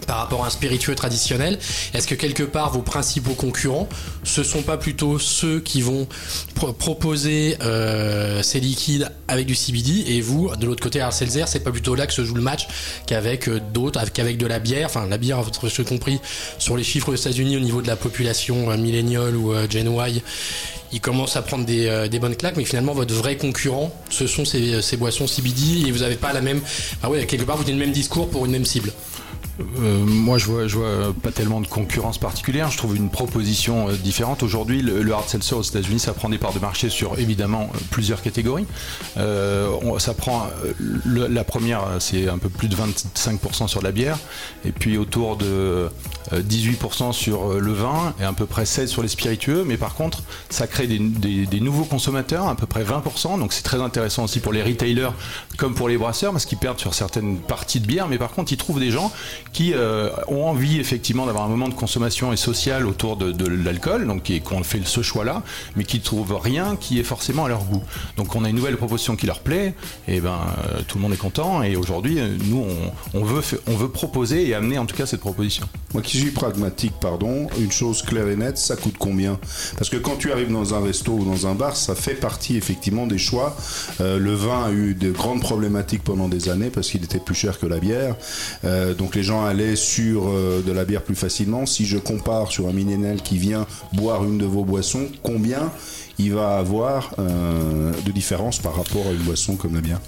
par 0.06 0.18
rapport 0.18 0.44
à 0.44 0.46
un 0.48 0.50
spiritueux 0.50 0.94
traditionnel 0.94 1.58
Est-ce 1.94 2.06
que 2.06 2.14
quelque 2.14 2.42
part 2.42 2.72
vos 2.72 2.82
principaux 2.82 3.34
concurrents, 3.34 3.88
ce 4.22 4.42
sont 4.42 4.62
pas 4.62 4.76
plutôt 4.76 5.18
ceux 5.18 5.60
qui 5.60 5.80
vont 5.82 6.06
pro- 6.54 6.72
proposer 6.72 7.56
euh, 7.62 8.42
ces 8.42 8.60
liquides 8.60 9.10
avec 9.28 9.46
du 9.46 9.54
CBD 9.54 10.04
et 10.08 10.20
vous, 10.20 10.54
de 10.56 10.66
l'autre 10.66 10.82
côté, 10.82 11.00
Arcelzer, 11.00 11.46
c'est 11.48 11.60
pas 11.64 11.70
plutôt 11.72 11.94
là 11.94 12.06
que 12.06 12.12
se 12.12 12.24
joue 12.24 12.34
le 12.34 12.42
match 12.42 12.66
qu'avec 13.06 13.48
euh, 13.48 13.60
d'autres, 13.72 13.98
avec- 14.00 14.12
qu'avec 14.14 14.36
de 14.38 14.46
la 14.46 14.58
bière, 14.58 14.86
enfin 14.86 15.06
la 15.08 15.18
bière, 15.18 15.42
ce 15.68 15.82
compris, 15.82 16.18
sur 16.58 16.76
les 16.76 16.84
chiffres 16.84 17.10
aux 17.12 17.16
États-Unis 17.16 17.56
au 17.56 17.60
niveau 17.60 17.82
de 17.82 17.86
la 17.86 17.96
population 17.96 18.70
euh, 18.70 19.32
ou 19.34 19.52
euh, 19.52 19.66
Gen 19.68 19.88
Y, 19.92 20.22
ils 20.92 21.00
commencent 21.00 21.36
à 21.36 21.42
prendre 21.42 21.64
des, 21.64 21.86
euh, 21.88 22.06
des 22.08 22.18
bonnes 22.18 22.36
claques, 22.36 22.56
mais 22.56 22.64
finalement 22.64 22.92
votre 22.94 23.14
vrai 23.14 23.36
concurrent, 23.36 23.92
ce 24.10 24.26
sont 24.26 24.44
ces, 24.44 24.96
boissons 24.96 25.26
CBD 25.26 25.88
et 25.88 25.90
vous 25.90 26.02
avez 26.02 26.14
pas 26.16 26.32
la 26.32 26.40
même, 26.40 26.60
ah 27.02 27.10
ouais, 27.10 27.26
quelque 27.26 27.44
part 27.44 27.56
vous 27.56 27.62
avez 27.64 27.72
le 27.72 27.78
même 27.78 27.92
discours 27.92 28.28
pour 28.28 28.44
une 28.46 28.52
même 28.52 28.64
cible. 28.64 28.92
Euh, 29.60 30.04
moi, 30.04 30.38
je 30.38 30.46
vois, 30.46 31.14
pas 31.22 31.30
tellement 31.30 31.60
de 31.60 31.66
concurrence 31.66 32.18
particulière. 32.18 32.70
Je 32.70 32.78
trouve 32.78 32.96
une 32.96 33.08
proposition 33.10 33.88
euh, 33.88 33.92
différente. 33.92 34.42
Aujourd'hui, 34.42 34.82
le, 34.82 35.12
hard 35.12 35.28
seltzer 35.28 35.54
aux 35.54 35.62
États-Unis, 35.62 36.00
ça 36.00 36.12
prend 36.12 36.28
des 36.28 36.38
parts 36.38 36.52
de 36.54 36.58
marché 36.58 36.88
sur 36.90 37.18
évidemment 37.18 37.70
euh, 37.74 37.78
plusieurs 37.90 38.20
catégories. 38.22 38.66
Ça 39.16 40.14
prend 40.14 40.46
la 40.80 41.44
première, 41.44 41.82
c'est 42.00 42.28
un 42.28 42.38
peu 42.38 42.48
plus 42.48 42.68
de 42.68 42.76
25% 42.76 43.68
sur 43.68 43.82
la 43.82 43.92
bière, 43.92 44.18
et 44.64 44.72
puis 44.72 44.98
autour 44.98 45.36
de 45.36 45.46
euh, 45.46 45.88
18% 46.32 47.12
sur 47.12 47.54
le 47.60 47.72
vin 47.72 48.14
et 48.20 48.24
à 48.24 48.32
peu 48.32 48.46
près 48.46 48.66
16 48.66 48.90
sur 48.90 49.02
les 49.02 49.08
spiritueux. 49.08 49.64
Mais 49.66 49.76
par 49.76 49.94
contre, 49.94 50.22
ça 50.50 50.66
crée 50.66 50.86
des, 50.86 50.98
des- 50.98 51.46
des 51.46 51.60
nouveaux 51.60 51.84
consommateurs, 51.84 52.48
à 52.48 52.54
peu 52.56 52.66
près 52.66 52.82
20%. 52.84 53.38
Donc 53.38 53.52
c'est 53.52 53.62
très 53.62 53.80
intéressant 53.80 54.24
aussi 54.24 54.40
pour 54.40 54.52
les 54.52 54.62
retailers 54.62 55.10
comme 55.58 55.74
pour 55.74 55.88
les 55.88 55.96
brasseurs, 55.98 56.32
parce 56.32 56.44
qu'ils 56.46 56.58
perdent 56.58 56.80
sur 56.80 56.94
certaines 56.94 57.38
parties 57.38 57.80
de 57.80 57.86
bière. 57.86 58.08
Mais 58.08 58.18
par 58.18 58.30
contre, 58.32 58.52
ils 58.52 58.56
trouvent 58.56 58.80
des 58.80 58.90
gens 58.90 59.12
qui 59.54 59.72
euh, 59.72 60.10
ont 60.26 60.44
envie 60.46 60.80
effectivement 60.80 61.26
d'avoir 61.26 61.44
un 61.44 61.48
moment 61.48 61.68
de 61.68 61.74
consommation 61.74 62.32
et 62.32 62.36
social 62.36 62.86
autour 62.86 63.16
de, 63.16 63.46
l'alcool, 63.46 64.06
donc 64.06 64.24
qui 64.24 64.40
qu'on 64.40 64.64
fait 64.64 64.80
ce 64.84 65.00
choix-là, 65.00 65.42
mais 65.76 65.84
qui 65.84 65.98
ne 65.98 66.02
trouvent 66.02 66.36
rien 66.36 66.76
qui 66.76 66.98
est 66.98 67.04
forcément 67.04 67.44
à 67.44 67.48
leur 67.48 67.64
goût. 67.64 67.82
Donc 68.16 68.34
on 68.34 68.44
a 68.44 68.48
une 68.48 68.56
nouvelle 68.56 68.76
proposition 68.76 69.14
qui 69.14 69.26
leur 69.26 69.38
plaît, 69.38 69.74
et 70.08 70.20
ben 70.20 70.40
euh, 70.58 70.80
tout 70.88 70.98
le 70.98 71.02
monde 71.02 71.12
est 71.12 71.18
content. 71.18 71.62
Et 71.62 71.76
aujourd'hui, 71.76 72.18
euh, 72.18 72.36
nous, 72.46 72.66
on, 73.14 73.24
veut, 73.24 73.42
on 73.68 73.76
veut 73.76 73.88
proposer 73.88 74.48
et 74.48 74.54
amener 74.54 74.76
en 74.76 74.86
tout 74.86 74.96
cas 74.96 75.06
cette 75.06 75.20
proposition. 75.20 75.68
Moi 75.94 76.02
qui 76.02 76.18
suis 76.18 76.32
pragmatique, 76.32 76.94
pardon, 77.00 77.46
une 77.56 77.70
chose 77.70 78.02
claire 78.02 78.26
et 78.28 78.36
nette, 78.36 78.58
ça 78.58 78.74
coûte 78.74 78.96
combien? 78.98 79.38
Parce 79.78 79.88
que 79.88 79.96
quand 79.96 80.16
tu 80.16 80.32
arrives 80.32 80.50
dans 80.50 80.74
un 80.74 80.80
resto 80.80 81.12
ou 81.12 81.24
dans 81.24 81.46
un 81.46 81.54
bar, 81.54 81.76
ça 81.76 81.94
fait 81.94 82.14
partie 82.14 82.56
effectivement 82.56 83.06
des 83.06 83.18
choix. 83.18 83.56
Le 84.00 84.34
vin 84.34 84.64
a 84.64 84.72
eu 84.72 84.94
de 84.94 85.12
grandes 85.12 85.40
problématiques 85.40 86.02
pendant 86.02 86.26
des 86.26 86.48
années 86.48 86.70
parce 86.70 86.90
qu'il 86.90 87.04
était 87.04 87.20
plus 87.20 87.36
cher 87.36 87.60
que 87.60 87.66
la 87.66 87.78
bière. 87.78 88.16
Donc 88.98 89.14
les 89.14 89.22
gens 89.22 89.43
allaient 89.44 89.76
sur 89.76 90.28
euh, 90.28 90.62
de 90.62 90.72
la 90.72 90.84
bière 90.84 91.02
plus 91.02 91.14
facilement. 91.14 91.66
Si 91.66 91.86
je 91.86 91.98
compare 91.98 92.50
sur 92.50 92.68
un 92.68 92.72
millénaire 92.72 93.22
qui 93.22 93.38
vient 93.38 93.66
boire 93.92 94.24
une 94.24 94.38
de 94.38 94.46
vos 94.46 94.64
boissons, 94.64 95.08
combien 95.22 95.70
il 96.18 96.32
va 96.32 96.58
avoir 96.58 97.14
euh, 97.18 97.92
de 98.04 98.12
différence 98.12 98.58
par 98.58 98.76
rapport 98.76 99.06
à 99.06 99.12
une 99.12 99.22
boisson 99.22 99.56
comme 99.56 99.74
la 99.74 99.80
bière? 99.80 100.00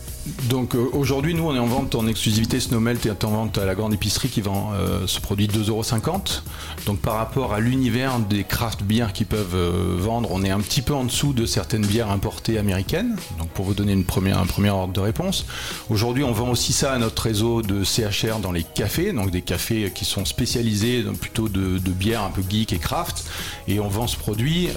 Donc 0.48 0.74
euh, 0.74 0.88
aujourd'hui, 0.92 1.34
nous, 1.34 1.44
on 1.44 1.54
est 1.54 1.58
en 1.58 1.66
vente 1.66 1.94
en 1.94 2.06
exclusivité. 2.06 2.60
Snowmelt 2.60 3.04
est 3.06 3.24
en 3.24 3.30
vente 3.30 3.58
à 3.58 3.64
la 3.64 3.74
grande 3.74 3.94
épicerie 3.94 4.28
qui 4.28 4.40
vend 4.40 4.72
euh, 4.74 5.06
ce 5.06 5.20
produit 5.20 5.46
2,50€. 5.48 6.42
Donc 6.86 7.00
par 7.00 7.14
rapport 7.14 7.52
à 7.52 7.60
l'univers 7.60 8.18
des 8.18 8.44
craft 8.44 8.82
beers 8.82 9.12
qui 9.12 9.24
peuvent 9.24 9.54
euh, 9.54 9.96
vendre, 9.98 10.30
on 10.32 10.42
est 10.42 10.50
un 10.50 10.60
petit 10.60 10.82
peu 10.82 10.94
en 10.94 11.04
dessous 11.04 11.32
de 11.32 11.46
certaines 11.46 11.86
bières 11.86 12.10
importées 12.10 12.58
américaines. 12.58 13.16
Donc 13.38 13.48
pour 13.50 13.64
vous 13.64 13.74
donner 13.74 13.92
un 13.92 14.02
premier 14.46 14.70
ordre 14.70 14.92
de 14.92 15.00
réponse. 15.00 15.46
Aujourd'hui, 15.90 16.24
on 16.24 16.32
vend 16.32 16.50
aussi 16.50 16.72
ça 16.72 16.92
à 16.92 16.98
notre 16.98 17.22
réseau 17.22 17.62
de 17.62 17.84
CHR 17.84 18.38
dans 18.40 18.52
les 18.52 18.64
cafés, 18.64 19.12
donc 19.12 19.30
des 19.30 19.42
cafés 19.42 19.92
qui 19.94 20.04
sont 20.04 20.24
spécialisés 20.24 21.04
plutôt 21.20 21.48
de, 21.48 21.78
bières 21.90 22.22
un 22.22 22.30
peu 22.30 22.42
geek 22.48 22.72
et 22.72 22.78
craft. 22.78 23.24
Et 23.68 23.80
on 23.80 23.88
vend 23.88 24.06
ce 24.06 24.16
produit 24.16 24.68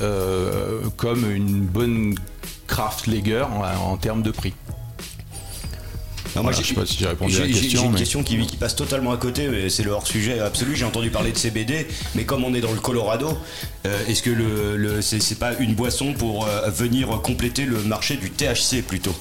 comme 0.97 1.29
une 1.31 1.61
bonne 1.65 2.15
craft 2.67 3.07
lager 3.07 3.43
en 3.43 3.97
termes 3.97 4.21
de 4.21 4.31
prix. 4.31 4.53
Non, 6.35 6.41
Voilà, 6.43 6.57
j'ai- 6.57 6.63
je 6.63 6.69
sais 6.69 6.73
pas 6.75 6.85
si 6.85 6.97
j'ai 6.99 7.07
répondu 7.07 7.35
à 7.35 7.39
la 7.39 7.47
question. 7.47 7.79
J'ai 7.81 7.85
une 7.85 7.91
mais- 7.93 7.97
question 7.99 8.23
qui, 8.23 8.37
qui 8.45 8.55
passe 8.57 8.75
totalement 8.75 9.11
à 9.11 9.17
côté, 9.17 9.47
mais 9.47 9.69
c'est 9.69 9.83
le 9.83 9.91
hors 9.91 10.05
sujet 10.07 10.39
absolu. 10.39 10.75
J'ai 10.75 10.85
entendu 10.85 11.09
parler 11.09 11.31
de 11.31 11.37
CBD, 11.37 11.87
mais 12.15 12.23
comme 12.23 12.43
on 12.43 12.53
est 12.53 12.61
dans 12.61 12.71
le 12.71 12.79
Colorado, 12.79 13.29
euh, 13.85 13.97
est-ce 14.07 14.21
que 14.21 14.29
le, 14.29 14.77
le- 14.77 15.01
c'est 15.01 15.39
pas 15.39 15.53
une 15.59 15.73
boisson 15.75 16.13
pour 16.13 16.45
euh, 16.47 16.69
venir 16.69 17.07
compléter 17.23 17.65
le 17.65 17.79
marché 17.83 18.15
du 18.17 18.29
THC 18.29 18.81
plutôt? 18.81 19.15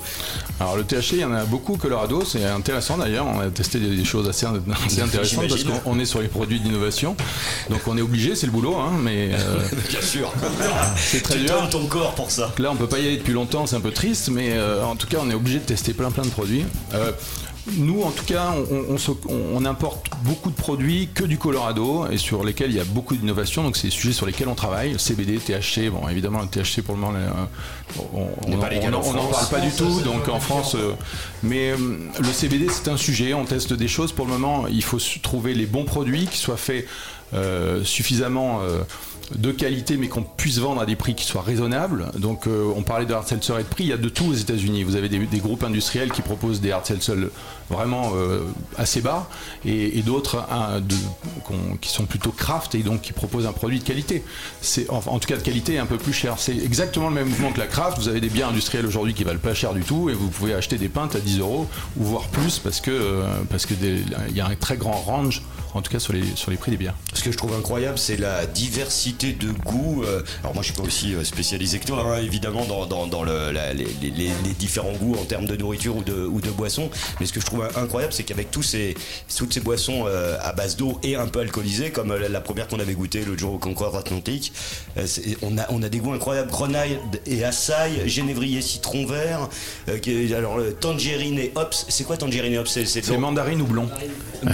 Alors 0.60 0.76
le 0.76 0.84
THC, 0.84 1.12
il 1.12 1.20
y 1.20 1.24
en 1.24 1.32
a 1.32 1.44
beaucoup 1.44 1.74
au 1.74 1.76
Colorado, 1.76 2.24
c'est 2.24 2.44
intéressant 2.44 2.98
d'ailleurs, 2.98 3.26
on 3.26 3.40
a 3.40 3.46
testé 3.50 3.78
des, 3.78 3.94
des 3.96 4.04
choses 4.04 4.28
assez, 4.28 4.46
assez 4.86 5.00
intéressantes 5.00 5.48
parce 5.48 5.64
qu'on 5.64 5.80
on 5.86 5.98
est 5.98 6.04
sur 6.04 6.20
les 6.20 6.28
produits 6.28 6.60
d'innovation, 6.60 7.16
donc 7.70 7.80
on 7.86 7.96
est 7.96 8.02
obligé, 8.02 8.34
c'est 8.34 8.46
le 8.46 8.52
boulot, 8.52 8.76
hein, 8.76 8.92
mais 9.02 9.30
euh, 9.32 9.58
Bien 9.88 10.02
sûr. 10.02 10.32
c'est 10.96 11.22
très 11.22 11.34
tu 11.34 11.40
dur. 11.44 11.60
donnes 11.60 11.70
ton 11.70 11.86
corps 11.86 12.14
pour 12.14 12.30
ça. 12.30 12.52
Là 12.58 12.70
on 12.72 12.76
peut 12.76 12.86
pas 12.88 12.98
y 12.98 13.06
aller 13.06 13.16
depuis 13.16 13.32
longtemps, 13.32 13.66
c'est 13.66 13.76
un 13.76 13.80
peu 13.80 13.92
triste, 13.92 14.28
mais 14.30 14.52
en 14.84 14.96
tout 14.96 15.06
cas 15.06 15.18
on 15.22 15.30
est 15.30 15.34
obligé 15.34 15.58
de 15.58 15.64
tester 15.64 15.92
plein 15.92 16.10
plein 16.10 16.24
de 16.24 16.28
produits. 16.30 16.64
Euh, 16.98 17.12
nous, 17.76 18.02
en 18.02 18.10
tout 18.10 18.24
cas, 18.24 18.54
on, 18.70 18.94
on 18.94 18.98
se- 18.98 19.10
on- 19.28 19.56
on 19.56 19.64
importe 19.66 20.06
beaucoup 20.22 20.50
de 20.50 20.54
produits 20.56 21.10
que 21.14 21.24
du 21.24 21.36
Colorado 21.36 22.06
et 22.10 22.16
sur 22.16 22.42
lesquels 22.42 22.70
il 22.70 22.76
y 22.76 22.80
a 22.80 22.84
beaucoup 22.84 23.14
d'innovation. 23.14 23.62
Donc, 23.62 23.76
c'est 23.76 23.88
des 23.88 23.92
sujets 23.92 24.14
sur 24.14 24.24
lesquels 24.24 24.48
on 24.48 24.54
travaille. 24.54 24.98
CBD, 24.98 25.36
THC. 25.38 25.90
Bon, 25.90 26.08
évidemment, 26.08 26.40
le 26.40 26.48
THC 26.48 26.80
pour 26.82 26.94
le 26.94 27.00
moment, 27.02 27.18
euh, 27.18 27.28
on 28.14 29.12
n'en 29.16 29.28
parle 29.30 29.48
pas 29.50 29.60
du 29.60 29.70
tout. 29.70 30.00
Donc, 30.00 30.28
en 30.28 30.40
France, 30.40 30.74
euh, 30.76 30.92
mais 31.42 31.72
euh, 31.72 31.76
le 32.18 32.32
CBD, 32.32 32.68
c'est 32.70 32.88
un 32.88 32.96
sujet. 32.96 33.34
On 33.34 33.44
teste 33.44 33.72
des 33.74 33.88
choses. 33.88 34.12
Pour 34.12 34.24
le 34.26 34.32
moment, 34.32 34.66
il 34.66 34.82
faut 34.82 34.98
trouver 35.22 35.52
les 35.54 35.66
bons 35.66 35.84
produits 35.84 36.26
qui 36.26 36.38
soient 36.38 36.56
faits 36.56 36.86
euh, 37.34 37.84
suffisamment. 37.84 38.60
De 39.34 39.52
qualité 39.52 39.96
mais 39.96 40.08
qu'on 40.08 40.22
puisse 40.22 40.58
vendre 40.58 40.80
à 40.80 40.86
des 40.86 40.96
prix 40.96 41.14
qui 41.14 41.24
soient 41.24 41.42
raisonnables. 41.42 42.10
Donc 42.18 42.46
euh, 42.46 42.72
on 42.76 42.82
parlait 42.82 43.06
de 43.06 43.14
hard 43.14 43.26
seltzer 43.26 43.58
et 43.58 43.62
de 43.62 43.68
prix, 43.68 43.84
il 43.84 43.90
y 43.90 43.92
a 43.92 43.96
de 43.96 44.08
tout 44.08 44.26
aux 44.26 44.34
États-Unis. 44.34 44.84
Vous 44.84 44.96
avez 44.96 45.08
des, 45.08 45.38
groupes 45.38 45.64
industriels 45.64 46.10
qui 46.10 46.22
proposent 46.22 46.60
des 46.60 46.72
hard 46.72 46.86
seltzer 46.86 47.14
vraiment 47.70 48.12
euh, 48.14 48.40
assez 48.76 49.00
bas 49.00 49.28
et, 49.64 50.02
d'autres 50.02 50.46
qui 51.80 51.90
sont 51.90 52.06
plutôt 52.06 52.30
craft 52.30 52.74
et 52.74 52.78
donc 52.78 53.02
qui 53.02 53.12
proposent 53.12 53.46
un 53.46 53.52
produit 53.52 53.78
de 53.78 53.84
qualité. 53.84 54.22
C'est 54.60 54.88
en, 54.90 55.18
tout 55.18 55.28
cas 55.28 55.36
de 55.36 55.42
qualité 55.42 55.78
un 55.78 55.86
peu 55.86 55.98
plus 55.98 56.12
cher. 56.12 56.36
C'est 56.38 56.56
exactement 56.56 57.08
le 57.08 57.14
même 57.14 57.28
mouvement 57.28 57.52
que 57.52 57.58
la 57.58 57.66
craft. 57.66 57.98
Vous 57.98 58.08
avez 58.08 58.20
des 58.20 58.30
biens 58.30 58.48
industriels 58.48 58.86
aujourd'hui 58.86 59.14
qui 59.14 59.24
valent 59.24 59.38
pas 59.38 59.54
cher 59.54 59.74
du 59.74 59.82
tout 59.82 60.08
et 60.08 60.14
vous 60.14 60.28
pouvez 60.28 60.54
acheter 60.54 60.78
des 60.78 60.88
pintes 60.88 61.14
à 61.14 61.20
10 61.20 61.40
euros 61.40 61.68
ou 61.96 62.04
voire 62.04 62.26
plus 62.28 62.58
parce 62.58 62.80
que 62.80 62.90
euh, 62.90 63.24
parce 63.50 63.66
que 63.66 63.74
il 63.74 64.36
y 64.36 64.40
a 64.40 64.46
un 64.46 64.54
très 64.54 64.76
grand 64.76 64.92
range 64.92 65.42
en 65.74 65.82
tout 65.82 65.90
cas 65.90 65.98
sur 65.98 66.12
les 66.12 66.24
sur 66.36 66.50
les 66.50 66.56
prix 66.56 66.70
des 66.70 66.76
bières. 66.76 66.94
Ce 67.12 67.22
que 67.22 67.32
je 67.32 67.36
trouve 67.36 67.54
incroyable, 67.54 67.98
c'est 67.98 68.16
la 68.16 68.46
diversité 68.46 69.17
de 69.26 69.50
goûts. 69.50 70.02
Euh, 70.06 70.22
Alors 70.42 70.54
moi, 70.54 70.62
je 70.62 70.68
suis 70.72 70.76
pas 70.76 70.86
aussi 70.86 71.14
euh, 71.14 71.24
spécialisé 71.24 71.78
que 71.78 71.86
toi, 71.86 72.04
hein, 72.06 72.20
évidemment, 72.22 72.64
dans, 72.64 72.86
dans- 72.86 73.06
dans 73.06 73.22
le- 73.22 73.50
la- 73.52 73.74
les, 73.74 73.84
les- 74.00 74.10
les- 74.10 74.30
les 74.44 74.52
différents 74.58 74.92
goûts 74.92 75.14
en 75.20 75.24
termes 75.24 75.46
de 75.46 75.56
nourriture 75.56 75.96
ou 75.96 76.02
de, 76.02 76.14
ou 76.26 76.40
de 76.40 76.50
boissons. 76.50 76.90
Mais 77.20 77.26
ce 77.26 77.32
que 77.32 77.40
je 77.40 77.46
trouve 77.46 77.64
incroyable, 77.76 78.12
c'est 78.12 78.22
qu'avec 78.22 78.50
tous 78.50 78.62
ces, 78.62 78.94
toutes 79.36 79.52
ces 79.52 79.60
boissons 79.60 80.04
euh, 80.06 80.36
à 80.42 80.52
base 80.52 80.76
d'eau 80.76 80.98
et 81.02 81.16
un 81.16 81.26
peu 81.26 81.40
alcoolisées, 81.40 81.90
comme 81.90 82.14
la, 82.16 82.28
la 82.28 82.40
première 82.40 82.68
qu'on 82.68 82.80
avait 82.80 82.94
goûtée 82.94 83.24
l'autre 83.24 83.40
jour 83.40 83.54
au 83.54 83.58
Concorde 83.58 83.96
Atlantique, 83.96 84.52
on, 85.42 85.58
a, 85.58 85.66
on 85.70 85.82
a 85.82 85.88
des 85.88 85.98
goûts 85.98 86.12
incroyables. 86.12 86.50
Grenaille 86.50 86.98
et 87.26 87.44
açaï, 87.44 88.08
génévrier 88.08 88.60
citron 88.62 89.06
vert, 89.06 89.48
qui- 90.02 90.32
alors 90.34 90.58
tangerine 90.80 91.38
et 91.38 91.52
hops. 91.54 91.86
C'est 91.88 92.04
quoi 92.04 92.16
tangerine 92.16 92.52
et 92.52 92.58
hops? 92.58 92.78
C'est 92.84 93.18
mandarine 93.18 93.60
ou 93.62 93.66
blond. 93.66 93.88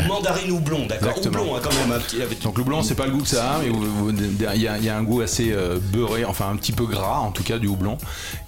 Mandarine 0.08 0.50
ou 0.52 0.60
blond, 0.60 0.86
d'accord. 0.86 1.14
Ou 1.18 1.30
blond, 1.30 1.54
hein, 1.56 1.60
quand 1.62 1.74
même. 1.74 1.92
un 1.92 2.00
petit- 2.00 2.22
avec- 2.22 2.40
Donc 2.42 2.58
le 2.58 2.64
blanc, 2.64 2.82
c'est 2.82 2.94
pas 2.94 3.06
le 3.06 3.12
goût 3.12 3.22
que 3.22 3.28
ça 3.28 3.52
a, 3.54 3.58
mais 3.60 3.68
vous- 3.68 3.80
vous- 4.10 4.12
il 4.54 4.62
y, 4.62 4.68
a- 4.68 4.96
un 4.96 5.02
goût 5.02 5.20
assez 5.20 5.52
euh, 5.52 5.78
beurré, 5.80 6.24
enfin 6.24 6.48
un 6.50 6.56
petit 6.56 6.72
peu 6.72 6.86
gras 6.86 7.18
en 7.18 7.30
tout 7.32 7.42
cas 7.42 7.58
du 7.58 7.66
houblon, 7.66 7.98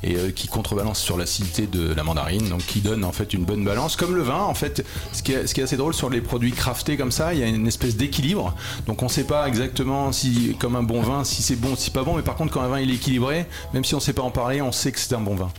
et 0.03 0.17
euh, 0.17 0.31
qui 0.31 0.49
contrebalance 0.49 1.01
sur 1.01 1.17
l'acidité 1.17 1.67
de 1.67 1.93
la 1.95 2.03
mandarine, 2.03 2.49
donc 2.49 2.65
qui 2.67 2.81
donne 2.81 3.05
en 3.05 3.13
fait 3.13 3.35
une 3.35 3.45
bonne 3.45 3.65
balance. 3.65 3.97
Comme 3.97 4.15
le 4.15 4.23
vin, 4.23 4.41
en 4.43 4.55
fait, 4.55 4.85
ce 5.13 5.23
qui 5.23 5.33
est, 5.33 5.59
assez 5.63 5.77
drôle 5.77 5.95
sur 5.95 6.09
les 6.11 6.21
produits 6.21 6.53
craftés 6.53 6.97
comme 6.97 7.13
ça, 7.13 7.35
il 7.35 7.41
y 7.41 7.43
a 7.43 7.47
une 7.47 7.67
espèce 7.67 7.97
d'équilibre. 7.97 8.55
Donc 8.87 9.03
on 9.03 9.09
sait 9.09 9.25
pas 9.25 9.49
exactement 9.49 10.13
si, 10.13 10.57
comme 10.61 10.77
un 10.77 10.83
bon 10.83 11.01
vin, 11.03 11.25
si 11.25 11.43
c'est 11.43 11.57
bon, 11.57 11.75
si 11.77 11.91
pas 11.91 12.03
bon, 12.05 12.15
mais 12.17 12.23
par 12.23 12.37
contre 12.37 12.53
quand 12.53 12.61
un 12.63 12.69
vin 12.69 12.81
il 12.81 12.91
est 12.91 12.95
équilibré, 12.95 13.47
même 13.75 13.85
si 13.85 13.95
on 13.95 14.01
sait 14.01 14.13
pas 14.13 14.23
en 14.23 14.31
parler, 14.31 14.63
on 14.63 14.73
sait 14.73 14.93
que 14.93 14.99
c'est 15.01 15.15
un 15.15 15.21
bon 15.21 15.35
vin. 15.35 15.51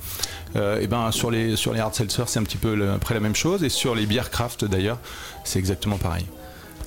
Euh, 0.56 0.80
et 0.80 0.88
ben 0.88 1.12
sur 1.12 1.30
les 1.30 1.56
sur 1.58 1.74
les 1.74 1.80
hard 1.82 1.94
seltzer, 1.94 2.24
c'est 2.28 2.40
un 2.40 2.44
petit 2.44 2.58
peu 2.58 2.74
le- 2.74 2.92
après 2.94 3.14
la 3.14 3.20
même 3.20 3.36
chose, 3.36 3.64
et 3.64 3.70
sur 3.70 3.96
les 3.96 4.06
bières 4.06 4.32
craft 4.32 4.64
d'ailleurs, 4.66 5.00
c'est 5.44 5.60
exactement 5.60 5.98
pareil. 5.98 6.26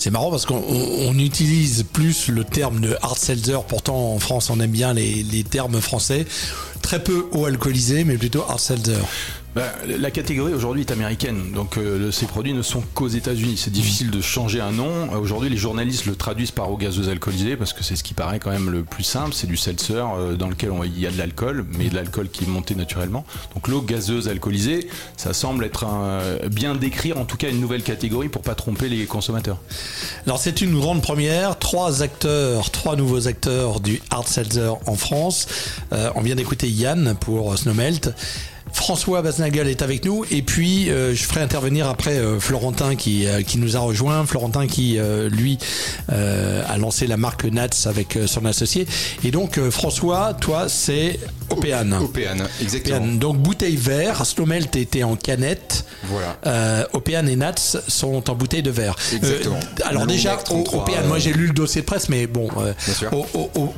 C'est 0.01 0.11
marrant 0.11 0.31
parce 0.31 0.47
qu'on 0.47 0.57
on- 0.67 1.09
on 1.11 1.19
utilise 1.19 1.85
plus 1.93 2.29
le 2.29 2.43
terme 2.43 2.81
de 2.81 2.97
hard 3.03 3.19
seltzer. 3.19 3.59
Pourtant, 3.69 4.15
en 4.15 4.19
France, 4.19 4.49
on 4.49 4.59
aime 4.59 4.71
bien 4.71 4.95
les, 4.95 5.23
les 5.23 5.45
termes 5.45 5.79
français. 5.83 6.25
Très 6.81 7.05
peu 7.05 7.27
eau 7.33 7.45
alcoolisée, 7.45 8.05
mais 8.05 8.17
plutôt 8.17 8.43
hard 8.49 8.61
seltzer. 8.61 8.97
Ben, 9.57 9.65
la 9.85 10.13
catégorie 10.13 10.55
aujourd'hui 10.55 10.83
est 10.83 10.93
américaine, 10.93 11.51
donc 11.53 11.77
euh, 11.77 12.13
ces 12.13 12.27
produits 12.27 12.53
ne 12.53 12.63
sont 12.63 12.85
qu'aux 12.95 13.09
États-Unis. 13.09 13.57
C'est 13.57 13.73
difficile 13.73 14.13
de 14.13 14.21
changer 14.21 14.61
un 14.61 14.71
nom. 14.71 15.13
Euh, 15.13 15.19
Aujourd'hui, 15.19 15.51
les 15.51 15.57
journalistes 15.57 16.07
le 16.07 16.15
traduisent 16.15 16.53
par 16.53 16.71
eau 16.71 16.77
gazeuse 16.77 17.09
alcoolisée 17.09 17.57
parce 17.57 17.73
que 17.73 17.83
c'est 17.83 17.97
ce 17.97 18.05
qui 18.05 18.15
paraît 18.15 18.39
quand 18.39 18.53
même 18.53 18.71
le 18.71 18.85
plus 18.85 19.03
simple. 19.03 19.35
C'est 19.35 19.49
du 19.49 19.57
seltzer 19.57 20.05
euh, 20.17 20.37
dans 20.37 20.49
lequel 20.49 20.71
il 20.85 21.01
y 21.01 21.05
a 21.05 21.11
de 21.11 21.19
l'alcool, 21.19 21.67
mais 21.77 21.89
de 21.89 21.97
l'alcool 21.97 22.29
qui 22.29 22.45
est 22.45 22.47
monté 22.47 22.77
naturellement. 22.77 23.25
Donc 23.53 23.67
l'eau 23.67 23.83
gazeuse 23.83 24.29
alcoolisée, 24.29 24.89
ça 25.17 25.33
semble 25.33 25.65
être 25.65 25.85
bien 26.49 26.77
décrire 26.77 27.19
en 27.19 27.25
tout 27.25 27.37
cas 27.37 27.51
une 27.51 27.61
nouvelle 27.61 27.83
catégorie 27.83 28.29
pour 28.29 28.43
pas 28.43 28.55
tromper 28.55 28.89
les 28.89 29.05
consommateurs. 29.07 29.59
Alors 30.27 30.39
c'est 30.39 30.61
une 30.61 30.79
grande 30.79 31.03
première, 31.03 31.59
trois 31.59 32.03
acteurs, 32.05 32.71
trois 32.71 32.95
nouveaux 32.95 33.27
acteurs 33.27 33.81
du 33.81 34.01
hard 34.11 34.29
seltzer 34.29 34.75
en 34.87 34.95
France. 34.95 35.49
On 35.91 36.21
vient 36.21 36.37
d'écouter 36.37 36.69
Yann 36.69 37.17
pour 37.19 37.59
Snowmelt. 37.59 38.15
François 38.73 39.23
Basnagel 39.23 39.69
est 39.69 39.83
avec 39.83 40.05
nous 40.05 40.25
et 40.31 40.43
puis 40.43 40.91
euh, 40.91 41.15
je 41.15 41.25
ferai 41.25 41.41
intervenir 41.41 41.89
après 41.89 42.19
euh, 42.19 42.41
Florentin 42.41 42.97
qui, 42.97 43.27
euh, 43.27 43.43
qui 43.43 43.59
nous 43.59 43.77
a 43.77 43.81
rejoint. 43.81 44.27
Florentin 44.27 44.67
qui 44.67 44.99
lui 45.31 45.59
a 46.09 46.77
lancé 46.79 47.07
la 47.07 47.17
marque 47.17 47.45
Nats 47.45 47.87
avec 47.87 48.19
son 48.27 48.45
associé. 48.45 48.87
Et 49.25 49.31
donc 49.31 49.61
François, 49.71 50.35
toi 50.35 50.69
c'est 50.69 51.19
Opéane. 51.51 51.93
Opéane, 51.95 52.47
exactement. 52.61 52.97
Opéane. 52.97 53.19
Donc 53.19 53.37
bouteille 53.39 53.77
vert, 53.77 54.25
Snowmelt 54.25 54.75
était 54.77 55.03
en 55.03 55.17
canette. 55.17 55.85
Voilà. 56.05 56.37
Euh, 56.47 56.85
Opéane 56.93 57.29
et 57.29 57.37
Nats 57.37 57.55
sont 57.89 58.31
en 58.31 58.35
bouteille 58.35 58.63
de 58.63 58.71
verre. 58.71 58.97
Exactement. 59.13 59.57
Euh, 59.57 59.85
alors 59.89 60.03
Long 60.03 60.07
déjà, 60.07 60.33
neck 60.37 60.45
33, 60.45 60.83
Opéane, 60.83 61.05
euh, 61.05 61.09
moi 61.09 61.19
j'ai 61.19 61.33
lu 61.33 61.47
le 61.49 61.53
dossier 61.53 61.83
de 61.83 61.87
presse, 61.87 62.09
mais 62.09 62.27
bon, 62.27 62.49
euh, 62.59 62.73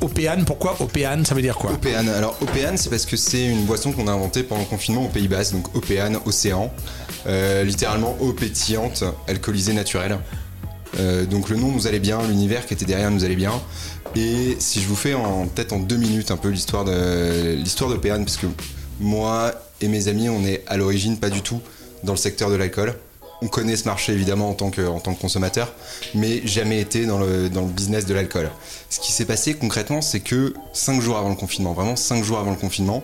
Opéane, 0.00 0.44
pourquoi 0.44 0.76
Opéane 0.80 1.24
Ça 1.24 1.34
veut 1.34 1.42
dire 1.42 1.56
quoi 1.56 1.72
Opéane. 1.72 2.08
Alors 2.08 2.36
Opéane, 2.40 2.76
c'est 2.76 2.90
parce 2.90 3.06
que 3.06 3.16
c'est 3.16 3.44
une 3.46 3.64
boisson 3.64 3.92
qu'on 3.92 4.06
a 4.08 4.12
inventée 4.12 4.42
pendant 4.42 4.60
le 4.62 4.66
confinement 4.66 5.04
au 5.04 5.08
Pays 5.08 5.28
Basque, 5.28 5.52
donc 5.52 5.74
Opéane, 5.74 6.18
océan, 6.24 6.70
Euh, 7.26 7.62
littéralement 7.62 8.16
eau 8.20 8.32
pétillante, 8.32 9.04
alcoolisée 9.28 9.72
naturelle. 9.72 10.18
Euh, 10.98 11.24
donc 11.24 11.48
le 11.48 11.56
nom 11.56 11.70
nous 11.70 11.86
allait 11.86 12.00
bien, 12.00 12.20
l'univers 12.26 12.66
qui 12.66 12.74
était 12.74 12.84
derrière 12.84 13.10
nous 13.10 13.24
allait 13.24 13.36
bien. 13.36 13.52
Et 14.14 14.56
si 14.58 14.80
je 14.80 14.88
vous 14.88 14.96
fais 14.96 15.14
en 15.14 15.46
peut-être 15.46 15.72
en 15.72 15.78
deux 15.78 15.96
minutes 15.96 16.30
un 16.30 16.36
peu 16.36 16.48
l'histoire 16.48 16.84
de 16.84 17.54
l'histoire 17.54 17.88
d'Opéane, 17.88 18.24
parce 18.24 18.36
que 18.36 18.46
moi 19.00 19.52
et 19.80 19.88
mes 19.88 20.08
amis, 20.08 20.28
on 20.28 20.44
est 20.44 20.62
à 20.66 20.76
l'origine 20.76 21.18
pas 21.18 21.30
du 21.30 21.42
tout 21.42 21.60
dans 22.04 22.12
le 22.12 22.18
secteur 22.18 22.50
de 22.50 22.56
l'alcool. 22.56 22.94
On 23.40 23.48
connaît 23.48 23.76
ce 23.76 23.86
marché 23.86 24.12
évidemment 24.12 24.50
en 24.50 24.54
tant 24.54 24.70
que, 24.70 24.86
en 24.86 25.00
consommateur, 25.00 25.72
mais 26.14 26.46
jamais 26.46 26.80
été 26.80 27.06
dans 27.06 27.18
le, 27.18 27.48
business 27.48 28.06
de 28.06 28.14
l'alcool. 28.14 28.50
Ce 28.88 29.00
qui 29.00 29.10
s'est 29.10 29.24
passé 29.24 29.54
concrètement, 29.54 30.00
c'est 30.00 30.20
que 30.20 30.54
cinq 30.72 31.00
jours 31.00 31.16
avant 31.16 31.30
le 31.30 31.34
confinement, 31.34 31.72
vraiment 31.72 31.96
cinq 31.96 32.22
jours 32.22 32.38
avant 32.38 32.52
le 32.52 32.56
confinement, 32.56 33.02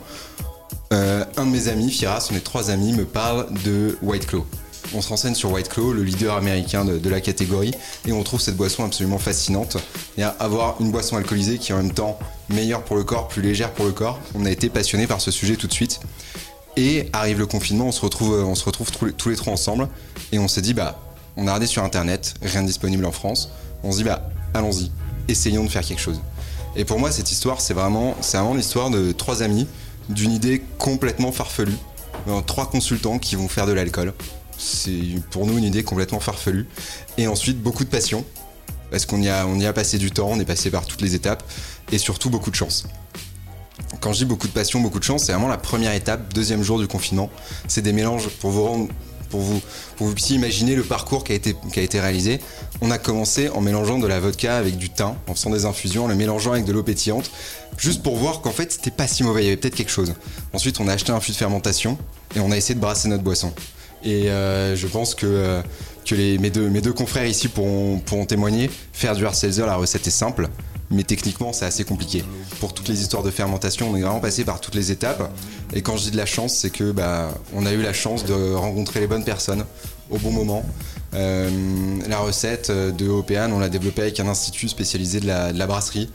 euh, 0.93 1.25
un 1.37 1.47
de 1.47 1.51
mes 1.51 1.69
amis, 1.69 1.91
Firas, 1.91 2.29
on 2.31 2.37
est 2.37 2.45
trois 2.45 2.71
amis, 2.71 2.93
me 2.93 3.05
parle 3.05 3.47
de 3.65 3.99
White 4.03 4.27
Claw. 4.27 4.47
On 4.95 5.03
se 5.03 5.09
renseigne 5.09 5.35
sur 5.35 5.53
White 5.53 5.69
Claw, 5.69 5.93
le 5.93 6.03
leader 6.03 6.35
américain 6.37 6.85
de, 6.85 7.09
la 7.11 7.21
catégorie, 7.21 7.73
et 8.07 8.13
on 8.13 8.23
trouve 8.23 8.41
cette 8.41 8.57
boisson 8.57 8.85
absolument 8.85 9.19
fascinante. 9.19 9.77
Et 10.17 10.23
avoir 10.23 10.81
une 10.81 10.91
boisson 10.91 11.17
alcoolisée 11.17 11.59
qui 11.59 11.73
est 11.73 11.75
en 11.75 11.79
même 11.79 11.93
temps 11.93 12.19
meilleure 12.49 12.83
pour 12.85 12.97
le 12.97 13.05
corps, 13.05 13.29
plus 13.29 13.43
légère 13.43 13.73
pour 13.73 13.85
le 13.85 13.93
corps, 13.93 14.19
on 14.35 14.47
a 14.47 14.51
été 14.51 14.71
passionné 14.71 15.07
par 15.07 15.21
ce 15.21 15.31
sujet 15.31 15.57
tout 15.57 15.67
de 15.67 15.73
suite. 15.73 16.01
Et 16.77 17.09
arrive 17.13 17.39
le 17.39 17.47
confinement, 17.47 17.89
on 17.89 17.93
se 17.93 18.01
retrouve, 18.01 18.33
on 18.45 18.55
se 18.55 18.65
retrouve 18.65 18.91
tous 18.91 19.07
les- 19.07 19.13
tous 19.13 19.29
les 19.29 19.37
trois 19.37 19.53
ensemble, 19.53 19.89
et 20.33 20.39
on 20.39 20.49
s'est 20.49 20.63
dit, 20.63 20.75
bah, 20.75 20.99
on 21.37 21.43
a 21.43 21.51
regardé 21.51 21.67
sur 21.67 21.85
internet, 21.85 22.35
rien 22.43 22.63
de 22.63 22.67
disponible 22.67 23.05
en 23.05 23.13
France. 23.13 23.51
On 23.83 23.93
se 23.93 23.99
dit, 23.99 24.05
bah, 24.05 24.31
allons-y, 24.55 24.91
essayons 25.29 25.65
de 25.65 25.69
faire 25.69 25.83
quelque 25.85 26.01
chose. 26.01 26.21
Et 26.77 26.85
pour 26.85 26.99
moi, 26.99 27.11
cette 27.11 27.31
histoire, 27.31 27.61
c'est 27.61 27.75
vraiment, 27.75 28.15
c'est 28.21 28.39
vraiment 28.39 28.55
l'histoire 28.55 28.91
de 28.91 29.13
trois 29.13 29.43
amis, 29.43 29.67
d'une 30.09 30.33
idée 30.33 30.63
complètement 30.79 31.33
farfelue. 31.33 31.77
Euh, 32.29 32.41
Trois 32.41 32.71
consultants 32.71 33.19
qui 33.19 33.37
vont 33.37 33.49
faire 33.49 33.67
de 33.67 33.73
l'alcool. 33.73 34.15
C'est 34.59 35.23
pour 35.31 35.47
nous 35.47 35.57
une 35.57 35.65
idée 35.65 35.85
complètement 35.85 36.21
farfelue. 36.21 36.67
Et 37.17 37.27
ensuite, 37.27 37.63
beaucoup 37.63 37.85
de 37.85 37.91
passion. 37.91 38.25
Parce 38.91 39.07
qu'on 39.07 39.21
y, 39.21 39.29
a, 39.29 39.47
y 39.47 39.67
a 39.67 39.73
passé 39.73 39.99
du 39.99 40.11
temps, 40.11 40.29
on 40.31 40.41
est 40.41 40.47
passé 40.47 40.71
par 40.71 40.87
toutes 40.87 41.03
les 41.03 41.15
étapes. 41.15 41.43
Et 41.93 41.99
surtout, 41.99 42.31
beaucoup 42.31 42.51
de 42.51 42.57
chance. 42.57 42.87
Quand 44.01 44.13
je 44.13 44.19
dis 44.19 44.25
beaucoup 44.25 44.49
de 44.49 44.53
passion, 44.53 44.81
beaucoup 44.81 44.99
de 44.99 45.05
chance, 45.05 45.25
c'est 45.25 45.33
vraiment 45.33 45.49
la 45.49 45.59
première 45.59 45.93
étape, 45.93 46.33
deuxième 46.33 46.63
jour 46.63 46.79
du 46.79 46.87
confinement. 46.87 47.31
C'est 47.69 47.83
des 47.83 47.93
mélanges 47.93 48.29
pour 48.29 48.51
vous 48.51 48.65
rendre, 48.65 48.89
pour 49.31 49.41
vous, 49.41 49.61
pour 49.97 50.07
vous 50.07 50.15
puissiez 50.15 50.37
imaginer 50.37 50.75
le 50.75 50.83
parcours 50.83 51.25
qui 51.25 51.33
a 51.33 51.35
été, 51.35 51.55
qui 51.73 51.81
a 51.81 51.83
été 51.83 52.01
réalisé. 52.01 52.41
On 52.81 52.91
a 52.91 52.99
commencé 52.99 53.49
en 53.49 53.61
mélangeant 53.61 53.99
de 53.99 54.07
la 54.07 54.21
vodka 54.21 54.57
avec 54.57 54.77
du 54.77 54.91
thym, 54.91 55.15
en 55.27 55.35
faisant 55.35 55.51
des 55.51 55.65
infusions, 55.65 56.05
en 56.05 56.09
le 56.09 56.15
mélangeant 56.15 56.53
avec 56.53 56.65
de 56.65 56.73
l'eau 56.73 56.83
pétillante, 56.83 57.31
juste 57.77 58.03
pour 58.03 58.17
voir 58.17 58.41
qu'en 58.41 58.53
fait 58.53 58.73
c'était 58.73 58.91
pas 58.91 59.07
si 59.07 59.23
mauvais, 59.23 59.43
il 59.43 59.45
y 59.45 59.49
avait 59.49 59.57
peut-être 59.57 59.75
quelque 59.75 59.91
chose. 59.91 60.15
Ensuite, 60.53 60.81
on 60.81 60.89
a 60.89 60.93
acheté 60.93 61.13
un 61.13 61.21
fût 61.21 61.33
de 61.33 61.37
fermentation 61.37 61.99
et 62.37 62.41
on 62.41 62.51
a 62.51 62.57
essayé 62.57 62.75
de 62.75 62.81
brasser 62.81 63.09
notre 63.09 63.25
boisson. 63.25 63.53
Et 64.03 64.31
euh, 64.31 64.77
je 64.77 64.87
pense 64.87 65.15
que, 65.15 65.27
euh, 65.27 65.63
mes, 66.39 66.51
deux, 66.51 66.93
confrères 66.93 67.27
ici 67.27 67.49
pourront, 67.49 68.01
témoigner. 68.27 68.71
Faire 68.93 69.15
du 69.15 69.27
hard 69.27 69.37
la 69.59 69.77
recette 69.77 70.07
est 70.07 70.11
simple, 70.11 70.49
mais 70.91 71.03
techniquement 71.03 71.53
c'est 71.53 71.67
assez 71.67 71.85
compliqué. 71.85 72.25
Pour 72.61 72.73
toutes 72.73 72.89
les 72.89 73.01
histoires 73.01 73.23
de 73.23 73.31
fermentation, 73.31 73.91
on 73.91 73.97
est 73.97 74.03
vraiment 74.03 74.21
passé 74.21 74.45
par 74.45 74.61
toutes 74.61 74.75
les 74.75 74.91
étapes. 74.91 75.31
Et 75.75 75.83
quand 75.83 75.97
je 75.97 76.05
dis 76.05 76.11
de 76.13 76.17
la 76.17 76.27
chance, 76.27 76.55
c'est 76.55 76.71
que 76.71 76.93
bah, 76.93 77.35
on 77.55 77.67
a 77.67 77.73
eu 77.73 77.83
la 77.83 77.93
chance 77.93 78.25
de 78.25 78.55
rencontrer 78.55 79.01
les 79.01 79.07
bonnes 79.07 79.25
personnes 79.25 79.65
au 80.11 80.19
bon 80.19 80.31
moment. 80.31 80.65
Euh, 81.15 81.51
la 82.09 82.19
recette 82.19 82.71
de 82.71 83.09
Opéane, 83.09 83.53
on 83.53 83.59
l'a 83.59 83.69
développée 83.69 84.03
avec 84.03 84.21
un 84.21 84.29
institut 84.29 84.69
spécialisé 84.69 85.21
de 85.21 85.27
la 85.27 85.67
brasserie. 85.67 86.09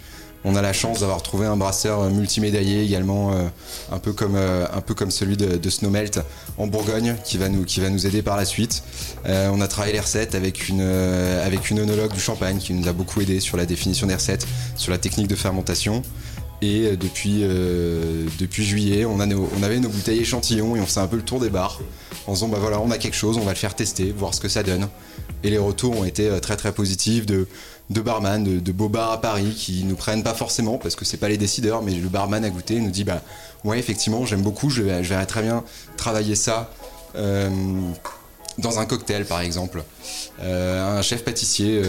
On 0.45 0.55
a 0.55 0.61
la 0.61 0.73
chance 0.73 0.99
d'avoir 0.99 1.23
trouvé 1.23 1.45
un 1.45 1.55
brasseur 1.55 2.09
multimédaillé 2.09 2.83
également, 2.83 3.33
euh, 3.33 3.47
un, 3.91 3.99
peu 3.99 4.11
comme, 4.11 4.35
euh, 4.35 4.65
un 4.73 4.81
peu 4.81 4.93
comme 4.93 5.11
celui 5.11 5.37
de, 5.37 5.69
Snowmelt 5.69 6.19
en 6.57 6.67
Bourgogne, 6.67 7.15
qui 7.23 7.37
va 7.37 7.49
nous, 7.49 8.07
aider 8.07 8.21
par 8.21 8.35
la 8.35 8.45
suite. 8.45 8.83
Euh, 9.25 9.49
on 9.53 9.61
a 9.61 9.67
travaillé 9.67 9.93
les 9.93 10.01
recettes 10.01 10.35
avec 10.35 10.67
une, 10.67 10.81
euh, 10.81 11.45
avec 11.45 11.69
une 11.69 11.79
œnologue 11.79 12.11
du 12.11 12.19
champagne 12.19 12.57
qui 12.57 12.73
nous 12.73 12.87
a 12.87 12.93
beaucoup 12.93 13.21
aidé 13.21 13.39
sur 13.39 13.57
la 13.57 13.65
définition 13.65 14.05
des 14.07 14.15
recettes, 14.15 14.45
sur 14.75 14.91
la 14.91 14.97
technique 14.97 15.27
de 15.27 15.35
fermentation. 15.35 16.03
Et 16.63 16.87
euh, 16.87 16.95
depuis, 16.95 17.43
euh, 17.43 18.25
juillet, 18.49 19.03
on, 19.03 19.19
on 19.19 19.63
avait 19.63 19.79
nos 19.79 19.89
bouteilles 19.89 20.19
échantillons 20.19 20.77
et 20.77 20.79
on 20.79 20.85
faisait 20.85 21.01
un 21.01 21.07
peu 21.07 21.17
le 21.17 21.23
tour 21.23 21.41
des 21.41 21.49
bars 21.49 21.79
en 22.27 22.33
disant 22.33 22.47
bah 22.47 22.57
voilà, 22.59 22.79
on 22.79 22.91
a 22.91 22.97
quelque 22.97 23.15
chose, 23.15 23.37
on 23.37 23.41
va 23.43 23.51
le 23.51 23.57
faire 23.57 23.75
tester, 23.75 24.11
voir 24.11 24.33
ce 24.33 24.39
que 24.41 24.47
ça 24.49 24.63
donne. 24.63 24.87
Et 25.43 25.49
les 25.49 25.57
retours 25.57 25.97
ont 25.99 26.05
été 26.05 26.29
euh, 26.29 26.39
très 26.39 26.55
très 26.55 26.71
positifs 26.71 27.25
de, 27.25 27.47
de 27.89 28.01
barman, 28.01 28.43
de, 28.43 28.59
de 28.59 28.71
beaux 28.71 28.89
bars 28.89 29.11
à 29.11 29.21
Paris 29.21 29.53
qui 29.57 29.83
nous 29.83 29.95
prennent 29.95 30.23
pas 30.23 30.33
forcément 30.33 30.77
parce 30.77 30.95
que 30.95 31.03
c'est 31.05 31.17
pas 31.17 31.29
les 31.29 31.37
décideurs, 31.37 31.81
mais 31.81 31.93
le 31.93 32.07
barman 32.09 32.43
a 32.45 32.49
goûté 32.49 32.75
et 32.75 32.79
nous 32.79 32.91
dit 32.91 33.03
bah 33.03 33.21
ouais 33.65 33.77
effectivement 33.79 34.25
j'aime 34.25 34.41
beaucoup, 34.41 34.69
je, 34.69 34.81
verrais 34.83 35.25
très 35.25 35.41
bien 35.41 35.63
travailler 35.97 36.35
ça. 36.35 36.71
euh, 37.15 37.49
dans 38.59 38.77
un 38.79 38.85
cocktail 38.85 39.25
par 39.25 39.41
exemple. 39.41 39.83
Euh, 40.43 40.99
un 40.99 41.01
chef 41.01 41.23
pâtissier, 41.25 41.81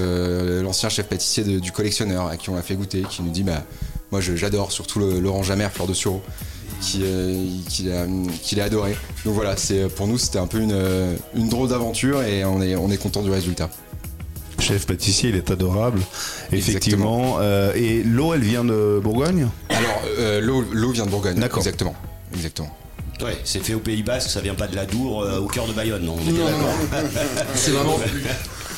l'ancien 0.63 0.89
chef 0.89 1.07
pâtissier 1.09 1.45
du 1.45 1.73
collectionneur 1.73 2.27
à 2.29 2.37
qui 2.39 2.49
on 2.49 2.55
l'a 2.55 2.63
fait 2.63 2.75
goûter, 2.75 3.03
qui 3.03 3.21
nous 3.23 3.31
dit 3.31 3.43
bah 3.43 3.63
moi 4.11 4.21
j'adore 4.23 4.73
surtout 4.73 4.99
le- 4.99 5.21
l'orange 5.21 5.51
amer 5.51 5.71
fleur 5.71 5.87
de 5.87 5.93
sureau, 5.93 6.23
qui, 6.81 7.01
euh, 7.05 7.45
qui 7.69 7.85
l'a 7.85 8.07
qu'il 8.43 8.61
a 8.61 8.65
adoré. 8.65 8.97
Donc 9.25 9.35
voilà, 9.35 9.57
c'est 9.57 9.89
pour 9.89 10.07
nous 10.07 10.19
c'était 10.19 10.39
un 10.39 10.47
peu 10.47 10.59
une, 10.59 10.73
euh, 10.73 11.17
une 11.35 11.49
drôle 11.49 11.69
d'aventure 11.69 12.23
et 12.23 12.45
on 12.45 12.61
est, 12.63 12.77
on 12.77 12.91
est 12.91 12.97
content 12.97 13.23
du 13.23 13.31
résultat. 13.31 13.71
Chef 14.61 14.87
pâtissier, 14.87 15.31
il 15.31 15.37
est 15.37 15.51
adorable. 15.51 16.01
Effectivement. 16.53 17.37
Euh, 17.41 17.73
et 17.75 18.03
l'eau, 18.03 18.35
elle 18.35 18.43
vient 18.43 18.65
de 18.65 19.01
Bourgogne? 19.03 19.49
Alors 19.69 20.03
euh, 20.19 20.41
l'eau 20.41 20.65
l'eau 20.73 20.93
vient 20.93 21.07
de 21.07 21.11
Bourgogne. 21.11 21.39
D'accord. 21.39 21.59
Exactement. 21.59 21.95
Exactement. 22.35 22.75
Ouais, 23.23 23.37
c'est 23.45 23.63
fait 23.63 23.75
au 23.75 23.79
Pays 23.79 24.03
Basque, 24.03 24.29
ça 24.29 24.41
vient 24.41 24.55
pas 24.55 24.67
de 24.67 24.75
la 24.75 24.87
Dour 24.87 25.23
euh, 25.23 25.39
au 25.39 25.47
cœur 25.47 25.67
de 25.67 25.73
Bayonne, 25.73 26.05
non, 26.05 26.17
on 26.19 26.29
est 26.29 26.33
bien 26.33 26.45
d'accord. 26.45 26.75
C'est 27.55 27.71
vraiment. 27.71 27.97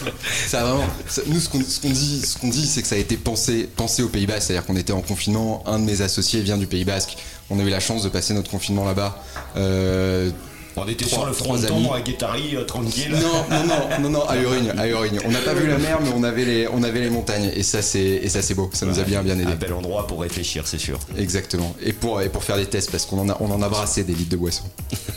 Ça 0.49 0.61
a 0.61 0.65
vraiment. 0.65 0.87
ça- 1.09 1.23
nous, 1.27 1.41
ce 1.41 1.49
qu'on 1.49 1.59
dit, 1.59 2.23
ce 2.23 2.39
qu'on 2.39 2.49
dit, 2.49 2.67
c'est 2.67 2.83
que 2.83 2.89
ça 2.89 2.95
a 2.95 2.99
été 2.99 3.17
pensé, 3.17 3.69
pensé 3.77 4.03
au 4.03 4.09
Pays 4.09 4.27
Basque. 4.27 4.43
C'est-à-dire 4.49 4.67
qu'on 4.67 4.77
était 4.77 4.93
en 4.93 5.01
confinement. 5.03 5.63
Un 5.67 5.79
de 5.79 5.85
mes 5.85 6.01
associés 6.03 6.41
vient 6.41 6.57
du 6.59 6.67
Pays 6.67 6.85
Basque. 6.85 7.17
On 7.51 7.59
a 7.59 7.63
eu 7.63 7.71
la 7.71 7.81
chance 7.81 8.03
de 8.03 8.09
passer 8.09 8.35
notre 8.35 8.51
confinement 8.51 8.85
là-bas. 8.85 9.23
Euh, 9.57 10.31
On 10.79 10.87
était 10.89 11.05
trois- 11.07 11.33
sur 11.33 11.47
le 11.53 11.59
amis. 11.59 11.67
fronton 11.85 11.93
à 11.95 12.01
Guétari, 12.03 12.55
euh, 12.55 12.65
tranquille. 12.65 13.11
Non, 13.13 13.19
non, 13.57 13.65
non, 13.67 14.01
non, 14.03 14.11
non, 14.11 14.29
à 14.29 14.37
Urugne, 14.37 14.73
à 14.77 14.87
Urugne. 14.87 15.19
On 15.25 15.31
n'a 15.31 15.39
pas 15.39 15.55
vu 15.55 15.67
la 15.67 15.79
mer, 15.79 15.99
mais 16.03 16.11
on 16.15 16.23
avait 16.23 16.45
les, 16.45 16.69
on 16.69 16.83
avait 16.83 17.01
les 17.01 17.09
montagnes. 17.09 17.51
Et 17.55 17.63
ça, 17.63 17.81
c'est, 17.81 18.01
et 18.01 18.29
ça, 18.29 18.43
c'est 18.43 18.53
beau. 18.55 18.69
Ça 18.75 18.85
nous 18.85 18.99
a 18.99 19.03
bien, 19.05 19.23
bien 19.23 19.39
aidé. 19.39 19.51
Un 19.53 19.55
bel 19.57 19.73
endroit 19.73 20.07
pour 20.07 20.21
réfléchir, 20.21 20.67
c'est 20.67 20.79
sûr. 20.79 20.99
Exactement. 21.17 21.75
Et 21.83 21.93
pour, 21.95 22.21
et 22.21 22.29
pour 22.29 22.45
faire 22.45 22.57
des 22.59 22.67
tests, 22.67 22.91
parce 22.91 23.07
qu'on 23.07 23.19
en 23.21 23.29
a, 23.31 23.37
on 23.41 23.51
en 23.51 23.63
a 23.63 23.69
brassé 23.71 24.05
des 24.05 24.13
litres 24.15 24.29
de 24.31 24.37
boissons. 24.37 24.65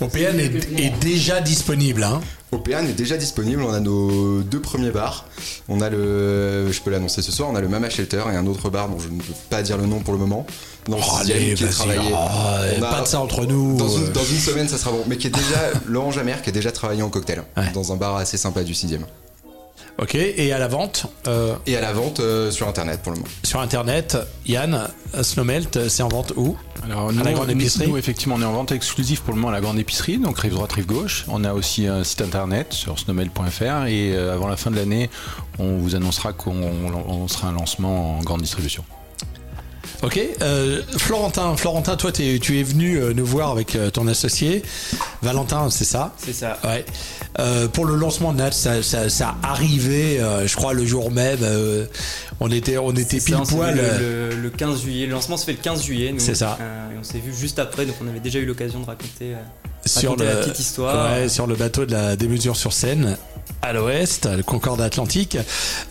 Opéane 0.00 0.40
est, 0.40 0.54
est 0.80 0.90
déjà 1.00 1.40
disponible. 1.40 2.02
Hein. 2.02 2.20
Opéane 2.52 2.88
est 2.88 2.92
déjà 2.94 3.16
disponible. 3.16 3.62
On 3.62 3.72
a 3.72 3.80
nos 3.80 4.40
deux 4.42 4.60
premiers 4.60 4.90
bars. 4.90 5.26
On 5.68 5.80
a 5.80 5.90
le, 5.90 6.70
je 6.70 6.80
peux 6.80 6.90
l'annoncer 6.90 7.22
ce 7.22 7.32
soir, 7.32 7.48
on 7.50 7.56
a 7.56 7.60
le 7.60 7.68
Mama 7.68 7.90
Shelter 7.90 8.22
et 8.32 8.36
un 8.36 8.46
autre 8.46 8.70
bar 8.70 8.88
dont 8.88 8.98
je 8.98 9.08
ne 9.08 9.18
peux 9.18 9.32
pas 9.50 9.62
dire 9.62 9.76
le 9.76 9.86
nom 9.86 10.00
pour 10.00 10.12
le 10.12 10.18
moment. 10.20 10.46
Dans 10.88 10.96
le 10.96 11.02
Oh, 11.04 11.16
sixième, 11.18 11.38
allez, 11.38 11.54
qui 11.54 11.64
est 11.64 11.68
travaillé. 11.68 12.00
Oh, 12.12 12.16
On 12.78 12.82
a- 12.82 12.90
pas 12.90 13.00
de 13.02 13.06
ça 13.06 13.20
entre 13.20 13.46
nous. 13.46 13.76
Dans 13.76 13.88
une, 13.88 14.12
dans 14.12 14.24
une 14.24 14.38
semaine, 14.38 14.68
ça 14.68 14.78
sera 14.78 14.90
bon. 14.92 15.02
Mais 15.06 15.16
qui 15.16 15.28
est 15.28 15.30
déjà 15.30 15.70
l'orange 15.86 16.18
amer, 16.18 16.42
qui 16.42 16.50
est 16.50 16.52
déjà 16.52 16.70
travaillé 16.72 17.02
en 17.02 17.08
cocktail. 17.10 17.42
Dans 17.72 17.92
un 17.92 17.96
bar 17.96 18.16
assez 18.16 18.36
sympa 18.36 18.62
du 18.64 18.74
6 18.74 18.98
Ok, 19.96 20.16
et 20.16 20.52
à 20.52 20.58
la 20.58 20.66
vente 20.66 21.06
euh, 21.28 21.54
Et 21.66 21.76
à 21.76 21.80
la 21.80 21.92
vente 21.92 22.18
euh, 22.18 22.50
sur 22.50 22.66
internet 22.68 23.00
pour 23.02 23.12
le 23.12 23.18
moment. 23.18 23.30
Sur 23.44 23.60
internet, 23.60 24.18
Yann, 24.44 24.88
Snowmelt, 25.22 25.88
c'est 25.88 26.02
en 26.02 26.08
vente 26.08 26.32
où? 26.36 26.56
Alors, 26.84 27.10
À 27.10 27.12
nous, 27.12 27.22
la 27.22 27.32
grande 27.32 27.50
épicerie? 27.50 27.88
nous, 27.88 27.96
effectivement, 27.96 28.34
on 28.34 28.42
est 28.42 28.44
en 28.44 28.52
vente 28.52 28.72
exclusive 28.72 29.22
pour 29.22 29.32
le 29.32 29.36
moment 29.40 29.50
à 29.50 29.52
la 29.52 29.60
grande 29.60 29.78
épicerie, 29.78 30.18
donc 30.18 30.38
rive 30.40 30.52
droite, 30.54 30.72
rive 30.72 30.86
gauche. 30.86 31.24
On 31.28 31.44
a 31.44 31.54
aussi 31.54 31.86
un 31.86 32.02
site 32.02 32.22
internet 32.22 32.72
sur 32.72 32.98
snowmelt.fr 32.98 33.86
et 33.86 34.12
euh, 34.14 34.34
avant 34.34 34.48
la 34.48 34.56
fin 34.56 34.72
de 34.72 34.76
l'année, 34.76 35.10
on 35.60 35.78
vous 35.78 35.94
annoncera 35.94 36.32
qu'on 36.32 36.56
on 37.08 37.28
sera 37.28 37.48
un 37.48 37.52
lancement 37.52 38.18
en 38.18 38.22
grande 38.22 38.42
distribution. 38.42 38.84
Ok, 40.04 40.20
euh, 40.42 40.82
Florentin, 40.98 41.56
Florentin, 41.56 41.96
toi 41.96 42.12
t'es- 42.12 42.38
tu 42.38 42.60
es 42.60 42.62
venu 42.62 42.96
euh, 42.98 43.14
nous 43.14 43.24
voir 43.24 43.50
avec 43.50 43.74
euh, 43.74 43.88
ton 43.90 44.06
associé, 44.06 44.62
Valentin, 45.22 45.70
c'est 45.70 45.84
ça? 45.86 46.12
C'est 46.18 46.34
ça. 46.34 46.58
Ouais. 46.62 46.84
Euh, 47.38 47.68
pour 47.68 47.86
le 47.86 47.96
lancement 47.96 48.32
de 48.34 48.38
Nat, 48.38 48.52
ça, 48.52 48.82
ça, 48.82 49.08
ça 49.08 49.34
arrivait, 49.42 50.20
euh, 50.20 50.46
je 50.46 50.56
crois, 50.56 50.74
le 50.74 50.84
jour 50.84 51.10
même. 51.10 51.38
Euh, 52.44 52.48
on 52.48 52.50
était, 52.52 52.78
on 52.78 52.92
était 52.92 53.18
pile 53.18 53.34
ça, 53.34 53.40
on 53.40 53.44
s'est 53.44 53.54
poil. 53.56 53.74
euh, 53.78 54.28
Le, 54.30 54.36
le- 54.36 54.42
le 54.42 54.50
15 54.50 54.82
juillet. 54.82 55.06
Le 55.06 55.12
lancement 55.12 55.36
se 55.36 55.44
fait 55.46 55.52
le 55.52 55.58
15 55.58 55.82
juillet. 55.84 56.14
C'est 56.18 56.34
ça. 56.34 56.58
Euh, 56.60 56.92
et 56.94 56.98
on 56.98 57.02
s'est 57.02 57.18
vu 57.18 57.32
juste 57.34 57.58
après, 57.58 57.86
donc 57.86 57.96
on 58.04 58.08
avait 58.08 58.20
déjà 58.20 58.38
eu 58.38 58.44
l'occasion 58.46 58.80
de 58.80 58.86
raconter 58.86 59.32
euh, 59.34 59.36
sur 59.86 60.16
le, 60.16 60.24
la 60.24 60.36
petite 60.36 60.58
histoire. 60.60 61.12
ouais, 61.14 61.28
sur 61.28 61.46
le 61.46 61.54
bateau 61.56 61.84
de 61.86 61.92
la 61.92 62.16
démesure 62.16 62.56
sur 62.56 62.72
Seine. 62.72 63.16
À 63.60 63.72
l'ouest, 63.74 64.26
le 64.26 64.42
Concorde 64.42 64.80
Atlantique. 64.80 65.36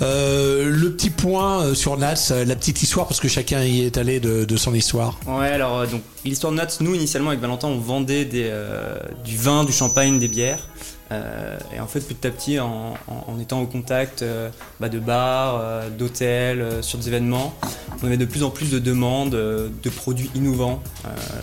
Euh, 0.02 0.70
le 0.70 0.92
petit 0.92 1.10
point 1.10 1.62
euh, 1.64 1.74
sur 1.76 1.98
Nats, 1.98 2.16
euh, 2.32 2.46
la 2.46 2.56
petite 2.56 2.82
histoire, 2.82 3.08
parce 3.08 3.20
que 3.20 3.28
chacun 3.28 3.64
y 3.64 3.82
est 3.82 3.98
allé 3.98 4.20
de, 4.20 4.44
de 4.46 4.58
son 4.58 4.74
histoire. 4.74 5.20
Ouais, 5.28 5.48
alors 5.48 5.80
euh, 5.80 5.86
donc 5.88 6.02
l'histoire 6.26 6.52
de 6.54 6.58
Nuts, 6.60 6.68
nous 6.82 6.96
initialement 6.96 7.30
avec 7.30 7.42
Valentin, 7.42 7.68
on 7.68 7.78
vendait 7.80 8.26
des, 8.26 8.48
euh, 8.52 8.96
du 9.24 9.38
vin, 9.38 9.64
du 9.66 9.72
champagne, 9.72 10.20
des 10.20 10.28
bières. 10.28 10.68
Euh, 11.14 11.58
et 11.76 11.80
en 11.80 11.88
fait, 11.88 12.02
petit 12.02 12.28
à 12.28 12.32
petit, 12.32 12.60
en, 12.60 12.96
étant 13.40 13.62
au 13.62 13.66
contact 13.66 14.22
euh, 14.22 14.50
bah, 14.80 14.90
de 14.90 15.00
bars, 15.00 15.60
euh, 15.62 15.90
d'hôtels, 15.90 16.66
sur 16.82 16.98
des 16.98 17.08
événements, 17.08 17.54
on 18.02 18.08
avait 18.08 18.18
de 18.18 18.26
plus 18.26 18.44
en 18.44 18.50
plus 18.50 18.72
de 18.72 18.80
demandes 18.80 19.32
de 19.32 19.90
produits 19.90 20.30
innovants. 20.36 20.82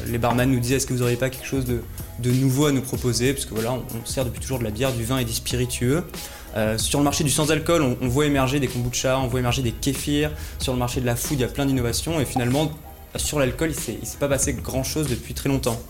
Les 0.06 0.18
barman 0.18 0.50
nous 0.50 0.60
disaient 0.60 0.76
est-ce 0.76 0.86
que 0.86 0.92
vous 0.92 1.00
n'auriez 1.00 1.16
pas 1.16 1.30
quelque 1.30 1.46
chose 1.46 1.64
de, 1.64 2.30
nouveau 2.30 2.66
à 2.66 2.72
nous 2.72 2.82
proposer? 2.82 3.32
Parce 3.32 3.46
que 3.46 3.54
voilà, 3.54 3.72
on, 3.72 4.06
sert 4.06 4.24
depuis 4.24 4.40
toujours 4.40 4.58
de 4.58 4.64
la 4.64 4.70
bière, 4.70 4.92
du 4.92 5.04
vin 5.04 5.18
et 5.18 5.24
des 5.24 5.32
spiritueux. 5.32 6.04
Sur 6.76 6.98
le 6.98 7.04
marché 7.04 7.24
du 7.24 7.30
sans-alcool, 7.30 7.96
on, 8.00 8.08
voit 8.08 8.26
émerger 8.26 8.60
des 8.60 8.68
kombucha, 8.68 9.18
on 9.18 9.28
voit 9.28 9.40
émerger 9.40 9.62
des 9.62 9.72
kéfirs. 9.72 10.32
Sur 10.58 10.72
le 10.74 10.78
marché 10.78 11.00
de 11.00 11.06
la 11.06 11.16
food, 11.16 11.38
il 11.38 11.42
y 11.42 11.44
a 11.44 11.48
plein 11.48 11.64
d'innovations. 11.64 12.20
Et 12.20 12.26
finalement, 12.26 12.70
sur 13.16 13.38
l'alcool, 13.38 13.70
il 13.70 13.94
il 14.02 14.06
s'est 14.06 14.18
pas 14.18 14.28
passé 14.28 14.52
grand 14.52 14.84
chose 14.84 15.08
depuis 15.08 15.32
très 15.32 15.48
longtemps. 15.48 15.80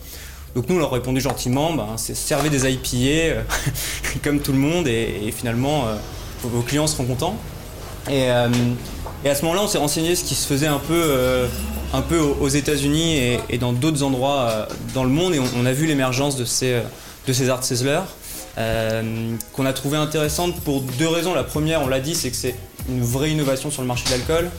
Donc 0.55 0.67
nous, 0.67 0.75
on 0.75 0.79
leur 0.79 0.91
a 0.91 0.95
répondu 0.95 1.21
gentiment, 1.21 1.73
ben, 1.73 1.87
c'est 1.95 2.15
servez 2.15 2.49
des 2.49 2.69
IPA 2.69 2.97
euh, 2.97 3.41
comme 4.23 4.39
tout 4.41 4.51
le 4.51 4.57
monde 4.57 4.87
et, 4.87 5.33
finalement, 5.35 5.87
euh, 5.87 5.95
vos 6.43 6.61
clients 6.61 6.87
seront 6.87 7.05
contents. 7.05 7.37
Et, 8.09 8.29
euh, 8.29 8.49
et 9.23 9.29
à 9.29 9.35
ce 9.35 9.43
moment-là, 9.43 9.61
on 9.63 9.67
s'est 9.67 9.77
renseigné 9.77 10.15
ce 10.15 10.23
qui 10.23 10.35
se 10.35 10.47
faisait 10.47 10.67
un 10.67 10.79
peu, 10.79 11.47
un 11.93 12.01
peu 12.01 12.19
aux 12.19 12.49
États-Unis 12.49 13.37
et, 13.49 13.57
dans 13.59 13.71
d'autres 13.71 14.01
endroits 14.01 14.67
dans 14.95 15.03
le 15.03 15.11
monde, 15.11 15.35
et 15.35 15.39
on, 15.39 15.65
a 15.65 15.71
vu 15.71 15.85
l'émergence 15.85 16.35
de 16.35 16.43
ces, 16.43 16.81
de 17.27 17.33
ces 17.33 17.49
art 17.49 17.63
sizzlers 17.63 18.01
euh, 18.57 19.35
qu'on 19.53 19.65
a 19.65 19.73
trouvé 19.73 19.97
intéressante 19.97 20.59
pour 20.61 20.81
deux 20.81 21.07
raisons. 21.07 21.33
La 21.33 21.43
première, 21.43 21.81
on 21.81 21.87
l'a 21.87 21.99
dit, 21.99 22.15
c'est 22.15 22.29
que 22.29 22.35
c'est 22.35 22.55
une 22.89 23.01
vraie 23.01 23.31
innovation 23.31 23.71
sur 23.71 23.81
le 23.81 23.87
marché 23.87 24.05
de 24.05 24.11
l'alcool. 24.11 24.49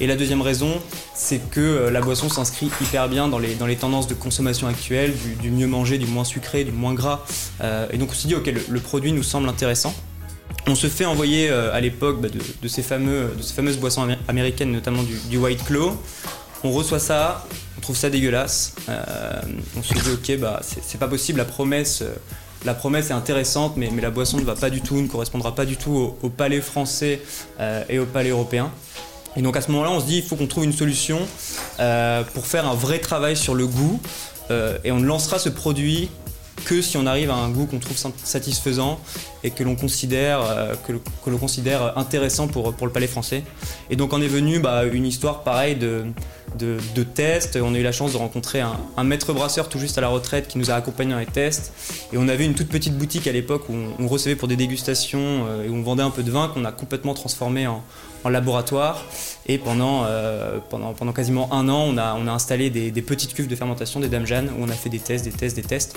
Et 0.00 0.06
la 0.06 0.16
deuxième 0.16 0.42
raison, 0.42 0.80
c'est 1.14 1.38
que 1.50 1.60
euh, 1.60 1.90
la 1.90 2.00
boisson 2.00 2.28
s'inscrit 2.28 2.70
hyper 2.80 3.08
bien 3.08 3.28
dans 3.28 3.38
les, 3.38 3.54
dans 3.54 3.66
les 3.66 3.76
tendances 3.76 4.06
de 4.06 4.14
consommation 4.14 4.66
actuelles, 4.66 5.12
du, 5.40 5.50
mieux 5.50 5.66
manger, 5.66 5.98
du 5.98 6.06
moins 6.06 6.24
sucré, 6.24 6.64
du 6.64 6.72
moins 6.72 6.94
gras. 6.94 7.24
Euh, 7.60 7.86
et 7.92 7.98
donc 7.98 8.10
on 8.10 8.14
s'est 8.14 8.28
dit, 8.28 8.34
ok, 8.34 8.50
le, 8.68 8.80
produit 8.80 9.12
nous 9.12 9.22
semble 9.22 9.48
intéressant. 9.48 9.94
On 10.66 10.74
se 10.74 10.86
fait 10.86 11.04
envoyer 11.04 11.50
à 11.50 11.78
l'époque 11.80 12.22
bah, 12.22 12.28
de, 12.28 12.68
ces 12.68 12.82
fameux, 12.82 13.34
de 13.36 13.42
ces 13.42 13.52
fameuses 13.52 13.76
boissons 13.76 14.06
amé- 14.06 14.18
américaines, 14.28 14.72
notamment 14.72 15.02
du, 15.02 15.36
White 15.36 15.64
Claw. 15.64 15.94
On 16.62 16.70
reçoit 16.70 16.98
ça, 16.98 17.46
on 17.76 17.82
trouve 17.82 17.96
ça 17.96 18.08
dégueulasse. 18.08 18.74
On 19.76 19.82
se 19.82 19.92
dit 19.92 20.10
ok, 20.10 20.40
bah 20.40 20.62
c'est 20.62 20.98
pas 20.98 21.08
possible. 21.08 21.36
La 21.36 21.44
promesse, 21.44 22.02
la 22.64 22.74
promesse 22.74 23.10
est 23.10 23.14
intéressante, 23.14 23.74
mais, 23.76 23.90
la 24.00 24.10
boisson 24.10 24.38
ne 24.38 24.44
va 24.44 24.54
pas 24.54 24.70
du 24.70 24.80
tout, 24.80 25.00
ne 25.00 25.06
correspondra 25.06 25.54
pas 25.54 25.64
du 25.64 25.76
tout 25.76 26.14
au, 26.22 26.28
palais 26.28 26.60
français 26.60 27.20
euh, 27.60 27.84
et 27.88 27.98
au 27.98 28.06
palais 28.06 28.30
européen. 28.30 28.70
Et 29.36 29.42
donc 29.42 29.56
à 29.56 29.60
ce 29.60 29.70
moment-là, 29.72 29.90
on 29.90 30.00
se 30.00 30.06
dit 30.06 30.18
il 30.18 30.22
faut 30.22 30.36
qu'on 30.36 30.46
trouve 30.46 30.64
une 30.64 30.72
solution 30.72 31.18
euh, 31.80 32.22
pour 32.34 32.46
faire 32.46 32.68
un 32.68 32.74
vrai 32.74 32.98
travail 32.98 33.36
sur 33.36 33.54
le 33.54 33.66
goût. 33.66 34.00
Euh, 34.50 34.78
et 34.84 34.92
on 34.92 35.00
ne 35.00 35.06
lancera 35.06 35.38
ce 35.38 35.48
produit 35.48 36.10
que 36.64 36.80
si 36.80 36.96
on 36.96 37.06
arrive 37.06 37.30
à 37.30 37.34
un 37.34 37.50
goût 37.50 37.66
qu'on 37.66 37.78
trouve 37.78 37.96
sa- 37.96 38.12
satisfaisant 38.22 39.00
et 39.42 39.50
que 39.50 39.64
l'on 39.64 39.74
considère, 39.74 40.40
intéressant 41.96 42.46
pour, 42.46 42.74
le 42.80 42.90
palais 42.90 43.06
français. 43.06 43.42
Et 43.90 43.96
donc 43.96 44.12
en 44.12 44.22
est 44.22 44.28
venu 44.28 44.60
bah, 44.60 44.84
une 44.84 45.04
histoire 45.04 45.42
pareille 45.42 45.76
de, 45.76 46.04
de, 46.58 47.02
tests. 47.02 47.56
On 47.56 47.74
a 47.74 47.78
eu 47.78 47.82
la 47.82 47.92
chance 47.92 48.12
de 48.12 48.16
rencontrer 48.16 48.60
un, 48.60 49.04
maître 49.04 49.32
brasseur 49.32 49.68
tout 49.68 49.78
juste 49.78 49.98
à 49.98 50.00
la 50.00 50.08
retraite 50.08 50.48
qui 50.48 50.58
nous 50.58 50.70
a 50.70 50.74
accompagnés 50.74 51.12
dans 51.12 51.18
les 51.18 51.26
tests. 51.26 51.72
Et 52.12 52.18
on 52.18 52.28
avait 52.28 52.44
une 52.44 52.54
toute 52.54 52.68
petite 52.68 52.96
boutique 52.96 53.26
à 53.26 53.32
l'époque 53.32 53.68
où 53.68 53.74
on, 53.98 54.08
recevait 54.08 54.36
pour 54.36 54.48
des 54.48 54.56
dégustations 54.56 55.46
euh, 55.46 55.64
et 55.64 55.68
où 55.68 55.74
on 55.74 55.82
vendait 55.82 56.02
un 56.02 56.10
peu 56.10 56.22
de 56.22 56.30
vin 56.30 56.48
qu'on 56.48 56.64
a 56.64 56.72
complètement 56.72 57.14
transformé 57.14 57.66
en, 57.66 57.82
laboratoire. 58.28 59.04
Et 59.46 59.58
pendant, 59.58 60.04
euh, 60.06 60.58
pendant, 60.70 60.94
pendant 60.94 61.12
quasiment 61.12 61.52
un 61.52 61.68
an, 61.68 61.84
on 61.86 61.98
a, 61.98 62.32
installé 62.32 62.70
des, 62.70 63.02
petites 63.02 63.34
cuves 63.34 63.48
de 63.48 63.56
fermentation, 63.56 64.00
des 64.00 64.08
Dames 64.08 64.26
Jeanne, 64.26 64.50
où 64.58 64.64
on 64.64 64.68
a 64.70 64.72
fait 64.72 64.88
des 64.88 64.98
tests, 64.98 65.26
des 65.26 65.32
tests, 65.32 65.56
des 65.56 65.62
tests 65.62 65.94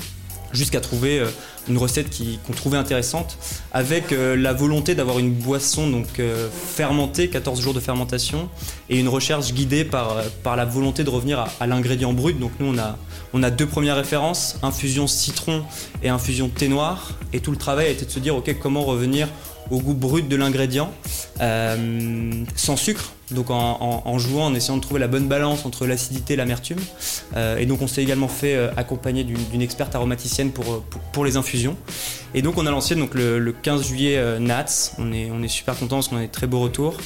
jusqu'à 0.58 0.82
trouver 0.82 1.20
euh, 1.20 1.28
une 1.70 1.78
recette 1.78 2.08
qu'on 2.46 2.54
trouvait 2.54 2.78
intéressante, 2.78 3.38
avec 3.72 4.12
euh, 4.12 4.36
la 4.36 4.54
volonté 4.54 4.96
d'avoir 4.96 5.20
une 5.20 5.32
boisson 5.32 5.90
donc 5.90 6.20
euh, 6.20 6.50
fermentée, 6.52 7.30
14 7.30 7.62
jours 7.62 7.74
de 7.74 7.80
fermentation, 7.80 8.50
et 8.90 9.00
une 9.00 9.08
recherche 9.08 9.54
guidée 9.54 9.86
par, 9.86 10.16
la 10.46 10.66
volonté 10.66 11.04
de 11.04 11.10
revenir 11.10 11.46
à, 11.60 11.68
l'ingrédient 11.68 12.14
brut. 12.14 12.40
Donc 12.40 12.52
nous 12.60 12.68
on 12.74 12.78
a, 12.78 12.98
on 13.34 13.44
a 13.44 13.52
deux 13.52 13.68
premières 13.68 13.96
références, 13.96 14.58
infusion 14.64 15.08
citron 15.08 15.64
et 16.02 16.10
infusion 16.10 16.50
thé 16.50 16.68
noir, 16.68 17.12
et 17.34 17.40
tout 17.40 17.52
le 17.52 17.58
travail 17.58 17.88
a 17.88 17.90
été 17.90 18.06
de 18.06 18.12
se 18.12 18.20
dire 18.20 18.36
ok 18.36 18.56
comment 18.60 18.84
revenir 18.84 19.28
au 19.72 19.80
goût 19.80 19.94
brut 19.94 20.28
de 20.28 20.36
l'ingrédient, 20.36 20.92
euh, 21.42 22.44
sans 22.56 22.78
sucre, 22.78 23.14
donc 23.32 23.48
en, 23.50 24.18
jouant, 24.20 24.46
en 24.46 24.56
essayant 24.56 24.78
de 24.78 24.82
trouver 24.82 25.00
la 25.02 25.08
bonne 25.08 25.28
balance 25.28 25.66
entre 25.66 25.86
l'acidité 25.86 26.34
et 26.34 26.38
l'amertume. 26.38 26.80
Euh, 27.36 27.58
et 27.58 27.66
donc 27.66 27.82
on 27.82 27.88
s'est 27.88 28.02
également 28.02 28.30
fait 28.30 28.56
euh, 28.56 28.70
accompagner 28.78 29.26
d'une 29.26 29.62
experte 29.62 29.96
aromaticienne 29.96 30.52
pour, 30.52 30.84
pour, 31.12 31.26
les 31.26 31.36
infusions. 31.36 31.76
Et 32.34 32.42
donc 32.42 32.58
on 32.58 32.66
a 32.66 32.72
lancé 32.72 32.96
le, 32.96 33.40
le 33.40 33.52
15 33.52 33.84
juillet 33.84 34.40
Nats, 34.40 34.94
on 34.98 35.12
est, 35.12 35.48
super 35.48 35.78
content 35.78 35.98
parce 35.98 36.08
qu'on 36.08 36.18
a 36.18 36.22
des 36.22 36.28
très 36.28 36.48
beaux 36.48 36.60
retours. 36.60 36.98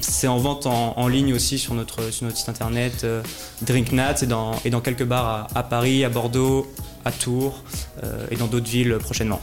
C'est 0.00 0.26
en 0.26 0.38
vente 0.38 0.66
en, 0.66 1.08
ligne 1.08 1.34
aussi 1.34 1.58
sur 1.58 1.74
notre, 1.74 2.10
site 2.12 2.48
internet 2.48 3.06
Drink 3.62 3.92
Nats 3.92 4.22
et 4.22 4.26
dans, 4.26 4.80
quelques 4.82 5.04
bars 5.04 5.48
à, 5.54 5.62
Paris, 5.62 6.04
à 6.04 6.08
Bordeaux, 6.08 6.66
à 7.04 7.12
Tours 7.12 7.62
et 8.30 8.36
dans 8.36 8.46
d'autres 8.46 8.68
villes 8.68 8.96
prochainement. 8.98 9.40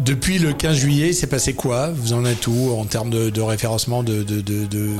Depuis 0.00 0.38
le 0.38 0.52
15 0.52 0.76
juillet, 0.76 1.08
il 1.08 1.14
s'est 1.14 1.26
passé 1.26 1.52
quoi? 1.54 1.90
Vous 1.90 2.12
en 2.14 2.24
êtes 2.24 2.46
où 2.46 2.70
en 2.78 2.84
termes 2.84 3.10
de, 3.10 3.30
de 3.30 3.40
référencement 3.40 4.02
de, 4.02 4.22
de, 4.22 4.40
de- 4.40 4.64
de- 4.66 4.90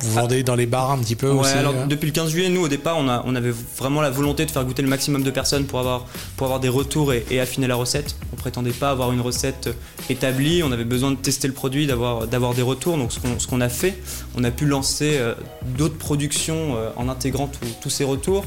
Vous 0.00 0.10
vendez 0.12 0.42
dans 0.42 0.56
les 0.56 0.66
bars 0.66 0.90
un 0.90 0.98
petit 0.98 1.14
peu 1.14 1.30
Ouais, 1.30 1.40
aussi 1.40 1.52
alors 1.52 1.72
hein? 1.74 1.86
depuis 1.86 2.06
le 2.06 2.12
15 2.12 2.30
juillet, 2.30 2.48
nous 2.48 2.62
au 2.62 2.68
départ, 2.68 2.96
on, 2.98 3.08
a, 3.08 3.22
on 3.24 3.36
avait 3.36 3.54
vraiment 3.78 4.00
la 4.00 4.10
volonté 4.10 4.44
de 4.44 4.50
faire 4.50 4.64
goûter 4.64 4.82
le 4.82 4.88
maximum 4.88 5.22
de 5.22 5.30
personnes 5.30 5.64
pour 5.64 5.78
avoir, 5.78 6.06
pour 6.36 6.46
avoir 6.48 6.58
des 6.58 6.68
retours 6.68 7.12
et, 7.12 7.24
et 7.30 7.38
affiner 7.38 7.68
la 7.68 7.76
recette. 7.76 8.16
On 8.32 8.36
prétendait 8.36 8.72
pas 8.72 8.90
avoir 8.90 9.12
une 9.12 9.20
recette 9.20 9.70
établie, 10.10 10.62
on 10.64 10.72
avait 10.72 10.84
besoin 10.84 11.12
de 11.12 11.16
tester 11.16 11.46
le 11.46 11.54
produit, 11.54 11.86
d'avoir, 11.86 12.26
d'avoir 12.26 12.52
des 12.54 12.62
retours. 12.62 12.98
Donc 12.98 13.12
ce 13.12 13.20
qu'on, 13.20 13.38
ce 13.38 13.46
qu'on 13.46 13.60
a 13.60 13.68
fait, 13.68 13.96
on 14.36 14.42
a 14.42 14.50
pu 14.50 14.66
lancer 14.66 15.18
euh, 15.18 15.34
d'autres 15.78 15.98
productions 15.98 16.74
euh, 16.76 16.90
en 16.96 17.08
intégrant 17.08 17.48
tous- 17.80 17.90
ces 17.90 18.04
retours. 18.04 18.44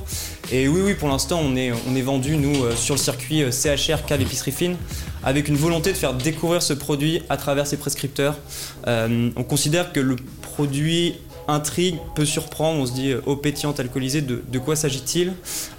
Et 0.52 0.68
oui, 0.68 0.82
oui, 0.84 0.94
pour 0.96 1.08
l'instant, 1.08 1.40
on 1.42 1.56
est, 1.56 1.72
on 1.90 1.96
est 1.96 2.02
vendu, 2.02 2.36
nous, 2.36 2.66
euh, 2.66 2.76
sur 2.76 2.96
le 2.96 3.00
circuit 3.00 3.44
CHR, 3.50 4.04
cave 4.06 4.22
épicerie 4.22 4.52
fine, 4.52 4.76
avec 5.24 5.48
une 5.48 5.56
volonté 5.56 5.92
de 5.92 5.98
faire 5.98 6.14
découvrir 6.14 6.62
ce 6.62 6.74
produit 6.74 7.22
à 7.30 7.38
travers 7.38 7.68
ses 7.68 7.78
prescripteurs. 7.78 8.38
Euh, 8.88 9.30
on 9.36 9.44
considère 9.44 9.92
que 9.94 10.00
le 10.00 10.16
produit 10.42 11.16
intrigue, 11.50 11.98
peut 12.16 12.26
surprendre, 12.26 12.80
on 12.80 12.86
se 12.86 12.94
dit 12.94 13.12
euh, 13.12 13.22
eau 13.26 13.36
pétillante 13.36 13.80
alcoolisée, 13.80 14.22
de, 14.22 14.60
quoi 14.60 14.76
s'agit-il? 14.76 15.34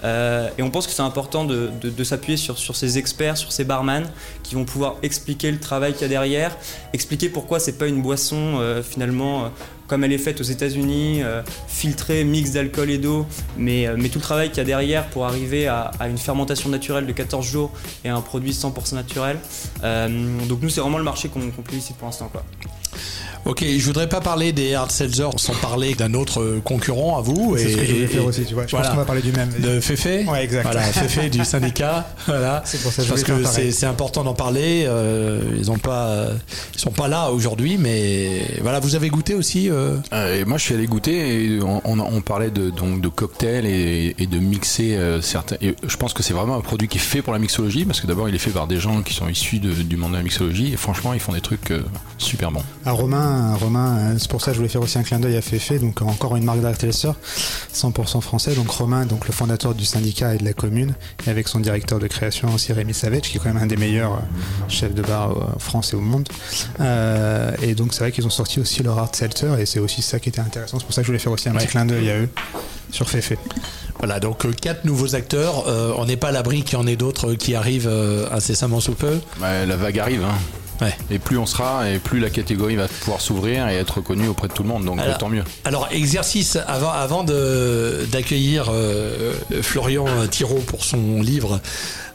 Euh, 0.05 0.49
Et 0.59 0.63
on 0.63 0.71
pense 0.71 0.87
que 0.87 0.93
c'est 0.93 1.03
important 1.03 1.45
de, 1.45 2.05
s'appuyer 2.05 2.37
sur, 2.37 2.77
ces 2.77 2.99
experts, 2.99 3.37
sur 3.37 3.53
ces 3.53 3.65
barman, 3.65 4.05
qui 4.43 4.55
vont 4.55 4.65
pouvoir 4.65 4.97
expliquer 5.03 5.51
le 5.51 5.59
travail 5.59 5.93
qu'il 5.93 6.03
y 6.03 6.05
a 6.07 6.09
derrière, 6.09 6.57
expliquer 6.93 7.29
pourquoi 7.29 7.61
c'est 7.61 7.79
pas 7.79 7.87
une 7.87 8.03
boisson 8.03 8.59
euh, 8.59 8.83
finalement 8.83 9.45
euh, 9.45 9.49
comme 9.91 10.05
elle 10.05 10.13
est 10.13 10.19
faite 10.19 10.41
aux 10.41 10.45
États-Unis, 10.45 11.21
euh, 11.25 11.43
filtrée, 11.67 12.23
mix 12.23 12.53
d'alcool 12.53 12.91
et 12.91 12.99
d'eau, 12.99 13.27
mais, 13.59 13.89
euh, 13.89 13.97
mais 13.99 14.09
tout 14.09 14.19
le 14.19 14.23
travail 14.23 14.49
qu'il 14.51 14.59
y 14.59 14.61
a 14.61 14.65
derrière 14.65 15.09
pour 15.09 15.27
arriver 15.27 15.67
à, 15.67 15.91
une 16.09 16.17
fermentation 16.17 16.71
naturelle 16.71 17.07
de 17.07 17.13
14 17.13 17.45
jours 17.45 17.73
et 18.05 18.09
un 18.09 18.21
produit 18.21 18.53
100% 18.53 18.95
naturel. 18.95 19.37
Euh, 19.83 20.47
donc 20.49 20.63
nous, 20.63 20.69
c'est 20.69 20.81
vraiment 20.81 20.99
le 20.99 21.05
marché 21.05 21.29
qu'on 21.29 21.41
qu'on 21.51 21.63
publicite 21.63 21.97
pour 21.97 22.07
l'instant. 22.07 22.31
Ok, 23.47 23.65
je 23.65 23.85
voudrais 23.87 24.09
pas 24.09 24.21
parler 24.21 24.53
des 24.53 24.75
hard 24.75 24.91
seltzers 24.91 25.31
sans 25.39 25.55
parler 25.55 25.95
d'un 25.95 26.13
autre 26.15 26.41
euh, 26.41 26.61
concurrent 26.63 27.17
à 27.19 27.21
vous. 27.23 27.57
C'est 27.57 27.71
ce 27.71 27.77
que 27.77 27.85
je 27.85 27.93
voulais 27.93 28.05
et- 28.05 28.07
faire 28.07 28.25
aussi, 28.27 28.45
tu 28.45 28.55
vois. 28.55 28.65
Je 28.67 28.71
pense 28.73 28.81
voilà. 28.81 28.91
qu'on 28.91 28.97
va 29.01 29.05
parler 29.07 29.23
du 29.23 29.33
même. 29.33 29.49
De 29.59 29.81
Fefe 29.81 30.27
Ouais, 30.29 30.45
exact. 30.45 30.63
Voilà, 30.63 30.83
Fefe 30.83 31.31
du 31.31 31.45
syndicat. 31.45 32.07
Voilà. 32.27 32.63
C'est 32.67 32.81
pour 32.83 32.93
ça 32.93 33.03
que 33.03 33.09
je 33.09 33.43
Parce 33.43 33.57
que 33.57 33.71
c'est 33.73 33.87
important 33.87 34.25
d'en 34.25 34.35
parler. 34.35 34.85
euh, 34.87 35.41
ils 35.59 35.71
ont 35.71 35.79
pas, 35.79 36.27
ils 36.75 36.79
sont 36.81 36.91
pas 36.91 37.09
là 37.09 37.31
aujourd'hui, 37.31 37.77
mais 37.79 38.43
voilà, 38.61 38.79
vous 38.79 38.95
avez 38.95 39.09
goûté 39.09 39.35
aussi. 39.35 39.71
euh, 39.71 39.97
Euh, 40.13 40.41
et 40.41 40.45
moi, 40.45 40.59
je 40.59 40.65
suis 40.65 40.75
allé 40.75 40.87
goûter 40.87 41.45
et 41.57 41.63
on, 41.63 41.81
on- 41.85 41.99
on 41.99 42.21
parlait 42.21 42.51
de, 42.51 42.71
donc, 42.71 43.01
de 43.01 43.09
cocktails 43.09 43.65
et, 43.67 44.15
et 44.19 44.27
de 44.27 44.39
mixer 44.39 44.97
euh, 44.97 45.21
certains. 45.23 45.57
Et 45.63 45.75
je 45.87 45.97
pense 45.97 46.13
que 46.13 46.23
c'est 46.23 46.35
vraiment 46.35 46.57
un 46.57 46.61
produit 46.61 46.89
qui 46.89 46.99
est 46.99 47.01
fait 47.01 47.23
pour 47.23 47.33
la 47.33 47.39
mixologie 47.39 47.85
parce 47.87 48.01
que 48.01 48.07
d'abord, 48.07 48.29
il 48.29 48.35
est 48.35 48.39
fait 48.39 48.51
par 48.51 48.67
des 48.67 48.79
gens 48.79 49.03
qui 49.03 49.15
sont 49.15 49.29
issus 49.29 49.59
de- 49.61 49.73
du 49.73 49.97
monde 49.97 50.13
de 50.13 50.17
la 50.19 50.23
mixologie 50.23 50.73
et 50.73 50.77
franchement, 50.77 51.15
ils 51.15 51.21
font 51.21 51.33
des 51.33 51.41
trucs 51.41 51.71
euh, 51.71 51.81
super 52.19 52.53
bons. 52.53 52.63
À 52.85 52.93
Romain, 52.93 53.30
Romain, 53.55 53.97
euh, 53.99 54.17
c'est 54.19 54.31
pour 54.31 54.41
ça 54.41 54.51
que 54.51 54.55
je 54.55 54.59
voulais 54.59 54.69
faire 54.69 54.83
aussi 54.83 54.99
un 54.99 55.03
clin 55.03 55.21
d'œil 55.21 55.37
à 55.37 55.43
Fefe, 55.43 55.81
donc 55.81 56.03
encore 56.03 56.37
une 56.37 56.45
marque 56.45 56.61
d'Artelser, 56.61 57.11
100% 57.75 58.21
français. 58.21 58.55
Donc 58.55 58.71
Romain, 58.71 59.07
donc 59.07 59.27
le 59.27 59.33
fondateur 59.33 59.75
du 59.75 59.85
syndicat 59.85 60.35
et 60.35 60.39
de 60.39 60.45
la 60.45 60.53
commune, 60.53 60.95
et 61.27 61.31
avec 61.31 61.49
son 61.49 61.61
directeur 61.61 61.99
de 61.99 62.07
création 62.07 62.53
aussi 62.55 62.73
Rémi 62.73 62.95
Savage, 62.95 63.23
qui 63.23 63.37
est 63.37 63.41
quand 63.41 63.53
même 63.53 63.63
un 63.63 63.67
des 63.67 63.77
meilleurs 63.77 64.15
euh, 64.15 64.69
chefs 64.69 64.95
de 64.95 65.03
bar 65.03 65.31
euh, 65.31 65.57
en 65.57 65.59
France 65.59 65.93
et 65.93 65.97
au 65.97 66.01
monde. 66.01 66.29
Euh, 66.81 67.53
et 67.63 67.75
donc 67.75 67.95
c'est 67.95 68.01
vrai 68.01 68.13
qu'ils 68.13 68.27
ont 68.27 68.31
sorti 68.31 68.61
aussi 68.61 68.83
leur 68.83 68.99
Art 68.99 69.15
Seltzer, 69.15 69.59
et 69.59 69.67
c'est 69.67 69.81
aussi 69.81 70.03
ça 70.03 70.19
qui 70.19 70.29
était 70.29 70.41
intéressant. 70.41 70.79
C'est 70.79 70.85
pour 70.85 70.95
ça 70.95 71.03
que 71.03 71.07
je 71.07 71.13
voulais 71.13 71.19
faire 71.19 71.33
aussi 71.33 71.49
un 71.49 71.53
petit 71.53 71.67
clin 71.67 71.85
d'œil 71.85 72.11
à 72.11 72.19
eux 72.19 72.29
sur 72.91 73.09
Fefe. 73.09 73.35
Voilà, 74.01 74.19
donc 74.19 74.47
euh, 74.47 74.53
quatre 74.53 74.87
nouveaux 74.87 75.15
acteurs. 75.15 75.69
Euh, 75.69 75.93
on 75.97 76.07
n'est 76.07 76.17
pas 76.17 76.29
à 76.29 76.33
l'abri 76.33 76.63
qu'il 76.63 76.79
y 76.79 76.81
en 76.81 76.87
ait 76.87 76.97
d'autres 76.97 77.35
qui 77.35 77.55
arrivent 77.55 77.89
euh, 77.89 78.27
incessamment 78.33 78.81
sous 78.81 78.95
peu. 78.95 79.19
Ouais, 79.41 79.67
la 79.67 79.77
vague 79.77 79.99
arrive. 79.99 80.25
Hein. 80.25 80.39
Et 81.11 81.19
plus 81.19 81.39
on 81.39 81.47
sera, 81.47 81.89
et 81.91 81.99
plus 81.99 82.21
la 82.21 82.31
catégorie 82.31 82.77
va 82.77 82.89
pouvoir 82.89 83.21
s'ouvrir 83.21 83.69
et 83.69 83.77
être 83.77 83.99
reconnue 83.99 84.29
auprès 84.29 84.49
de 84.49 84.53
tout 84.53 84.63
le 84.63 84.69
monde. 84.69 84.85
Donc 84.85 84.99
Alors- 84.99 85.19
tant 85.19 85.29
mieux. 85.29 85.45
Alors, 85.65 85.89
exercice, 85.91 86.57
avant, 86.67 86.91
avant 86.91 87.25
d'accueillir 87.25 88.67
euh, 88.73 89.35
Florian 89.63 90.07
Thiraud 90.31 90.61
pour 90.67 90.85
son 90.85 91.21
livre 91.23 91.61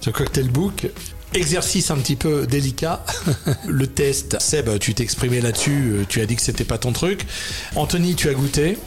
The 0.01 0.11
Cocktail 0.11 0.49
Book, 0.49 0.87
exercice 1.33 1.91
un 1.91 1.97
petit 1.97 2.15
peu 2.15 2.47
délicat. 2.47 3.03
Le 3.67 3.87
test, 3.87 4.37
Seb, 4.39 4.77
tu 4.79 4.93
t'exprimais 4.93 5.41
là-dessus, 5.41 5.91
euh, 5.93 6.05
tu 6.07 6.21
as 6.21 6.25
dit 6.25 6.35
que 6.35 6.41
c'était 6.41 6.63
pas 6.63 6.77
ton 6.77 6.91
truc. 6.91 7.25
Anthony, 7.75 8.15
tu 8.15 8.29
as 8.29 8.33
goûté 8.33 8.77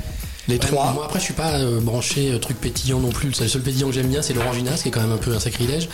les 0.48 0.54
Ouais, 0.54 0.60
trois. 0.60 0.92
Moi 0.92 1.04
après 1.04 1.18
je 1.20 1.24
suis 1.24 1.34
pas 1.34 1.52
euh, 1.58 1.78
branché 1.80 2.32
euh, 2.32 2.38
truc 2.38 2.58
pétillant 2.60 2.98
non 3.00 3.10
plus. 3.10 3.28
Le 3.40 3.48
seul 3.48 3.62
pétillant 3.62 3.88
que 3.88 3.94
j'aime 3.94 4.08
bien 4.08 4.22
c'est 4.22 4.32
l'oranginas 4.34 4.78
qui 4.82 4.88
est 4.88 4.90
quand 4.90 5.00
même 5.02 5.12
un 5.12 5.16
peu 5.18 5.32
un 5.34 5.40
sacrilège. 5.40 5.88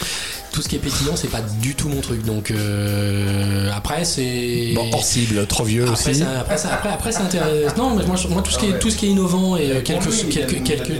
Tout 0.52 0.62
ce 0.62 0.68
qui 0.68 0.76
est 0.76 0.78
pétillant 0.78 1.16
c'est 1.16 1.28
pas 1.30 1.40
du 1.60 1.74
tout 1.74 1.88
mon 1.88 2.00
truc. 2.00 2.24
Donc 2.24 2.50
euh, 2.50 3.70
après 3.76 4.04
c'est 4.04 4.72
Bon, 4.74 4.88
hors 4.92 5.04
cible, 5.04 5.46
trop 5.46 5.64
vieux 5.64 5.86
après, 5.88 6.10
aussi. 6.10 6.20
ça- 6.20 6.40
après, 6.40 6.56
ça- 6.58 6.72
après, 6.74 6.88
après, 6.90 7.12
c'est 7.12 7.22
intéressant. 7.22 7.76
Non, 7.76 7.96
mais 7.96 8.04
moi, 8.06 8.16
tout 8.42 8.50
ce 8.50 8.58
qui 8.58 8.66
est, 8.66 8.78
tout 8.78 8.90
ce 8.90 8.96
qui 8.96 9.06
est 9.06 9.10
innovant 9.10 9.56
et 9.56 9.70
euh, 9.70 9.80
quelques, 9.82 10.10
quelques, 10.30 10.62
quelques. 10.62 10.90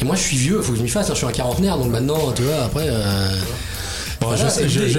Et 0.00 0.04
moi, 0.04 0.16
je 0.16 0.20
suis 0.22 0.36
vieux, 0.36 0.60
faut 0.60 0.72
que 0.72 0.78
je 0.78 0.82
m'y 0.82 0.88
fasse. 0.88 1.06
hein, 1.08 1.12
je 1.14 1.18
suis 1.18 1.26
un 1.26 1.32
quarantenaire, 1.32 1.76
donc 1.78 1.90
maintenant, 1.90 2.32
tu 2.34 2.42
vois, 2.42 2.64
après. 2.64 2.88
Bon, 4.24 4.28
voilà, 4.34 4.44
je 4.44 4.48
sais, 4.54 4.68
je- 4.68 4.98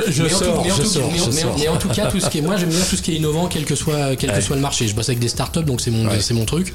mais- 1.58 1.68
en 1.68 1.78
tout- 1.78 1.90
cas, 1.90 2.08
tout 2.12 2.20
ce 2.20 2.30
qui 2.30 2.38
est, 2.40 2.42
moi, 2.42 2.56
j'aime 2.58 2.70
bien 2.70 2.80
tout 2.90 2.96
ce 2.96 3.02
qui 3.02 3.14
est 3.14 3.16
innovant, 3.16 3.48
quel 3.48 3.66
que 3.66 3.76
soit, 3.76 4.16
quel 4.16 4.32
que 4.32 4.42
soit 4.42 4.56
le 4.56 4.62
marché. 4.62 4.88
Je 4.88 4.96
bosse 4.96 5.10
avec 5.10 5.20
des 5.20 5.28
startups, 5.28 5.64
donc 5.64 5.82
c'est 5.82 5.92
mon, 5.92 6.06
Ouais. 6.08 6.20
c'est 6.22 6.34
mon 6.34 6.46
truc. 6.46 6.74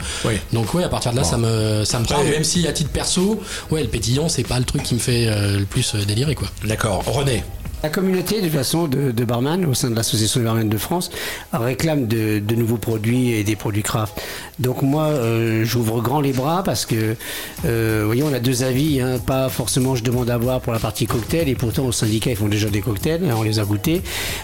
Donc 0.52 0.74
ouais, 0.74 0.84
à 0.84 0.88
partir 0.88 1.12
de 1.12 1.16
là, 1.16 1.24
ça 1.24 1.36
me, 1.38 1.84
ça 1.84 1.98
me 2.00 2.04
parle. 2.06 2.26
Même 2.26 2.44
si 2.44 2.66
à 2.66 2.72
titre 2.72 2.90
perso, 2.90 3.40
ouais, 3.70 3.82
le 3.82 3.88
pétillant, 3.88 4.28
c'est 4.28 4.42
pas 4.44 4.58
le 4.58 4.64
truc 4.64 4.82
qui 4.82 4.94
me 4.94 4.98
fait 5.00 5.26
euh, 5.28 5.58
le 5.58 5.64
plus 5.64 5.94
euh, 5.94 6.04
délirer, 6.04 6.34
quoi. 6.34 6.48
D'accord, 6.64 7.02
René. 7.06 7.42
La 7.82 7.88
communauté, 7.88 8.42
de 8.42 8.46
toute 8.46 8.52
façon, 8.52 8.88
de, 8.88 9.24
barman, 9.24 9.64
au 9.64 9.72
sein 9.72 9.88
de 9.88 9.94
l'Association 9.94 10.40
des 10.40 10.44
barman 10.44 10.68
de 10.68 10.76
France, 10.76 11.10
réclame 11.50 12.06
de, 12.06 12.54
nouveaux 12.54 12.76
produits 12.76 13.32
et 13.32 13.42
des 13.42 13.56
produits 13.56 13.82
craft. 13.82 14.20
Donc 14.58 14.82
moi, 14.82 15.04
euh, 15.04 15.64
j'ouvre 15.64 16.02
grand 16.02 16.20
les 16.20 16.34
bras 16.34 16.62
parce 16.62 16.84
que, 16.84 17.16
euh, 17.64 18.02
voyez, 18.04 18.22
on 18.22 18.34
a 18.34 18.38
deux 18.38 18.64
avis. 18.64 19.00
hein. 19.00 19.18
pas 19.18 19.48
forcément, 19.48 19.96
je 19.96 20.04
demande 20.04 20.28
à 20.28 20.36
voir 20.36 20.60
pour 20.60 20.74
la 20.74 20.78
partie 20.78 21.06
cocktail, 21.06 21.48
et 21.48 21.54
pourtant 21.54 21.86
au 21.86 21.92
syndicat, 21.92 22.30
ils 22.30 22.36
font 22.36 22.48
déjà 22.48 22.68
des 22.68 22.82
cocktails, 22.82 23.22
hein, 23.24 23.34
on 23.38 23.42
les 23.42 23.58
a 23.58 23.64
goûtés. 23.64 24.02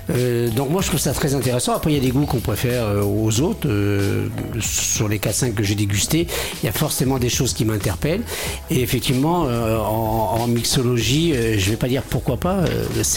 Euh, 0.08 0.48
donc 0.48 0.70
moi, 0.70 0.80
je 0.80 0.88
trouve 0.88 1.00
ça 1.00 1.12
très 1.12 1.34
intéressant. 1.34 1.74
Après, 1.74 1.92
il 1.92 1.96
y 1.96 2.00
a 2.00 2.02
des 2.02 2.12
goûts 2.12 2.24
qu'on 2.24 2.40
préfère 2.40 3.06
aux 3.06 3.40
autres. 3.40 3.68
Sur 4.60 5.08
les 5.08 5.18
4-5 5.18 5.52
que 5.52 5.62
j'ai 5.62 5.74
dégustés, 5.74 6.26
il 6.62 6.66
y 6.66 6.68
a 6.70 6.72
forcément 6.72 7.18
des 7.18 7.28
choses 7.28 7.52
qui 7.52 7.66
m'interpellent. 7.66 8.22
Et 8.70 8.80
effectivement, 8.80 9.42
en, 9.42 10.46
mixologie, 10.46 11.34
je 11.58 11.70
vais 11.70 11.76
pas 11.76 11.88
dire 11.88 12.02
pourquoi 12.02 12.38
pas, 12.38 12.64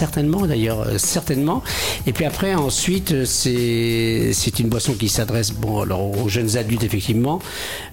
certainement 0.09 0.47
d'ailleurs, 0.47 0.81
euh, 0.81 0.97
certainement. 0.97 1.61
Et 2.07 2.13
puis 2.13 2.25
après, 2.25 2.55
ensuite, 2.55 3.11
euh, 3.11 3.25
c'est 3.25 4.59
une 4.59 4.67
boisson 4.67 4.93
qui 4.93 5.07
s'adresse 5.07 5.53
aux 5.61 6.29
jeunes 6.29 6.57
adultes, 6.57 6.83
effectivement. 6.83 7.39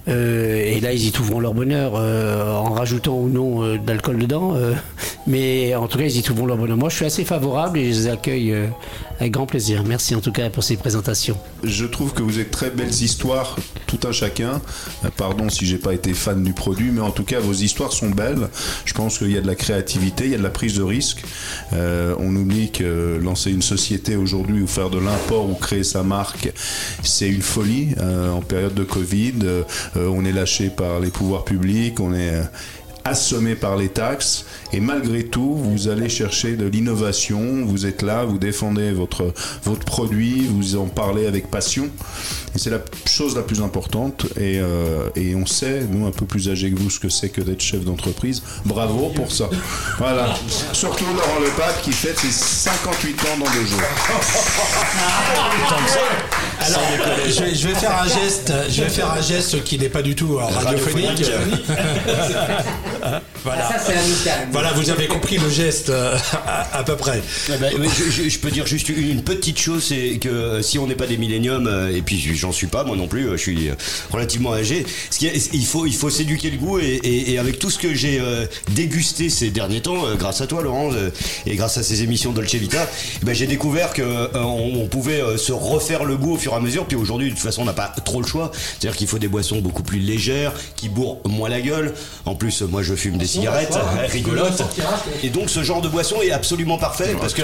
Euh, 0.07 0.63
et 0.65 0.79
là, 0.79 0.93
ils 0.93 1.05
y 1.05 1.11
trouveront 1.11 1.39
leur 1.39 1.53
bonheur 1.53 1.93
en 1.93 2.73
rajoutant 2.73 3.15
ou 3.15 3.29
non 3.29 3.75
d'alcool 3.77 4.17
dedans. 4.17 4.55
mais 5.27 5.75
en 5.75 5.87
tout 5.87 5.99
cas, 5.99 6.05
ils 6.05 6.17
y 6.17 6.23
trouveront 6.23 6.47
leur 6.47 6.57
bonheur. 6.57 6.77
Moi, 6.77 6.89
je 6.89 6.95
suis 6.95 7.05
assez 7.05 7.23
favorable 7.23 7.77
et 7.77 7.93
je 7.93 7.99
les 7.99 8.07
accueille 8.07 8.55
avec 9.19 9.31
grand 9.31 9.45
plaisir. 9.45 9.83
Merci 9.83 10.15
en 10.15 10.21
tout 10.21 10.31
cas 10.31 10.49
pour 10.49 10.63
ces 10.63 10.77
présentations. 10.77 11.37
Je 11.63 11.85
trouve 11.85 12.13
que 12.13 12.21
vous 12.21 12.39
êtes 12.39 12.51
très 12.51 12.69
belles 12.69 12.93
histoires, 12.93 13.55
tout 13.87 13.99
un 14.07 14.11
chacun. 14.11 14.61
Pardon 15.17 15.49
si 15.49 15.65
j'ai 15.65 15.77
pas 15.77 15.93
été 15.93 16.13
fan 16.13 16.43
du 16.43 16.53
produit, 16.53 16.91
mais 16.91 17.01
en 17.01 17.11
tout 17.11 17.23
cas 17.23 17.39
vos 17.39 17.53
histoires 17.53 17.93
sont 17.93 18.09
belles. 18.09 18.47
Je 18.85 18.93
pense 18.93 19.17
qu'il 19.17 19.31
y 19.31 19.37
a 19.37 19.41
de 19.41 19.47
la 19.47 19.55
créativité, 19.55 20.25
il 20.25 20.31
y 20.31 20.35
a 20.35 20.37
de 20.37 20.43
la 20.43 20.49
prise 20.49 20.75
de 20.75 20.83
risque. 20.83 21.23
On 22.19 22.35
oublie 22.35 22.71
que 22.71 23.19
lancer 23.21 23.51
une 23.51 23.61
société 23.61 24.15
aujourd'hui 24.15 24.61
ou 24.61 24.67
faire 24.67 24.89
de 24.89 24.99
l'import 24.99 25.49
ou 25.49 25.55
créer 25.55 25.83
sa 25.83 26.03
marque, 26.03 26.51
c'est 27.03 27.29
une 27.29 27.41
folie. 27.41 27.89
Euh, 27.99 28.31
en 28.31 28.41
période 28.41 28.73
de 28.73 28.83
Covid, 28.83 29.33
euh, 29.43 29.63
euh, 29.95 30.07
on 30.07 30.25
est 30.25 30.31
lâché 30.31 30.69
par 30.69 30.99
les 30.99 31.09
pouvoirs 31.09 31.43
publics, 31.43 31.99
on 31.99 32.13
est 32.13 32.41
euh, 33.07 33.11
assommé 33.11 33.55
par 33.55 33.77
les 33.77 33.89
taxes. 33.89 34.45
Et 34.73 34.79
malgré 34.79 35.23
tout 35.23 35.55
vous 35.55 35.87
allez 35.87 36.09
chercher 36.09 36.55
de 36.55 36.65
l'innovation. 36.65 37.65
Vous 37.65 37.85
êtes 37.85 38.01
là 38.01 38.25
vous 38.25 38.37
défendez 38.37 38.91
votre 38.91 39.33
votre 39.63 39.85
produit 39.85 40.47
vous 40.47 40.75
en 40.75 40.87
parlez 40.87 41.27
avec 41.27 41.49
passion. 41.49 41.89
Et 42.55 42.59
c'est 42.59 42.69
la 42.69 42.79
chose 43.05 43.35
la 43.35 43.43
plus 43.43 43.61
importante. 43.61 44.25
Et, 44.37 44.59
euh, 44.59 45.09
et 45.15 45.35
on 45.35 45.45
sait 45.45 45.83
nous 45.89 46.05
un 46.05 46.11
peu 46.11 46.25
plus 46.25 46.49
âgés 46.49 46.71
que 46.71 46.79
vous 46.79 46.89
ce 46.89 46.99
que 46.99 47.09
c'est 47.09 47.29
que 47.29 47.41
d'être 47.41 47.61
chef 47.61 47.83
d'entreprise. 47.83 48.43
Bravo 48.65 49.11
pour 49.15 49.31
ça. 49.31 49.49
Voilà. 49.97 50.35
Surtout 50.73 51.05
Laurent 51.05 51.39
Lepape 51.41 51.81
qui 51.81 51.91
fête 51.91 52.19
ses 52.19 52.31
58 52.31 53.21
ans 53.21 53.37
dans 53.39 53.51
deux 53.51 53.65
jours 53.65 53.81
Alors, 56.59 56.81
je 57.27 57.43
vais, 57.43 57.55
je 57.55 57.67
vais 57.67 57.75
faire 57.75 58.01
un 58.01 58.07
geste, 58.07 58.51
je 58.69 58.83
vais 58.83 58.89
faire 58.89 59.11
un 59.11 59.21
geste 59.21 59.63
qui 59.63 59.77
n'est 59.77 59.89
pas 59.89 60.01
du 60.01 60.15
tout 60.15 60.37
euh, 60.37 60.43
radiophonique. 60.43 61.23
voilà. 63.43 63.69
Ça. 63.69 63.75
Voilà, 64.51 64.71
vous 64.73 64.89
avez 64.89 65.07
compris 65.07 65.37
le 65.37 65.49
geste 65.49 65.89
euh, 65.89 66.17
à, 66.45 66.79
à 66.79 66.83
peu 66.83 66.95
près. 66.95 67.21
Eh 67.49 67.57
ben, 67.57 67.71
mais 67.79 67.87
je, 67.87 68.11
je- 68.23 68.29
je 68.29 68.39
peux 68.39 68.49
dire 68.51 68.65
juste 68.65 68.89
une, 68.89 69.23
petite 69.23 69.59
chose, 69.59 69.83
c'est 69.87 70.17
que 70.19 70.29
euh, 70.29 70.61
si 70.61 70.79
on 70.79 70.87
n'est 70.87 70.95
pas 70.95 71.07
des 71.07 71.17
milléniums, 71.17 71.69
et 71.93 72.01
puis 72.01 72.19
j'en 72.35 72.51
suis 72.51 72.67
pas 72.67 72.83
moi 72.83 72.95
non 72.95 73.07
plus, 73.07 73.29
je 73.31 73.37
suis 73.37 73.69
relativement 74.11 74.53
âgé, 74.53 74.85
ce 75.09 75.19
qui 75.19 75.27
est- 75.27 75.53
il 75.53 75.65
faut 75.65 75.85
il 75.85 75.95
faut 75.95 76.09
s'éduquer 76.09 76.49
le 76.49 76.57
goût 76.57 76.79
et, 76.79 76.99
et- 77.03 77.31
et 77.33 77.39
avec 77.39 77.59
tout 77.59 77.69
ce 77.69 77.77
que 77.77 77.93
j'ai 77.93 78.19
euh, 78.19 78.45
dégusté 78.71 79.29
ces 79.29 79.49
derniers 79.49 79.81
temps, 79.81 80.05
euh, 80.05 80.15
grâce 80.15 80.41
à 80.41 80.47
toi 80.47 80.61
Laurent 80.63 80.89
et 81.45 81.55
grâce 81.55 81.77
à 81.77 81.83
ces 81.83 82.03
émissions 82.03 82.31
Dolce 82.31 82.55
Vita, 82.55 82.87
eh 83.21 83.25
ben, 83.25 83.33
j'ai 83.35 83.47
découvert 83.47 83.93
que 83.93 84.29
on, 84.35 84.81
on 84.83 84.87
pouvait 84.87 85.21
se 85.37 85.51
refaire 85.51 86.03
le 86.05 86.17
goût 86.17 86.33
au 86.33 86.37
fur 86.37 86.53
et 86.53 86.55
à 86.55 86.56
mesure. 86.59 86.85
Puis 86.85 86.97
aujourd'hui 86.97 87.29
de 87.29 87.33
toute 87.35 87.43
façon 87.43 87.61
on 87.63 87.65
n'a 87.65 87.73
pas 87.73 87.93
trop 88.05 88.21
le 88.21 88.27
choix, 88.27 88.51
c'est-à-dire 88.53 88.97
qu'il 88.97 89.07
faut 89.07 89.19
des 89.19 89.27
boissons 89.27 89.59
beaucoup 89.59 89.83
plus 89.83 89.99
légères, 89.99 90.53
qui 90.75 90.89
bourrent 90.89 91.19
moins 91.25 91.49
la 91.49 91.61
gueule. 91.61 91.93
En 92.25 92.35
plus 92.35 92.61
moi 92.63 92.83
je 92.83 92.93
fume 92.95 93.17
des 93.17 93.27
cigarettes 93.27 93.75
euh, 93.75 94.07
rigolotes, 94.07 94.61
et 95.23 95.29
donc 95.29 95.49
ce 95.49 95.63
genre 95.63 95.81
de 95.81 95.87
boisson 95.89 96.17
est 96.21 96.31
absolument 96.31 96.77
parfait 96.77 97.15
parce 97.19 97.33
que 97.33 97.41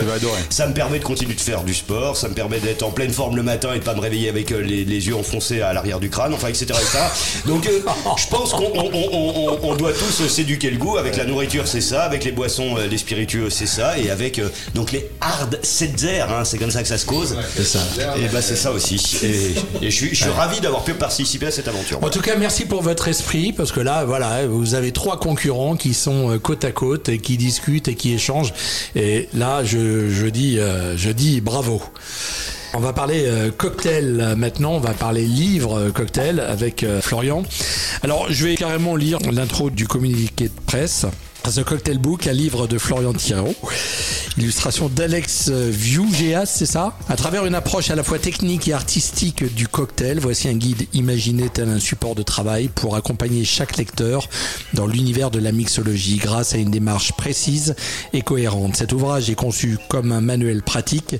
ça 0.49 0.67
me 0.67 0.73
permet 0.73 0.99
de 0.99 1.03
continuer 1.03 1.33
de 1.33 1.41
faire 1.41 1.63
du 1.63 1.73
sport, 1.73 2.17
ça 2.17 2.27
me 2.29 2.33
permet 2.33 2.59
d'être 2.59 2.83
en 2.83 2.91
pleine 2.91 3.11
forme 3.11 3.35
le 3.35 3.43
matin 3.43 3.73
et 3.73 3.79
de 3.79 3.83
pas 3.83 3.95
me 3.95 3.99
réveiller 4.01 4.29
avec 4.29 4.51
euh, 4.51 4.61
les, 4.61 4.85
les 4.85 5.07
yeux 5.07 5.15
enfoncés 5.15 5.61
à 5.61 5.73
l'arrière 5.73 5.99
du 5.99 6.09
crâne, 6.09 6.33
enfin 6.33 6.47
etc. 6.47 6.65
etc. 6.69 6.99
Donc 7.45 7.67
euh, 7.67 7.79
je 8.17 8.27
pense 8.27 8.51
qu'on 8.51 8.71
on, 8.75 8.89
on- 8.93 9.49
on- 9.53 9.59
on 9.71 9.75
doit 9.75 9.93
tous 9.93 10.27
s'éduquer 10.27 10.69
le 10.69 10.77
goût. 10.77 10.97
Avec 10.97 11.15
la 11.17 11.25
nourriture 11.25 11.67
c'est 11.67 11.81
ça, 11.81 12.03
avec 12.03 12.23
les 12.25 12.31
boissons, 12.31 12.75
les 12.89 12.97
spiritueux 12.97 13.49
c'est 13.49 13.65
ça, 13.65 13.97
et 13.97 14.09
avec 14.09 14.39
euh, 14.39 14.49
donc 14.75 14.91
les 14.91 15.09
hard 15.21 15.59
setzer, 15.63 16.21
hein, 16.21 16.43
c'est 16.45 16.57
comme 16.57 16.71
ça 16.71 16.81
que 16.81 16.87
ça 16.87 16.97
se 16.97 17.05
cause. 17.05 17.35
Ça. 17.63 17.79
Et 18.17 18.27
bah 18.27 18.41
c'est 18.41 18.55
ça 18.55 18.71
aussi. 18.71 18.92
Et, 19.23 19.85
et 19.85 19.91
je 19.91 19.95
suis, 19.95 20.09
je 20.09 20.23
suis 20.23 20.29
ravi 20.29 20.59
d'avoir 20.61 20.83
pu 20.83 20.93
participer 20.93 21.47
à 21.47 21.51
cette 21.51 21.67
aventure. 21.67 22.03
En 22.03 22.09
tout 22.09 22.21
cas, 22.21 22.35
merci 22.35 22.65
pour 22.65 22.81
votre 22.81 23.07
esprit, 23.07 23.53
parce 23.53 23.71
que 23.71 23.79
là, 23.79 24.05
voilà, 24.05 24.45
vous 24.47 24.75
avez 24.75 24.91
trois 24.91 25.19
concurrents 25.19 25.75
qui 25.75 25.93
sont 25.93 26.31
euh, 26.31 26.39
côte 26.39 26.63
à 26.65 26.71
côte 26.71 27.09
et 27.09 27.19
qui 27.19 27.37
discutent 27.37 27.87
et 27.87 27.95
qui 27.95 28.13
échangent. 28.13 28.53
Et 28.95 29.29
là, 29.33 29.63
je, 29.63 30.09
je 30.09 30.27
dis, 30.27 30.59
euh, 30.59 30.97
je 30.97 31.09
dis 31.09 31.41
bravo. 31.41 31.81
On 32.75 32.79
va 32.79 32.93
parler 32.93 33.25
euh, 33.27 33.51
cocktail 33.51 34.35
maintenant, 34.37 34.73
on 34.73 34.79
va 34.79 34.93
parler 34.93 35.25
livre 35.25 35.89
cocktail 35.91 36.39
avec 36.39 36.85
Florian. 37.01 37.43
Alors, 38.01 38.27
je 38.29 38.45
vais 38.45 38.55
carrément 38.55 38.95
lire 38.95 39.19
l'intro 39.31 39.69
du 39.69 39.87
communiqué 39.87 40.45
de 40.45 40.61
presse. 40.65 41.05
The 41.51 41.63
Cocktail 41.63 41.97
Book, 41.97 42.25
un 42.27 42.33
livre 42.33 42.67
de 42.67 42.77
Florian 42.77 43.13
Thiraud, 43.13 43.53
illustration 44.37 44.87
d'Alex 44.87 45.49
Viugéas, 45.49 46.45
c'est 46.45 46.65
ça? 46.65 46.97
À 47.09 47.15
travers 47.15 47.45
une 47.45 47.53
approche 47.53 47.91
à 47.91 47.95
la 47.95 48.03
fois 48.03 48.17
technique 48.17 48.67
et 48.69 48.73
artistique 48.73 49.53
du 49.53 49.67
cocktail, 49.67 50.19
voici 50.19 50.47
un 50.47 50.53
guide 50.53 50.87
imaginé 50.93 51.49
tel 51.49 51.69
un 51.69 51.79
support 51.79 52.15
de 52.15 52.23
travail 52.23 52.69
pour 52.73 52.95
accompagner 52.95 53.43
chaque 53.43 53.77
lecteur 53.77 54.29
dans 54.73 54.87
l'univers 54.87 55.31
de 55.31 55.39
la 55.39 55.51
mixologie 55.51 56.15
grâce 56.15 56.55
à 56.55 56.57
une 56.57 56.71
démarche 56.71 57.11
précise 57.11 57.75
et 58.13 58.21
cohérente. 58.21 58.77
Cet 58.77 58.93
ouvrage 58.93 59.29
est 59.29 59.35
conçu 59.35 59.77
comme 59.89 60.11
un 60.11 60.21
manuel 60.21 60.63
pratique 60.63 61.15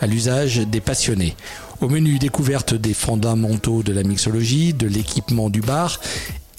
à 0.00 0.06
l'usage 0.06 0.56
des 0.56 0.80
passionnés. 0.80 1.36
Au 1.80 1.88
menu 1.88 2.18
découverte 2.18 2.74
des 2.74 2.94
fondamentaux 2.94 3.84
de 3.84 3.92
la 3.92 4.02
mixologie, 4.02 4.74
de 4.74 4.88
l'équipement 4.88 5.48
du 5.48 5.60
bar 5.60 6.00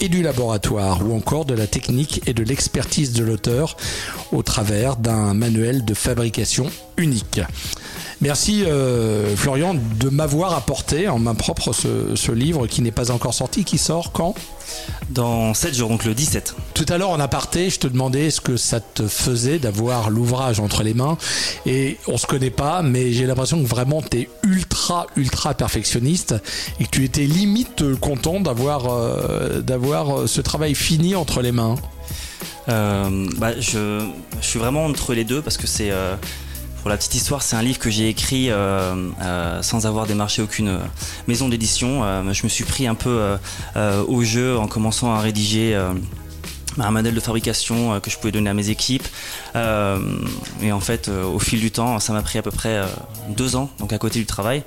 et 0.01 0.09
du 0.09 0.21
laboratoire 0.21 1.05
ou 1.05 1.15
encore 1.15 1.45
de 1.45 1.53
la 1.53 1.67
technique 1.67 2.21
et 2.27 2.34
de 2.34 2.43
l'expertise 2.43 3.13
de 3.13 3.23
l'auteur 3.23 3.77
au 4.31 4.43
travers 4.43 4.95
d'un 4.95 5.34
manuel 5.34 5.85
de 5.85 5.93
fabrication 5.93 6.69
unique. 6.97 7.41
Merci 8.21 8.65
euh, 8.65 9.33
Florian 9.37 9.75
de 9.75 10.09
m'avoir 10.09 10.53
apporté 10.53 11.07
en 11.07 11.19
main 11.19 11.35
propre 11.35 11.71
ce, 11.71 12.15
ce 12.15 12.33
livre 12.33 12.67
qui 12.67 12.81
n'est 12.81 12.91
pas 12.91 13.11
encore 13.11 13.33
sorti, 13.33 13.63
qui 13.63 13.77
sort 13.77 14.11
quand? 14.11 14.35
Dans 15.09 15.53
7 15.53 15.73
jours, 15.73 15.89
donc 15.89 16.03
le 16.03 16.13
17. 16.13 16.53
Tout 16.73 16.85
à 16.89 16.97
l'heure 16.97 17.11
en 17.11 17.19
aparté, 17.21 17.69
je 17.69 17.79
te 17.79 17.87
demandais 17.87 18.29
ce 18.29 18.41
que 18.41 18.57
ça 18.57 18.81
te 18.81 19.07
faisait 19.07 19.57
d'avoir 19.57 20.09
l'ouvrage 20.09 20.59
entre 20.59 20.83
les 20.83 20.93
mains 20.93 21.17
et 21.65 21.97
on 22.07 22.17
se 22.17 22.27
connaît 22.27 22.49
pas, 22.49 22.81
mais 22.81 23.13
j'ai 23.13 23.25
l'impression 23.25 23.61
que 23.63 23.67
vraiment 23.67 24.01
tu 24.01 24.17
es 24.19 24.29
ultra 24.43 25.07
ultra 25.15 25.53
perfectionniste 25.53 26.35
et 26.81 26.83
que 26.83 26.89
tu 26.89 27.05
étais 27.05 27.25
limite 27.25 27.95
content 28.01 28.41
d'avoir 28.41 28.87
euh, 28.91 29.61
d'avoir 29.61 30.27
ce 30.27 30.41
travail 30.41 30.75
fini 30.75 31.15
entre 31.15 31.41
les 31.41 31.53
mains. 31.53 31.75
Euh, 32.67 33.27
bah, 33.37 33.57
je, 33.59 34.05
je 34.41 34.45
suis 34.45 34.59
vraiment 34.59 34.83
entre 34.85 35.13
les 35.13 35.23
deux 35.23 35.41
parce 35.41 35.55
que 35.55 35.67
c'est. 35.67 35.91
Pour 36.81 36.89
la 36.89 36.97
petite 36.97 37.15
histoire, 37.15 37.41
c'est 37.41 37.56
un 37.56 37.61
livre 37.61 37.80
que 37.80 37.89
j'ai 37.89 38.07
écrit 38.10 38.49
euh, 38.49 39.10
euh, 39.22 39.61
sans 39.61 39.85
avoir 39.85 40.06
démarché 40.07 40.41
aucune 40.41 40.69
euh, 40.69 40.77
maison 41.27 41.49
d'édition. 41.49 42.03
Je 42.31 42.43
me 42.43 42.49
suis 42.49 42.64
pris 42.64 42.88
un 42.88 42.95
peu 42.95 43.38
au 44.07 44.23
jeu 44.23 44.57
en 44.57 44.68
commençant 44.68 45.14
à 45.14 45.19
rédiger 45.19 45.76
un 46.77 46.91
modèle 46.91 47.14
de 47.15 47.19
fabrication 47.19 47.93
euh, 47.93 47.99
que 47.99 48.10
je 48.10 48.18
pouvais 48.18 48.31
donner 48.31 48.49
à 48.49 48.53
mes 48.53 48.69
équipes. 48.69 49.06
Euh, 49.56 49.99
et 50.61 50.72
en 50.72 50.80
fait, 50.80 51.10
euh, 51.10 51.26
au 51.26 51.39
fil 51.39 51.60
du 51.60 51.72
temps, 51.72 51.99
ça 51.99 52.14
m'a 52.14 52.22
pris 52.22 52.39
à 52.39 52.41
peu 52.41 52.51
près 52.51 52.81
deux 53.30 53.57
ans, 53.57 53.69
donc 53.80 53.91
à 53.91 53.97
côté 53.97 54.19
du 54.19 54.26
travail. 54.26 54.64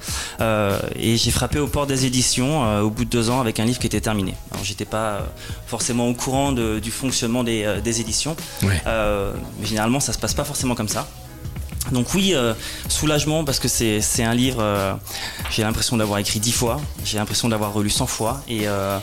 Et 0.96 1.16
j'ai 1.16 1.30
frappé 1.30 1.58
aux 1.58 1.68
portes 1.68 1.88
des 1.88 2.04
éditions 2.04 2.80
au 2.82 2.90
bout 2.90 3.04
de 3.06 3.10
deux 3.10 3.30
ans 3.30 3.40
avec 3.40 3.58
un 3.60 3.64
livre 3.64 3.78
qui 3.78 3.86
était 3.86 4.00
terminé. 4.02 4.34
Alors 4.50 4.64
j'étais 4.64 4.84
pas 4.84 5.20
forcément 5.66 6.08
au 6.08 6.14
courant 6.14 6.52
de- 6.52 6.78
du 6.80 6.90
fonctionnement 6.90 7.44
des, 7.44 7.80
des 7.82 8.00
éditions. 8.02 8.36
Mais 8.62 8.82
généralement, 9.64 10.00
ça 10.00 10.12
se 10.12 10.18
passe 10.18 10.34
pas 10.34 10.44
forcément 10.44 10.74
comme 10.74 10.88
ça. 10.88 11.08
Donc 11.90 12.14
oui, 12.14 12.32
euh, 12.34 12.54
soulagement 12.88 13.44
parce 13.44 13.58
que 13.58 13.68
c'est 13.68 14.22
un 14.22 14.34
livre, 14.34 14.62
euh, 14.62 14.94
j'ai 15.50 15.62
l'impression 15.62 15.96
d'avoir 15.96 16.18
écrit 16.20 16.38
dix 16.38 16.52
fois, 16.52 16.80
j'ai 17.04 17.18
l'impression 17.18 17.48
d'avoir 17.48 17.72
relu 17.72 17.90
100 17.90 18.06
fois. 18.06 18.42
Et, 18.48 18.68
euh, 18.68 18.98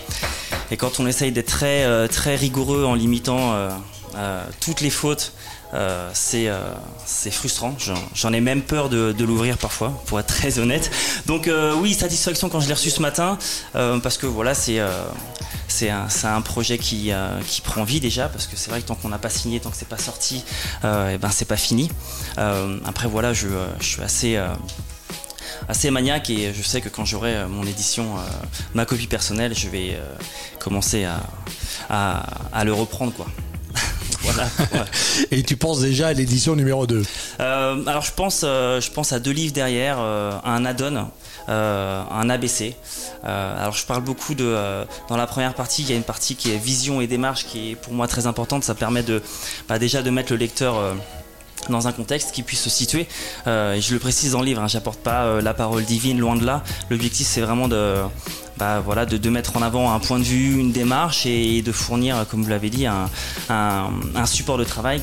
et 0.71 0.77
quand 0.77 0.99
on 0.99 1.07
essaye 1.07 1.31
d'être 1.31 1.47
très, 1.47 2.35
rigoureux 2.35 2.85
en 2.85 2.95
limitant 2.95 3.53
toutes 4.59 4.81
les 4.81 4.89
fautes, 4.89 5.33
euh, 5.73 6.09
c'est 6.13 6.47
euh, 6.47 6.59
c'est 7.05 7.31
frustrant. 7.31 7.75
J'en- 8.13 8.33
ai 8.33 8.41
même 8.41 8.61
peur 8.61 8.89
de, 8.89 9.13
l'ouvrir 9.23 9.57
parfois, 9.57 9.91
pour 10.07 10.19
être 10.19 10.27
très 10.27 10.59
honnête. 10.59 10.89
Donc 11.25 11.47
euh, 11.47 11.73
oui, 11.75 11.93
satisfaction 11.93 12.49
quand 12.49 12.59
je 12.59 12.67
l'ai 12.67 12.73
reçu 12.73 12.89
ce 12.89 13.01
matin, 13.01 13.37
parce 13.73 14.17
que 14.17 14.25
voilà, 14.25 14.53
c'est 14.55 14.79
un, 14.79 16.07
un 16.23 16.41
projet 16.41 16.77
qui, 16.77 17.11
qui 17.47 17.61
prend 17.61 17.83
vie 17.83 17.99
déjà, 17.99 18.29
parce 18.29 18.47
que 18.47 18.55
c'est 18.55 18.69
vrai 18.69 18.81
que 18.81 18.87
tant 18.87 18.95
qu'on 18.95 19.09
n'a 19.09 19.17
pas 19.19 19.29
signé, 19.29 19.59
tant 19.59 19.69
que 19.69 19.77
c'est 19.77 19.87
pas 19.87 19.97
sorti, 19.97 20.43
et 20.83 21.17
ben 21.17 21.29
c'est 21.31 21.45
pas 21.45 21.57
fini. 21.57 21.89
Après 22.37 23.07
voilà, 23.07 23.33
je, 23.33 23.47
je 23.79 23.85
suis 23.85 24.01
assez 24.01 24.39
assez 25.67 25.91
maniaque 25.91 26.29
et 26.29 26.53
je 26.53 26.63
sais 26.63 26.81
que 26.81 26.89
quand 26.89 27.05
j'aurai 27.05 27.45
mon 27.47 27.63
édition, 27.65 28.15
ma 28.73 28.85
copie 28.85 29.07
personnelle, 29.07 29.53
je 29.55 29.69
vais 29.69 29.99
commencer 30.59 31.05
à, 31.05 31.19
à, 31.89 32.23
à 32.53 32.63
le 32.63 32.73
reprendre 32.73 33.13
quoi. 33.13 33.27
Voilà. 34.21 34.47
Et 35.31 35.43
tu 35.43 35.57
penses 35.57 35.81
déjà 35.81 36.07
à 36.07 36.13
l'édition 36.13 36.55
numéro 36.55 36.87
2 36.87 37.03
Euh, 37.39 37.85
alors 37.85 38.03
je 38.03 38.11
pense, 38.11 38.41
euh, 38.43 38.81
je 38.81 38.91
pense 38.91 39.13
à 39.13 39.19
deux 39.19 39.31
livres 39.31 39.53
derrière, 39.53 39.97
euh, 39.99 40.31
un 40.43 40.65
add-on, 40.65 41.07
un 41.47 42.29
ABC. 42.29 42.75
Alors 43.23 43.73
je 43.73 43.85
parle 43.85 44.03
beaucoup 44.03 44.35
de, 44.35 44.85
dans 45.07 45.17
la 45.17 45.25
première 45.25 45.55
partie, 45.55 45.81
il 45.81 45.89
y 45.89 45.93
a 45.93 45.95
une 45.95 46.03
partie 46.03 46.35
qui 46.35 46.51
est 46.51 46.57
vision 46.57 47.01
et 47.01 47.07
démarche 47.07 47.45
qui 47.45 47.71
est 47.71 47.75
pour 47.75 47.93
moi 47.93 48.07
très 48.07 48.27
importante. 48.27 48.63
Ça 48.63 48.75
permet 48.75 49.01
de, 49.03 49.21
bah, 49.67 49.79
déjà 49.79 50.03
de 50.03 50.09
mettre 50.11 50.31
le 50.31 50.37
lecteur 50.37 50.95
dans 51.67 51.87
un 51.87 51.91
contexte 51.91 52.31
qui 52.31 52.43
puisse 52.43 52.61
se 52.61 52.69
situer. 52.69 53.07
Euh, 53.47 53.73
et 53.73 53.81
je 53.81 53.93
le 53.93 53.99
précise 53.99 54.31
dans 54.31 54.39
le 54.39 54.45
livre, 54.45 54.61
hein, 54.61 54.67
j'apporte 54.67 54.99
pas 54.99 55.25
euh, 55.25 55.41
la 55.41 55.53
parole 55.53 55.83
divine, 55.83 56.19
loin 56.19 56.35
de 56.35 56.45
là. 56.45 56.63
L'objectif 56.89 57.27
c'est 57.27 57.41
vraiment 57.41 57.67
de, 57.67 57.95
voilà, 58.83 59.05
de, 59.05 59.29
mettre 59.29 59.57
en 59.57 59.61
avant 59.61 59.91
un 59.91 59.99
point 59.99 60.19
de 60.19 60.23
vue, 60.23 60.59
une 60.59 60.71
démarche 60.71 61.25
et 61.25 61.61
de 61.61 61.71
fournir, 61.71 62.25
comme 62.29 62.43
vous 62.43 62.49
l'avez 62.49 62.69
dit, 62.69 62.85
un, 62.85 64.25
support 64.25 64.57
de 64.57 64.63
travail 64.63 65.01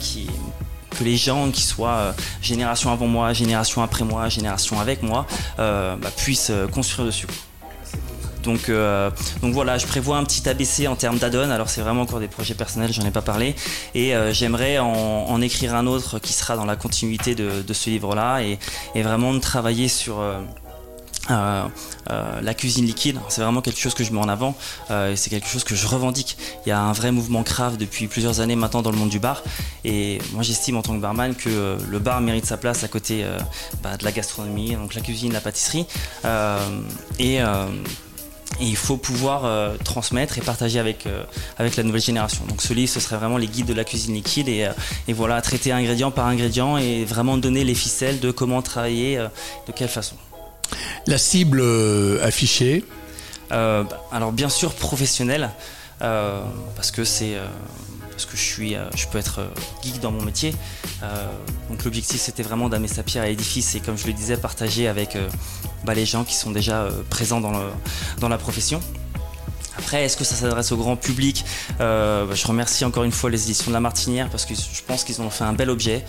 que 0.96 1.04
les 1.04 1.16
gens 1.16 1.50
qui 1.50 1.62
soient 1.62 1.90
euh, 1.90 2.12
génération 2.40 2.90
avant 2.92 3.06
moi, 3.06 3.32
génération 3.32 3.82
après 3.82 4.04
moi, 4.04 4.28
génération 4.28 4.80
avec 4.80 5.02
moi, 5.02 5.26
euh, 5.58 5.96
bah, 5.96 6.10
puissent 6.16 6.50
euh, 6.50 6.66
construire 6.66 7.06
dessus. 7.06 7.26
Donc, 8.42 8.70
donc 9.42 9.54
voilà, 9.54 9.76
je 9.76 9.88
prévois 9.88 10.18
un 10.18 10.24
petit 10.24 10.48
ABC 10.48 10.86
en 10.86 10.94
termes 10.94 11.18
d'add-on. 11.18 11.50
Alors 11.50 11.68
c'est 11.68 11.80
vraiment 11.80 12.02
encore 12.02 12.20
des 12.20 12.28
projets 12.28 12.54
personnels, 12.54 12.92
j'en 12.92 13.04
ai 13.04 13.10
pas 13.10 13.20
parlé. 13.20 13.56
Et 13.92 14.12
j'aimerais 14.30 14.78
en, 14.78 15.40
écrire 15.42 15.74
un 15.74 15.88
autre 15.88 16.20
qui 16.20 16.32
sera 16.32 16.54
dans 16.54 16.64
la 16.64 16.76
continuité 16.76 17.34
de, 17.34 17.72
ce 17.72 17.90
livre-là 17.90 18.42
et, 18.42 18.60
et 18.94 19.02
vraiment 19.02 19.34
de 19.34 19.40
travailler 19.40 19.88
sur... 19.88 20.22
euh, 21.30 21.68
euh, 22.10 22.40
la 22.40 22.54
cuisine 22.54 22.84
liquide, 22.84 23.18
c'est 23.28 23.40
vraiment 23.40 23.60
quelque 23.60 23.80
chose 23.80 23.94
que 23.94 24.04
je 24.04 24.12
mets 24.12 24.20
en 24.20 24.28
avant 24.28 24.54
euh, 24.90 25.12
et 25.12 25.16
c'est 25.16 25.30
quelque 25.30 25.48
chose 25.48 25.64
que 25.64 25.74
je 25.74 25.86
revendique. 25.86 26.36
Il 26.64 26.68
y 26.68 26.72
a 26.72 26.80
un 26.80 26.92
vrai 26.92 27.10
mouvement 27.10 27.42
craft 27.42 27.78
depuis 27.78 28.06
plusieurs 28.06 28.40
années 28.40 28.56
maintenant 28.56 28.82
dans 28.82 28.92
le 28.92 28.96
monde 28.96 29.08
du 29.08 29.18
bar 29.18 29.42
et 29.84 30.20
moi 30.32 30.42
j'estime 30.42 30.76
en 30.76 30.82
tant 30.82 30.94
que 30.94 31.00
barman 31.00 31.34
que 31.34 31.78
le 31.88 31.98
bar 31.98 32.20
mérite 32.20 32.46
sa 32.46 32.56
place 32.56 32.84
à 32.84 32.88
côté 32.88 33.24
bah, 33.82 33.96
de 33.96 34.04
la 34.04 34.12
gastronomie, 34.12 34.74
donc 34.76 34.94
la 34.94 35.00
cuisine, 35.00 35.32
la 35.32 35.40
pâtisserie 35.40 35.86
et 37.18 37.40
il 38.60 38.76
faut 38.76 38.96
pouvoir 38.96 39.76
transmettre 39.84 40.38
et 40.38 40.40
partager 40.40 40.78
avec, 40.78 41.06
avec 41.58 41.76
la 41.76 41.82
nouvelle 41.82 42.00
génération. 42.00 42.44
Donc 42.46 42.62
ce 42.62 42.72
livre, 42.72 42.90
ce 42.90 43.00
serait 43.00 43.16
vraiment 43.16 43.38
les 43.38 43.48
guides 43.48 43.66
de 43.66 43.74
la 43.74 43.84
cuisine 43.84 44.14
liquide 44.14 44.48
et, 44.48 44.68
et 45.08 45.12
voilà, 45.12 45.40
traiter 45.42 45.72
ingrédient 45.72 46.10
par 46.10 46.26
ingrédient 46.26 46.76
et 46.78 47.04
vraiment 47.04 47.36
donner 47.36 47.64
les 47.64 47.74
ficelles 47.74 48.20
de 48.20 48.30
comment 48.30 48.62
travailler, 48.62 49.16
de 49.16 49.72
quelle 49.72 49.88
façon. 49.88 50.16
La 51.06 51.18
cible 51.18 51.60
euh, 51.60 52.24
affichée. 52.24 52.84
Euh, 53.52 53.84
alors 54.10 54.32
bien 54.32 54.48
sûr 54.48 54.74
professionnel 54.74 55.50
euh, 56.02 56.40
parce 56.74 56.90
que 56.90 57.04
c'est 57.04 57.36
parce 58.10 58.26
que 58.26 58.36
je 58.36 59.06
peux 59.08 59.18
être 59.18 59.40
geek 59.82 60.00
dans 60.00 60.10
mon 60.10 60.22
métier. 60.22 60.54
Donc 61.70 61.84
l'objectif 61.84 62.20
c'était 62.20 62.42
vraiment 62.42 62.68
d'amener 62.68 62.88
sa 62.88 63.02
pierre 63.02 63.24
à 63.24 63.26
l'édifice 63.26 63.74
et 63.74 63.80
comme 63.80 63.96
je 63.96 64.06
le 64.06 64.14
disais 64.14 64.36
partager 64.36 64.88
avec 64.88 65.16
bah, 65.84 65.94
les 65.94 66.06
gens 66.06 66.24
qui 66.24 66.34
sont 66.34 66.50
déjà 66.50 66.88
présents 67.10 67.40
dans 67.40 68.28
la 68.28 68.38
profession 68.38 68.80
après, 69.78 70.04
est-ce 70.04 70.16
que 70.16 70.24
ça 70.24 70.34
s'adresse 70.34 70.72
au 70.72 70.76
grand 70.76 70.96
public 70.96 71.44
Euh, 71.80 72.24
bah, 72.26 72.34
Je 72.34 72.46
remercie 72.46 72.84
encore 72.84 73.04
une 73.04 73.12
fois 73.12 73.30
les 73.30 73.42
éditions 73.44 73.68
de 73.68 73.74
La 73.74 73.80
Martinière 73.80 74.28
parce 74.30 74.44
que 74.44 74.54
je 74.54 74.82
pense 74.86 75.04
qu'ils 75.04 75.20
ont 75.20 75.30
fait 75.30 75.44
un 75.44 75.52
bel 75.52 75.70
objet. 75.70 76.04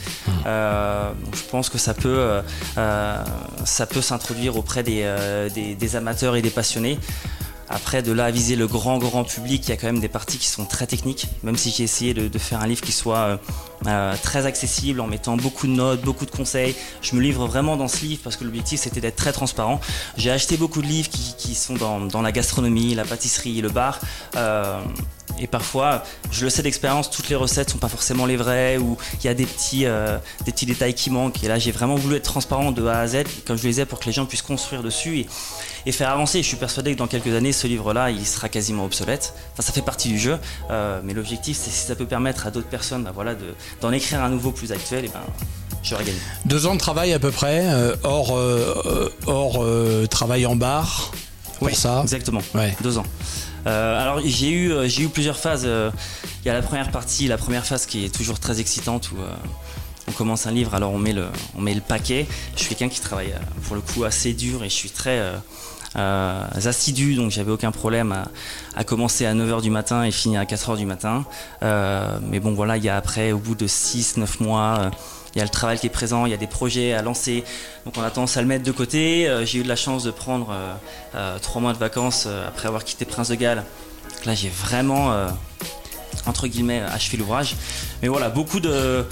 Euh, 0.45 1.11
donc 1.23 1.35
je 1.35 1.44
pense 1.44 1.69
que 1.69 1.77
ça 1.77 1.94
peut, 1.94 2.07
euh, 2.07 2.41
euh, 2.77 3.23
ça 3.65 3.85
peut 3.85 4.02
s'introduire 4.02 4.56
auprès 4.57 4.84
des, 4.84 5.02
euh, 5.03 5.49
des- 5.49 5.76
des 5.76 5.95
amateurs 5.95 6.35
et 6.35 6.41
des 6.41 6.49
passionnés. 6.49 6.98
Après, 7.69 8.02
de 8.02 8.14
là 8.14 8.26
à 8.26 8.31
viser 8.31 8.56
le 8.56 8.65
grand, 8.65 8.98
grand 8.98 9.26
public, 9.26 9.64
il 9.65 9.69
y 9.69 9.73
a 9.73 9.77
quand 9.77 9.88
même 9.88 9.99
des 9.99 10.07
parties 10.07 10.38
qui 10.38 10.48
sont 10.48 10.65
très 10.65 10.88
techniques. 10.88 11.27
Même 11.44 11.57
si 11.57 11.72
j'ai 11.72 11.84
essayé 11.84 12.14
de, 12.14 12.38
faire 12.38 12.61
un 12.61 12.68
livre 12.68 12.81
qui 12.81 12.94
soit 12.94 13.18
euh, 13.18 13.38
euh, 13.88 14.15
très 14.23 14.45
accessible 14.45 15.02
en 15.02 15.07
mettant 15.07 15.35
beaucoup 15.35 15.68
de 15.68 15.73
notes, 15.73 16.02
beaucoup 16.02 16.26
de 16.26 16.31
conseils. 16.31 16.76
Je 17.02 17.15
me 17.15 17.22
livre 17.22 17.45
vraiment 17.45 17.76
dans 17.76 17.89
ce 17.89 18.06
livre 18.06 18.22
parce 18.23 18.38
que 18.38 18.45
l'objectif 18.45 18.80
c'était 18.80 19.02
d'être 19.02 19.18
très 19.18 19.34
transparent. 19.34 19.81
J'ai 20.18 20.31
acheté 20.31 20.56
beaucoup 20.56 20.81
de 20.81 20.88
livres 20.88 21.10
qui, 21.10 21.56
sont 21.56 21.76
dans, 21.76 22.22
la 22.22 22.31
gastronomie, 22.31 22.95
la 22.95 23.03
pâtisserie, 23.03 23.60
le 23.61 23.69
bar. 23.69 23.99
Euh, 24.35 24.80
et 25.39 25.48
parfois, 25.48 26.03
je 26.31 26.45
le 26.45 26.49
sais 26.49 26.64
d'expérience, 26.64 27.11
toutes 27.11 27.30
les 27.30 27.35
recettes 27.35 27.69
sont 27.69 27.77
pas 27.77 27.89
forcément 27.89 28.26
les 28.26 28.38
vraies 28.38 28.77
ou 28.77 28.98
il 29.19 29.26
y 29.26 29.30
a 29.30 29.34
des 29.34 29.45
petits, 29.45 29.85
des 30.45 30.52
petits 30.52 30.65
détails 30.65 30.95
qui 30.95 31.11
manquent. 31.11 31.44
Et 31.44 31.48
là, 31.48 31.60
j'ai 31.60 31.72
vraiment 31.72 31.95
voulu 31.95 32.15
être 32.15 32.23
transparent 32.23 32.72
de 32.72 32.85
A 32.88 32.99
à 32.99 33.07
Z, 33.07 33.23
comme 33.45 33.56
je 33.56 33.64
le 33.64 33.69
disais, 33.69 33.85
pour 33.85 33.99
que 33.99 34.06
les 34.06 34.14
gens 34.14 34.26
puissent 34.26 34.41
construire 34.41 34.81
dessus 34.81 35.27
et 35.88 35.91
faire 35.93 36.09
avancer. 36.09 36.43
Je 36.43 36.47
suis 36.47 36.57
persuadé 36.57 36.93
que 36.93 36.97
dans 36.99 37.07
quelques 37.07 37.34
années, 37.34 37.53
ce 37.53 37.65
livre-là, 37.65 38.11
il 38.11 38.26
sera 38.27 38.49
quasiment 38.49 38.84
obsolète. 38.85 39.34
Enfin, 39.53 39.64
ça 39.64 39.72
fait 39.72 39.81
partie 39.81 40.09
du 40.09 40.19
jeu, 40.19 40.38
euh, 40.69 40.99
mais 41.03 41.14
l'objectif, 41.14 41.57
c'est 41.57 41.69
si 41.72 41.88
ça 41.88 41.95
peut 41.95 42.05
permettre 42.05 42.45
à 42.45 42.51
d'autres 42.51 42.68
personnes, 42.68 43.03
bah, 43.03 43.11
voilà, 43.15 43.34
de- 43.35 43.55
d'en 43.81 43.91
écrire 43.91 44.22
un 44.23 44.30
nouveau 44.30 44.51
plus 44.51 44.72
actuel, 44.72 45.05
et 45.05 45.07
ben. 45.07 45.22
Deux 46.45 46.65
ans 46.65 46.73
de 46.73 46.80
travail 46.80 47.14
à 47.14 47.19
peu 47.19 47.31
près, 47.31 47.61
euh, 47.65 47.95
hors, 48.03 48.35
euh, 48.38 49.09
hors 49.26 49.64
euh, 49.64 50.05
travail 50.07 50.45
en 50.45 50.55
bar. 50.57 51.11
Pour 51.59 51.68
Oui, 51.68 51.76
ça. 51.76 52.01
exactement. 52.03 52.41
Ouais. 52.53 52.76
Deux 52.81 52.97
ans. 52.97 53.05
Alors 53.65 54.19
j'ai 54.23 54.49
eu, 54.51 54.72
j'ai 54.89 55.03
eu 55.03 55.09
plusieurs 55.09 55.38
phases. 55.38 55.64
Il 55.64 56.47
y 56.47 56.49
a 56.49 56.53
la 56.53 56.61
première 56.61 56.91
partie, 56.91 57.27
la 57.27 57.38
première 57.38 57.65
phase 57.65 57.85
qui 57.85 58.05
est 58.05 58.09
toujours 58.14 58.39
très 58.39 58.59
excitante 58.59 59.11
où 59.11 59.15
on 60.07 60.11
commence 60.14 60.45
un 60.47 60.51
livre, 60.51 60.73
alors 60.76 60.91
on 60.93 60.97
met 60.99 61.11
le, 61.14 61.27
on 61.57 61.61
met 61.61 61.73
le 61.73 61.81
paquet. 61.81 62.27
Je 62.55 62.59
suis 62.64 62.69
quelqu'un 62.76 62.93
qui 62.93 63.01
travaille 63.01 63.34
pour 63.64 63.76
le 63.76 63.81
coup 63.81 64.03
assez 64.05 64.34
dur 64.34 64.64
et 64.64 64.69
je 64.69 64.73
suis 64.76 64.89
très 64.89 65.19
euh, 65.95 66.43
euh, 66.55 66.68
assidu, 66.68 67.15
donc 67.15 67.31
j'avais 67.31 67.51
aucun 67.51 67.72
problème 67.72 68.15
à, 68.76 68.84
commencer 68.84 69.26
à 69.26 69.34
9h 69.34 69.61
du 69.61 69.69
matin 69.69 70.03
et 70.03 70.11
finir 70.11 70.41
à 70.41 70.45
4h 70.45 70.77
du 70.77 70.85
matin. 70.85 71.26
Euh, 71.64 72.19
mais 72.22 72.39
bon 72.39 72.53
voilà, 72.53 72.77
il 72.77 72.84
y 72.84 72.89
a 72.89 72.97
après, 72.97 73.31
au 73.31 73.39
bout 73.39 73.55
de 73.55 73.68
6-9 73.68 74.43
mois, 74.43 74.77
euh, 74.80 74.89
il 75.35 75.39
y 75.39 75.41
a 75.41 75.43
le 75.43 75.49
travail 75.49 75.77
qui 75.77 75.88
est 75.88 75.91
présent, 75.91 76.26
il 76.26 76.31
y 76.31 76.34
a 76.34 76.38
des 76.38 76.47
projets 76.47 76.93
à 76.93 77.01
lancer, 77.01 77.43
donc 77.85 77.95
on 77.97 78.01
a 78.01 78.09
tendance 78.09 78.38
à 78.38 78.41
le 78.41 78.47
mettre 78.47 78.64
de 78.64 78.72
côté. 78.72 79.30
J'ai 79.45 79.59
eu 79.59 79.64
de 79.64 79.68
la 79.68 79.76
chance 79.76 80.03
de 80.03 80.11
prendre 80.11 80.53
euh, 81.15 81.39
trois 81.39 81.61
mois 81.61 81.73
de 81.73 81.77
vacances 81.77 82.27
après 82.47 82.68
avoir 82.68 82.84
quitté 82.84 83.05
Prince 83.05 83.30
de 83.30 83.35
Galles. 83.35 83.64
Là 84.26 84.34
j'ai 84.34 84.49
vraiment, 84.49 85.14
entre 86.26 86.47
guillemets, 86.47 86.81
achevé 86.81 87.18
l'ouvrage. 87.18 87.55
Mais 88.01 88.07
voilà, 88.07 88.30
beaucoup 88.30 88.59
de, 88.59 89.05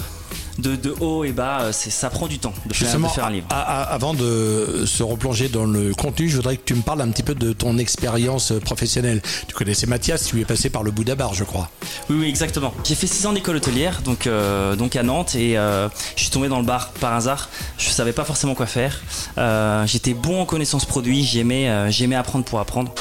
de, 0.58 0.76
de 0.76 0.94
hauts 1.00 1.24
et 1.24 1.32
bas, 1.32 1.60
euh, 1.62 1.72
c'est- 1.72 1.90
ça 1.90 2.08
prend 2.10 2.26
du 2.26 2.38
temps 2.38 2.50
de 2.50 2.54
faire, 2.54 2.68
de 2.68 2.74
Justement, 2.74 3.08
faire 3.08 3.26
un 3.26 3.30
livre. 3.30 3.46
avant 3.50 4.14
de 4.14 4.84
se 4.86 5.02
replonger 5.02 5.48
dans 5.48 5.64
le 5.66 5.94
contenu, 5.94 6.28
je 6.28 6.36
voudrais 6.36 6.56
que 6.56 6.62
tu 6.64 6.74
me 6.74 6.82
parles 6.82 7.00
un 7.02 7.08
petit 7.10 7.22
peu 7.22 7.34
de 7.34 7.52
ton 7.52 7.76
expérience 7.78 8.52
professionnelle. 8.64 9.20
Tu 9.48 9.54
connaissais 9.54 9.86
Mathias, 9.86 10.24
tu 10.26 10.40
es 10.40 10.44
passé 10.44 10.70
par 10.70 10.82
le 10.82 10.90
Bouddha 10.90 11.14
Bar, 11.14 11.34
je 11.34 11.44
crois. 11.44 11.68
Oui, 12.10 12.16
oui, 12.20 12.28
exactement. 12.28 12.72
J'ai 12.84 12.94
fait 12.94 13.06
6 13.06 13.26
ans 13.26 13.32
d'école 13.32 13.56
hôtelière, 13.56 14.00
donc, 14.02 14.26
euh, 14.26 14.76
donc 14.76 14.96
à 14.96 15.02
Nantes, 15.02 15.34
et 15.34 15.58
euh, 15.58 15.88
je 16.16 16.22
suis 16.22 16.30
tombé 16.30 16.48
dans 16.48 16.58
le 16.58 16.64
bar 16.66 16.88
par 17.00 17.12
hasard. 17.14 17.48
Je 17.78 17.88
savais 17.90 18.12
pas 18.12 18.24
forcément 18.24 18.54
quoi 18.54 18.66
faire. 18.66 19.00
Euh, 19.38 19.86
J'étais 19.86 20.14
bon 20.14 20.40
en 20.42 20.46
connaissances 20.46 20.84
produits, 20.84 21.24
j'aimais 21.24 21.68
euh, 21.68 21.90
j'aimais 21.90 22.16
apprendre 22.16 22.44
pour 22.44 22.60
apprendre. 22.60 22.92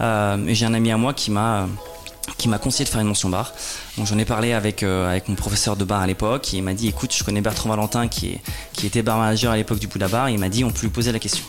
Euh, 0.00 0.46
et 0.46 0.54
j'ai 0.54 0.66
un 0.66 0.74
ami 0.74 0.90
à 0.90 0.96
moi 0.96 1.12
qui 1.14 1.30
m'a 1.30 1.68
qui 2.38 2.48
m'a 2.48 2.58
conseillé 2.58 2.84
de 2.84 2.90
faire 2.90 3.00
une 3.00 3.08
mention 3.08 3.28
bar. 3.28 3.52
Donc 3.96 4.06
j'en 4.06 4.18
ai 4.18 4.24
parlé 4.24 4.52
avec, 4.52 4.82
euh, 4.82 5.18
mon 5.28 5.34
professeur 5.34 5.76
de 5.76 5.84
bar 5.84 6.00
à 6.00 6.06
l'époque. 6.06 6.54
et 6.54 6.58
Il 6.58 6.62
m'a 6.62 6.74
dit 6.74 6.88
écoute, 6.88 7.14
je 7.16 7.24
connais 7.24 7.40
Bertrand 7.40 7.68
Valentin 7.68 8.08
qui, 8.08 8.38
était 8.84 9.02
bar 9.02 9.18
manager 9.18 9.52
à 9.52 9.56
l'époque 9.56 9.78
du 9.78 9.86
Bouddha 9.86 10.08
Bar. 10.08 10.30
Il 10.30 10.38
m'a 10.38 10.48
dit 10.48 10.64
on 10.64 10.70
peut 10.70 10.82
lui 10.82 10.88
poser 10.88 11.12
la 11.12 11.18
question. 11.18 11.44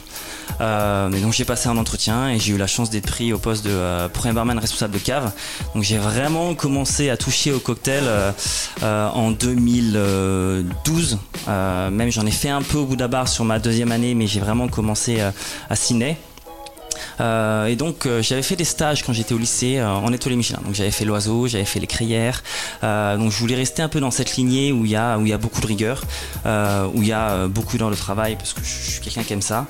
Euh, 0.62 1.10
donc 1.10 1.34
j'ai 1.34 1.46
passé 1.46 1.70
un 1.70 1.78
entretien 1.78 2.30
et 2.30 2.40
j'ai 2.40 2.54
eu 2.54 2.58
la 2.58 2.68
chance 2.68 2.90
d'être 2.90 3.08
pris 3.08 3.34
au 3.34 3.38
poste 3.38 3.66
de 3.66 3.72
euh, 3.72 4.08
premier 4.10 4.34
barman 4.34 4.58
responsable 4.60 4.94
de 4.94 5.00
cave. 5.00 5.32
Donc 5.74 5.84
j'ai 5.84 5.98
vraiment 5.98 6.54
commencé 6.54 7.10
à 7.10 7.18
toucher 7.18 7.52
au 7.52 7.60
cocktail 7.60 8.04
euh, 8.06 9.10
en 9.10 9.32
2012. 9.32 11.18
Euh, 11.48 11.90
même 11.90 12.12
j'en 12.12 12.26
ai 12.26 12.32
fait 12.32 12.50
un 12.50 12.62
peu 12.62 12.78
au 12.78 12.86
Bouddha 12.86 13.08
Bar 13.08 13.28
sur 13.28 13.46
ma 13.46 13.60
deuxième 13.60 13.92
année, 13.92 14.16
mais 14.16 14.28
j'ai 14.28 14.40
vraiment 14.40 14.68
commencé 14.68 15.22
à 15.22 15.76
Sydney. 15.76 16.18
Euh, 17.20 17.68
et 17.68 17.76
donc 17.76 18.06
euh, 18.06 18.22
j'avais 18.22 18.42
fait 18.42 18.56
des 18.56 18.66
stages 18.66 19.04
quand 19.04 19.14
j'étais 19.14 19.34
au 19.34 19.38
lycée 19.38 19.78
euh, 19.78 19.90
en 19.90 20.12
étoilé 20.12 20.36
Michelin. 20.36 20.60
Donc 20.66 20.74
j'avais 20.76 20.92
fait 20.92 21.06
l'oiseau, 21.06 21.48
j'avais 21.48 21.66
fait 21.66 21.80
les 21.80 21.88
crayères. 21.88 22.44
Euh, 22.84 23.18
donc 23.18 23.32
je 23.32 23.38
voulais 23.38 23.56
rester 23.56 23.82
un 23.82 23.90
peu 23.90 24.00
dans 24.00 24.12
cette 24.12 24.36
lignée 24.36 24.72
où 24.72 24.86
il 24.86 24.92
y 24.92 24.96
a 24.96 25.18
y 25.24 25.32
a 25.32 25.38
beaucoup 25.38 25.62
de 25.62 25.68
rigueur, 25.68 26.04
où 26.46 27.02
il 27.02 27.08
y 27.08 27.14
a 27.14 27.48
beaucoup 27.48 27.78
dans 27.78 27.90
le 27.90 27.96
travail 27.96 28.36
parce 28.36 28.54
que 28.54 28.62
je 28.62 28.92
suis 28.92 29.02
quelqu'un 29.02 29.24
qui 29.24 29.34
aime 29.34 29.42
ça 29.42 29.68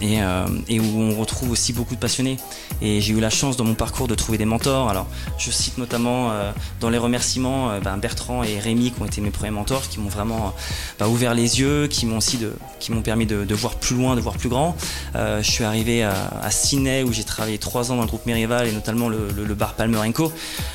et, 0.00 0.80
où 0.80 1.00
on 1.00 1.14
retrouve 1.14 1.52
aussi 1.52 1.72
beaucoup 1.72 1.94
de 1.94 2.00
passionnés. 2.00 2.38
Et 2.82 3.00
j'ai 3.00 3.12
eu 3.12 3.20
la 3.20 3.30
chance 3.30 3.56
dans 3.56 3.64
mon 3.64 3.74
parcours 3.74 4.08
de 4.08 4.14
trouver 4.14 4.36
des 4.36 4.44
mentors. 4.44 4.88
Alors 4.90 5.06
je 5.38 5.50
cite 5.50 5.78
notamment 5.78 6.32
dans 6.80 6.90
les 6.90 6.98
remerciements 6.98 7.78
ben, 7.82 7.96
Bertrand 7.98 8.42
et 8.42 8.58
Rémi 8.58 8.90
qui 8.90 9.00
ont 9.00 9.06
été 9.06 9.20
mes 9.20 9.30
premiers 9.30 9.52
mentors, 9.52 9.88
qui 9.88 10.00
m'ont 10.00 10.08
vraiment 10.08 10.54
ben, 10.98 11.06
ouvert 11.06 11.34
les 11.34 11.60
yeux, 11.60 11.86
qui 11.86 12.06
m'ont 12.06 12.18
aussi 12.18 12.38
qui 12.80 12.92
m'ont 12.92 13.02
permis 13.02 13.26
de, 13.26 13.44
de 13.44 13.54
voir 13.54 13.76
plus 13.76 13.94
loin, 13.94 14.16
de 14.16 14.20
voir 14.20 14.36
plus 14.36 14.48
grand. 14.48 14.76
Je 15.14 15.42
suis 15.42 15.64
arrivé 15.64 15.95
à, 16.02 16.12
à 16.42 16.50
Sydney 16.50 17.02
où 17.02 17.12
j'ai 17.12 17.24
travaillé 17.24 17.58
trois 17.58 17.90
ans 17.90 17.96
dans 17.96 18.02
le 18.02 18.08
groupe 18.08 18.26
Merival 18.26 18.66
et 18.68 18.72
notamment 18.72 19.08
le, 19.08 19.28
le- 19.34 19.44
le 19.44 19.54
bar 19.54 19.74
Palmer 19.74 19.98
Co. 20.12 20.32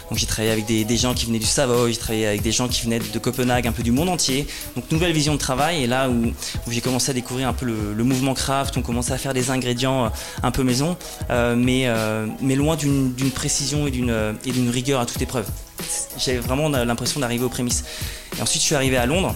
Donc 0.10 0.18
j'ai 0.18 0.26
travaillé 0.26 0.52
avec 0.52 0.66
des, 0.66 0.98
gens 0.98 1.14
qui 1.14 1.26
venaient 1.26 1.40
du 1.40 1.46
Savoy, 1.46 1.94
j'ai 1.94 2.00
travaillé 2.00 2.28
avec 2.28 2.42
des 2.42 2.52
gens 2.52 2.68
qui 2.68 2.84
venaient 2.84 3.00
de 3.00 3.20
Copenhague, 3.20 3.68
un 3.68 3.72
peu 3.72 3.84
du 3.84 3.92
monde 3.92 4.10
entier. 4.10 4.48
Donc 4.76 4.92
nouvelle 4.92 5.14
vision 5.14 5.34
de 5.34 5.40
travail 5.40 5.84
et 5.84 5.88
là 5.88 6.10
où, 6.10 6.32
j'ai 6.70 6.82
commencé 6.82 7.12
à 7.12 7.14
découvrir 7.14 7.48
un 7.48 7.54
peu 7.54 7.66
le, 7.66 8.04
mouvement 8.04 8.34
craft, 8.34 8.76
on 8.78 8.82
commençait 8.82 9.14
à 9.14 9.18
faire 9.18 9.34
des 9.34 9.50
ingrédients 9.52 10.06
euh, 10.06 10.10
un 10.44 10.52
peu 10.52 10.64
maison, 10.64 10.98
euh, 11.30 11.56
mais, 11.56 11.84
euh, 11.88 12.26
mais 12.42 12.56
loin 12.56 12.76
d'une 12.76 13.14
précision 13.34 13.88
et 13.88 13.92
d'une 13.92 14.70
rigueur 14.70 15.00
à 15.00 15.06
toute 15.06 15.22
épreuve. 15.22 15.46
J'avais 16.18 16.40
vraiment 16.40 16.70
l'impression 16.70 17.20
d'arriver 17.20 17.44
aux 17.44 17.50
prémices. 17.50 17.84
Et 18.38 18.42
ensuite 18.42 18.62
je 18.62 18.68
suis 18.68 18.76
arrivé 18.76 18.98
à 18.98 19.06
Londres. 19.06 19.36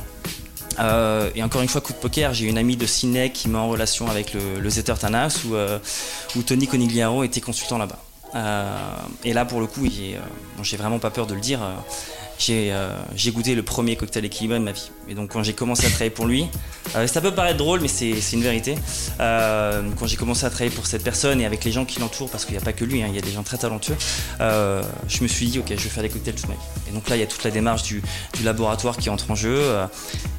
Euh, 0.79 1.29
et 1.35 1.43
encore 1.43 1.61
une 1.61 1.67
fois, 1.67 1.81
coup 1.81 1.93
de 1.93 1.97
poker, 1.97 2.33
j'ai 2.33 2.45
une 2.45 2.57
amie 2.57 2.77
de 2.77 2.85
Sydney 2.85 3.31
qui 3.31 3.49
m'a 3.49 3.59
en 3.59 3.69
relation 3.69 4.07
avec 4.09 4.33
le, 4.33 4.69
Zetter 4.69 4.95
Tanas 4.99 5.41
où, 5.45 5.55
euh, 5.55 5.79
où 6.35 6.41
Tony 6.41 6.67
Conigliaro 6.67 7.23
était 7.23 7.41
consultant 7.41 7.77
là-bas. 7.77 7.99
Euh, 8.35 8.77
et 9.23 9.33
là, 9.33 9.45
pour 9.45 9.61
le 9.61 9.67
coup, 9.67 9.87
j'ai 10.61 10.77
vraiment 10.77 10.99
pas 10.99 11.09
peur 11.09 11.27
de 11.27 11.33
le 11.33 11.41
dire. 11.41 11.59
Euh, 12.49 12.89
j'ai 13.15 13.31
goûté 13.31 13.55
le 13.55 13.63
premier 13.63 13.95
cocktail 13.95 14.25
équilibré 14.25 14.59
de 14.59 14.63
ma 14.63 14.71
vie. 14.71 14.91
Et 15.07 15.15
donc, 15.15 15.31
quand 15.31 15.43
j'ai 15.43 15.53
commencé 15.53 15.85
à 15.85 15.89
travailler 15.89 16.09
pour 16.09 16.25
lui, 16.25 16.47
euh, 16.95 17.07
ça 17.07 17.21
peut 17.21 17.31
paraître 17.31 17.57
drôle, 17.57 17.81
mais 17.81 17.87
c'est 17.87 18.19
une 18.33 18.41
vérité. 18.41 18.75
Euh, 19.19 19.83
quand 19.97 20.07
j'ai 20.07 20.17
commencé 20.17 20.45
à 20.45 20.49
travailler 20.49 20.73
pour 20.73 20.85
cette 20.85 21.03
personne 21.03 21.41
et 21.41 21.45
avec 21.45 21.63
les 21.63 21.71
gens 21.71 21.85
qui 21.85 21.99
l'entourent, 21.99 22.29
parce 22.29 22.45
qu'il 22.45 22.53
n'y 22.53 22.61
a 22.61 22.65
pas 22.65 22.73
que 22.73 22.85
lui, 22.85 23.01
hein, 23.01 23.07
il 23.09 23.15
y 23.15 23.17
a 23.17 23.21
des 23.21 23.31
gens 23.31 23.43
très 23.43 23.57
talentueux, 23.57 23.95
je 24.39 25.23
me 25.23 25.27
suis 25.27 25.47
dit, 25.47 25.59
ok, 25.59 25.69
je 25.69 25.75
vais 25.75 25.89
faire 25.89 26.03
des 26.03 26.09
cocktails 26.09 26.35
toute 26.35 26.47
ma 26.47 26.55
vie. 26.55 26.59
Et 26.89 26.91
donc 26.91 27.09
là, 27.09 27.15
il 27.15 27.19
y 27.19 27.23
a 27.23 27.27
toute 27.27 27.43
la 27.43 27.51
démarche 27.51 27.83
du, 27.83 28.01
laboratoire 28.43 28.97
qui 28.97 29.09
entre 29.09 29.31
en 29.31 29.35
jeu. 29.35 29.59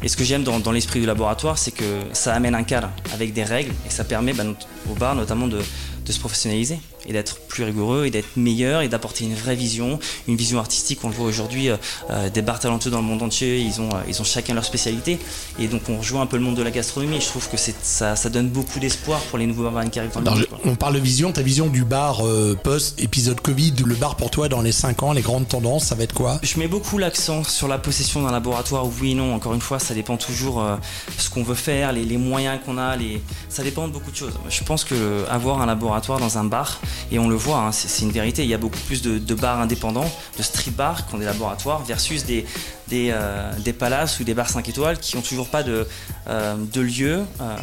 et 0.02 0.08
ce 0.08 0.16
que 0.16 0.24
j'aime 0.24 0.44
dans, 0.44 0.72
l'esprit 0.72 1.00
du 1.00 1.06
laboratoire, 1.06 1.58
c'est 1.58 1.72
que 1.72 2.00
ça 2.12 2.34
amène 2.34 2.54
un 2.54 2.62
cadre 2.62 2.90
avec 3.12 3.32
des 3.32 3.44
règles 3.44 3.72
et 3.86 3.90
ça 3.90 4.04
permet 4.04 4.32
bah, 4.32 4.44
au 4.90 4.94
bar 4.94 5.14
notamment 5.14 5.48
de 5.48 5.62
se 6.08 6.20
professionnaliser 6.20 6.78
et 7.06 7.12
d'être 7.12 7.38
plus 7.48 7.64
rigoureux 7.64 8.06
et 8.06 8.10
d'être 8.10 8.36
meilleur 8.36 8.82
et 8.82 8.88
d'apporter 8.88 9.24
une 9.24 9.34
vraie 9.34 9.54
vision, 9.56 9.98
une 10.28 10.36
vision 10.36 10.58
artistique. 10.58 11.00
On 11.04 11.08
le 11.08 11.14
voit 11.14 11.26
aujourd'hui, 11.26 11.68
euh, 11.70 11.76
euh, 12.10 12.28
des 12.30 12.42
bars 12.42 12.58
talentueux 12.58 12.90
dans 12.90 12.98
le 13.00 13.04
monde 13.04 13.22
entier, 13.22 13.58
ils 13.58 13.80
ont, 13.80 13.88
euh, 13.90 13.98
ils 14.08 14.20
ont 14.20 14.24
chacun 14.24 14.54
leur 14.54 14.64
spécialité. 14.64 15.18
Et 15.58 15.68
donc 15.68 15.82
on 15.88 15.98
rejoint 15.98 16.22
un 16.22 16.26
peu 16.26 16.36
le 16.36 16.42
monde 16.42 16.56
de 16.56 16.62
la 16.62 16.70
gastronomie. 16.70 17.20
Je 17.20 17.26
trouve 17.26 17.48
que 17.48 17.56
ça, 17.56 18.16
ça 18.16 18.28
donne 18.30 18.48
beaucoup 18.48 18.78
d'espoir 18.80 19.20
pour 19.22 19.38
les 19.38 19.46
nouveaux 19.46 19.62
barman 19.64 19.88
qui 19.90 19.98
arrivent 19.98 20.12
dans 20.12 20.20
le 20.20 20.26
Alors, 20.28 20.38
monde. 20.38 20.48
je- 20.64 20.70
on 20.70 20.74
parle 20.76 20.94
de 20.94 21.00
vision, 21.00 21.32
ta 21.32 21.42
vision 21.42 21.66
du 21.68 21.84
bar 21.84 22.26
euh, 22.26 22.56
post-épisode 22.62 23.40
Covid, 23.40 23.74
le 23.84 23.94
bar 23.94 24.16
pour 24.16 24.30
toi 24.30 24.48
dans 24.48 24.60
les 24.62 24.72
5 24.72 25.02
ans, 25.02 25.12
les 25.12 25.22
grandes 25.22 25.48
tendances, 25.48 25.84
ça 25.84 25.94
va 25.94 26.02
être 26.04 26.14
quoi? 26.14 26.38
Je 26.42 26.58
mets 26.58 26.68
beaucoup 26.68 26.98
l'accent 26.98 27.44
sur 27.44 27.68
la 27.68 27.78
possession 27.78 28.22
d'un 28.22 28.32
laboratoire, 28.32 28.86
oui 29.00 29.12
et 29.12 29.14
non. 29.14 29.34
Encore 29.34 29.54
une 29.54 29.60
fois, 29.60 29.78
ça 29.78 29.94
dépend 29.94 30.16
toujours 30.16 30.60
euh, 30.60 30.76
ce 31.18 31.30
qu'on 31.30 31.42
veut 31.42 31.54
faire, 31.54 31.92
les, 31.92 32.04
les 32.04 32.16
moyens 32.18 32.58
qu'on 32.64 32.78
a, 32.78 32.96
les... 32.96 33.22
ça 33.48 33.62
dépend 33.62 33.86
de 33.88 33.92
beaucoup 33.92 34.10
de 34.10 34.16
choses. 34.16 34.32
Je 34.48 34.62
pense 34.64 34.84
que 34.84 35.24
avoir 35.30 35.60
un 35.62 35.66
laboratoire 35.66 36.18
dans 36.18 36.38
un 36.38 36.44
bar, 36.44 36.80
et 37.10 37.18
on 37.18 37.28
le 37.28 37.36
voit, 37.36 37.58
hein, 37.58 37.72
c'est 37.72 38.04
une 38.04 38.12
vérité, 38.12 38.42
il 38.42 38.48
y 38.48 38.54
a 38.54 38.58
beaucoup 38.58 38.78
plus 38.86 39.02
de, 39.02 39.34
bars 39.34 39.60
indépendants, 39.60 40.10
de 40.38 40.42
street 40.42 40.70
bars 40.70 41.06
qui 41.06 41.14
ont 41.14 41.18
des 41.18 41.24
laboratoires, 41.24 41.84
versus 41.84 42.24
des, 42.24 42.46
des, 42.88 43.10
euh, 43.12 43.52
palaces 43.78 44.20
ou 44.20 44.24
des 44.24 44.34
bars 44.34 44.48
5 44.48 44.68
étoiles 44.68 44.98
qui 44.98 45.16
ont 45.16 45.22
toujours 45.22 45.48
pas 45.48 45.62
de, 45.62 45.86
euh, 46.28 46.56
de 46.56 46.80
lieu 46.80 47.24
euh, 47.40 47.56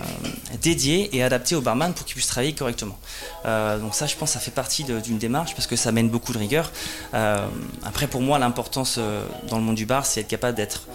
dédié 0.61 1.09
et 1.15 1.21
adapté 1.21 1.53
aux 1.53 1.59
barman 1.59 1.93
pour 1.93 2.05
qu'ils 2.05 2.15
puissent 2.15 2.27
travailler 2.27 2.53
correctement. 2.53 2.97
Euh, 3.45 3.77
donc 3.77 3.93
ça, 3.93 4.07
je 4.07 4.15
pense, 4.15 4.31
ça 4.31 4.39
fait 4.39 4.51
partie 4.51 4.85
d'une 4.85 5.17
démarche 5.17 5.53
parce 5.53 5.67
que 5.67 5.75
ça 5.75 5.91
mène 5.91 6.09
beaucoup 6.09 6.31
de 6.31 6.37
rigueur. 6.37 6.71
Après, 7.83 8.07
pour 8.07 8.21
moi, 8.21 8.39
l'importance 8.39 8.99
dans 9.49 9.57
le 9.57 9.63
monde 9.63 9.75
du 9.75 9.85
bar, 9.85 10.05
c'est 10.05 10.21
être 10.21 10.27
capable 10.27 10.55
d'être 10.55 10.87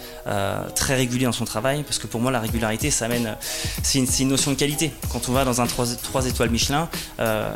très 0.75 0.95
régulier 0.95 1.25
dans 1.25 1.31
son 1.31 1.45
travail 1.45 1.83
parce 1.83 1.99
que 1.99 2.07
pour 2.07 2.21
moi, 2.21 2.31
la 2.31 2.39
régularité, 2.39 2.89
ça 2.89 3.07
mène, 3.07 3.35
c'est 3.83 3.99
une, 4.19 4.29
notion 4.29 4.51
de 4.51 4.55
qualité. 4.55 4.91
Quand 5.11 5.29
on 5.29 5.33
va 5.33 5.45
dans 5.45 5.61
un 5.61 5.67
3, 5.67 6.25
étoiles 6.27 6.49
Michelin, 6.49 6.89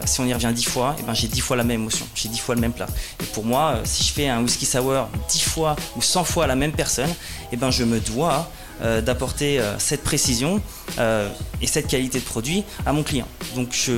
si 0.06 0.22
on 0.22 0.26
y 0.26 0.34
revient 0.34 0.52
10 0.54 0.66
fois, 0.66 0.73
eh 1.00 1.04
ben, 1.04 1.14
j'ai 1.14 1.28
10 1.28 1.42
fois 1.42 1.56
la 1.56 1.64
même 1.64 1.82
émotion, 1.82 2.06
j'ai 2.16 2.30
10 2.30 2.40
fois 2.40 2.56
le 2.56 2.62
même 2.62 2.74
plat. 2.74 2.88
Et 3.22 3.26
pour 3.26 3.46
moi, 3.46 3.76
euh, 3.76 3.82
si 3.84 4.04
je 4.04 4.14
fais 4.14 4.28
un 4.28 4.42
whisky 4.42 4.66
sour 4.66 5.08
10 5.30 5.42
fois 5.42 5.76
ou 5.96 6.02
100 6.02 6.24
fois 6.24 6.46
à 6.46 6.48
la 6.48 6.56
même 6.56 6.72
personne, 6.72 7.14
eh 7.52 7.58
ben, 7.58 7.72
je 7.72 7.84
me 7.84 8.00
dois 8.00 8.50
euh, 8.82 9.02
d'apporter 9.02 9.60
euh, 9.60 9.78
cette 9.78 10.04
précision 10.04 10.62
et 11.62 11.68
cette 11.68 11.88
qualité 11.88 12.20
de 12.20 12.26
produit 12.26 12.64
à 12.86 12.94
mon 12.94 13.04
client. 13.04 13.28
Donc 13.56 13.90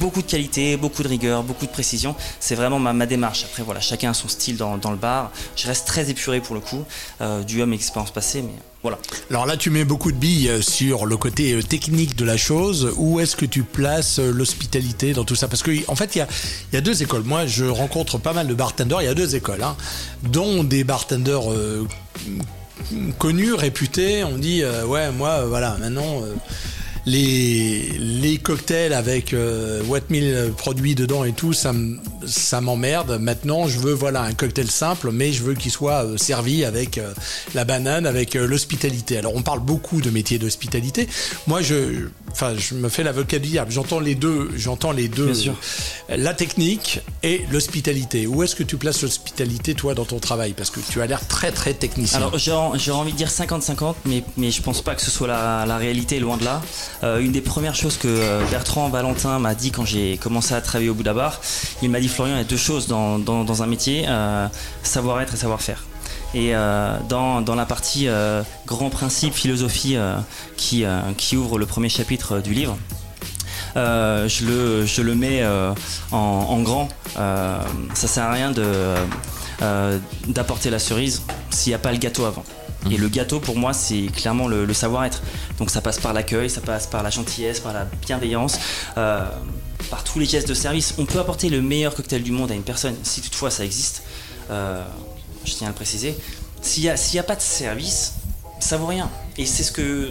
beaucoup 0.00 0.22
de 0.22 0.26
qualité, 0.26 0.76
beaucoup 0.76 1.02
de 1.02 1.08
rigueur, 1.08 1.42
beaucoup 1.42 1.66
de 1.66 1.70
précision, 1.70 2.14
c'est 2.40 2.54
vraiment 2.54 2.78
ma, 2.78 2.92
ma 2.92 3.06
démarche. 3.06 3.44
Après 3.44 3.62
voilà, 3.62 3.80
chacun 3.80 4.10
a 4.10 4.14
son 4.14 4.28
style 4.28 4.56
dans, 4.56 4.76
le 4.90 4.96
bar. 4.96 5.30
Je 5.56 5.66
reste 5.66 5.86
très 5.86 6.10
épuré 6.10 6.40
pour 6.40 6.54
le 6.54 6.60
coup, 6.60 6.84
euh, 7.20 7.42
dû 7.42 7.62
à 7.62 7.66
mes 7.66 7.76
expériences 7.76 8.10
passées, 8.10 8.42
mais 8.42 8.54
voilà. 8.82 8.98
Alors 9.30 9.46
là, 9.46 9.56
tu 9.56 9.70
mets 9.70 9.84
beaucoup 9.84 10.10
de 10.10 10.16
billes 10.16 10.48
euh, 10.48 10.60
sur 10.60 11.06
le 11.06 11.16
côté 11.16 11.52
euh, 11.52 11.62
technique 11.62 12.16
de 12.16 12.24
la 12.24 12.36
chose. 12.36 12.92
Où 12.96 13.20
est-ce 13.20 13.36
que 13.36 13.46
tu 13.46 13.62
places 13.62 14.18
euh, 14.18 14.32
l'hospitalité 14.32 15.12
dans 15.12 15.24
tout 15.24 15.36
ça? 15.36 15.46
Parce 15.46 15.62
qu'en 15.62 15.70
en 15.86 15.94
fait, 15.94 16.16
il 16.16 16.26
y 16.72 16.76
a, 16.76 16.80
deux 16.80 17.00
écoles. 17.02 17.22
Moi, 17.22 17.46
je 17.46 17.64
rencontre 17.64 18.18
pas 18.18 18.32
mal 18.32 18.48
de 18.48 18.54
bartenders. 18.54 19.00
Il 19.00 19.04
y 19.04 19.08
a 19.08 19.14
deux 19.14 19.36
écoles, 19.36 19.62
hein, 19.62 19.76
dont 20.24 20.64
des 20.64 20.82
bartenders 20.82 21.44
connus, 23.18 23.54
réputés. 23.54 24.24
On 24.24 24.36
dit, 24.36 24.64
ouais, 24.64 25.12
moi, 25.12 25.44
voilà, 25.44 25.76
maintenant. 25.78 26.22
Les, 27.06 28.38
cocktails 28.38 28.92
avec 28.92 29.32
euh, 29.32 29.82
what 29.88 30.00
mille 30.10 30.52
produits 30.56 30.94
dedans 30.94 31.24
et 31.24 31.32
tout, 31.32 31.52
ça, 31.52 31.70
m- 31.70 31.98
ça 32.26 32.60
m'emmerde. 32.60 33.18
Maintenant, 33.20 33.66
je 33.66 33.78
veux 33.78 33.92
voilà 33.92 34.22
un 34.22 34.32
cocktail 34.32 34.70
simple, 34.70 35.10
mais 35.12 35.32
je 35.32 35.42
veux 35.42 35.54
qu'il 35.54 35.70
soit 35.70 36.04
euh, 36.04 36.16
servi 36.16 36.64
avec 36.64 36.98
euh, 36.98 37.12
la 37.54 37.64
banane, 37.64 38.06
avec 38.06 38.36
euh, 38.36 38.46
l'hospitalité. 38.46 39.18
Alors, 39.18 39.34
on 39.34 39.42
parle 39.42 39.60
beaucoup 39.60 40.00
de 40.00 40.10
métiers 40.10 40.38
d'hospitalité. 40.38 41.08
Moi, 41.46 41.62
je, 41.62 42.08
enfin, 42.30 42.54
je 42.56 42.74
me 42.74 42.88
fais 42.88 43.02
l'avocat 43.02 43.38
du 43.38 43.48
diable. 43.48 43.70
J'entends 43.70 44.00
les 44.00 44.14
deux. 44.14 44.50
J'entends 44.56 44.92
les 44.92 45.08
deux. 45.08 45.26
Bien 45.26 45.34
sûr. 45.34 45.54
La 46.08 46.34
technique 46.34 47.00
et 47.22 47.42
l'hospitalité. 47.50 48.26
Où 48.26 48.42
est-ce 48.42 48.56
que 48.56 48.62
tu 48.62 48.76
places 48.76 49.02
l'hospitalité, 49.02 49.74
toi, 49.74 49.94
dans 49.94 50.04
ton 50.04 50.18
travail? 50.18 50.52
Parce 50.52 50.70
que 50.70 50.80
tu 50.80 51.00
as 51.00 51.06
l'air 51.06 51.26
très, 51.26 51.50
très 51.52 51.74
technicien. 51.74 52.18
Alors 52.18 52.38
j'ai 52.38 52.90
envie 52.90 53.12
de 53.12 53.16
dire 53.16 53.28
50-50, 53.28 53.94
mais, 54.04 54.22
mais 54.36 54.50
je 54.50 54.62
pense 54.62 54.82
pas 54.82 54.94
que 54.94 55.02
ce 55.02 55.10
soit 55.10 55.28
la, 55.28 55.66
la 55.66 55.76
réalité, 55.76 56.20
loin 56.20 56.36
de 56.36 56.44
là. 56.44 56.62
Euh, 57.02 57.20
une 57.20 57.32
des 57.32 57.40
premières 57.40 57.74
choses 57.74 57.96
que 57.96 58.50
Bertrand 58.50 58.88
Valentin 58.88 59.38
m'a 59.38 59.54
dit 59.54 59.70
quand 59.70 59.84
j'ai 59.84 60.16
commencé 60.18 60.54
à 60.54 60.60
travailler 60.60 60.90
au 60.90 60.94
Bouddha 60.94 61.14
Bar, 61.14 61.40
il 61.82 61.90
m'a 61.90 62.00
dit 62.00 62.08
Florian, 62.12 62.36
il 62.36 62.40
a 62.40 62.44
deux 62.44 62.56
choses 62.56 62.86
dans, 62.86 63.62
un 63.62 63.66
métier, 63.66 64.04
euh, 64.06 64.46
savoir-être 64.82 65.34
et 65.34 65.36
savoir-faire. 65.36 65.84
Et 66.34 66.54
euh, 66.54 66.96
dans, 67.08 67.54
la 67.54 67.66
partie 67.66 68.08
euh, 68.08 68.42
grand 68.66 68.90
principe, 68.90 69.34
philosophie 69.34 69.96
qui, 70.56 70.86
ouvre 71.36 71.58
le 71.58 71.66
premier 71.66 71.88
chapitre 71.88 72.40
du 72.40 72.54
livre, 72.54 72.76
je, 73.74 75.02
le, 75.02 75.14
mets 75.14 75.44
en, 76.12 76.62
grand. 76.62 76.88
Ça 77.14 77.64
sert 77.94 78.24
à 78.24 78.32
rien 78.32 78.52
d'apporter 80.28 80.70
la 80.70 80.78
cerise 80.78 81.22
s'il 81.50 81.70
n'y 81.70 81.74
a 81.74 81.78
pas 81.78 81.92
le 81.92 81.98
gâteau 81.98 82.24
avant. 82.24 82.44
Et 82.90 82.96
le 82.96 83.08
gâteau, 83.08 83.38
pour 83.38 83.56
moi, 83.56 83.72
c'est 83.72 84.06
clairement 84.06 84.48
le, 84.48 84.72
savoir-être. 84.74 85.22
Donc 85.58 85.70
ça 85.70 85.80
passe 85.80 86.00
par 86.00 86.12
l'accueil, 86.12 86.50
ça 86.50 86.60
passe 86.60 86.86
par 86.86 87.02
la 87.02 87.10
gentillesse, 87.10 87.60
par 87.60 87.72
la 87.72 87.84
bienveillance, 88.06 88.58
par 89.90 90.04
tous 90.04 90.18
les 90.18 90.26
gestes 90.26 90.48
de 90.48 90.54
service. 90.54 90.94
On 90.98 91.04
peut 91.04 91.18
apporter 91.18 91.48
le 91.48 91.62
meilleur 91.62 91.94
cocktail 91.94 92.22
du 92.22 92.32
monde 92.32 92.50
à 92.50 92.54
une 92.54 92.62
personne, 92.62 92.96
si 93.02 93.20
toutefois 93.20 93.50
ça 93.50 93.64
existe. 93.64 94.02
Euh, 94.50 94.84
je 95.44 95.52
tiens 95.52 95.68
à 95.68 95.70
le 95.70 95.74
préciser. 95.74 96.16
S'il 96.60 96.84
n'y 96.84 96.88
a, 96.88 96.94
a 96.94 97.22
pas 97.24 97.36
de 97.36 97.40
service, 97.40 98.14
ça 98.60 98.76
vaut 98.76 98.86
rien. 98.86 99.10
Et 99.36 99.46
c'est 99.46 99.62
ce 99.62 99.72
que, 99.72 100.10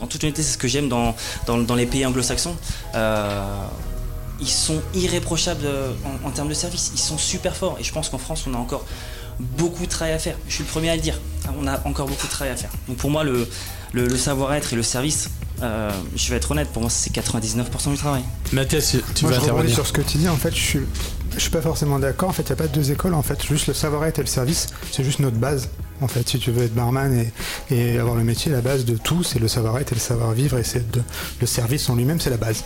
en 0.00 0.06
toute 0.06 0.22
honnêteté, 0.22 0.42
c'est 0.42 0.52
ce 0.52 0.58
que 0.58 0.68
j'aime 0.68 0.88
dans, 0.88 1.14
dans, 1.46 1.74
les 1.74 1.86
pays 1.86 2.06
anglo-saxons. 2.06 2.56
Euh, 2.94 3.66
ils 4.40 4.48
sont 4.48 4.80
irréprochables 4.94 5.66
euh, 5.66 5.92
en, 6.24 6.30
termes 6.30 6.48
de 6.48 6.54
service. 6.54 6.92
Ils 6.94 7.00
sont 7.00 7.18
super 7.18 7.56
forts. 7.56 7.76
Et 7.80 7.84
je 7.84 7.92
pense 7.92 8.08
qu'en 8.08 8.18
France, 8.18 8.44
on 8.46 8.54
a 8.54 8.58
encore 8.58 8.86
beaucoup 9.38 9.84
de 9.84 9.90
travail 9.90 10.14
à 10.14 10.18
faire. 10.18 10.36
Je 10.48 10.54
suis 10.54 10.64
le 10.64 10.70
premier 10.70 10.90
à 10.90 10.96
le 10.96 11.02
dire. 11.02 11.18
On 11.58 11.66
a 11.66 11.80
encore 11.86 12.06
beaucoup 12.06 12.26
de 12.26 12.32
travail 12.32 12.52
à 12.52 12.56
faire. 12.56 12.70
Donc 12.86 12.98
pour 12.98 13.10
moi, 13.10 13.24
le 13.24 14.16
savoir-être 14.16 14.72
et 14.72 14.76
le 14.76 14.82
service, 14.82 15.30
euh, 15.62 15.90
je 16.16 16.30
vais 16.30 16.36
être 16.36 16.50
honnête, 16.50 16.68
pour 16.68 16.82
moi, 16.82 16.90
c'est 16.90 17.12
99% 17.12 17.90
du 17.90 17.96
travail. 17.98 18.22
Mathias, 18.52 18.96
tu 19.14 19.24
Moi, 19.24 19.32
vas 19.32 19.38
je 19.38 19.44
intervenir. 19.44 19.74
sur 19.74 19.86
ce 19.86 19.92
que 19.92 20.02
tu 20.02 20.18
dis. 20.18 20.28
En 20.28 20.36
fait, 20.36 20.54
je 20.54 20.60
suis, 20.60 20.80
je 21.34 21.40
suis 21.40 21.50
pas 21.50 21.60
forcément 21.62 21.98
d'accord. 21.98 22.28
En 22.28 22.32
fait, 22.32 22.42
il 22.42 22.46
n'y 22.46 22.52
a 22.52 22.56
pas 22.56 22.66
deux 22.68 22.90
écoles. 22.90 23.14
En 23.14 23.22
fait, 23.22 23.44
juste 23.44 23.66
le 23.66 23.74
savoir-être 23.74 24.18
et 24.18 24.22
le 24.22 24.28
service, 24.28 24.68
c'est 24.90 25.04
juste 25.04 25.20
notre 25.20 25.36
base. 25.36 25.68
En 26.00 26.08
fait, 26.08 26.28
si 26.28 26.38
tu 26.38 26.50
veux 26.50 26.64
être 26.64 26.74
barman 26.74 27.26
et, 27.70 27.98
avoir 27.98 28.16
le 28.16 28.24
métier, 28.24 28.50
la 28.50 28.60
base 28.60 28.84
de 28.84 28.96
tout, 28.96 29.22
c'est 29.22 29.38
le 29.38 29.48
savoir-être 29.48 29.92
et 29.92 29.94
le 29.94 30.00
savoir-vivre. 30.00 30.58
Et 30.58 30.64
c'est 30.64 30.84
le 31.40 31.46
service 31.46 31.88
en 31.90 31.96
lui-même, 31.96 32.20
c'est 32.20 32.30
la 32.30 32.36
base. 32.36 32.64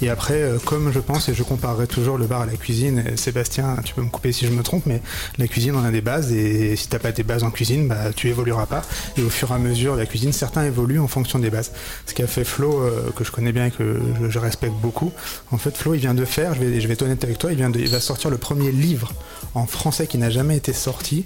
Et 0.00 0.08
après, 0.08 0.40
euh, 0.40 0.58
comme 0.64 0.92
je 0.92 1.00
pense, 1.00 1.28
et 1.28 1.34
je 1.34 1.42
comparerai 1.42 1.86
toujours 1.86 2.18
le 2.18 2.26
bar 2.26 2.42
à 2.42 2.46
la 2.46 2.56
cuisine, 2.56 3.16
Sébastien, 3.16 3.76
tu 3.84 3.94
peux 3.94 4.02
me 4.02 4.08
couper 4.08 4.32
si 4.32 4.46
je 4.46 4.52
me 4.52 4.62
trompe, 4.62 4.86
mais 4.86 5.02
la 5.38 5.48
cuisine, 5.48 5.74
on 5.74 5.84
a 5.84 5.90
des 5.90 6.00
bases. 6.00 6.32
Et 6.32 6.76
si 6.76 6.88
t'as 6.88 6.98
pas 6.98 7.12
des 7.12 7.22
bases 7.22 7.42
en 7.42 7.50
cuisine, 7.50 7.88
bah, 7.88 8.12
tu 8.14 8.28
évolueras 8.28 8.66
pas. 8.66 8.82
Et 9.16 9.22
au 9.22 9.30
fur 9.30 9.50
et 9.50 9.54
à 9.54 9.58
mesure, 9.58 9.96
la 9.96 10.06
cuisine, 10.06 10.32
certains 10.32 10.64
évoluent 10.64 11.00
en 11.00 11.08
fonction 11.08 11.38
des 11.38 11.50
bases. 11.50 11.72
Ce 12.06 12.14
qu'a 12.14 12.26
fait 12.26 12.44
Flo, 12.44 12.80
euh, 12.80 13.10
que 13.16 13.24
je 13.24 13.32
connais 13.32 13.52
bien 13.52 13.66
et 13.66 13.70
que 13.70 14.00
je, 14.28 14.38
respecte 14.38 14.74
beaucoup, 14.74 15.12
en 15.50 15.56
fait, 15.56 15.76
Flo, 15.76 15.94
il 15.94 16.00
vient 16.00 16.14
de 16.14 16.24
faire, 16.24 16.54
je 16.54 16.60
vais, 16.60 16.80
je 16.80 16.86
vais 16.86 16.92
être 16.92 17.02
honnête 17.02 17.24
avec 17.24 17.38
toi, 17.38 17.50
il, 17.50 17.56
vient 17.56 17.70
de, 17.70 17.80
il 17.80 17.88
va 17.88 18.00
sortir 18.00 18.30
le 18.30 18.36
premier 18.36 18.70
livre 18.70 19.12
en 19.54 19.66
français 19.66 20.06
qui 20.06 20.18
n'a 20.18 20.30
jamais 20.30 20.56
été 20.56 20.72
sorti, 20.72 21.24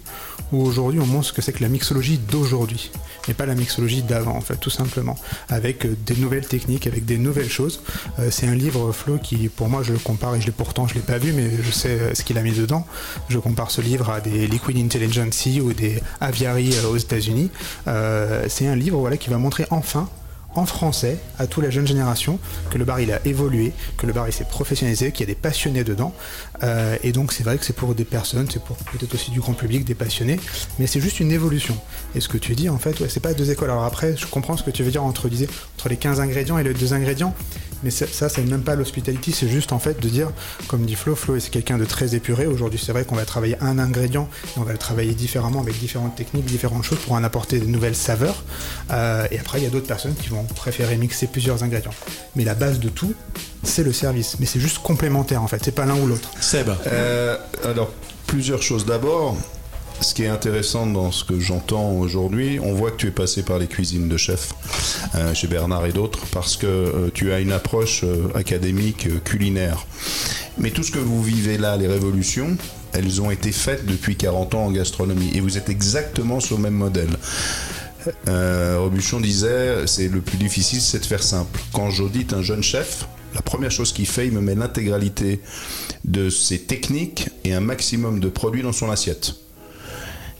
où 0.53 0.63
aujourd'hui 0.63 1.01
on 1.01 1.07
montre 1.07 1.27
ce 1.27 1.33
que 1.33 1.43
c'est 1.43 1.50
la 1.59 1.69
mixologie 1.69 2.19
d'aujourd'hui, 2.19 2.93
et 3.29 3.35
pas 3.35 3.47
la 3.47 3.55
mixologie 3.55 4.03
d'avant, 4.03 4.37
en 4.37 4.41
fait, 4.41 4.57
tout 4.57 4.71
simplement, 4.71 5.17
avec 5.49 5.85
euh, 5.85 5.97
des 6.07 6.15
nouvelles 6.17 6.47
techniques, 6.47 6.87
avec 6.87 7.05
des 7.05 7.19
nouvelles 7.19 7.51
choses. 7.51 7.83
Euh, 8.19 8.29
c'est 8.31 8.47
un 8.47 8.55
livre, 8.55 8.93
Flo, 8.93 9.19
qui, 9.19 9.49
pour 9.49 9.69
moi, 9.69 9.83
je 9.83 9.93
le 9.93 9.99
compare, 9.99 10.37
et 10.37 10.41
je 10.41 10.47
l'ai 10.47 10.53
pourtant, 10.53 10.87
je 10.87 10.95
l'ai 10.95 11.01
pas 11.01 11.19
vu, 11.19 11.33
mais 11.33 11.51
je 11.63 11.71
sais 11.71 11.89
euh, 11.89 12.15
ce 12.15 12.23
qu'il 12.23 12.39
a 12.39 12.43
mis 12.43 12.53
dedans. 12.53 12.87
Je 13.29 13.39
compare 13.39 13.71
ce 13.71 13.81
livre 13.81 14.11
à 14.11 14.21
des 14.21 14.47
Liquid 14.47 14.77
Intelligence 14.77 15.47
ou 15.63 15.73
des 15.73 16.01
Aviary 16.21 16.75
aux 16.91 16.97
États-Unis. 16.97 17.51
C'est 18.49 18.67
un 18.67 18.77
livre, 18.77 18.99
voilà, 18.99 19.17
qui 19.17 19.31
va 19.31 19.39
montrer 19.39 19.67
enfin 19.71 20.09
en 20.55 20.67
français 20.67 21.19
à 21.39 21.47
toute 21.47 21.63
la 21.63 21.71
jeune 21.71 21.87
génération 21.87 22.39
que 22.71 22.79
le 22.79 22.85
bar 22.85 23.01
il 23.01 23.13
a 23.13 23.25
évolué, 23.27 23.73
que 23.97 24.07
le 24.07 24.13
bar 24.13 24.29
il 24.29 24.33
s'est 24.33 24.45
professionnalisé, 24.45 25.13
qu'il 25.13 25.27
y 25.27 25.31
a 25.31 25.35
des 25.35 25.41
passionnés 25.41 25.85
dedans. 25.85 26.13
Euh, 26.63 26.97
et 27.03 27.13
donc 27.13 27.33
c'est 27.33 27.43
vrai 27.43 27.59
que 27.59 27.65
c'est 27.65 27.77
pour 27.77 27.95
des 27.95 28.05
personnes, 28.05 28.49
c'est 28.51 28.63
pour 28.63 28.77
peut-être 28.77 29.15
aussi 29.15 29.31
du 29.31 29.41
grand 29.41 29.55
public, 29.55 29.85
des 29.85 29.95
passionnés, 29.95 30.41
mais 30.79 30.87
c'est 30.87 31.01
juste 31.01 31.21
une 31.21 31.33
évolution. 31.33 31.77
Et 32.15 32.21
ce 32.21 32.29
que 32.29 32.39
tu 32.39 32.55
dis 32.55 32.69
en 32.69 32.79
fait, 32.79 32.99
ouais, 33.01 33.09
c'est 33.09 33.21
pas 33.21 33.35
deux 33.35 33.51
écoles. 33.51 33.71
Alors 33.71 33.85
après, 33.85 34.17
je 34.17 34.27
comprends 34.27 34.57
ce 34.57 34.63
que 34.63 34.71
tu 34.71 34.83
veux 34.83 34.91
dire 34.91 35.05
entre, 35.05 35.29
entre 35.29 35.89
les 35.89 35.97
15 35.97 36.21
ingrédients 36.21 36.59
et 36.59 36.65
les 36.65 36.75
deux 36.75 36.93
ingrédients. 36.93 37.35
Mais 37.83 37.91
ça, 37.91 38.07
ça, 38.07 38.29
c'est 38.29 38.43
même 38.43 38.63
pas 38.63 38.75
l'hospitality, 38.75 39.33
c'est 39.33 39.49
juste 39.49 39.73
en 39.73 39.79
fait 39.79 40.01
de 40.01 40.09
dire, 40.09 40.31
comme 40.69 40.85
dit 40.85 40.95
Flo, 40.95 41.17
Flo 41.17 41.39
c'est 41.39 41.51
quelqu'un 41.51 41.79
de 41.79 41.85
très 41.85 42.15
épuré. 42.15 42.47
Aujourd'hui, 42.47 42.81
c'est 42.83 42.93
vrai 42.93 43.05
qu'on 43.05 43.17
va 43.17 43.25
travailler 43.25 43.57
un 43.61 43.79
ingrédient 43.79 44.29
et 44.57 44.61
on 44.61 44.63
va 44.63 44.73
le 44.73 44.79
travailler 44.79 45.15
différemment 45.15 45.61
avec 45.61 45.79
différentes 45.79 46.17
techniques, 46.17 46.45
différentes 46.45 46.85
choses 46.85 46.99
pour 46.99 47.13
en 47.13 47.25
apporter 47.25 47.59
de 47.59 47.67
nouvelles 47.67 47.97
saveurs. 47.97 48.45
Euh, 48.91 49.27
et 49.31 49.39
après, 49.39 49.59
il 49.59 49.65
y 49.65 49.67
a 49.67 49.71
d'autres 49.71 49.87
personnes 49.87 50.15
qui 50.15 50.29
vont 50.29 50.45
préférer 50.45 50.97
mixer 50.97 51.27
plusieurs 51.27 51.63
ingrédients. 51.63 51.95
Mais 52.37 52.45
la 52.45 52.55
base 52.55 52.81
de 52.81 52.89
tout, 52.89 53.15
c'est 53.63 53.85
le 53.85 53.93
service. 53.93 54.37
Mais 54.41 54.47
c'est 54.47 54.61
juste 54.61 54.79
complémentaire 54.79 55.43
en 55.43 55.49
fait, 55.49 55.61
c'est 55.65 55.75
pas 55.75 55.87
l'un 55.87 55.97
ou 55.97 56.07
l'autre. 56.07 56.31
Seb. 56.41 56.71
Euh, 56.87 57.37
alors, 57.65 57.91
plusieurs 58.27 58.63
choses. 58.63 58.87
D'abord, 58.87 59.37
ce 60.01 60.15
qui 60.15 60.23
est 60.23 60.29
intéressant 60.29 60.87
dans 60.87 61.13
ce 61.13 61.25
que 61.25 61.39
j'entends 61.39 61.93
aujourd'hui, 61.93 62.59
on 62.63 62.73
voit 62.73 62.91
que 62.91 62.97
tu 62.97 63.07
es 63.09 63.11
passé 63.11 63.43
par 63.43 63.59
les 63.59 63.67
cuisines 63.67 64.09
de 64.09 64.17
chef 64.17 64.53
euh, 65.15 65.35
chez 65.35 65.47
Bernard 65.47 65.87
et 65.87 65.93
d'autres 65.93 66.27
parce 66.33 66.57
que 66.57 66.67
euh, 66.67 67.11
tu 67.13 67.33
as 67.33 67.41
une 67.41 67.53
approche 67.53 68.05
euh, 68.05 68.29
académique 68.35 69.23
culinaire. 69.25 69.87
Mais 70.59 70.71
tout 70.71 70.83
ce 70.83 70.91
que 70.91 70.99
vous 70.99 71.23
vivez 71.23 71.59
là, 71.59 71.77
les 71.77 71.87
révolutions, 71.87 72.57
elles 72.93 73.21
ont 73.21 73.31
été 73.31 73.53
faites 73.53 73.87
depuis 73.87 74.17
40 74.17 74.55
ans 74.55 74.65
en 74.67 74.71
gastronomie 74.71 75.31
et 75.35 75.41
vous 75.41 75.59
êtes 75.59 75.69
exactement 75.69 76.41
sur 76.41 76.57
le 76.57 76.63
même 76.63 76.75
modèle. 76.75 77.11
Robuchon 78.27 79.21
disait, 79.21 79.87
c'est 79.87 80.09
le 80.09 80.23
plus 80.23 80.39
difficile, 80.39 80.81
c'est 80.81 81.01
de 81.01 81.05
faire 81.05 81.23
simple. 81.23 81.61
Quand 81.75 81.91
j'audite 81.91 82.33
un 82.33 82.41
jeune 82.41 82.63
chef, 82.63 83.07
la 83.35 83.43
première 83.43 83.71
chose 83.71 83.93
qu'il 83.93 84.07
fait, 84.07 84.27
il 84.27 84.33
me 84.33 84.41
met 84.41 84.55
l'intégralité 84.55 85.41
de 86.05 86.31
ses 86.31 86.61
techniques 86.61 87.29
et 87.45 87.53
un 87.53 87.61
maximum 87.61 88.19
de 88.19 88.29
produits 88.29 88.63
dans 88.63 88.73
son 88.73 88.91
assiette. 88.91 89.35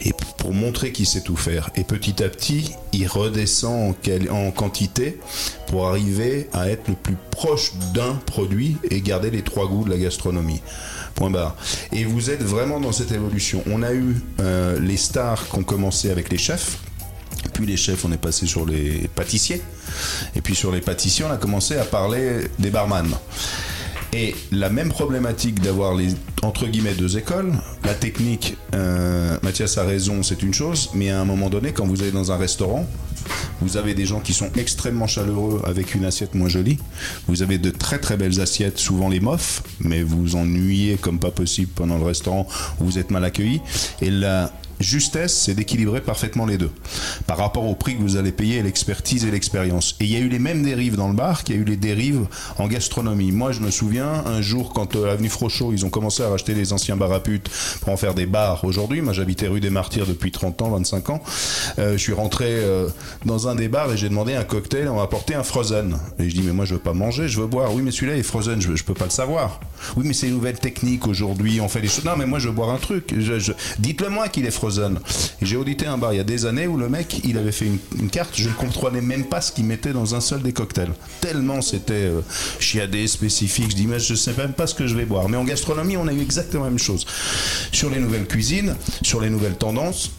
Et 0.01 0.13
pour 0.39 0.53
montrer 0.53 0.93
qu'il 0.93 1.07
sait 1.07 1.21
tout 1.21 1.37
faire. 1.37 1.71
Et 1.77 1.85
petit 1.85 2.23
à 2.23 2.29
petit, 2.29 2.73
il 2.93 3.07
redescend 3.07 3.95
en 4.31 4.51
quantité 4.51 5.19
pour 5.67 5.89
arriver 5.89 6.49
à 6.53 6.69
être 6.69 6.89
le 6.89 6.95
plus 6.95 7.17
proche 7.31 7.73
d'un 7.95 8.15
produit 8.15 8.77
et 8.91 9.01
garder 9.01 9.31
les 9.31 9.43
trois 9.43 9.67
goûts 9.67 9.85
de 9.85 9.91
la 9.91 9.99
gastronomie. 9.99 10.63
Point 11.15 11.31
barre. 11.31 11.57
Et 11.93 12.05
vous 12.05 12.31
êtes 12.31 12.43
vraiment 12.43 12.81
dans 12.81 12.93
cette 12.93 13.13
évolution. 13.13 13.63
On 13.67 13.83
a 13.83 13.93
eu 13.93 14.17
euh, 14.41 14.79
les 14.81 14.97
stars 14.97 15.49
qui 15.49 15.57
ont 15.57 15.65
commencé 15.65 16.11
avec 16.11 16.31
les 16.31 16.39
chefs. 16.39 16.79
Puis 17.53 17.67
les 17.67 17.77
chefs, 17.77 18.05
on 18.05 18.13
est 18.13 18.21
passé 18.21 18.47
sur 18.47 18.65
les 18.65 19.09
pâtissiers. 19.15 19.61
Et 20.35 20.41
puis 20.41 20.55
sur 20.55 20.73
les 20.73 20.81
pâtissiers, 20.81 21.25
on 21.25 21.31
a 21.31 21.37
commencé 21.37 21.77
à 21.77 21.85
parler 21.85 22.49
des 22.59 22.71
barman. 22.71 23.09
Et 24.13 24.35
la 24.51 24.71
même 24.71 24.89
problématique 24.89 25.61
d'avoir 25.61 25.95
les 25.95 26.15
entre 26.43 26.67
guillemets 26.67 26.95
deux 26.95 27.17
écoles, 27.17 27.53
la 27.85 27.95
technique, 27.95 28.57
euh, 28.75 29.37
Mathias 29.43 29.79
a 29.79 29.85
raison, 29.85 30.23
c'est 30.23 30.43
une 30.43 30.55
chose, 30.55 30.91
mais 30.95 31.11
à 31.11 31.21
un 31.21 31.25
moment 31.25 31.51
donné, 31.51 31.73
quand 31.73 31.87
vous 31.87 32.03
allez 32.03 32.11
dans 32.11 32.33
un 32.33 32.37
restaurant, 32.37 32.87
vous 33.61 33.77
avez 33.77 33.95
des 33.95 34.07
gens 34.07 34.21
qui 34.21 34.33
sont 34.33 34.51
extrêmement 34.57 35.07
chaleureux 35.07 35.61
avec 35.65 35.95
une 35.95 36.05
assiette 36.05 36.35
moins 36.35 36.49
jolie. 36.49 36.79
Vous 37.29 37.43
avez 37.43 37.59
de 37.59 37.71
très 37.71 37.99
très 37.99 38.17
belles 38.17 38.41
assiettes, 38.41 38.79
souvent 38.79 39.09
les 39.09 39.21
mofs, 39.21 39.63
mais 39.81 40.03
vous 40.03 40.23
vous 40.23 40.37
ennuyez 40.37 40.97
comme 40.97 41.19
pas 41.19 41.31
possible 41.31 41.71
pendant 41.75 41.99
le 41.99 42.05
restaurant 42.05 42.47
vous 42.79 42.99
êtes 42.99 43.11
mal 43.11 43.25
accueilli. 43.25 43.61
Et 44.01 44.11
la 44.11 44.53
justesse, 44.81 45.35
c'est 45.35 45.55
d'équilibrer 45.55 46.01
parfaitement 46.01 46.47
les 46.47 46.59
deux 46.59 46.71
par 47.27 47.37
rapport 47.37 47.67
au 47.67 47.75
prix 47.75 47.97
que 47.97 48.03
vous 48.03 48.17
allez 48.17 48.33
payer, 48.33 48.63
l'expertise 48.63 49.25
et 49.25 49.31
l'expérience. 49.31 49.97
Et 50.01 50.05
il 50.05 50.11
y 50.11 50.17
a 50.17 50.21
eu 50.21 50.29
les 50.29 50.39
mêmes 50.39 50.63
dérives 50.63 50.97
dans 50.97 51.09
le 51.09 51.15
bar 51.15 51.45
qu'il 51.45 51.57
y 51.57 51.59
a 51.59 51.61
eu 51.61 51.65
les 51.65 51.77
dérives 51.77 52.27
en 52.59 52.67
gastronomie. 52.67 53.33
Moi, 53.33 53.53
je 53.53 53.61
me 53.61 53.71
souviens 53.71 54.25
un 54.27 54.41
jour 54.41 54.73
quand 54.73 54.97
euh, 54.97 55.13
avenue 55.13 55.29
Frochot, 55.29 55.73
ils 55.73 55.85
ont 55.85 55.91
commencé 55.91 56.23
à 56.23 56.29
racheter 56.29 56.55
les 56.55 56.73
anciens 56.73 56.97
bars 56.97 57.13
à 57.13 57.21
putes 57.21 57.51
pour 57.81 57.91
en 57.91 57.97
faire 57.97 58.15
des 58.15 58.27
bars. 58.27 58.65
Aujourd'hui, 58.65 59.01
moi, 59.01 59.13
j'habitais 59.13 59.47
rue 59.47 59.61
des 59.61 59.71
Martyrs 59.71 60.07
depuis 60.07 60.31
30 60.31 60.63
ans, 60.63 60.71
25 60.71 61.11
ans. 61.11 61.23
Euh, 61.79 61.93
je 61.93 61.99
suis 61.99 62.13
rentré 62.13 62.47
euh, 62.49 62.89
dans 63.25 63.49
un 63.49 63.55
des 63.55 63.69
bars 63.69 63.93
et 63.93 63.97
j'ai 63.97 64.09
demandé 64.09 64.35
un 64.35 64.45
cocktail. 64.45 64.89
On 64.89 64.97
m'a 64.97 65.03
apporté 65.03 65.35
un 65.35 65.43
frozen. 65.43 65.99
Et 66.19 66.29
je 66.29 66.35
dis 66.35 66.43
mais 66.43 66.53
moi, 66.53 66.65
je 66.65 66.75
veux 66.75 66.81
pas 66.81 66.95
manger, 66.95 67.29
je 67.29 67.41
veux 67.41 67.47
boire. 67.47 67.75
Oui, 67.75 67.83
mais 67.83 67.91
celui-là 67.91 68.17
est 68.17 68.23
frozen, 68.23 68.61
je, 68.61 68.75
je 68.75 68.85
peux 68.85 68.95
pas 68.95 69.05
le 69.05 69.11
savoir. 69.11 69.61
Oui, 69.97 70.05
mais 70.07 70.15
c'est 70.15 70.29
une 70.29 70.35
nouvelle 70.35 70.59
technique 70.59 71.07
aujourd'hui. 71.07 71.61
On 71.61 71.69
fait 71.69 71.81
des 71.81 71.89
choses. 71.89 72.05
Non, 72.05 72.17
mais 72.17 72.27
moi, 72.27 72.39
je 72.39 72.49
veux 72.49 72.55
boire 72.55 72.71
un 72.71 72.79
truc. 72.79 73.15
Dites-le 73.79 74.09
moi 74.09 74.29
qu'il 74.29 74.47
est 74.47 74.51
frozen. 74.51 74.70
J'ai 75.43 75.57
audité 75.57 75.87
un 75.87 75.99
bar 75.99 76.13
il 76.13 76.17
y 76.17 76.21
a 76.21 76.25
des 76.25 76.47
années 76.47 76.67
où 76.67 76.77
le 76.77 76.89
mec, 76.89 77.21
il 77.25 77.39
avait 77.39 77.53
fait 77.53 77.67
une, 77.67 78.11
carte. 78.11 78.33
Je 78.35 78.49
ne 78.49 78.55
comprenais 78.55 79.01
même 79.01 79.25
pas 79.25 79.41
ce 79.41 79.53
qu'il 79.53 79.65
mettait 79.65 79.93
dans 79.93 80.15
un 80.15 80.21
seul 80.21 80.43
des 80.43 80.53
cocktails. 80.53 80.93
Tellement 81.21 81.63
c'était 81.63 81.95
euh, 81.95 82.21
chiadé, 82.59 83.07
spécifique. 83.07 83.71
Je 83.71 83.77
dis 83.77 83.87
mais 83.87 83.99
je 83.99 84.15
sais 84.15 84.35
même 84.37 84.53
pas 84.53 84.67
ce 84.67 84.75
que 84.75 84.87
je 84.87 84.95
vais 84.95 85.05
boire. 85.05 85.29
Mais 85.29 85.37
en 85.37 85.45
gastronomie, 85.45 85.97
on 85.97 86.07
a 86.07 86.13
eu 86.13 86.21
exactement 86.21 86.65
la 86.65 86.71
même 86.71 86.79
chose. 86.79 87.07
Sur 87.73 87.91
les 87.91 88.01
nouvelles 88.01 88.27
cuisines, 88.27 88.75
sur 89.03 89.21
les 89.21 89.31
nouvelles 89.31 89.57
tendances 89.57 90.11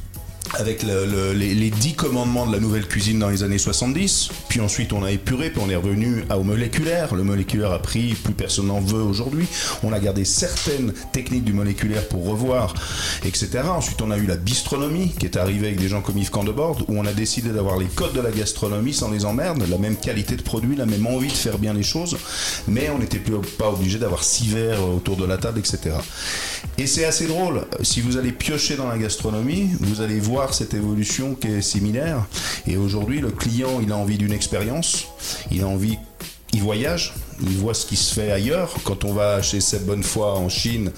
avec 0.59 0.83
le- 0.83 1.05
le- 1.05 1.33
les, 1.33 1.53
les 1.55 1.69
10 1.69 1.93
commandements 1.93 2.45
de 2.45 2.51
la 2.51 2.59
nouvelle 2.59 2.85
cuisine 2.87 3.19
dans 3.19 3.29
les 3.29 3.43
années 3.43 3.57
70. 3.57 4.29
Puis 4.49 4.59
ensuite, 4.59 4.91
on 4.91 5.03
a 5.03 5.11
épuré, 5.11 5.49
puis 5.49 5.61
on 5.65 5.69
est 5.69 5.75
revenu 5.75 6.25
au 6.35 6.43
moléculaire. 6.43 7.15
Le 7.15 7.23
moléculaire 7.23 7.71
a 7.71 7.79
pris, 7.79 8.15
plus 8.15 8.33
personne 8.33 8.67
n'en 8.67 8.81
veut 8.81 9.01
aujourd'hui. 9.01 9.45
On 9.83 9.93
a 9.93 9.99
gardé 9.99 10.25
certaines 10.25 10.93
techniques 11.13 11.45
du 11.45 11.53
moléculaire 11.53 12.05
pour 12.09 12.25
revoir, 12.27 12.73
etc. 13.23 13.49
Ensuite, 13.69 14.01
on 14.01 14.11
a 14.11 14.17
eu 14.17 14.25
la 14.25 14.35
bistronomie 14.35 15.11
qui 15.17 15.25
est 15.25 15.37
arrivée 15.37 15.67
avec 15.67 15.79
des 15.79 15.87
gens 15.87 16.01
comme 16.01 16.17
Yves 16.17 16.31
Candebord, 16.31 16.83
où 16.89 16.97
on 16.97 17.05
a 17.05 17.13
décidé 17.13 17.49
d'avoir 17.49 17.77
les 17.77 17.85
codes 17.85 18.13
de 18.13 18.21
la 18.21 18.31
gastronomie 18.31 18.93
sans 18.93 19.09
les 19.09 19.23
emmerdes, 19.25 19.63
la 19.69 19.77
même 19.77 19.95
qualité 19.95 20.35
de 20.35 20.41
produit, 20.41 20.75
la 20.75 20.85
même 20.85 21.05
envie 21.07 21.27
de 21.29 21.33
faire 21.33 21.59
bien 21.59 21.73
les 21.73 21.83
choses, 21.83 22.17
mais 22.67 22.89
on 22.89 22.99
n'était 22.99 23.21
pas 23.57 23.69
obligé 23.69 23.99
d'avoir 23.99 24.23
six 24.23 24.47
verres 24.49 24.83
autour 24.85 25.15
de 25.15 25.25
la 25.25 25.37
table, 25.37 25.59
etc. 25.59 25.95
Et 26.77 26.87
c'est 26.87 27.05
assez 27.05 27.27
drôle. 27.27 27.65
Si 27.83 28.01
vous 28.01 28.17
allez 28.17 28.31
piocher 28.31 28.75
dans 28.75 28.87
la 28.89 28.97
gastronomie, 28.97 29.69
vous 29.79 30.01
allez 30.01 30.19
voir 30.31 30.53
cette 30.53 30.73
évolution 30.73 31.35
qui 31.35 31.47
est 31.47 31.61
similaire. 31.61 32.25
Et 32.65 32.77
aujourd'hui, 32.77 33.19
le 33.19 33.31
client, 33.31 33.81
il 33.81 33.91
a 33.91 33.97
envie 33.97 34.17
d'une 34.17 34.31
expérience. 34.31 35.05
Il 35.51 35.61
a 35.63 35.67
envie. 35.67 35.97
Il 36.53 36.61
voyage, 36.61 37.13
il 37.41 37.57
voit 37.57 37.73
ce 37.73 37.85
qui 37.85 37.95
se 37.97 38.13
fait 38.13 38.29
ailleurs. 38.31 38.73
Quand 38.83 39.03
on 39.05 39.13
va 39.13 39.41
chez 39.41 39.61
Seb 39.61 39.83
Bonnefoy 39.85 40.23
en 40.37 40.49
Chine, 40.49 40.91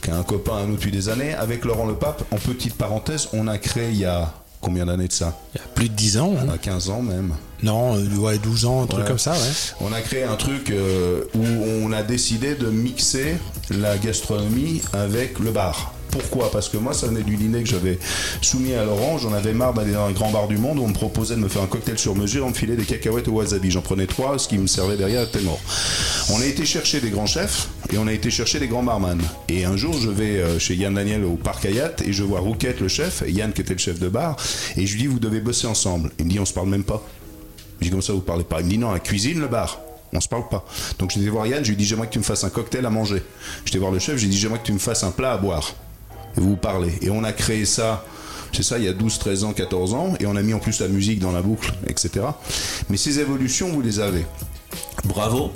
qui 0.00 0.10
a 0.10 0.16
un 0.16 0.22
copain 0.22 0.58
à 0.58 0.64
nous 0.64 0.74
depuis 0.76 0.90
des 0.92 1.08
années, 1.08 1.34
avec 1.34 1.64
Laurent 1.64 1.86
Le 1.86 1.94
Pape, 1.94 2.22
en 2.32 2.36
petite 2.36 2.74
parenthèse, 2.74 3.28
on 3.32 3.46
a 3.48 3.58
créé 3.58 3.90
il 3.90 3.98
y 3.98 4.04
a 4.04 4.32
combien 4.60 4.86
d'années 4.86 5.08
de 5.08 5.12
ça? 5.12 5.36
Il 5.54 5.58
y 5.58 5.64
a 5.64 5.66
plus 5.74 5.88
de 5.88 5.94
10 5.94 6.18
ans. 6.18 6.34
Y 6.46 6.50
a 6.54 6.58
15 6.58 6.90
ans 6.90 7.02
même. 7.02 7.34
Non, 7.64 7.96
euh, 7.96 8.16
ouais, 8.16 8.38
12 8.38 8.64
ans, 8.64 8.82
un 8.82 8.86
truc 8.86 9.02
Ouais. 9.02 9.08
comme 9.08 9.18
ça, 9.18 9.32
ouais. 9.32 9.38
On 9.80 9.92
a 9.92 10.00
créé 10.00 10.22
un 10.24 10.36
truc 10.36 10.70
euh, 10.70 11.24
où 11.34 11.44
on 11.84 11.90
a 11.92 12.02
décidé 12.04 12.54
de 12.54 12.66
mixer 12.70 13.34
la 13.70 13.98
gastronomie 13.98 14.82
avec 14.92 15.40
le 15.40 15.50
bar. 15.50 15.94
Pourquoi 16.12 16.50
Parce 16.50 16.68
que 16.68 16.76
moi, 16.76 16.92
ça 16.92 17.06
venait 17.06 17.22
du 17.22 17.36
dîner 17.36 17.62
que 17.62 17.68
j'avais 17.70 17.98
soumis 18.42 18.74
à 18.74 18.84
Laurent. 18.84 19.16
J'en 19.16 19.32
avais 19.32 19.54
marre 19.54 19.72
d'aller 19.72 19.92
dans 19.92 20.04
un 20.04 20.12
grand 20.12 20.30
bar 20.30 20.46
du 20.46 20.58
monde 20.58 20.78
où 20.78 20.82
on 20.82 20.88
me 20.88 20.92
proposait 20.92 21.36
de 21.36 21.40
me 21.40 21.48
faire 21.48 21.62
un 21.62 21.66
cocktail 21.66 21.98
sur 21.98 22.14
mesure, 22.14 22.44
on 22.44 22.50
me 22.50 22.54
filait 22.54 22.76
des 22.76 22.84
cacahuètes 22.84 23.28
au 23.28 23.32
wasabi. 23.32 23.70
J'en 23.70 23.80
prenais 23.80 24.06
trois, 24.06 24.38
ce 24.38 24.46
qui 24.46 24.58
me 24.58 24.66
servait 24.66 24.98
derrière 24.98 25.22
était 25.22 25.40
mort. 25.40 25.58
On 26.30 26.38
a 26.38 26.44
été 26.44 26.66
chercher 26.66 27.00
des 27.00 27.08
grands 27.08 27.26
chefs 27.26 27.68
et 27.90 27.96
on 27.96 28.06
a 28.06 28.12
été 28.12 28.30
chercher 28.30 28.60
des 28.60 28.68
grands 28.68 28.82
barman. 28.82 29.18
Et 29.48 29.64
un 29.64 29.78
jour, 29.78 29.94
je 29.94 30.10
vais 30.10 30.38
euh, 30.38 30.58
chez 30.58 30.74
Yann 30.74 30.94
Daniel 30.94 31.24
au 31.24 31.36
parc 31.36 31.64
Hayat 31.64 31.94
et 32.04 32.12
je 32.12 32.22
vois 32.22 32.40
Rouquette, 32.40 32.80
le 32.80 32.88
chef, 32.88 33.24
Yann 33.26 33.54
qui 33.54 33.62
était 33.62 33.72
le 33.72 33.78
chef 33.78 33.98
de 33.98 34.08
bar, 34.08 34.36
et 34.76 34.86
je 34.86 34.92
lui 34.92 35.02
dis, 35.02 35.06
vous 35.06 35.18
devez 35.18 35.40
bosser 35.40 35.66
ensemble. 35.66 36.12
Il 36.18 36.26
me 36.26 36.30
dit, 36.30 36.38
on 36.38 36.44
se 36.44 36.52
parle 36.52 36.68
même 36.68 36.84
pas. 36.84 37.02
Je 37.80 37.86
dis, 37.86 37.90
comme 37.90 38.02
ça, 38.02 38.12
vous 38.12 38.20
parlez 38.20 38.44
pas? 38.44 38.60
Il 38.60 38.66
me 38.66 38.70
dit, 38.70 38.78
non, 38.78 38.92
la 38.92 39.00
cuisine, 39.00 39.40
le 39.40 39.48
bar. 39.48 39.80
On 40.12 40.20
se 40.20 40.28
parle 40.28 40.46
pas. 40.50 40.66
Donc 40.98 41.10
je 41.14 41.20
vais 41.20 41.30
voir 41.30 41.46
Yann, 41.46 41.64
je 41.64 41.70
lui 41.70 41.76
dis, 41.76 41.86
j'aimerais 41.86 42.06
que 42.06 42.12
tu 42.12 42.18
me 42.18 42.24
fasses 42.24 42.44
un 42.44 42.50
cocktail 42.50 42.84
à 42.84 42.90
manger. 42.90 43.22
Je 43.64 43.72
vais 43.72 43.78
voir 43.78 43.92
le 43.92 43.98
chef, 43.98 44.18
je 44.18 44.24
lui 44.24 44.28
dis, 44.28 44.38
j'aimerais 44.38 44.58
que 44.58 44.66
tu 44.66 44.74
me 44.74 44.78
fasses 44.78 45.04
un 45.04 45.10
plat 45.10 45.32
à 45.32 45.38
boire. 45.38 45.74
Et 46.36 46.40
vous 46.40 46.56
parlez. 46.56 46.92
Et 47.02 47.10
on 47.10 47.24
a 47.24 47.32
créé 47.32 47.64
ça. 47.64 48.04
C'est 48.52 48.62
ça, 48.62 48.78
il 48.78 48.84
y 48.84 48.88
a 48.88 48.92
12, 48.92 49.18
13 49.18 49.44
ans, 49.44 49.52
14 49.54 49.94
ans, 49.94 50.14
et 50.20 50.26
on 50.26 50.36
a 50.36 50.42
mis 50.42 50.52
en 50.52 50.58
plus 50.58 50.80
la 50.80 50.88
musique 50.88 51.20
dans 51.20 51.32
la 51.32 51.40
boucle, 51.40 51.72
etc. 51.86 52.26
Mais 52.90 52.98
ces 52.98 53.18
évolutions, 53.18 53.70
vous 53.70 53.80
les 53.80 53.98
avez. 53.98 54.26
Bravo. 55.04 55.52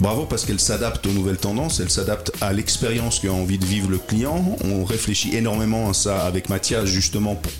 Bravo 0.00 0.24
parce 0.24 0.44
qu'elle 0.44 0.58
s'adapte 0.58 1.06
aux 1.06 1.12
nouvelles 1.12 1.36
tendances, 1.36 1.78
elle 1.80 1.90
s'adapte 1.90 2.32
à 2.40 2.52
l'expérience 2.52 3.20
qu'a 3.20 3.32
envie 3.32 3.58
de 3.58 3.64
vivre 3.64 3.90
le 3.90 3.98
client. 3.98 4.56
On 4.64 4.84
réfléchit 4.84 5.36
énormément 5.36 5.90
à 5.90 5.94
ça 5.94 6.24
avec 6.24 6.48
Mathias 6.48 6.86
justement 6.86 7.34
pour 7.34 7.52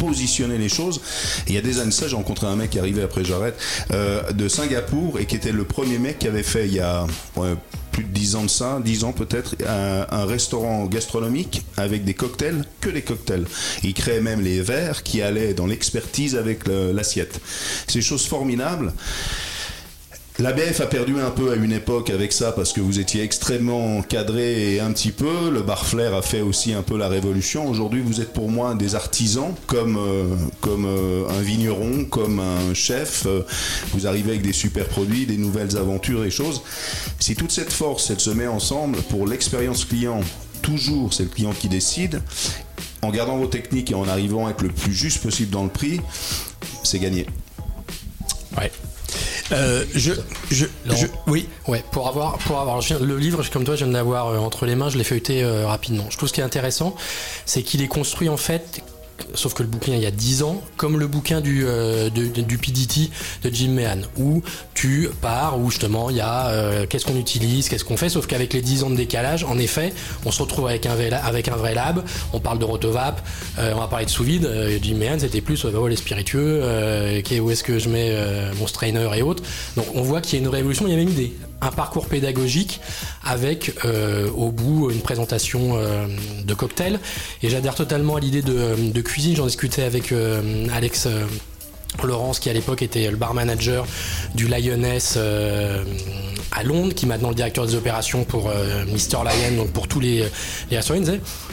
positionner 0.00 0.56
les 0.58 0.68
choses. 0.68 1.00
Il 1.46 1.54
y 1.54 1.58
a 1.58 1.60
des 1.60 1.78
années 1.78 1.90
ça, 1.90 2.08
j'ai 2.08 2.16
rencontré 2.16 2.46
un 2.46 2.56
mec 2.56 2.70
qui 2.70 2.78
arrivait 2.78 3.02
après 3.02 3.24
j'arrête 3.24 3.56
euh, 3.92 4.32
de 4.32 4.48
Singapour 4.48 5.18
et 5.20 5.26
qui 5.26 5.36
était 5.36 5.52
le 5.52 5.64
premier 5.64 5.98
mec 5.98 6.18
qui 6.18 6.26
avait 6.28 6.42
fait 6.42 6.66
il 6.66 6.74
y 6.74 6.80
a 6.80 7.06
ouais, 7.36 7.54
plus 7.92 8.04
de 8.04 8.08
10 8.08 8.36
ans 8.36 8.44
de 8.44 8.48
ça, 8.48 8.80
10 8.82 9.04
ans 9.04 9.12
peut-être, 9.12 9.56
un, 9.66 10.06
un 10.10 10.24
restaurant 10.24 10.86
gastronomique 10.86 11.62
avec 11.76 12.04
des 12.04 12.14
cocktails, 12.14 12.64
que 12.80 12.88
des 12.88 13.02
cocktails. 13.02 13.44
Il 13.82 13.92
créait 13.94 14.20
même 14.20 14.40
les 14.40 14.60
verres 14.62 15.02
qui 15.02 15.20
allaient 15.22 15.54
dans 15.54 15.66
l'expertise 15.66 16.36
avec 16.36 16.66
le- 16.66 16.92
l'assiette. 16.92 17.40
C'est 17.86 17.98
des 17.98 18.04
choses 18.04 18.26
formidables. 18.26 18.92
La 20.40 20.54
BF 20.54 20.80
a 20.80 20.86
perdu 20.86 21.20
un 21.20 21.30
peu 21.30 21.52
à 21.52 21.54
une 21.54 21.70
époque 21.70 22.08
avec 22.08 22.32
ça 22.32 22.52
parce 22.52 22.72
que 22.72 22.80
vous 22.80 22.98
étiez 22.98 23.22
extrêmement 23.22 24.00
cadré 24.00 24.74
et 24.74 24.80
un 24.80 24.90
petit 24.90 25.10
peu. 25.10 25.50
Le 25.50 25.60
bar 25.60 25.84
Flair 25.84 26.14
a 26.14 26.22
fait 26.22 26.40
aussi 26.40 26.72
un 26.72 26.80
peu 26.80 26.96
la 26.96 27.08
révolution. 27.08 27.68
Aujourd'hui, 27.68 28.00
vous 28.00 28.22
êtes 28.22 28.32
pour 28.32 28.50
moi 28.50 28.74
des 28.74 28.94
artisans, 28.94 29.54
comme, 29.66 29.98
euh, 29.98 30.34
euh, 30.66 31.28
un 31.28 31.42
vigneron, 31.42 32.06
comme 32.06 32.40
un 32.40 32.72
chef. 32.72 33.26
Euh, 33.26 33.42
Vous 33.92 34.06
arrivez 34.06 34.30
avec 34.30 34.40
des 34.40 34.54
super 34.54 34.88
produits, 34.88 35.26
des 35.26 35.36
nouvelles 35.36 35.76
aventures 35.76 36.24
et 36.24 36.30
choses. 36.30 36.62
Si 37.18 37.34
toute 37.36 37.52
cette 37.52 37.72
force, 37.72 38.08
elle 38.08 38.20
se 38.20 38.30
met 38.30 38.46
ensemble 38.46 38.96
pour 39.10 39.26
l'expérience 39.26 39.84
client, 39.84 40.22
toujours 40.62 41.12
c'est 41.12 41.24
le 41.24 41.28
client 41.28 41.52
qui 41.52 41.68
décide, 41.68 42.22
en 43.02 43.10
gardant 43.10 43.36
vos 43.36 43.46
techniques 43.46 43.90
et 43.90 43.94
en 43.94 44.08
arrivant 44.08 44.46
à 44.46 44.52
être 44.52 44.62
le 44.62 44.70
plus 44.70 44.94
juste 44.94 45.22
possible 45.22 45.50
dans 45.50 45.64
le 45.64 45.70
prix, 45.70 46.00
c'est 46.82 46.98
gagné. 46.98 47.26
Ouais. 48.56 48.72
Euh, 49.52 49.84
je, 49.94 50.12
je, 50.50 50.66
je- 50.86 51.06
oui, 51.26 51.48
ouais, 51.66 51.84
pour 51.92 52.08
avoir, 52.08 52.38
pour 52.38 52.60
avoir, 52.60 52.80
le 53.00 53.16
livre, 53.18 53.42
comme 53.52 53.64
toi, 53.64 53.74
je 53.74 53.80
viens 53.84 53.88
de 53.88 53.96
l'avoir 53.96 54.28
euh, 54.28 54.38
entre 54.38 54.64
les 54.66 54.76
mains, 54.76 54.90
je 54.90 54.98
l'ai 54.98 55.04
feuilleté 55.04 55.42
euh, 55.42 55.66
rapidement. 55.66 56.06
Je 56.10 56.16
trouve 56.16 56.28
ce 56.28 56.34
qui 56.34 56.40
est 56.40 56.44
intéressant, 56.44 56.94
c'est 57.46 57.62
qu'il 57.62 57.82
est 57.82 57.88
construit 57.88 58.28
en 58.28 58.36
fait, 58.36 58.80
sauf 59.34 59.54
que 59.54 59.62
le 59.62 59.68
bouquin 59.68 59.94
il 59.94 60.02
y 60.02 60.06
a 60.06 60.10
10 60.10 60.42
ans, 60.42 60.62
comme 60.76 60.98
le 60.98 61.06
bouquin 61.06 61.40
du, 61.40 61.64
euh, 61.66 62.10
PDT 62.10 63.10
de 63.42 63.50
Jim 63.54 63.70
Meehan, 63.70 64.02
où 64.18 64.42
tu 64.74 65.08
pars, 65.20 65.58
où 65.58 65.70
justement 65.70 66.10
il 66.10 66.16
y 66.16 66.20
a 66.20 66.48
euh, 66.48 66.86
qu'est-ce 66.88 67.06
qu'on 67.06 67.16
utilise, 67.16 67.68
qu'est-ce 67.68 67.84
qu'on 67.84 67.96
fait, 67.96 68.08
sauf 68.08 68.26
qu'avec 68.26 68.52
les 68.52 68.62
10 68.62 68.84
ans 68.84 68.90
de 68.90 68.96
décalage, 68.96 69.44
en 69.44 69.58
effet, 69.58 69.92
on 70.24 70.30
se 70.30 70.42
retrouve 70.42 70.66
avec 70.66 70.86
un, 70.86 70.96
avec 71.24 71.48
un 71.48 71.56
vrai 71.56 71.74
lab, 71.74 72.04
on 72.32 72.40
parle 72.40 72.58
de 72.58 72.64
rotovap, 72.64 73.26
euh, 73.58 73.72
on 73.74 73.80
va 73.80 73.86
parler 73.86 74.06
de 74.06 74.10
sous-vide, 74.10 74.48
Jim 74.82 74.96
Meehan 74.96 75.18
c'était 75.18 75.40
plus 75.40 75.64
bah 75.64 75.88
les 75.88 75.96
spiritueux, 75.96 76.62
où 77.40 77.50
est-ce 77.50 77.64
que 77.64 77.78
je 77.78 77.88
mets 77.88 78.14
mon 78.58 78.66
strainer 78.66 79.08
et 79.16 79.22
autres. 79.22 79.42
Donc 79.76 79.86
on 79.94 80.02
voit 80.02 80.20
qu'il 80.20 80.38
y 80.38 80.42
a 80.42 80.44
une 80.44 80.50
révolution, 80.50 80.86
il 80.86 80.92
y 80.92 80.94
a 80.94 80.96
même 80.96 81.14
des, 81.14 81.32
un 81.60 81.70
parcours 81.70 82.06
pédagogique 82.06 82.80
avec 83.24 83.74
euh, 83.84 84.30
au 84.30 84.50
bout 84.50 84.90
une 84.90 85.00
présentation 85.00 85.76
euh, 85.76 86.06
de 86.44 86.54
cocktail. 86.54 86.98
Et 87.42 87.50
j'adhère 87.50 87.74
totalement 87.74 88.16
à 88.16 88.20
l'idée 88.20 88.42
de, 88.42 89.00
cuisine. 89.00 89.36
J'en 89.36 89.46
discutais 89.46 89.82
avec 89.82 90.12
euh, 90.12 90.66
Alex. 90.72 91.08
Laurence 92.02 92.38
qui 92.38 92.50
à 92.50 92.52
l'époque 92.52 92.82
était 92.82 93.10
le 93.10 93.16
bar 93.16 93.34
manager 93.34 93.86
du 94.34 94.48
Lioness 94.48 95.14
euh, 95.16 95.84
à 96.52 96.62
Londres, 96.62 96.94
qui 96.94 97.04
est 97.04 97.08
maintenant 97.08 97.28
le 97.28 97.34
directeur 97.34 97.66
des 97.66 97.74
opérations 97.74 98.24
pour 98.24 98.48
euh, 98.48 98.84
Mr 98.86 99.22
Lion, 99.24 99.56
donc 99.56 99.70
pour 99.70 99.86
tous 99.86 100.00
les, 100.00 100.24
les 100.70 100.76
restaurants, 100.76 101.00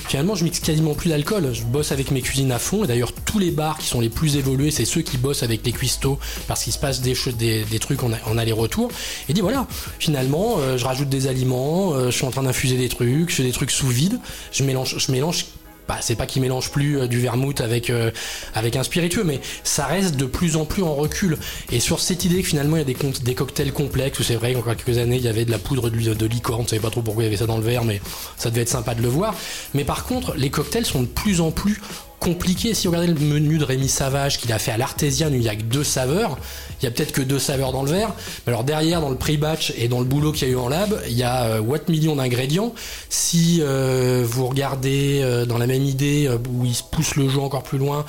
finalement 0.08 0.36
je 0.36 0.44
mixe 0.44 0.60
quasiment 0.60 0.94
plus 0.94 1.10
d'alcool, 1.10 1.50
je 1.54 1.64
bosse 1.64 1.92
avec 1.92 2.12
mes 2.12 2.22
cuisines 2.22 2.52
à 2.52 2.60
fond, 2.60 2.84
et 2.84 2.88
d'ailleurs 2.88 3.12
tous 3.14 3.40
les 3.40 3.52
bars 3.52 3.78
qui 3.78 3.86
sont 3.86 4.00
les 4.00 4.10
plus 4.10 4.38
évolués, 4.38 4.72
c'est 4.72 4.86
ceux 4.86 5.02
qui 5.02 5.18
bossent 5.18 5.44
avec 5.44 5.66
les 5.66 5.72
cuistots, 5.72 6.20
parce 6.48 6.64
qu'il 6.64 6.74
se 6.74 6.80
passe 6.80 7.02
des, 7.02 7.16
des, 7.38 7.64
des 7.64 7.80
trucs 7.80 8.04
en, 8.04 8.10
en 8.26 8.38
aller-retour, 8.38 8.90
et 9.30 9.34
dit 9.34 9.42
voilà, 9.42 9.68
finalement 10.00 10.56
euh, 10.60 10.78
je 10.78 10.86
rajoute 10.86 11.10
des 11.10 11.28
aliments, 11.28 11.94
euh, 11.94 12.10
je 12.10 12.16
suis 12.16 12.26
en 12.26 12.32
train 12.32 12.44
d'infuser 12.44 12.78
des 12.78 12.90
trucs, 12.90 13.30
je 13.30 13.36
fais 13.36 13.44
des 13.44 13.52
trucs 13.52 13.72
sous 13.72 13.88
vide, 13.88 14.20
je 14.52 14.64
mélange, 14.64 14.96
je 14.98 15.12
mélange 15.12 15.46
bah, 15.88 15.98
c'est 16.02 16.16
pas 16.16 16.26
qu'il 16.26 16.42
mélange 16.42 16.72
plus 16.72 17.00
euh, 17.00 17.08
du 17.08 17.20
vermouth 17.20 17.62
avec 17.62 17.90
euh, 17.90 18.12
avec 18.54 18.76
un 18.76 18.84
spiritueux, 18.84 19.24
mais 19.24 19.40
ça 19.64 19.86
reste 19.86 20.16
de 20.16 20.26
plus 20.26 20.56
en 20.56 20.66
plus 20.66 20.84
en 20.84 20.94
recul. 20.94 21.38
Et 21.72 21.80
sur 21.80 22.00
cette 22.00 22.26
idée 22.26 22.42
que 22.42 22.48
finalement 22.48 22.78
il 22.78 22.80
y 22.80 22.82
a 22.82 23.14
des, 23.24 23.36
cocktails 23.36 23.72
complexes, 23.72 24.20
où 24.20 24.24
c'est 24.24 24.36
vrai 24.36 24.54
qu'encore 24.54 24.76
quelques 24.76 24.98
années 24.98 25.18
il 25.18 25.24
y 25.24 25.28
avait 25.28 25.46
de 25.46 25.52
la 25.52 25.60
poudre 25.60 25.90
de, 25.90 26.14
de 26.14 26.26
licorne, 26.26 26.62
on 26.62 26.68
savait 26.68 26.82
pas 26.82 26.90
trop 26.90 27.02
pourquoi 27.02 27.24
il 27.24 27.28
y 27.28 27.30
avait 27.30 27.38
ça 27.38 27.46
dans 27.46 27.58
le 27.58 27.64
verre, 27.64 27.84
mais 27.84 28.02
ça 28.38 28.50
devait 28.50 28.62
être 28.62 28.70
sympa 28.70 28.96
de 28.96 29.02
le 29.02 29.08
voir. 29.08 29.36
Mais 29.74 29.84
par 29.84 30.06
contre, 30.06 30.36
les 30.36 30.50
cocktails 30.50 30.86
sont 30.86 31.02
de 31.02 31.08
plus 31.08 31.42
en 31.42 31.52
plus 31.52 31.80
compliqués. 32.20 32.74
Si 32.74 32.88
vous 32.88 32.94
regardez 32.94 33.14
le 33.14 33.20
menu 33.20 33.58
de 33.58 33.64
Rémi 33.64 33.88
Savage 33.88 34.40
qu'il 34.40 34.52
a 34.52 34.60
fait 34.60 34.72
à 34.72 34.78
l'artésiane, 34.78 35.34
où 35.34 35.36
il 35.36 35.44
y 35.44 35.50
a 35.50 35.56
que 35.56 35.62
deux 35.62 35.84
saveurs, 35.84 36.38
il 36.82 36.86
y 36.86 36.88
a 36.88 36.92
peut-être 36.92 37.12
que 37.12 37.22
deux 37.22 37.40
saveurs 37.40 37.72
dans 37.72 37.84
le 37.84 37.92
verre. 37.92 38.14
Mais 38.46 38.54
alors 38.54 38.64
derrière, 38.64 39.02
dans 39.02 39.10
le 39.10 39.16
pre-batch 39.16 39.74
et 39.78 39.88
dans 39.88 40.00
le 40.00 40.06
boulot 40.06 40.32
qu'il 40.32 40.48
y 40.48 40.52
a 40.52 40.54
eu 40.54 40.58
en 40.58 40.70
lab, 40.70 41.00
il 41.08 41.18
y 41.18 41.24
a 41.24 41.44
euh, 41.44 41.60
what 41.60 41.80
millions 41.90 42.16
d'ingrédients. 42.16 42.74
Si 43.10 43.60
euh, 43.62 44.24
vous 44.28 44.48
regardez 44.48 45.22
euh, 45.24 45.46
dans 45.46 45.58
la 45.58 45.68
même 45.68 45.84
idée 45.84 46.30
où 46.54 46.66
il 46.66 46.76
se 46.76 46.84
pousse 46.84 47.16
le 47.16 47.30
jeu 47.30 47.40
encore 47.40 47.64
plus 47.64 47.78
loin, 47.78 48.06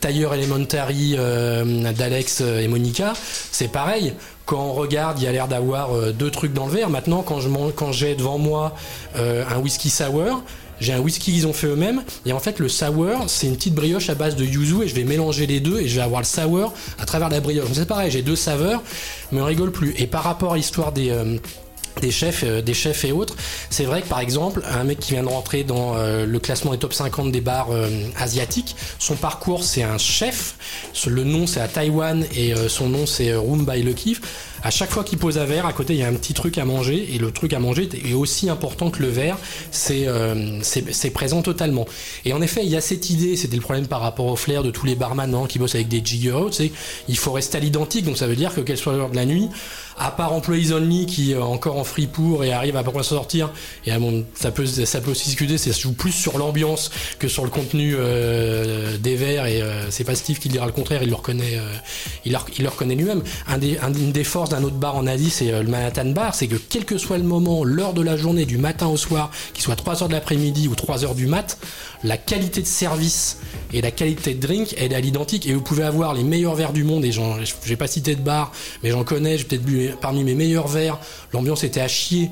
Tailleur 0.00 0.34
Elementary 0.34 1.16
d'Alex 1.96 2.40
et 2.40 2.68
Monica, 2.68 3.12
c'est 3.50 3.68
pareil. 3.68 4.14
Quand 4.46 4.60
on 4.60 4.72
regarde, 4.72 5.18
il 5.18 5.24
y 5.24 5.26
a 5.26 5.32
l'air 5.32 5.48
d'avoir 5.48 5.90
deux 6.12 6.30
trucs 6.30 6.52
dans 6.52 6.66
le 6.66 6.72
verre. 6.72 6.90
Maintenant, 6.90 7.22
quand 7.22 7.40
quand 7.74 7.92
j'ai 7.92 8.14
devant 8.14 8.38
moi 8.38 8.74
un 9.14 9.58
whisky 9.58 9.90
sour, 9.90 10.42
j'ai 10.80 10.92
un 10.92 11.00
whisky 11.00 11.32
qu'ils 11.32 11.46
ont 11.46 11.52
fait 11.52 11.66
eux-mêmes. 11.68 12.02
Et 12.26 12.32
en 12.32 12.38
fait, 12.40 12.58
le 12.58 12.68
sour, 12.68 13.24
c'est 13.28 13.46
une 13.46 13.56
petite 13.56 13.74
brioche 13.74 14.10
à 14.10 14.14
base 14.14 14.36
de 14.36 14.44
yuzu 14.44 14.82
et 14.82 14.88
je 14.88 14.94
vais 14.94 15.04
mélanger 15.04 15.46
les 15.46 15.60
deux 15.60 15.80
et 15.80 15.88
je 15.88 15.96
vais 15.96 16.02
avoir 16.02 16.20
le 16.20 16.26
sour 16.26 16.72
à 16.98 17.06
travers 17.06 17.28
la 17.28 17.40
brioche. 17.40 17.68
C'est 17.72 17.86
pareil, 17.86 18.10
j'ai 18.10 18.22
deux 18.22 18.36
saveurs, 18.36 18.82
mais 19.32 19.40
on 19.40 19.44
rigole 19.44 19.72
plus. 19.72 19.94
Et 19.98 20.06
par 20.06 20.22
rapport 20.24 20.52
à 20.54 20.56
l'histoire 20.56 20.92
des. 20.92 21.10
euh, 21.10 21.36
des 22.02 22.10
chefs, 22.10 22.42
euh, 22.42 22.60
des 22.60 22.74
chefs 22.74 23.04
et 23.04 23.12
autres. 23.12 23.36
C'est 23.70 23.84
vrai 23.84 24.02
que 24.02 24.08
par 24.08 24.18
exemple, 24.18 24.64
un 24.68 24.82
mec 24.82 24.98
qui 24.98 25.12
vient 25.12 25.22
de 25.22 25.28
rentrer 25.28 25.62
dans 25.62 25.94
euh, 25.94 26.26
le 26.26 26.38
classement 26.40 26.72
des 26.72 26.78
top 26.78 26.92
50 26.92 27.30
des 27.30 27.40
bars 27.40 27.68
asiatiques, 28.18 28.74
son 28.98 29.14
parcours 29.14 29.62
c'est 29.62 29.84
un 29.84 29.96
chef. 29.96 30.56
Le 31.06 31.22
nom 31.22 31.46
c'est 31.46 31.60
à 31.60 31.68
Taïwan 31.68 32.26
et 32.34 32.52
son 32.68 32.88
nom 32.88 33.06
c'est 33.06 33.32
Room 33.36 33.64
by 33.64 33.80
Lucky. 33.82 34.16
À 34.64 34.70
chaque 34.70 34.90
fois 34.90 35.04
qu'il 35.04 35.18
pose 35.18 35.36
un 35.38 35.44
verre, 35.44 35.66
à 35.66 35.72
côté 35.74 35.92
il 35.94 36.00
y 36.00 36.02
a 36.02 36.08
un 36.08 36.14
petit 36.14 36.32
truc 36.32 36.56
à 36.58 36.64
manger 36.64 37.06
et 37.14 37.18
le 37.18 37.30
truc 37.30 37.52
à 37.52 37.58
manger 37.58 37.86
est 38.04 38.14
aussi 38.14 38.48
important 38.48 38.90
que 38.90 39.02
le 39.02 39.08
verre. 39.08 39.36
C'est 39.70 40.04
euh, 40.08 40.60
présent 41.12 41.42
totalement. 41.42 41.86
Et 42.24 42.32
en 42.32 42.40
effet, 42.40 42.62
il 42.64 42.70
y 42.70 42.76
a 42.76 42.80
cette 42.80 43.10
idée, 43.10 43.36
c'était 43.36 43.56
le 43.56 43.62
problème 43.62 43.86
par 43.86 44.00
rapport 44.00 44.26
au 44.26 44.36
flair 44.36 44.62
de 44.62 44.70
tous 44.70 44.86
les 44.86 44.94
barman 44.94 45.34
hein, 45.34 45.44
qui 45.48 45.58
bossent 45.58 45.74
avec 45.74 45.88
des 45.88 46.00
jiggers, 46.02 46.46
c'est 46.50 46.72
il 47.08 47.16
faut 47.18 47.32
rester 47.32 47.58
à 47.58 47.60
l'identique. 47.60 48.06
Donc 48.06 48.16
ça 48.16 48.26
veut 48.26 48.36
dire 48.36 48.54
que 48.54 48.62
quelle 48.62 48.78
soit 48.78 48.94
l'heure 48.94 49.10
de 49.10 49.16
la 49.16 49.26
nuit, 49.26 49.48
à 49.98 50.10
part 50.10 50.32
Employees 50.32 50.72
Only 50.72 51.04
qui 51.06 51.32
est 51.32 51.36
encore 51.36 51.76
en 51.76 51.84
free 51.84 52.06
pour 52.06 52.42
et 52.42 52.52
arrive 52.52 52.76
à 52.76 52.82
s'en 52.84 53.02
sortir, 53.02 53.50
et 53.84 53.90
à 53.92 53.98
mon, 53.98 54.24
ça 54.34 54.50
peut 54.50 54.64
ça 54.66 55.00
peut 55.02 55.10
aussi 55.10 55.26
discuter, 55.26 55.58
c'est 55.58 55.78
joue 55.78 55.92
plus 55.92 56.12
sur 56.12 56.38
l'ambiance 56.38 56.90
que 57.18 57.28
sur 57.28 57.44
le 57.44 57.50
contenu 57.50 57.94
euh, 57.98 58.96
des 58.96 59.14
verres 59.16 59.44
et 59.46 59.60
euh, 59.60 59.90
c'est 59.90 60.04
pas 60.04 60.14
Steve 60.14 60.38
qui 60.38 60.48
dira 60.48 60.64
le 60.66 60.72
contraire, 60.72 61.02
il 61.02 61.10
le 61.10 61.14
reconnaît, 61.14 61.56
euh, 61.58 61.74
il, 62.24 62.32
le- 62.58 62.68
reconnaît 62.68 62.94
lui-même. 62.94 63.22
Un 63.46 63.58
des, 63.58 63.76
un- 63.78 63.92
une 63.92 64.12
des 64.12 64.24
forces 64.24 64.53
d'un 64.54 64.62
autre 64.62 64.76
bar 64.76 64.94
en 64.94 65.06
Asie, 65.06 65.30
c'est 65.30 65.52
euh, 65.52 65.62
le 65.62 65.68
Manhattan 65.68 66.06
Bar, 66.06 66.34
c'est 66.34 66.46
que 66.46 66.54
quel 66.54 66.84
que 66.84 66.96
soit 66.96 67.18
le 67.18 67.24
moment, 67.24 67.64
l'heure 67.64 67.92
de 67.92 68.02
la 68.02 68.16
journée, 68.16 68.44
du 68.44 68.56
matin 68.56 68.86
au 68.86 68.96
soir, 68.96 69.30
qu'il 69.52 69.64
soit 69.64 69.74
3h 69.74 70.06
de 70.06 70.12
l'après-midi 70.12 70.68
ou 70.68 70.74
3h 70.74 71.14
du 71.16 71.26
mat, 71.26 71.58
la 72.04 72.16
qualité 72.16 72.60
de 72.60 72.66
service 72.66 73.38
et 73.72 73.80
la 73.80 73.90
qualité 73.90 74.34
de 74.34 74.40
drink, 74.40 74.74
est 74.78 74.94
à 74.94 75.00
l'identique. 75.00 75.46
Et 75.46 75.54
vous 75.54 75.60
pouvez 75.60 75.82
avoir 75.82 76.14
les 76.14 76.22
meilleurs 76.22 76.54
verres 76.54 76.72
du 76.72 76.84
monde, 76.84 77.04
et 77.04 77.10
j'ai 77.64 77.76
pas 77.76 77.88
cité 77.88 78.14
de 78.14 78.20
bar, 78.20 78.52
mais 78.82 78.90
j'en 78.90 79.02
connais, 79.02 79.38
j'ai 79.38 79.44
peut-être 79.44 79.64
bu 79.64 79.90
parmi 80.00 80.22
mes 80.22 80.34
meilleurs 80.34 80.68
verres, 80.68 80.98
l'ambiance 81.32 81.64
était 81.64 81.80
à 81.80 81.88
chier. 81.88 82.30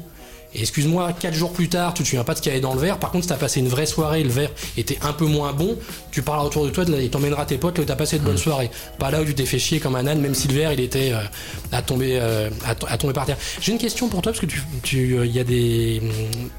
Et 0.54 0.60
excuse-moi, 0.60 1.12
4 1.14 1.32
jours 1.34 1.52
plus 1.52 1.68
tard, 1.70 1.94
tu 1.94 2.02
te 2.02 2.08
souviens 2.08 2.24
pas 2.24 2.32
de 2.34 2.38
ce 2.38 2.42
qu'il 2.42 2.50
y 2.50 2.52
avait 2.52 2.60
dans 2.60 2.74
le 2.74 2.80
verre. 2.80 2.98
Par 2.98 3.10
contre, 3.10 3.24
si 3.24 3.28
t'as 3.30 3.36
passé 3.36 3.60
une 3.60 3.68
vraie 3.68 3.86
soirée, 3.86 4.22
le 4.22 4.28
verre 4.28 4.50
était 4.76 4.98
un 5.00 5.14
peu 5.14 5.24
moins 5.24 5.52
bon, 5.54 5.78
tu 6.10 6.20
parles 6.20 6.44
autour 6.46 6.64
de 6.66 6.70
toi 6.70 6.84
et 7.00 7.08
t'emmèneras 7.08 7.46
tes 7.46 7.56
potes 7.56 7.78
là 7.78 7.84
où 7.84 7.86
t'as 7.86 7.96
passé 7.96 8.18
de 8.18 8.24
bonnes 8.24 8.36
soirées. 8.36 8.70
Pas 8.98 9.10
là 9.10 9.22
où 9.22 9.24
tu 9.24 9.34
t'es 9.34 9.46
fait 9.46 9.58
chier 9.58 9.80
comme 9.80 9.96
un 9.96 10.06
âne, 10.06 10.20
même 10.20 10.34
si 10.34 10.48
le 10.48 10.54
verre 10.54 10.72
il 10.74 10.80
était 10.80 11.12
euh, 11.14 11.20
à, 11.72 11.80
tomber, 11.80 12.18
euh, 12.20 12.50
à, 12.66 12.74
to- 12.74 12.86
à 12.90 12.98
tomber 12.98 13.14
par 13.14 13.24
terre. 13.24 13.38
J'ai 13.62 13.72
une 13.72 13.78
question 13.78 14.08
pour 14.08 14.20
toi 14.20 14.32
parce 14.32 14.40
que 14.40 14.46
tu, 14.46 14.62
tu, 14.82 15.14
euh, 15.18 15.24
y 15.26 15.38
a 15.38 15.44
des, 15.44 16.00
hum, 16.02 16.10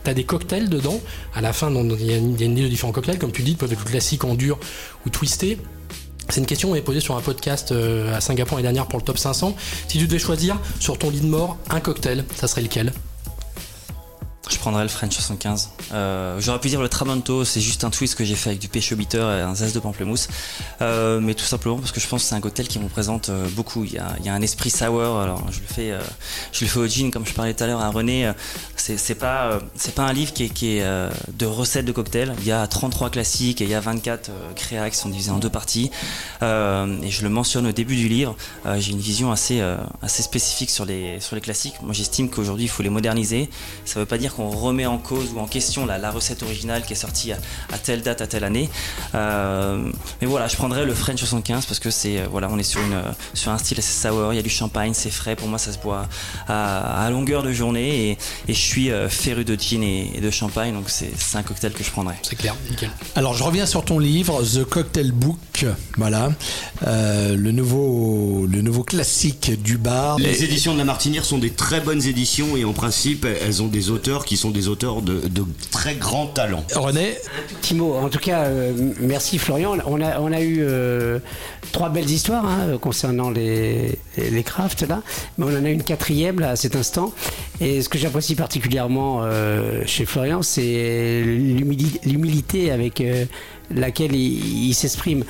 t'as 0.03 0.15
des 0.15 0.23
cocktails 0.23 0.69
dedans. 0.69 0.99
À 1.35 1.41
la 1.41 1.53
fin, 1.53 1.71
il 1.71 2.05
y, 2.05 2.13
a 2.13 2.17
une 2.17 2.35
liste 2.35 2.63
de 2.63 2.67
différents 2.69 2.93
cocktails, 2.93 3.19
comme 3.19 3.31
tu 3.31 3.43
dis, 3.43 3.53
peut 3.53 3.71
être 3.71 3.83
classique 3.85 4.23
en 4.23 4.33
dur 4.33 4.57
ou 5.05 5.09
twisté. 5.11 5.59
C'est 6.29 6.39
une 6.39 6.47
question 6.47 6.69
qu'on 6.69 6.73
m'avait 6.73 6.83
posée 6.85 6.99
sur 7.01 7.15
un 7.15 7.21
podcast 7.21 7.73
à 8.11 8.21
Singapour 8.21 8.57
l'année 8.57 8.63
dernière 8.69 8.87
pour 8.87 8.97
le 8.97 9.05
top 9.05 9.17
500. 9.19 9.55
Si 9.87 9.99
tu 9.99 10.07
devais 10.07 10.17
choisir 10.19 10.57
sur 10.79 10.97
ton 10.97 11.09
lit 11.11 11.19
de 11.21 11.27
mort 11.27 11.57
un 11.69 11.79
cocktail, 11.79 12.23
ça 12.35 12.47
serait 12.47 12.61
lequel? 12.61 12.91
Je 14.49 14.57
prendrais 14.57 14.83
le 14.83 14.89
French 14.89 15.13
75. 15.13 15.69
Euh, 15.93 16.37
J'aurais 16.41 16.59
pu 16.59 16.67
dire 16.67 16.81
le 16.81 16.89
Tramonto, 16.89 17.45
c'est 17.45 17.61
juste 17.61 17.85
un 17.85 17.89
twist 17.89 18.15
que 18.15 18.25
j'ai 18.25 18.35
fait 18.35 18.49
avec 18.49 18.59
du 18.59 18.67
pêche 18.67 18.91
bitter 18.93 19.19
et 19.19 19.41
un 19.41 19.55
zeste 19.55 19.73
de 19.73 19.79
pamplemousse. 19.79 20.27
Euh, 20.81 21.21
mais 21.21 21.33
tout 21.33 21.45
simplement 21.45 21.77
parce 21.77 21.93
que 21.93 22.01
je 22.01 22.07
pense 22.07 22.23
que 22.23 22.27
c'est 22.27 22.35
un 22.35 22.41
cocktail 22.41 22.67
qui 22.67 22.77
me 22.77 22.83
représente 22.83 23.29
euh, 23.29 23.47
beaucoup. 23.51 23.85
Il 23.85 23.93
y, 23.93 23.99
a, 23.99 24.33
un 24.33 24.41
esprit 24.41 24.69
sour, 24.69 25.17
alors 25.17 25.45
je 25.49 25.61
le 25.61 25.65
fais, 25.65 25.93
je 26.51 26.65
le 26.65 26.69
fais 26.69 26.79
au 26.79 26.87
gin 26.87 27.09
comme 27.09 27.25
je 27.25 27.33
parlais 27.33 27.53
tout 27.53 27.63
à 27.63 27.67
l'heure 27.67 27.81
à 27.81 27.89
René. 27.89 28.31
C'est 28.75 29.15
pas, 29.15 29.59
pas 29.95 30.03
un 30.03 30.13
livre 30.13 30.33
qui 30.33 30.43
est, 30.43 30.83
de 30.83 31.45
recettes 31.45 31.85
de 31.85 31.93
cocktails. 31.93 32.33
Il 32.39 32.45
y 32.45 32.51
a 32.51 32.67
33 32.67 33.11
classiques 33.11 33.61
et 33.61 33.63
il 33.63 33.69
y 33.69 33.75
a 33.75 33.79
24 33.79 34.29
euh, 34.29 34.53
créas 34.55 34.89
qui 34.89 34.97
sont 34.97 35.09
divisés 35.09 35.31
en 35.31 35.39
deux 35.39 35.49
parties. 35.49 35.89
Et 36.41 37.09
je 37.09 37.23
le 37.23 37.29
mentionne 37.29 37.67
au 37.67 37.71
début 37.71 37.95
du 37.95 38.09
livre. 38.09 38.35
J'ai 38.77 38.91
une 38.91 38.99
vision 38.99 39.31
assez, 39.31 39.61
assez 40.01 40.21
spécifique 40.21 40.69
sur 40.69 40.83
les, 40.83 41.19
sur 41.21 41.35
les 41.35 41.41
classiques. 41.41 41.75
Moi 41.81 41.93
j'estime 41.93 42.29
qu'aujourd'hui 42.29 42.65
il 42.65 42.69
faut 42.69 42.83
les 42.83 42.89
moderniser. 42.89 43.49
Ça 43.85 43.99
veut 43.99 44.05
pas 44.05 44.17
dire 44.17 44.32
qu'on 44.35 44.49
remet 44.49 44.85
en 44.85 44.97
cause 44.97 45.31
ou 45.35 45.39
en 45.39 45.47
question 45.47 45.85
la, 45.85 45.97
la 45.97 46.11
recette 46.11 46.43
originale 46.43 46.83
qui 46.85 46.93
est 46.93 46.97
sortie 46.97 47.31
à, 47.31 47.37
à 47.71 47.77
telle 47.77 48.01
date, 48.01 48.21
à 48.21 48.27
telle 48.27 48.43
année. 48.43 48.69
Euh, 49.15 49.91
mais 50.21 50.27
voilà, 50.27 50.47
je 50.47 50.55
prendrais 50.55 50.85
le 50.85 50.93
French 50.93 51.19
75 51.19 51.65
parce 51.65 51.79
que 51.79 51.89
c'est 51.91 52.19
euh, 52.19 52.25
voilà, 52.31 52.49
on 52.51 52.57
est 52.57 52.63
sur 52.63 52.81
une 52.81 52.93
euh, 52.93 53.11
sur 53.33 53.51
un 53.51 53.57
style 53.57 53.79
assez 53.79 54.07
sour. 54.07 54.33
Il 54.33 54.35
y 54.35 54.39
a 54.39 54.43
du 54.43 54.49
champagne, 54.49 54.93
c'est 54.93 55.09
frais. 55.11 55.35
Pour 55.35 55.47
moi, 55.47 55.57
ça 55.59 55.71
se 55.71 55.77
boit 55.77 56.07
à, 56.47 57.05
à 57.05 57.09
longueur 57.09 57.43
de 57.43 57.51
journée 57.51 58.09
et, 58.09 58.17
et 58.47 58.53
je 58.53 58.59
suis 58.59 58.89
féru 59.09 59.45
de 59.45 59.55
gin 59.55 59.83
et, 59.83 60.11
et 60.15 60.21
de 60.21 60.31
champagne, 60.31 60.73
donc 60.73 60.85
c'est 60.89 61.11
c'est 61.17 61.37
un 61.37 61.43
cocktail 61.43 61.71
que 61.73 61.83
je 61.83 61.91
prendrais. 61.91 62.17
C'est 62.23 62.35
clair, 62.35 62.55
nickel. 62.69 62.89
Alors 63.15 63.33
je 63.35 63.43
reviens 63.43 63.65
sur 63.65 63.83
ton 63.85 63.99
livre 63.99 64.41
The 64.43 64.63
Cocktail 64.63 65.11
Book, 65.11 65.65
voilà, 65.97 66.31
Euh, 66.85 67.35
le 67.37 67.51
nouveau 67.51 68.45
le 68.45 68.61
nouveau 68.61 68.83
classique 68.83 69.51
du 69.61 69.77
bar. 69.77 70.17
Les 70.19 70.43
éditions 70.43 70.73
de 70.73 70.77
la 70.79 70.83
Martinière 70.85 71.23
sont 71.23 71.37
des 71.37 71.51
très 71.51 71.79
bonnes 71.79 72.05
éditions 72.05 72.57
et 72.57 72.65
en 72.65 72.73
principe, 72.73 73.25
elles 73.25 73.61
ont 73.61 73.67
des 73.67 73.89
auteurs 73.89 74.22
qui 74.25 74.37
sont 74.37 74.51
des 74.51 74.67
auteurs 74.67 75.01
de, 75.01 75.19
de 75.27 75.43
très 75.71 75.95
grands 75.95 76.27
talents. 76.27 76.63
René 76.75 77.15
Petit 77.61 77.75
mot. 77.75 77.93
En 77.95 78.09
tout 78.09 78.19
cas, 78.19 78.43
euh, 78.45 78.73
merci 78.99 79.37
Florian. 79.37 79.77
On 79.85 80.01
a, 80.01 80.19
on 80.19 80.31
a 80.31 80.41
eu 80.41 80.57
euh, 80.61 81.19
trois 81.71 81.89
belles 81.89 82.09
histoires 82.09 82.45
hein, 82.45 82.77
concernant 82.79 83.29
les, 83.29 83.97
les 84.17 84.43
crafts 84.43 84.81
là, 84.87 85.01
mais 85.37 85.45
on 85.45 85.57
en 85.59 85.65
a 85.65 85.69
une 85.69 85.83
quatrième 85.83 86.39
là 86.39 86.51
à 86.51 86.55
cet 86.55 86.75
instant. 86.75 87.13
Et 87.61 87.81
ce 87.81 87.89
que 87.89 87.97
j'apprécie 87.97 88.35
particulièrement 88.35 89.21
euh, 89.23 89.81
chez 89.85 90.05
Florian, 90.05 90.41
c'est 90.41 91.21
l'humili- 91.25 91.99
l'humilité 92.05 92.71
avec 92.71 92.99
euh, 93.01 93.25
laquelle 93.71 94.15
il, 94.15 94.73
s'exprime. 94.73 95.23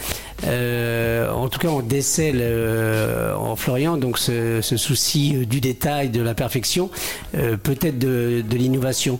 Euh, 0.45 1.31
en 1.31 1.47
tout 1.47 1.60
cas, 1.60 1.69
on 1.69 1.81
décèle 1.81 2.39
euh, 2.41 3.34
en 3.35 3.55
Florian 3.55 3.97
donc 3.97 4.18
ce, 4.18 4.61
souci 4.61 5.35
euh, 5.35 5.45
du 5.45 5.61
détail, 5.61 6.10
de 6.10 6.22
la 6.22 6.34
perfection, 6.34 6.89
peut-être 7.31 7.97
de, 7.97 8.43
l'innovation. 8.51 9.19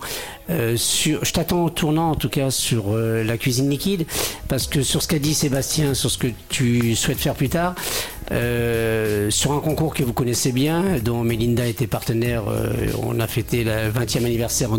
Je 0.49 1.31
t'attends 1.31 1.64
au 1.65 1.69
tournant 1.69 2.11
en 2.11 2.15
tout 2.15 2.30
cas 2.30 2.52
sur 2.52 2.95
la 2.95 3.38
cuisine 3.38 3.69
liquide 3.69 4.06
parce 4.48 4.68
que 4.68 4.84
sur 4.84 5.02
ce 5.02 5.07
qu'a 5.07 5.19
dit 5.19 5.34
Sébastien, 5.34 5.94
sur 5.94 6.11
ce 6.11 6.18
que 6.18 6.27
tu 6.49 6.95
souhaites 6.95 7.19
faire 7.19 7.35
plus 7.35 7.49
tard, 7.49 7.76
sur 8.30 9.53
un 9.53 9.60
concours 9.60 9.94
que 9.94 10.03
vous 10.03 10.14
connaissez 10.14 10.52
bien, 10.52 10.99
dont 11.03 11.23
Melinda 11.23 11.65
était 11.65 11.88
partenaire, 11.88 12.44
on 13.02 13.19
a 13.19 13.27
fêté 13.27 13.64
le 13.64 13.91
20e 13.91 14.26
anniversaire 14.26 14.73
en 14.73 14.77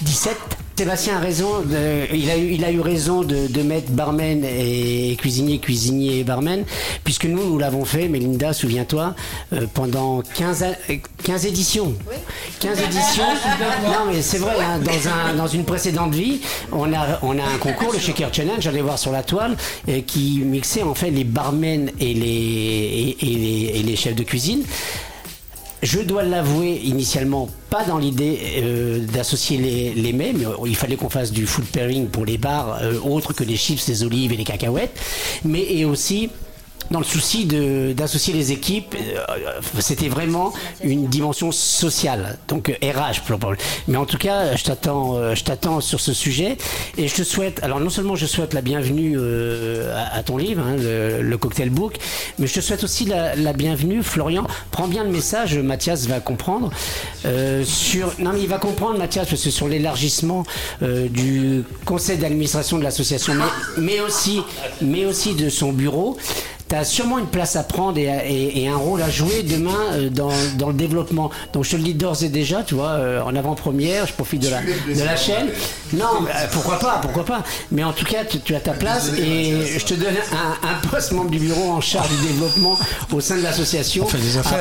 2017. 0.00 0.36
Sébastien 0.74 1.18
a 1.18 1.20
raison, 1.20 1.60
de- 1.60 2.12
il, 2.12 2.28
a 2.28 2.36
eu, 2.36 2.50
il 2.54 2.64
a 2.64 2.72
eu 2.72 2.80
raison 2.80 3.22
de, 3.22 3.46
de 3.46 3.62
mettre 3.62 3.92
barman 3.92 4.42
et 4.42 5.14
cuisinier, 5.20 5.58
cuisinier 5.60 6.18
et 6.20 6.24
barman, 6.24 6.64
puisque 7.04 7.26
nous, 7.26 7.44
nous 7.50 7.58
l'avons 7.58 7.84
fait, 7.84 8.08
Melinda, 8.08 8.52
souviens-toi, 8.52 9.14
euh, 9.52 9.66
pendant 9.74 10.22
15, 10.34 10.62
a- 10.64 10.94
15 11.22 11.46
éditions. 11.46 11.94
15 12.58 12.80
éditions. 12.80 13.22
Non, 13.84 14.10
mais 14.12 14.22
c'est 14.22 14.38
vrai, 14.38 14.54
hein, 14.60 14.80
dans, 14.80 15.08
un, 15.08 15.34
dans 15.36 15.46
une 15.46 15.64
précédente 15.64 16.14
vie, 16.14 16.40
on 16.72 16.92
a, 16.92 17.18
on 17.22 17.38
a 17.38 17.44
un 17.44 17.58
concours, 17.58 17.92
le 17.92 18.00
Shaker 18.00 18.32
Challenge, 18.34 18.60
j'allais 18.60 18.82
voir 18.82 18.98
sur 18.98 19.12
la 19.12 19.22
toile, 19.22 19.56
euh, 19.88 20.00
qui 20.04 20.40
mixait 20.44 20.82
en 20.82 20.94
fait 20.94 21.10
les 21.10 21.24
barmen 21.24 21.90
et 22.00 22.14
les, 22.14 22.26
et- 22.26 23.16
et 23.20 23.34
les, 23.36 23.78
et 23.78 23.82
les 23.84 23.96
chefs 23.96 24.16
de 24.16 24.24
cuisine. 24.24 24.64
Je 25.82 25.98
dois 25.98 26.22
l'avouer, 26.22 26.80
initialement, 26.84 27.48
pas 27.68 27.82
dans 27.82 27.98
l'idée 27.98 28.38
euh, 28.58 29.00
d'associer 29.00 29.58
les, 29.58 29.94
les 29.94 30.12
mets, 30.12 30.32
mais 30.32 30.44
il 30.64 30.76
fallait 30.76 30.94
qu'on 30.94 31.08
fasse 31.08 31.32
du 31.32 31.44
food 31.44 31.64
pairing 31.64 32.06
pour 32.06 32.24
les 32.24 32.38
bars 32.38 32.78
euh, 32.82 33.00
autres 33.00 33.32
que 33.32 33.42
les 33.42 33.56
chips, 33.56 33.88
les 33.88 34.04
olives 34.04 34.32
et 34.32 34.36
les 34.36 34.44
cacahuètes, 34.44 34.96
mais 35.44 35.62
et 35.62 35.84
aussi 35.84 36.30
dans 36.90 36.98
le 36.98 37.04
souci 37.04 37.46
d'associer 37.94 38.34
les 38.34 38.52
équipes, 38.52 38.94
euh, 38.94 39.60
c'était 39.80 40.08
vraiment 40.08 40.52
une 40.82 41.06
dimension 41.06 41.50
sociale, 41.52 42.38
donc 42.48 42.68
RH. 42.82 43.20
pour- 43.26 43.38
pour- 43.38 43.54
Mais 43.88 43.96
en 43.96 44.04
tout 44.06 44.18
cas, 44.18 44.54
je 44.56 44.64
t'attends, 44.64 45.16
euh, 45.16 45.34
je 45.34 45.44
t'attends 45.44 45.80
sur 45.80 46.00
ce 46.00 46.12
sujet 46.12 46.56
et 46.98 47.08
je 47.08 47.14
te 47.14 47.22
souhaite. 47.22 47.60
Alors 47.62 47.80
non 47.80 47.90
seulement 47.90 48.16
je 48.16 48.26
souhaite 48.26 48.52
la 48.54 48.60
bienvenue 48.62 49.14
euh, 49.16 49.94
à 50.12 50.22
ton 50.22 50.36
livre, 50.36 50.62
hein, 50.66 50.76
le, 50.78 51.22
le 51.22 51.38
Cocktail 51.38 51.70
Book, 51.70 51.96
mais 52.38 52.46
je 52.46 52.54
te 52.54 52.60
souhaite 52.60 52.84
aussi 52.84 53.04
la, 53.06 53.34
la 53.36 53.52
bienvenue, 53.52 54.02
Florian. 54.02 54.46
Prends 54.70 54.88
bien 54.88 55.04
le 55.04 55.10
message, 55.10 55.56
Mathias 55.58 56.06
va 56.06 56.20
comprendre. 56.20 56.70
euh, 57.24 57.64
sur, 57.64 58.12
non 58.18 58.32
mais 58.32 58.40
il 58.42 58.48
va 58.48 58.58
comprendre, 58.58 58.98
Mathias, 58.98 59.28
parce 59.28 59.42
que 59.42 59.50
sur 59.50 59.68
l'élargissement 59.68 60.44
euh, 60.82 61.08
du 61.08 61.62
conseil 61.84 62.18
d'administration 62.18 62.78
de 62.78 62.82
l'association, 62.82 63.34
mais, 63.34 63.44
mais 63.82 64.00
aussi, 64.00 64.40
mais 64.80 65.04
aussi 65.06 65.34
de 65.34 65.48
son 65.48 65.72
bureau. 65.72 66.16
Tu 66.72 66.78
as 66.78 66.84
sûrement 66.84 67.18
une 67.18 67.26
place 67.26 67.54
à 67.56 67.64
prendre 67.64 67.98
et, 67.98 68.04
et- 68.04 68.62
et 68.62 68.68
un 68.68 68.76
rôle 68.76 69.02
à 69.02 69.10
jouer 69.10 69.42
demain 69.42 69.76
euh, 69.92 70.08
dans, 70.08 70.30
dans 70.56 70.68
le 70.68 70.72
développement. 70.72 71.30
Donc 71.52 71.64
je 71.64 71.72
te 71.72 71.76
le 71.76 71.82
dis 71.82 71.92
d'ores 71.92 72.22
et 72.24 72.30
déjà, 72.30 72.62
tu 72.62 72.74
vois, 72.74 72.92
euh, 72.92 73.20
en 73.22 73.36
avant-première, 73.36 74.06
je 74.06 74.14
profite 74.14 74.40
de 74.42 74.48
la, 74.48 74.60
de 74.62 75.02
la 75.04 75.14
chaîne. 75.14 75.48
Non, 75.92 76.06
euh, 76.26 76.46
pourquoi 76.50 76.78
pas, 76.78 76.98
pourquoi 77.02 77.26
pas. 77.26 77.42
Mais 77.72 77.84
en 77.84 77.92
tout 77.92 78.06
cas, 78.06 78.24
tu, 78.24 78.40
tu 78.40 78.54
as 78.54 78.60
ta 78.60 78.72
place 78.72 79.10
et 79.18 79.78
je 79.78 79.84
te 79.84 79.92
donne 79.92 80.14
un, 80.32 80.66
un 80.68 80.88
poste 80.88 81.12
membre 81.12 81.28
du 81.30 81.40
bureau 81.40 81.72
en 81.72 81.82
charge 81.82 82.08
du 82.08 82.26
développement 82.28 82.78
au 83.12 83.20
sein 83.20 83.36
de 83.36 83.42
l'association. 83.42 84.06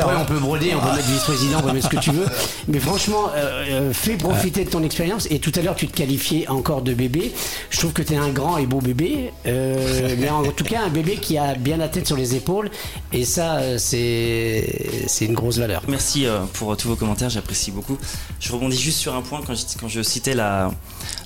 Après, 0.01 0.13
hein. 0.13 0.17
on 0.23 0.25
peut 0.25 0.39
broder, 0.39 0.73
on 0.75 0.81
peut 0.85 0.93
mettre 0.93 1.07
vice-président, 1.07 1.59
on 1.59 1.67
peut 1.67 1.71
mettre 1.71 1.85
ce 1.89 1.95
que 1.95 2.01
tu 2.01 2.11
veux. 2.11 2.25
Mais 2.67 2.79
franchement, 2.79 3.29
euh, 3.37 3.63
euh, 3.89 3.93
fais 3.93 4.17
profiter 4.17 4.65
de 4.65 4.69
ton 4.69 4.83
expérience. 4.83 5.27
Et 5.31 5.39
tout 5.39 5.53
à 5.55 5.61
l'heure, 5.61 5.75
tu 5.75 5.87
te 5.87 5.95
qualifiais 5.95 6.49
encore 6.49 6.81
de 6.81 6.93
bébé. 6.93 7.31
Je 7.69 7.79
trouve 7.79 7.93
que 7.93 8.01
tu 8.01 8.15
es 8.15 8.17
un 8.17 8.31
grand 8.31 8.57
et 8.57 8.65
beau 8.65 8.81
bébé. 8.81 9.31
Euh, 9.45 10.09
mais 10.19 10.29
en 10.29 10.43
tout 10.43 10.65
cas, 10.65 10.81
un 10.85 10.89
bébé 10.89 11.15
qui 11.15 11.37
a 11.37 11.55
bien 11.55 11.77
la 11.77 11.87
sur 12.05 12.17
les 12.17 12.35
épaules. 12.35 12.69
Et 13.11 13.25
ça, 13.25 13.57
euh, 13.57 13.77
c'est 13.77 15.25
une 15.25 15.33
grosse 15.33 15.57
valeur. 15.57 15.83
Merci 15.87 16.25
euh, 16.25 16.41
pour 16.53 16.75
tous 16.77 16.87
vos 16.87 16.95
commentaires, 16.95 17.29
j'apprécie 17.29 17.71
beaucoup. 17.71 17.97
Je 18.39 18.51
rebondis 18.51 18.79
juste 18.79 18.99
sur 18.99 19.15
un 19.15 19.21
point 19.21 19.41
quand 19.45 19.55
je, 19.55 19.63
quand 19.79 19.87
je 19.87 20.01
citais 20.01 20.33
la, 20.33 20.71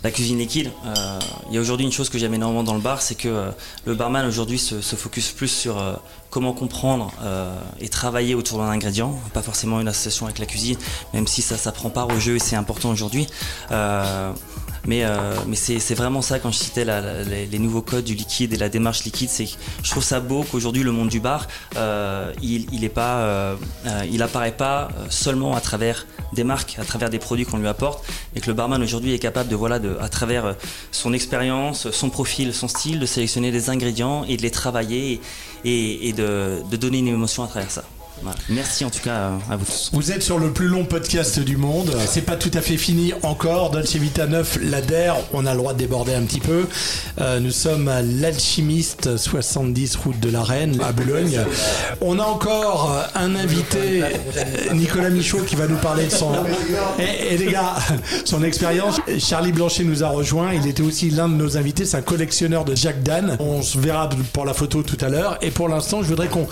la 0.03 0.11
cuisine 0.11 0.37
liquide. 0.37 0.71
Euh, 0.85 1.19
Il 1.49 1.55
y 1.55 1.57
a 1.57 1.61
aujourd'hui 1.61 1.85
une 1.85 1.91
chose 1.91 2.09
que 2.09 2.17
j'aime 2.17 2.33
énormément 2.33 2.63
dans 2.63 2.73
le 2.73 2.79
bar, 2.79 3.01
c'est 3.01 3.15
que 3.15 3.27
euh, 3.27 3.51
le 3.85 3.95
barman 3.95 4.25
aujourd'hui 4.25 4.59
se, 4.59 4.95
focus 4.95 5.31
plus 5.31 5.47
sur 5.47 5.77
euh, 5.79 5.93
comment 6.29 6.53
comprendre 6.53 7.11
euh, 7.23 7.57
et 7.79 7.89
travailler 7.89 8.35
autour 8.35 8.59
d'un 8.59 8.69
ingrédient, 8.69 9.19
pas 9.33 9.41
forcément 9.41 9.79
une 9.79 9.87
association 9.87 10.25
avec 10.25 10.39
la 10.39 10.45
cuisine, 10.45 10.77
même 11.13 11.27
si 11.27 11.41
ça, 11.41 11.57
ça 11.57 11.71
prend 11.71 11.89
part 11.89 12.09
au 12.09 12.19
jeu 12.19 12.35
et 12.35 12.39
c'est 12.39 12.55
important 12.55 12.89
aujourd'hui. 12.91 13.27
Mais, 14.87 15.03
euh, 15.03 15.33
c'est 15.55 15.95
vraiment 15.95 16.21
ça 16.21 16.39
quand 16.39 16.51
je 16.51 16.57
citais 16.57 16.85
les, 16.85 17.59
nouveaux 17.59 17.81
codes 17.81 18.03
du 18.03 18.13
liquide 18.13 18.53
et 18.53 18.57
la 18.57 18.69
démarche 18.69 19.03
liquide, 19.03 19.29
c'est 19.29 19.47
je 19.83 19.89
trouve 19.89 20.03
ça 20.03 20.19
beau 20.19 20.43
qu'aujourd'hui 20.43 20.83
le 20.83 20.91
monde 20.91 21.09
du 21.09 21.19
bar, 21.19 21.47
euh, 21.77 22.31
il, 22.41 22.67
il 22.71 22.83
est 22.83 22.89
pas, 22.89 23.19
euh, 23.19 23.55
il 24.11 24.21
apparaît 24.21 24.55
pas 24.55 24.89
seulement 25.09 25.55
à 25.55 25.61
travers 25.61 26.05
des 26.33 26.43
marques, 26.43 26.77
à 26.79 26.83
travers 26.83 27.09
des 27.09 27.19
produits 27.19 27.45
qu'on 27.45 27.57
lui 27.57 27.67
apporte, 27.67 28.05
et 28.35 28.41
que 28.41 28.47
le 28.47 28.53
barman 28.53 28.81
aujourd'hui 28.81 29.13
est 29.13 29.19
capable 29.19 29.49
de 29.49 29.55
voilà, 29.55 29.79
de, 29.79 29.97
à 29.99 30.09
travers 30.09 30.55
son 30.91 31.13
expérience, 31.13 31.89
son 31.91 32.09
profil, 32.09 32.53
son 32.53 32.67
style, 32.67 32.99
de 32.99 33.05
sélectionner 33.05 33.51
des 33.51 33.69
ingrédients 33.69 34.23
et 34.25 34.37
de 34.37 34.41
les 34.41 34.51
travailler 34.51 35.21
et, 35.63 36.13
de 36.13 36.61
donner 36.77 36.99
une 36.99 37.07
émotion 37.07 37.43
à 37.43 37.47
travers 37.47 37.71
ça. 37.71 37.83
Merci 38.49 38.85
en 38.85 38.89
tout 38.89 39.01
cas 39.01 39.31
à 39.49 39.55
vous 39.57 39.65
tous. 39.65 39.89
Vous 39.93 40.11
êtes 40.11 40.23
sur 40.23 40.39
le 40.39 40.51
plus 40.51 40.67
long 40.67 40.85
podcast 40.85 41.39
du 41.39 41.57
monde. 41.57 41.95
C'est 42.07 42.21
pas 42.21 42.35
tout 42.37 42.51
à 42.53 42.61
fait 42.61 42.77
fini 42.77 43.13
encore. 43.23 43.71
Dolce 43.71 43.95
Vita 43.95 44.25
9, 44.25 44.59
l'ADER, 44.63 45.13
on 45.33 45.45
a 45.45 45.51
le 45.51 45.57
droit 45.57 45.73
de 45.73 45.79
déborder 45.79 46.13
un 46.13 46.23
petit 46.23 46.39
peu. 46.39 46.65
Euh, 47.19 47.39
nous 47.39 47.51
sommes 47.51 47.87
à 47.87 48.01
l'Alchimiste, 48.01 49.17
70 49.17 49.95
route 49.97 50.19
de 50.19 50.29
la 50.29 50.43
Reine, 50.43 50.79
à 50.81 50.91
Boulogne. 50.91 51.39
On 52.01 52.17
a 52.19 52.23
encore 52.23 52.97
un 53.15 53.35
invité, 53.35 54.03
Nicolas 54.73 55.09
Michaud, 55.09 55.41
qui 55.45 55.55
va 55.55 55.67
nous 55.67 55.77
parler 55.77 56.05
de 56.05 56.11
son. 56.11 56.31
Et, 56.99 57.37
les 57.37 57.51
gars, 57.51 57.75
son 58.23 58.43
expérience. 58.43 58.99
Charlie 59.19 59.51
Blanchet 59.51 59.83
nous 59.83 60.03
a 60.03 60.07
rejoint. 60.09 60.53
Il 60.53 60.67
était 60.67 60.83
aussi 60.83 61.09
l'un 61.09 61.27
de 61.27 61.33
nos 61.35 61.57
invités. 61.57 61.85
C'est 61.85 61.97
un 61.97 62.01
collectionneur 62.01 62.65
de 62.65 62.75
Jacques 62.75 63.03
Dan. 63.03 63.35
On 63.39 63.61
se 63.61 63.77
verra 63.77 64.09
pour 64.33 64.45
la 64.45 64.53
photo 64.53 64.83
tout 64.83 64.97
à 65.03 65.09
l'heure. 65.09 65.37
Et 65.41 65.51
pour 65.51 65.67
l'instant, 65.69 66.01
je 66.01 66.07
voudrais 66.07 66.27
qu'on 66.27 66.47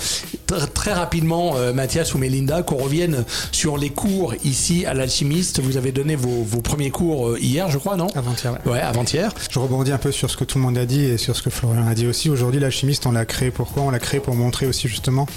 tr- 0.48 0.68
très 0.74 0.94
rapidement, 0.94 1.53
Mathias 1.74 2.14
ou 2.14 2.18
Mélinda, 2.18 2.64
qu'on 2.64 2.78
revienne 2.78 3.26
sur 3.52 3.78
les 3.78 3.90
cours 3.90 4.34
ici 4.44 4.86
à 4.86 4.94
l'Alchimiste. 4.94 5.60
Vous 5.62 5.78
avez 5.78 5.92
donné 5.92 6.16
vos, 6.16 6.44
vos 6.44 6.62
premiers 6.62 6.92
cours 6.92 7.30
euh, 7.30 7.40
hier, 7.40 7.70
je 7.70 7.78
crois, 7.78 7.96
non 7.96 8.08
Avant-hier, 8.16 8.58
ouais. 8.66 8.80
avant-hier. 8.80 9.34
Je 9.50 9.60
rebondis 9.60 9.92
un 9.92 9.98
peu 9.98 10.12
sur 10.12 10.30
ce 10.30 10.38
que 10.38 10.44
tout 10.44 10.58
le 10.58 10.64
monde 10.64 10.78
a 10.78 10.86
dit 10.86 11.04
et 11.04 11.18
sur 11.18 11.36
ce 11.36 11.42
que 11.42 11.50
Florian 11.50 11.88
a 11.88 11.94
dit 11.94 12.08
aussi. 12.08 12.30
Aujourd'hui, 12.30 12.60
l'alchimiste, 12.60 13.06
on 13.06 13.12
l'a 13.12 13.26
créé 13.26 13.52
pourquoi 13.52 13.84
On 13.84 13.92
l'a 13.92 14.00
créé 14.00 14.20
pour 14.20 14.36
montrer 14.36 14.66
aussi 14.66 14.88
justement 14.88 15.28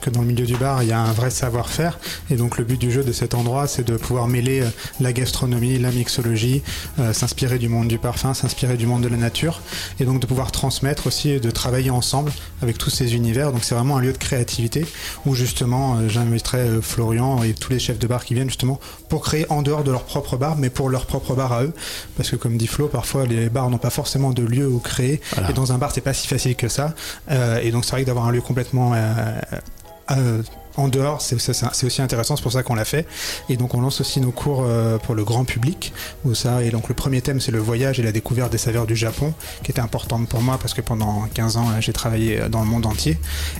que 0.00 0.10
dans 0.10 0.20
le 0.20 0.26
milieu 0.26 0.46
du 0.46 0.56
bar, 0.56 0.82
il 0.82 0.88
y 0.88 0.92
a 0.92 1.00
un 1.00 1.12
vrai 1.12 1.30
savoir-faire. 1.30 1.98
Et 2.30 2.36
donc, 2.36 2.58
le 2.58 2.64
but 2.64 2.80
du 2.80 2.90
jeu 2.90 3.02
de 3.02 3.12
cet 3.12 3.34
endroit, 3.34 3.66
c'est 3.66 3.84
de 3.84 3.96
pouvoir 3.96 4.28
mêler 4.28 4.60
euh, 4.60 4.68
la 5.00 5.12
gastronomie, 5.12 5.78
la 5.78 5.90
mixologie, 5.90 6.62
euh, 6.98 7.12
s'inspirer 7.12 7.58
du 7.58 7.68
monde 7.68 7.88
du 7.88 7.98
parfum, 7.98 8.34
s'inspirer 8.34 8.76
du 8.76 8.86
monde 8.86 9.02
de 9.02 9.08
la 9.08 9.16
nature. 9.16 9.60
Et 10.00 10.04
donc, 10.04 10.20
de 10.20 10.26
pouvoir 10.26 10.52
transmettre 10.52 11.06
aussi 11.06 11.30
et 11.30 11.40
de 11.40 11.50
travailler 11.50 11.90
ensemble 11.90 12.32
avec 12.62 12.78
tous 12.78 12.90
ces 12.90 13.14
univers. 13.14 13.52
Donc, 13.52 13.64
c'est 13.64 13.74
vraiment 13.74 13.96
un 13.96 14.00
lieu 14.00 14.12
de 14.12 14.18
créativité 14.18 14.86
où 15.24 15.34
justement, 15.34 15.65
euh, 15.74 16.08
j'inviterai 16.08 16.58
euh, 16.58 16.80
Florian 16.80 17.42
et 17.42 17.54
tous 17.54 17.70
les 17.70 17.78
chefs 17.78 17.98
de 17.98 18.06
bar 18.06 18.24
qui 18.24 18.34
viennent 18.34 18.48
justement 18.48 18.80
pour 19.08 19.22
créer 19.22 19.46
en 19.50 19.62
dehors 19.62 19.84
de 19.84 19.90
leur 19.90 20.04
propre 20.04 20.36
bar, 20.36 20.56
mais 20.56 20.70
pour 20.70 20.88
leur 20.88 21.06
propre 21.06 21.34
bar 21.34 21.52
à 21.52 21.64
eux. 21.64 21.72
Parce 22.16 22.30
que 22.30 22.36
comme 22.36 22.56
dit 22.56 22.66
Flo, 22.66 22.88
parfois 22.88 23.26
les 23.26 23.48
bars 23.48 23.70
n'ont 23.70 23.78
pas 23.78 23.90
forcément 23.90 24.30
de 24.32 24.42
lieu 24.42 24.66
où 24.68 24.78
créer. 24.78 25.20
Voilà. 25.32 25.50
Et 25.50 25.52
dans 25.52 25.72
un 25.72 25.78
bar, 25.78 25.90
c'est 25.92 26.00
pas 26.00 26.14
si 26.14 26.26
facile 26.26 26.56
que 26.56 26.68
ça. 26.68 26.94
Euh, 27.30 27.60
et 27.62 27.70
donc 27.70 27.84
c'est 27.84 27.92
vrai 27.92 28.02
que 28.02 28.06
d'avoir 28.06 28.26
un 28.26 28.32
lieu 28.32 28.40
complètement 28.40 28.92
euh, 28.94 29.40
euh, 30.12 30.42
en 30.76 30.88
dehors, 30.88 31.22
c'est 31.22 31.36
aussi 31.36 32.02
intéressant, 32.02 32.36
c'est 32.36 32.42
pour 32.42 32.52
ça 32.52 32.62
qu'on 32.62 32.74
l'a 32.74 32.84
fait. 32.84 33.06
Et 33.48 33.56
donc 33.56 33.74
on 33.74 33.80
lance 33.80 34.00
aussi 34.00 34.20
nos 34.20 34.30
cours 34.30 34.64
euh, 34.64 34.98
pour 34.98 35.14
le 35.14 35.24
grand 35.24 35.44
public. 35.44 35.92
Et 36.62 36.70
donc 36.70 36.88
le 36.88 36.94
premier 36.94 37.22
thème, 37.22 37.40
c'est 37.40 37.52
le 37.52 37.58
voyage 37.58 37.98
et 37.98 38.02
la 38.02 38.12
découverte 38.12 38.52
des 38.52 38.58
saveurs 38.58 38.86
du 38.86 38.96
Japon, 38.96 39.32
qui 39.62 39.70
était 39.70 39.80
importante 39.80 40.28
pour 40.28 40.42
moi 40.42 40.58
parce 40.58 40.74
que 40.74 40.80
pendant 40.80 41.26
15 41.34 41.56
ans, 41.56 41.68
euh, 41.70 41.80
j'ai 41.80 41.92
travaillé 41.92 42.48
dans 42.50 42.60
le 42.60 42.66
monde 42.66 42.86
entier. 42.86 43.18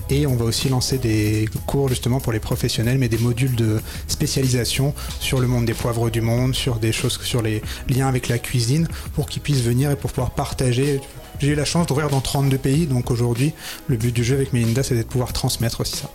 Et 0.09 0.27
on 0.27 0.35
va 0.35 0.45
aussi 0.45 0.69
lancer 0.69 0.97
des 0.97 1.49
cours 1.65 1.89
justement 1.89 2.19
pour 2.19 2.33
les 2.33 2.39
professionnels, 2.39 2.97
mais 2.97 3.09
des 3.09 3.17
modules 3.17 3.55
de 3.55 3.81
spécialisation 4.07 4.93
sur 5.19 5.39
le 5.39 5.47
monde 5.47 5.65
des 5.65 5.73
poivres 5.73 6.11
du 6.11 6.21
monde, 6.21 6.55
sur 6.55 6.75
des 6.75 6.91
choses, 6.91 7.19
sur 7.23 7.41
les 7.41 7.61
liens 7.89 8.07
avec 8.07 8.27
la 8.27 8.37
cuisine, 8.37 8.87
pour 9.13 9.27
qu'ils 9.27 9.41
puissent 9.41 9.63
venir 9.63 9.91
et 9.91 9.95
pour 9.95 10.11
pouvoir 10.11 10.31
partager. 10.31 11.01
J'ai 11.39 11.49
eu 11.49 11.55
la 11.55 11.65
chance 11.65 11.85
d'ouvrir 11.87 12.09
dans 12.09 12.21
32 12.21 12.57
pays, 12.57 12.87
donc 12.87 13.11
aujourd'hui, 13.11 13.53
le 13.87 13.97
but 13.97 14.13
du 14.13 14.23
jeu 14.23 14.35
avec 14.35 14.53
Melinda, 14.53 14.81
c'est 14.83 14.95
de 14.95 15.03
pouvoir 15.03 15.33
transmettre 15.33 15.81
aussi 15.81 15.97
ça. 15.97 16.09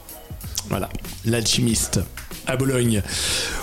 Voilà, 0.73 0.89
l'alchimiste 1.27 2.01
à 2.47 2.57
Bologne. 2.57 3.03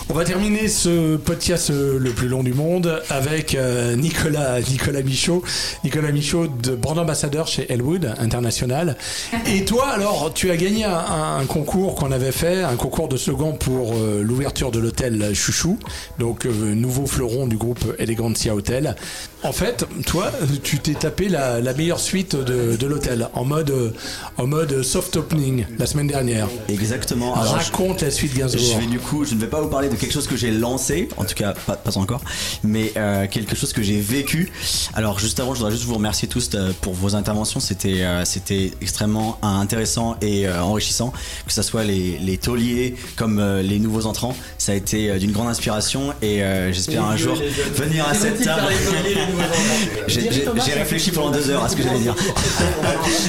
On 0.10 0.14
va 0.14 0.26
terminer 0.26 0.68
ce 0.68 1.18
podcast 1.18 1.72
euh, 1.72 1.98
le 1.98 2.12
plus 2.12 2.28
long 2.28 2.44
du 2.44 2.54
monde 2.54 3.02
avec 3.10 3.56
euh, 3.56 3.96
Nicolas, 3.96 4.60
Nicolas 4.62 5.02
Michaud. 5.02 5.44
Nicolas 5.84 6.12
Michaud, 6.12 6.46
de 6.48 6.76
brand 6.76 7.00
ambassadeur 7.00 7.48
chez 7.48 7.72
Elwood 7.72 8.14
International. 8.20 8.96
Et 9.48 9.66
toi, 9.66 9.88
alors, 9.88 10.32
tu 10.36 10.52
as 10.52 10.58
gagné 10.58 10.86
un, 10.86 11.40
un 11.40 11.46
concours 11.46 11.96
qu'on 11.96 12.12
avait 12.12 12.32
fait, 12.32 12.62
un 12.62 12.76
concours 12.76 13.08
de 13.08 13.18
slogan 13.18 13.58
pour 13.58 13.94
euh, 13.94 14.22
l'ouverture 14.24 14.70
de 14.70 14.78
l'hôtel 14.80 15.34
Chouchou, 15.34 15.80
donc 16.20 16.46
euh, 16.46 16.76
nouveau 16.76 17.08
fleuron 17.08 17.48
du 17.48 17.58
groupe 17.58 17.84
Elegantia 17.98 18.54
Hotel. 18.54 18.96
En 19.42 19.54
fait, 19.54 19.86
toi, 20.06 20.32
tu 20.64 20.80
t'es 20.80 20.94
tapé 20.96 21.30
la, 21.30 21.62
la 21.62 21.74
meilleure 21.74 22.00
suite 22.00 22.36
de, 22.36 22.76
de 22.76 22.88
l'hôtel 22.88 23.30
en 23.34 23.46
mode, 23.46 23.70
euh, 23.70 23.92
en 24.38 24.46
mode 24.48 24.84
soft 24.84 25.16
opening 25.16 25.66
la 25.78 25.86
semaine 25.86 26.08
dernière. 26.08 26.48
Exactement. 26.68 27.34
Alors, 27.36 27.54
Raconte 27.54 28.02
la 28.02 28.12
suite 28.12 28.36
Gainsbourg. 28.36 28.66
Je 28.76 28.80
vais 28.82 28.86
du 28.88 29.00
coup, 29.00 29.24
je 29.24 29.36
ne 29.36 29.40
vais 29.40 29.48
pas 29.48 29.62
vous 29.62 29.70
parler 29.70 29.88
de 29.88 29.96
quelque 29.96 30.12
chose 30.12 30.28
que 30.28 30.36
j'ai 30.36 30.52
lancé, 30.52 31.08
en 31.16 31.24
tout 31.24 31.36
cas 31.36 31.54
pas, 31.54 31.78
pas 31.78 31.98
encore, 31.98 32.22
mais 32.64 32.92
euh, 32.98 33.28
quelque 33.28 33.56
chose 33.56 33.72
que 33.72 33.82
j'ai 33.82 34.02
vécu. 34.02 34.52
Alors 34.94 35.20
juste 35.20 35.40
avant, 35.40 35.54
je 35.54 35.60
voudrais 35.60 35.72
juste 35.72 35.86
vous 35.86 35.96
remercier 35.96 36.28
tous 36.28 36.50
euh, 36.56 36.72
pour 36.82 36.94
vos 36.94 37.16
interventions. 37.16 37.62
C'était 37.62 38.02
euh, 38.04 38.26
c'était 38.26 38.72
extrêmement 38.82 39.40
intéressant 39.42 40.18
et 40.22 40.48
euh, 40.48 40.62
enrichissant, 40.62 41.14
que 41.48 41.54
ce 41.54 41.62
soit 41.62 41.86
les, 41.86 42.18
les 42.20 42.38
tauliers 42.38 42.96
comme 43.16 43.40
euh, 43.40 43.62
les 43.62 43.80
nouveaux 43.80 44.06
entrants. 44.06 44.36
Ça 44.58 44.74
a 44.74 44.76
été 44.76 45.10
euh, 45.10 45.18
d'une 45.18 45.32
grande 45.32 45.48
inspiration 45.48 46.14
et 46.22 46.44
euh, 46.44 46.74
j'espère 46.74 47.06
un 47.06 47.16
jour 47.16 47.36
venir 47.74 48.06
à 48.06 48.14
cette 48.14 48.44
table. 48.44 48.64
J'ai 50.08 50.74
réfléchi 50.74 51.12
pendant 51.12 51.32
deux 51.32 51.50
heures 51.50 51.64
à 51.64 51.70
ce 51.70 51.76
que 51.76 51.84
j'allais 51.84 52.00
dire. 52.00 52.16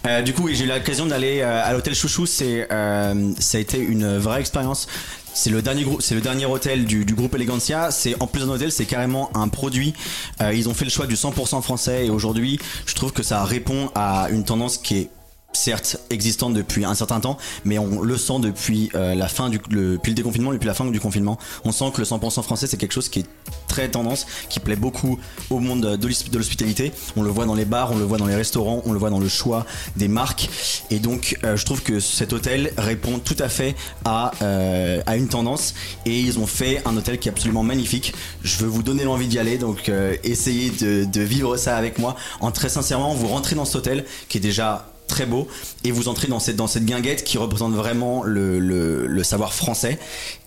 Euh, 0.06 0.22
du 0.22 0.32
coup, 0.32 0.44
oui, 0.44 0.55
j'ai 0.55 0.64
eu 0.64 0.66
l'occasion 0.66 1.06
d'aller 1.06 1.40
euh, 1.40 1.62
à 1.64 1.72
l'hôtel 1.72 1.94
Chouchou. 1.94 2.27
C'est, 2.27 2.66
euh, 2.72 3.32
ça 3.39 3.59
a 3.59 3.60
été 3.60 3.78
une 3.78 4.18
vraie 4.18 4.40
expérience. 4.40 4.89
C'est 5.32 5.51
le 5.51 5.62
dernier 5.62 5.85
groupe, 5.85 6.02
c'est 6.02 6.14
le 6.14 6.20
dernier 6.20 6.47
hôtel 6.47 6.85
du, 6.85 7.05
du 7.05 7.14
groupe 7.14 7.35
Elegancia. 7.35 7.90
C'est 7.90 8.20
en 8.20 8.27
plus 8.27 8.40
d'un 8.40 8.48
hôtel, 8.48 8.72
c'est 8.72 8.85
carrément 8.85 9.31
un 9.35 9.48
produit. 9.48 9.94
Euh, 10.40 10.52
ils 10.52 10.68
ont 10.68 10.74
fait 10.74 10.85
le 10.85 10.90
choix 10.90 11.06
du 11.06 11.14
100% 11.14 11.62
français 11.62 12.06
et 12.06 12.10
aujourd'hui, 12.10 12.59
je 12.86 12.94
trouve 12.94 13.12
que 13.12 13.22
ça 13.22 13.44
répond 13.44 13.90
à 13.94 14.28
une 14.31 14.44
tendance 14.44 14.78
qui 14.78 14.97
est 14.98 15.10
certes 15.52 15.98
existante 16.10 16.55
depuis 16.55 16.85
un 16.85 16.94
certain 16.94 17.20
temps, 17.20 17.36
mais 17.64 17.78
on 17.78 18.02
le 18.02 18.16
sent 18.16 18.39
depuis 18.40 18.90
euh, 18.94 19.14
la 19.14 19.28
fin 19.28 19.48
du 19.48 19.60
le, 19.70 19.93
depuis 19.94 20.14
déconfinement, 20.14 20.52
depuis 20.52 20.66
la 20.66 20.74
fin 20.74 20.85
du 20.85 21.01
confinement. 21.01 21.39
On 21.64 21.72
sent 21.72 21.90
que 21.93 22.01
le 22.01 22.06
100% 22.06 22.43
français 22.43 22.66
c'est 22.66 22.77
quelque 22.77 22.93
chose 22.93 23.09
qui 23.09 23.20
est 23.20 23.27
très 23.66 23.89
tendance, 23.89 24.27
qui 24.48 24.60
plaît 24.60 24.77
beaucoup 24.77 25.18
au 25.51 25.59
monde 25.59 25.97
de 25.97 26.09
l'hosp- 26.09 26.31
de 26.31 26.39
l'hospitalité. 26.39 26.93
On 27.16 27.22
le 27.22 27.31
voit 27.31 27.47
dans 27.47 27.55
les 27.55 27.64
bars, 27.64 27.93
on 27.93 27.98
le 27.98 28.05
voit 28.05 28.18
dans 28.18 28.27
les 28.27 28.35
restaurants, 28.35 28.82
on 28.86 28.93
le 28.93 28.98
voit 28.98 29.10
dans 29.10 29.18
le 29.20 29.28
choix 29.28 29.66
des 29.97 30.09
marques. 30.09 30.48
Et 30.90 30.98
donc, 30.98 31.36
euh, 31.44 31.56
je 31.56 31.64
trouve 31.64 31.82
que 31.82 32.01
cet 32.01 32.32
hôtel 32.32 32.72
répond 32.78 33.18
tout 33.18 33.36
à 33.39 33.48
fait 33.48 33.74
à, 34.05 34.32
euh, 34.43 35.01
à 35.06 35.16
une 35.16 35.28
tendance. 35.28 35.74
Et 36.06 36.20
ils 36.20 36.39
ont 36.39 36.47
fait 36.47 36.82
un 36.86 36.97
hôtel 36.97 37.18
qui 37.18 37.28
est 37.28 37.32
absolument 37.32 37.62
magnifique. 37.62 38.12
Je 38.43 38.56
veux 38.59 38.68
vous 38.68 38.82
donner 38.82 39.05
l'envie 39.05 39.27
d'y 39.28 39.39
aller, 39.39 39.59
donc 39.59 39.90
essayez 40.24 40.70
de, 40.70 41.05
de 41.05 41.20
vivre 41.20 41.56
ça 41.56 41.77
avec 41.77 41.98
moi. 41.98 42.16
En 42.40 42.51
très 42.51 42.68
sincèrement, 42.68 43.14
vous 43.14 43.28
rentrez 43.28 43.56
dans 43.56 43.64
cet 43.64 43.77
hôtel 43.77 44.05
qui 44.28 44.39
est 44.39 44.40
déjà 44.40 44.90
très 45.11 45.27
beau. 45.27 45.49
Et 45.85 45.91
vous 45.91 46.09
entrez 46.09 46.28
dans 46.28 46.41
cette, 46.41 46.57
dans 46.57 46.66
cette 46.66 46.87
guinguette 46.87 47.24
qui 47.24 47.37
représente 47.37 47.74
vraiment 47.74 48.23
le, 48.23 48.59
le, 48.59 49.23
savoir 49.23 49.53
français. 49.53 49.99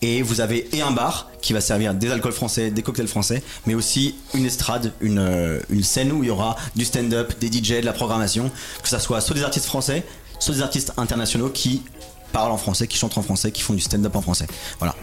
Et 0.02 0.24
vous 0.24 0.42
avez 0.42 0.68
et 0.76 0.82
un 0.82 0.92
bar 0.92 1.30
qui 1.42 1.54
va 1.54 1.62
servir 1.62 1.94
des 1.94 2.12
alcools 2.12 2.32
français, 2.32 2.72
des 2.72 2.82
cocktails 2.82 3.08
français 3.08 3.44
mais 3.68 3.76
aussi 3.76 4.16
une 4.34 4.46
estrade, 4.46 4.94
une, 5.02 5.20
euh, 5.20 5.60
une 5.70 5.84
scène 5.84 6.12
où 6.12 6.24
il 6.24 6.28
y 6.28 6.30
aura 6.30 6.56
du 6.76 6.86
stand-up, 6.86 7.34
des 7.40 7.48
DJ, 7.48 7.82
de 7.82 7.86
la 7.86 7.94
programmation. 7.94 8.50
Que 8.82 8.90
ça 8.90 9.00
soit 9.00 9.22
soit 9.22 9.36
des 9.36 9.44
artistes 9.44 9.66
français 9.66 10.04
soit 10.40 10.56
des 10.56 10.62
artistes 10.62 10.94
internationaux 10.98 11.50
qui 11.50 11.84
parlent 12.34 12.52
en 12.52 12.58
français, 12.58 12.88
qui 12.88 12.98
chantent 12.98 13.18
en 13.18 13.22
français, 13.22 13.52
qui 13.52 13.62
font 13.62 13.74
du 13.74 13.80
stand-up 13.80 14.14
en 14.16 14.22
français. 14.22 14.48
Voilà. 14.80 14.96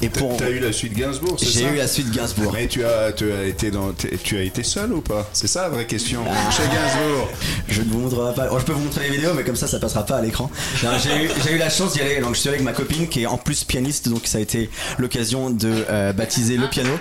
Et 0.00 0.08
pour 0.08 0.36
T'as 0.36 0.50
eu 0.50 0.58
la 0.58 0.72
suite 0.72 0.94
Gainsbourg, 0.94 1.36
c'est 1.38 1.46
J'ai 1.46 1.62
ça 1.62 1.70
eu 1.70 1.76
la 1.76 1.88
suite 1.88 2.10
Gainsbourg. 2.10 2.52
Mais 2.52 2.66
tu 2.68 2.84
as, 2.84 3.12
tu 3.12 3.30
as 3.32 3.44
été 3.44 3.70
dans, 3.70 3.92
tu 3.92 4.36
as 4.36 4.42
été 4.42 4.62
seul 4.62 4.92
ou 4.92 5.00
pas? 5.00 5.28
C'est 5.32 5.48
ça 5.48 5.62
la 5.62 5.68
vraie 5.70 5.86
question. 5.86 6.24
Chez 6.50 6.62
Gainsbourg. 6.62 7.28
Je 7.68 7.82
ne 7.82 7.90
vous 7.90 7.98
montrerai 7.98 8.34
pas. 8.34 8.48
Oh, 8.50 8.58
je 8.58 8.64
peux 8.64 8.72
vous 8.72 8.84
montrer 8.84 9.08
les 9.08 9.16
vidéos, 9.16 9.34
mais 9.34 9.44
comme 9.44 9.56
ça, 9.56 9.66
ça 9.66 9.78
passera 9.78 10.06
pas 10.06 10.16
à 10.16 10.22
l'écran. 10.22 10.50
J'ai 10.76 11.24
eu, 11.24 11.30
j'ai 11.44 11.52
eu 11.52 11.58
la 11.58 11.70
chance 11.70 11.92
d'y 11.92 12.00
aller. 12.00 12.20
Donc, 12.20 12.34
je 12.34 12.40
suis 12.40 12.48
allé 12.48 12.58
avec 12.58 12.64
ma 12.64 12.72
copine 12.72 13.08
qui 13.08 13.22
est 13.22 13.26
en 13.26 13.38
plus 13.38 13.64
pianiste, 13.64 14.08
donc 14.08 14.26
ça 14.26 14.38
a 14.38 14.40
été 14.40 14.70
l'occasion 14.98 15.50
de 15.50 15.84
euh, 15.90 16.12
baptiser 16.12 16.56
le 16.56 16.68
piano. 16.68 16.92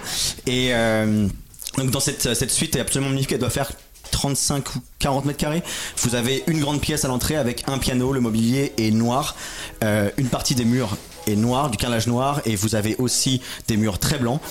Et 0.45 0.69
euh, 0.73 1.27
donc, 1.77 1.91
dans 1.91 1.99
cette, 1.99 2.33
cette 2.33 2.51
suite 2.51 2.75
est 2.75 2.79
absolument 2.79 3.09
magnifique. 3.09 3.33
Elle 3.33 3.39
doit 3.39 3.49
faire 3.49 3.71
35 4.11 4.75
ou 4.75 4.79
40 4.99 5.25
mètres 5.25 5.39
carrés. 5.39 5.63
Vous 6.03 6.15
avez 6.15 6.43
une 6.47 6.59
grande 6.59 6.81
pièce 6.81 7.05
à 7.05 7.07
l'entrée 7.07 7.35
avec 7.35 7.63
un 7.67 7.77
piano, 7.77 8.11
le 8.13 8.19
mobilier 8.19 8.73
est 8.77 8.91
noir, 8.91 9.35
Euh, 9.83 10.09
une 10.17 10.27
partie 10.27 10.55
des 10.55 10.65
murs 10.65 10.97
est 11.27 11.35
noir, 11.35 11.69
du 11.69 11.77
carrelage 11.77 12.07
noir, 12.07 12.41
et 12.45 12.55
vous 12.55 12.75
avez 12.75 12.95
aussi 12.97 13.41
des 13.67 13.77
murs 13.77 13.99
très 13.99 14.17
blancs. 14.17 14.41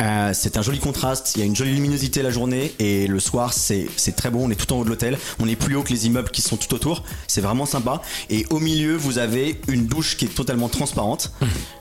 Euh, 0.00 0.30
c'est 0.34 0.56
un 0.56 0.62
joli 0.62 0.78
contraste, 0.78 1.32
il 1.34 1.40
y 1.40 1.42
a 1.42 1.46
une 1.46 1.56
jolie 1.56 1.74
luminosité 1.74 2.22
la 2.22 2.30
journée, 2.30 2.74
et 2.78 3.06
le 3.06 3.20
soir 3.20 3.52
c'est 3.52 3.88
très 4.16 4.30
beau, 4.30 4.40
on 4.42 4.50
est 4.50 4.54
tout 4.54 4.72
en 4.72 4.78
haut 4.78 4.84
de 4.84 4.90
l'hôtel, 4.90 5.18
on 5.40 5.48
est 5.48 5.56
plus 5.56 5.74
haut 5.76 5.82
que 5.82 5.92
les 5.92 6.06
immeubles 6.06 6.30
qui 6.30 6.42
sont 6.42 6.56
tout 6.56 6.72
autour, 6.74 7.02
c'est 7.26 7.40
vraiment 7.40 7.66
sympa. 7.66 8.02
Et 8.30 8.46
au 8.50 8.60
milieu 8.60 8.96
vous 8.96 9.18
avez 9.18 9.60
une 9.68 9.86
douche 9.86 10.16
qui 10.16 10.26
est 10.26 10.34
totalement 10.34 10.68
transparente, 10.68 11.32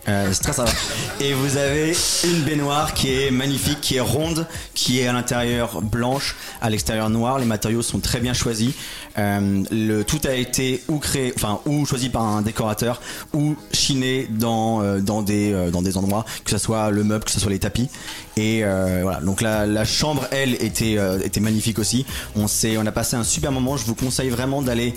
Euh, 0.07 0.30
c'est 0.32 0.44
très 0.44 0.53
sympa. 0.53 0.72
Et 1.19 1.34
vous 1.34 1.57
avez 1.57 1.95
une 2.26 2.44
baignoire 2.44 2.94
qui 2.94 3.10
est 3.10 3.32
magnifique, 3.32 3.82
qui 3.82 3.95
est 3.95 4.02
ronde, 4.02 4.45
qui 4.76 4.99
est 4.99 5.07
à 5.07 5.14
l'intérieur 5.14 5.82
blanche, 5.82 6.36
à 6.61 6.69
l'extérieur 6.69 7.10
noir, 7.10 7.40
les 7.40 7.45
matériaux 7.45 7.82
sont 7.82 7.99
très 7.99 8.19
bien 8.19 8.36
choisis. 8.36 8.72
Euh, 9.18 9.64
le, 9.72 10.03
tout 10.03 10.22
a 10.26 10.36
été 10.36 10.84
ou 10.90 10.99
créé, 10.99 11.34
enfin 11.36 11.60
ou 11.65 11.88
choisi 11.88 12.10
par 12.10 12.22
un 12.22 12.44
décorateur 12.44 13.02
ou 13.34 13.56
chiné 13.73 14.27
dans 14.30 14.44
euh, 14.47 14.99
dans 14.99 15.22
des 15.22 15.53
euh, 15.53 15.72
dans 15.72 15.81
des 15.81 15.97
endroits, 15.97 16.26
que 16.43 16.51
ce 16.51 16.57
soit 16.57 16.89
le 16.91 17.03
meuble, 17.03 17.23
que 17.23 17.31
ce 17.31 17.39
soit 17.39 17.51
les 17.51 17.59
tapis. 17.59 17.89
Et 18.38 18.63
euh, 18.63 18.99
voilà. 19.03 19.19
Donc 19.22 19.41
la, 19.41 19.65
la 19.65 19.85
chambre, 19.85 20.27
elle, 20.31 20.53
était 20.63 20.97
était 21.23 21.39
magnifique 21.39 21.80
aussi. 21.80 22.05
On 22.35 22.47
s'est 22.47 22.77
on 22.77 22.85
a 22.85 22.91
passé 22.91 23.15
un 23.15 23.23
super 23.23 23.51
moment. 23.51 23.77
Je 23.77 23.85
vous 23.85 23.95
conseille 23.95 24.30
vraiment 24.30 24.61
d'aller 24.61 24.93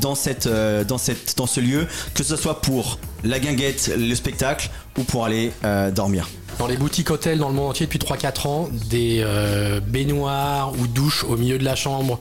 dans 0.00 0.14
cette 0.14 0.48
dans 0.48 0.98
cette 0.98 1.36
dans 1.36 1.46
ce 1.46 1.60
lieu, 1.60 1.86
que 2.14 2.22
ce 2.22 2.36
soit 2.36 2.60
pour 2.60 2.98
la 3.24 3.38
guinguette, 3.38 3.92
le 3.96 4.14
spectacle 4.14 4.70
ou 4.98 5.02
pour 5.04 5.24
aller 5.24 5.52
euh, 5.64 5.90
dormir. 5.90 6.28
Dans 6.58 6.66
les 6.66 6.76
boutiques 6.76 7.10
hôtels 7.10 7.38
dans 7.38 7.48
le 7.48 7.54
monde 7.54 7.70
entier 7.70 7.86
depuis 7.86 7.98
3-4 7.98 8.48
ans, 8.48 8.68
des 8.90 9.22
euh, 9.24 9.80
baignoires 9.80 10.72
ou 10.78 10.86
douches 10.86 11.24
au 11.24 11.36
milieu 11.36 11.58
de 11.58 11.64
la 11.64 11.74
chambre 11.74 12.20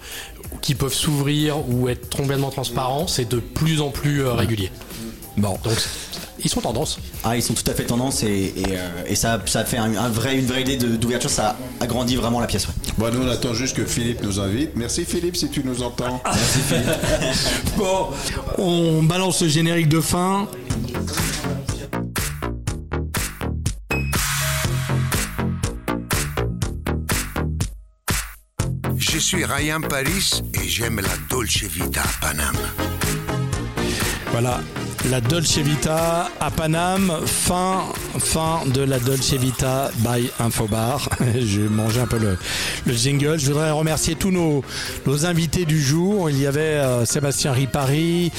qui 0.62 0.76
peuvent 0.76 0.94
s'ouvrir 0.94 1.58
ou 1.70 1.90
être 1.90 2.16
complètement 2.16 2.50
transparents, 2.50 3.08
c'est 3.08 3.30
de 3.30 3.40
plus 3.40 3.82
en 3.82 3.90
plus 3.90 4.24
euh, 4.24 4.34
régulier. 4.34 4.72
Bon. 5.42 5.58
Donc 5.64 5.74
ils 6.44 6.50
sont 6.50 6.62
tendance. 6.62 7.00
Ah, 7.24 7.36
ils 7.36 7.42
sont 7.44 7.54
tout 7.54 7.64
à 7.70 7.74
fait 7.74 7.84
tendance 7.84 8.24
et, 8.24 8.54
et, 8.56 8.64
euh, 8.72 9.04
et 9.08 9.16
ça, 9.16 9.40
ça 9.46 9.66
fait 9.66 9.78
un, 9.78 9.96
un 9.96 10.10
vrai, 10.10 10.38
une 10.38 10.46
vraie 10.46 10.62
idée 10.62 10.78
d'ouverture, 10.78 11.30
ça 11.30 11.56
agrandit 11.80 12.16
vraiment 12.16 12.40
la 12.40 12.48
pièce. 12.48 12.68
ouais. 12.68 12.74
Bon, 12.98 13.12
nous 13.14 13.24
on 13.24 13.30
attend 13.30 13.54
juste 13.54 13.76
que 13.76 13.86
Philippe 13.86 14.22
nous 14.24 14.40
invite. 14.40 14.76
Merci 14.76 15.04
Philippe 15.06 15.36
si 15.36 15.50
tu 15.50 15.64
nous 15.64 15.82
entends. 15.82 16.22
Merci 16.26 16.60
Philippe. 16.60 16.86
Bon, 17.78 18.08
on 18.58 19.04
balance 19.04 19.42
le 19.42 19.48
générique 19.50 19.90
de 19.90 20.00
fin. 20.02 20.48
Je 28.98 29.18
suis 29.18 29.46
Ryan 29.46 29.82
Paris 29.82 30.42
et 30.54 30.68
j'aime 30.68 31.00
la 31.00 31.10
Dolce 31.30 31.64
Vita 31.64 32.02
à 32.02 32.26
Paname. 32.28 32.56
Voilà, 34.32 34.62
la 35.10 35.20
Dolce 35.20 35.58
Vita 35.58 36.30
à 36.40 36.52
Paname, 36.52 37.12
fin, 37.26 37.84
fin 38.20 38.62
de 38.68 38.82
la 38.82 39.00
Dolce 39.00 39.34
Vita 39.34 39.92
by 39.98 40.30
Infobar. 40.40 41.10
J'ai 41.40 41.68
mangé 41.68 42.00
un 42.00 42.08
peu 42.08 42.18
le, 42.18 42.38
le 42.86 42.94
jingle. 42.94 43.38
Je 43.40 43.48
voudrais 43.48 43.72
remercier 43.72 44.16
tous 44.16 44.32
nos, 44.32 44.64
nos 45.06 45.26
invités 45.26 45.66
du 45.66 45.82
jour. 45.82 46.30
Il 46.30 46.40
y 46.40 46.48
avait 46.48 46.62
euh, 46.62 47.06
Sébastien 47.06 47.52
Ripari, 47.52 48.32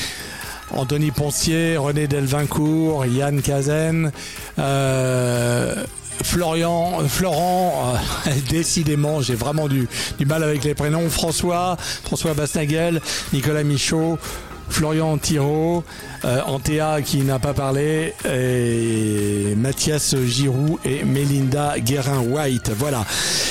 Anthony 0.70 1.10
Poncier, 1.10 1.76
René 1.76 2.06
Delvincourt, 2.06 3.06
Yann 3.06 3.42
Cazen. 3.42 4.12
euh, 4.58 5.74
Florian, 6.22 7.00
Florent, 7.08 7.94
euh, 8.26 8.30
décidément, 8.48 9.20
j'ai 9.20 9.34
vraiment 9.34 9.66
du, 9.66 9.88
du 10.18 10.24
mal 10.26 10.44
avec 10.44 10.62
les 10.62 10.74
prénoms. 10.74 11.10
François, 11.10 11.76
François 12.04 12.32
Basnagel, 12.34 13.00
Nicolas 13.32 13.64
Michaud, 13.64 14.18
Florian 14.68 15.18
Thiraud, 15.18 15.82
Antea 16.24 17.02
qui 17.02 17.18
n'a 17.18 17.38
pas 17.38 17.54
parlé, 17.54 18.14
et 18.28 19.54
Mathias 19.56 20.14
Giroux 20.24 20.78
et 20.84 21.04
Melinda 21.04 21.78
Guérin-White. 21.78 22.70
Voilà. 22.76 23.04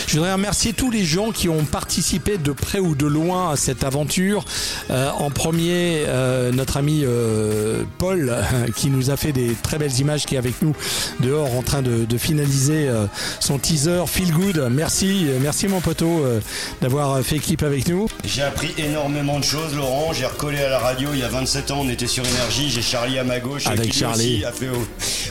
Je 0.08 0.16
voudrais 0.18 0.34
remercier 0.34 0.74
tous 0.74 0.92
les 0.92 1.06
gens 1.06 1.32
qui 1.32 1.48
ont 1.50 1.64
participé 1.64 2.38
de 2.38 2.52
près 2.52 2.80
ou 2.80 2.96
de 2.96 3.06
loin 3.08 3.52
à 3.52 3.56
cette 3.56 3.84
aventure. 3.84 4.44
Euh, 4.90 5.10
en 5.12 5.30
premier, 5.30 6.04
euh, 6.08 6.52
notre 6.52 6.78
ami 6.78 7.04
euh, 7.06 7.84
Paul, 7.98 8.30
euh, 8.30 8.68
qui 8.76 8.90
nous 8.90 9.10
a 9.10 9.18
fait 9.18 9.32
des 9.32 9.56
très 9.62 9.78
belles 9.78 9.98
images, 10.00 10.26
qui 10.26 10.36
est 10.36 10.38
avec 10.38 10.62
nous 10.62 10.76
dehors 11.20 11.56
en 11.56 11.62
train 11.62 11.82
de, 11.82 12.06
de 12.06 12.18
finaliser 12.18 12.88
euh, 12.88 13.06
son 13.40 13.58
teaser 13.58 14.04
Feel 14.08 14.32
Good. 14.32 14.68
Merci, 14.72 15.28
euh, 15.28 15.40
merci 15.42 15.68
mon 15.68 15.80
poteau 15.82 16.24
euh, 16.26 16.40
d'avoir 16.82 17.22
fait 17.22 17.38
équipe 17.38 17.64
avec 17.64 17.88
nous. 17.88 18.08
J'ai 18.24 18.44
appris 18.44 18.74
énormément 18.78 19.40
de 19.40 19.44
choses, 19.44 19.76
Laurent. 19.76 20.14
J'ai 20.14 20.26
recollé 20.26 20.60
à 20.60 20.70
la 20.70 20.80
radio 20.80 21.10
il 21.14 21.20
y 21.20 21.24
a 21.24 21.30
27 21.30 21.72
ans, 21.72 21.80
on 21.82 21.90
était 21.90 22.08
sur 22.08 22.26
Énergie. 22.26 22.61
J'ai 22.70 22.82
Charlie 22.82 23.18
à 23.18 23.24
ma 23.24 23.40
gauche. 23.40 23.68
Avec 23.68 23.92
qui 23.92 24.00
Charlie. 24.00 24.36
aussi 24.36 24.46
a 24.46 24.52
fait 24.52 24.70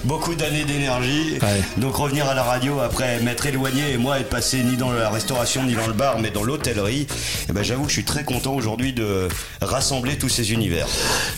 beaucoup 0.04 0.34
d'années 0.34 0.64
d'énergie. 0.64 1.38
Donc 1.76 1.96
revenir 1.96 2.26
à 2.26 2.34
la 2.34 2.42
radio 2.42 2.80
après 2.80 3.20
m'être 3.20 3.46
éloigné 3.46 3.92
et 3.92 3.96
moi 3.98 4.20
être 4.20 4.28
passé 4.28 4.62
ni 4.62 4.76
dans 4.76 4.92
la 4.92 5.10
restauration 5.10 5.62
ni 5.64 5.74
dans 5.74 5.86
le 5.86 5.92
bar, 5.92 6.18
mais 6.18 6.30
dans 6.30 6.42
l'hôtellerie, 6.42 7.06
eh 7.48 7.52
ben, 7.52 7.62
j'avoue 7.62 7.82
que 7.84 7.88
je 7.88 7.94
suis 7.94 8.04
très 8.04 8.24
content 8.24 8.54
aujourd'hui 8.54 8.92
de 8.92 9.28
rassembler 9.60 10.16
tous 10.16 10.28
ces 10.28 10.52
univers. 10.52 10.86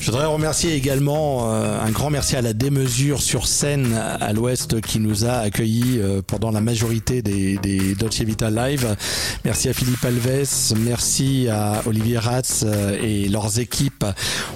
Je 0.00 0.10
voudrais 0.10 0.26
remercier 0.26 0.74
également 0.74 1.52
euh, 1.52 1.80
un 1.80 1.90
grand 1.90 2.10
merci 2.10 2.36
à 2.36 2.42
la 2.42 2.52
démesure 2.52 3.20
sur 3.20 3.46
scène 3.46 3.94
à 3.94 4.32
l'ouest 4.32 4.80
qui 4.80 4.98
nous 5.00 5.24
a 5.24 5.38
accueillis 5.38 5.98
euh, 5.98 6.22
pendant 6.26 6.50
la 6.50 6.60
majorité 6.60 7.22
des, 7.22 7.58
des 7.58 7.94
Dolce 7.94 8.20
Vita 8.20 8.50
Live. 8.50 8.96
Merci 9.44 9.68
à 9.68 9.72
Philippe 9.72 10.04
Alves, 10.04 10.74
merci 10.76 11.48
à 11.48 11.82
Olivier 11.86 12.18
Ratz 12.18 12.64
euh, 12.64 12.96
et 13.02 13.28
leurs 13.28 13.58
équipes. 13.58 13.91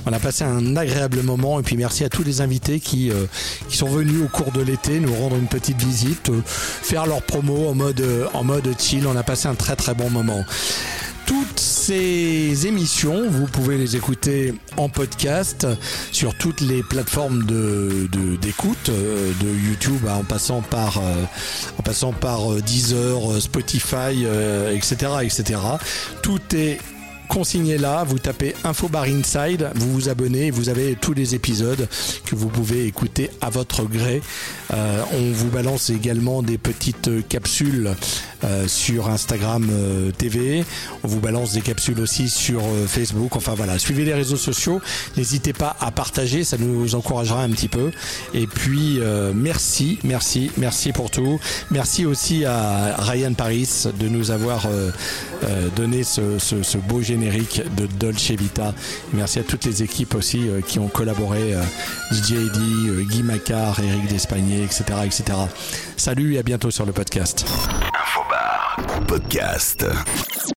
On 0.06 0.12
a 0.12 0.18
passé 0.18 0.44
un 0.44 0.77
agréable 0.77 1.23
moment 1.23 1.60
et 1.60 1.62
puis 1.62 1.77
merci 1.77 2.05
à 2.05 2.09
tous 2.09 2.23
les 2.23 2.40
invités 2.40 2.81
qui, 2.81 3.10
euh, 3.10 3.27
sont 3.68 3.89
venus 3.89 4.23
au 4.24 4.28
cours 4.28 4.52
de 4.52 4.62
l'été 4.62 5.01
nous 5.01 5.14
rendre 5.14 5.36
une 5.36 5.48
petite 5.48 5.81
visite, 5.82 6.31
euh, 6.31 6.40
faire 6.47 7.06
leur 7.06 7.23
promo 7.23 7.68
en 7.68 7.74
mode, 7.74 8.01
euh, 8.01 8.27
en 8.32 8.44
mode 8.44 8.68
chill. 8.78 9.06
On 9.06 9.16
a 9.16 9.23
passé 9.23 9.48
un 9.48 9.55
très 9.55 9.77
très 9.77 9.94
bon 9.94 10.10
moment. 10.10 10.44
Toutes 11.27 11.59
ces 11.59 12.66
émissions, 12.66 13.28
vous 13.28 13.47
pouvez 13.47 13.77
les 13.77 13.97
écouter 13.97 14.55
en 14.77 14.89
podcast 14.89 15.66
sur 16.12 16.39
toutes 16.39 16.60
les 16.60 16.85
plateformes 16.85 17.44
d'écoute, 17.44 18.90
de, 18.90 19.68
YouTube 19.68 20.06
en 20.09 20.23
passant 20.23 20.62
par 20.62 20.98
en 20.98 21.82
passant 21.82 22.14
Deezer, 22.64 23.43
Spotify, 23.43 24.24
etc., 24.73 25.14
etc. 25.24 25.59
Tout 26.23 26.40
est 26.55 26.78
consigné 27.27 27.78
là, 27.78 28.05
vous 28.05 28.19
tapez 28.19 28.55
Info 28.65 28.89
Bar 28.89 29.05
Inside, 29.05 29.70
vous 29.74 29.93
vous 29.93 30.09
abonnez, 30.09 30.51
vous 30.51 30.69
avez 30.69 30.94
tous 30.94 31.12
les 31.12 31.35
épisodes 31.35 31.89
que 32.24 32.35
vous 32.35 32.48
pouvez 32.48 32.86
écouter 32.86 33.31
à 33.40 33.51
votre 33.51 33.85
gré. 33.85 34.23
Euh, 34.73 35.03
on 35.12 35.32
vous 35.32 35.48
balance 35.48 35.90
également 35.90 36.43
des 36.43 36.59
petites 36.59 37.11
capsules 37.28 37.94
euh, 38.44 38.69
sur 38.69 39.09
Instagram 39.09 39.69
euh, 39.70 40.11
TV. 40.12 40.65
On 41.05 41.09
vous 41.09 41.20
balance 41.20 41.53
des 41.53 41.61
capsules 41.61 42.01
aussi 42.01 42.28
sur 42.28 42.62
Facebook. 42.86 43.36
Enfin 43.36 43.55
voilà, 43.55 43.78
suivez 43.78 44.05
les 44.05 44.15
réseaux 44.15 44.36
sociaux. 44.36 44.81
N'hésitez 45.16 45.53
pas 45.53 45.77
à 45.81 45.90
partager, 45.90 46.44
ça 46.44 46.57
nous 46.59 46.94
encouragera 46.94 47.43
un 47.43 47.51
petit 47.51 47.69
peu. 47.69 47.90
Et 48.35 48.47
puis 48.47 49.01
merci, 49.35 49.98
merci, 50.05 50.51
merci 50.57 50.93
pour 50.93 51.11
tout. 51.11 51.39
Merci 51.70 52.07
aussi 52.07 52.44
à 52.44 52.97
Ryan 52.98 53.35
Paris 53.35 53.85
de 53.98 54.09
nous 54.09 54.31
avoir 54.31 54.66
donné 55.77 56.03
ce 56.05 56.78
beau 56.78 57.03
générique 57.03 57.15
de 57.16 57.86
Dolce 57.98 58.30
Vita. 58.32 58.74
Merci 59.12 59.38
à 59.38 59.43
toutes 59.43 59.64
les 59.64 59.82
équipes 59.82 60.14
aussi 60.14 60.48
euh, 60.48 60.60
qui 60.60 60.78
ont 60.78 60.88
collaboré, 60.88 61.55
euh, 61.55 61.62
euh, 62.12 63.02
Guy 63.05 63.22
Macquart, 63.22 63.80
Eric 63.80 64.09
Despagné, 64.09 64.62
etc., 64.62 64.84
etc. 65.05 65.24
Salut 65.97 66.34
et 66.34 66.38
à 66.38 66.43
bientôt 66.43 66.70
sur 66.70 66.84
le. 66.86 66.93
Podcast. 69.06 69.86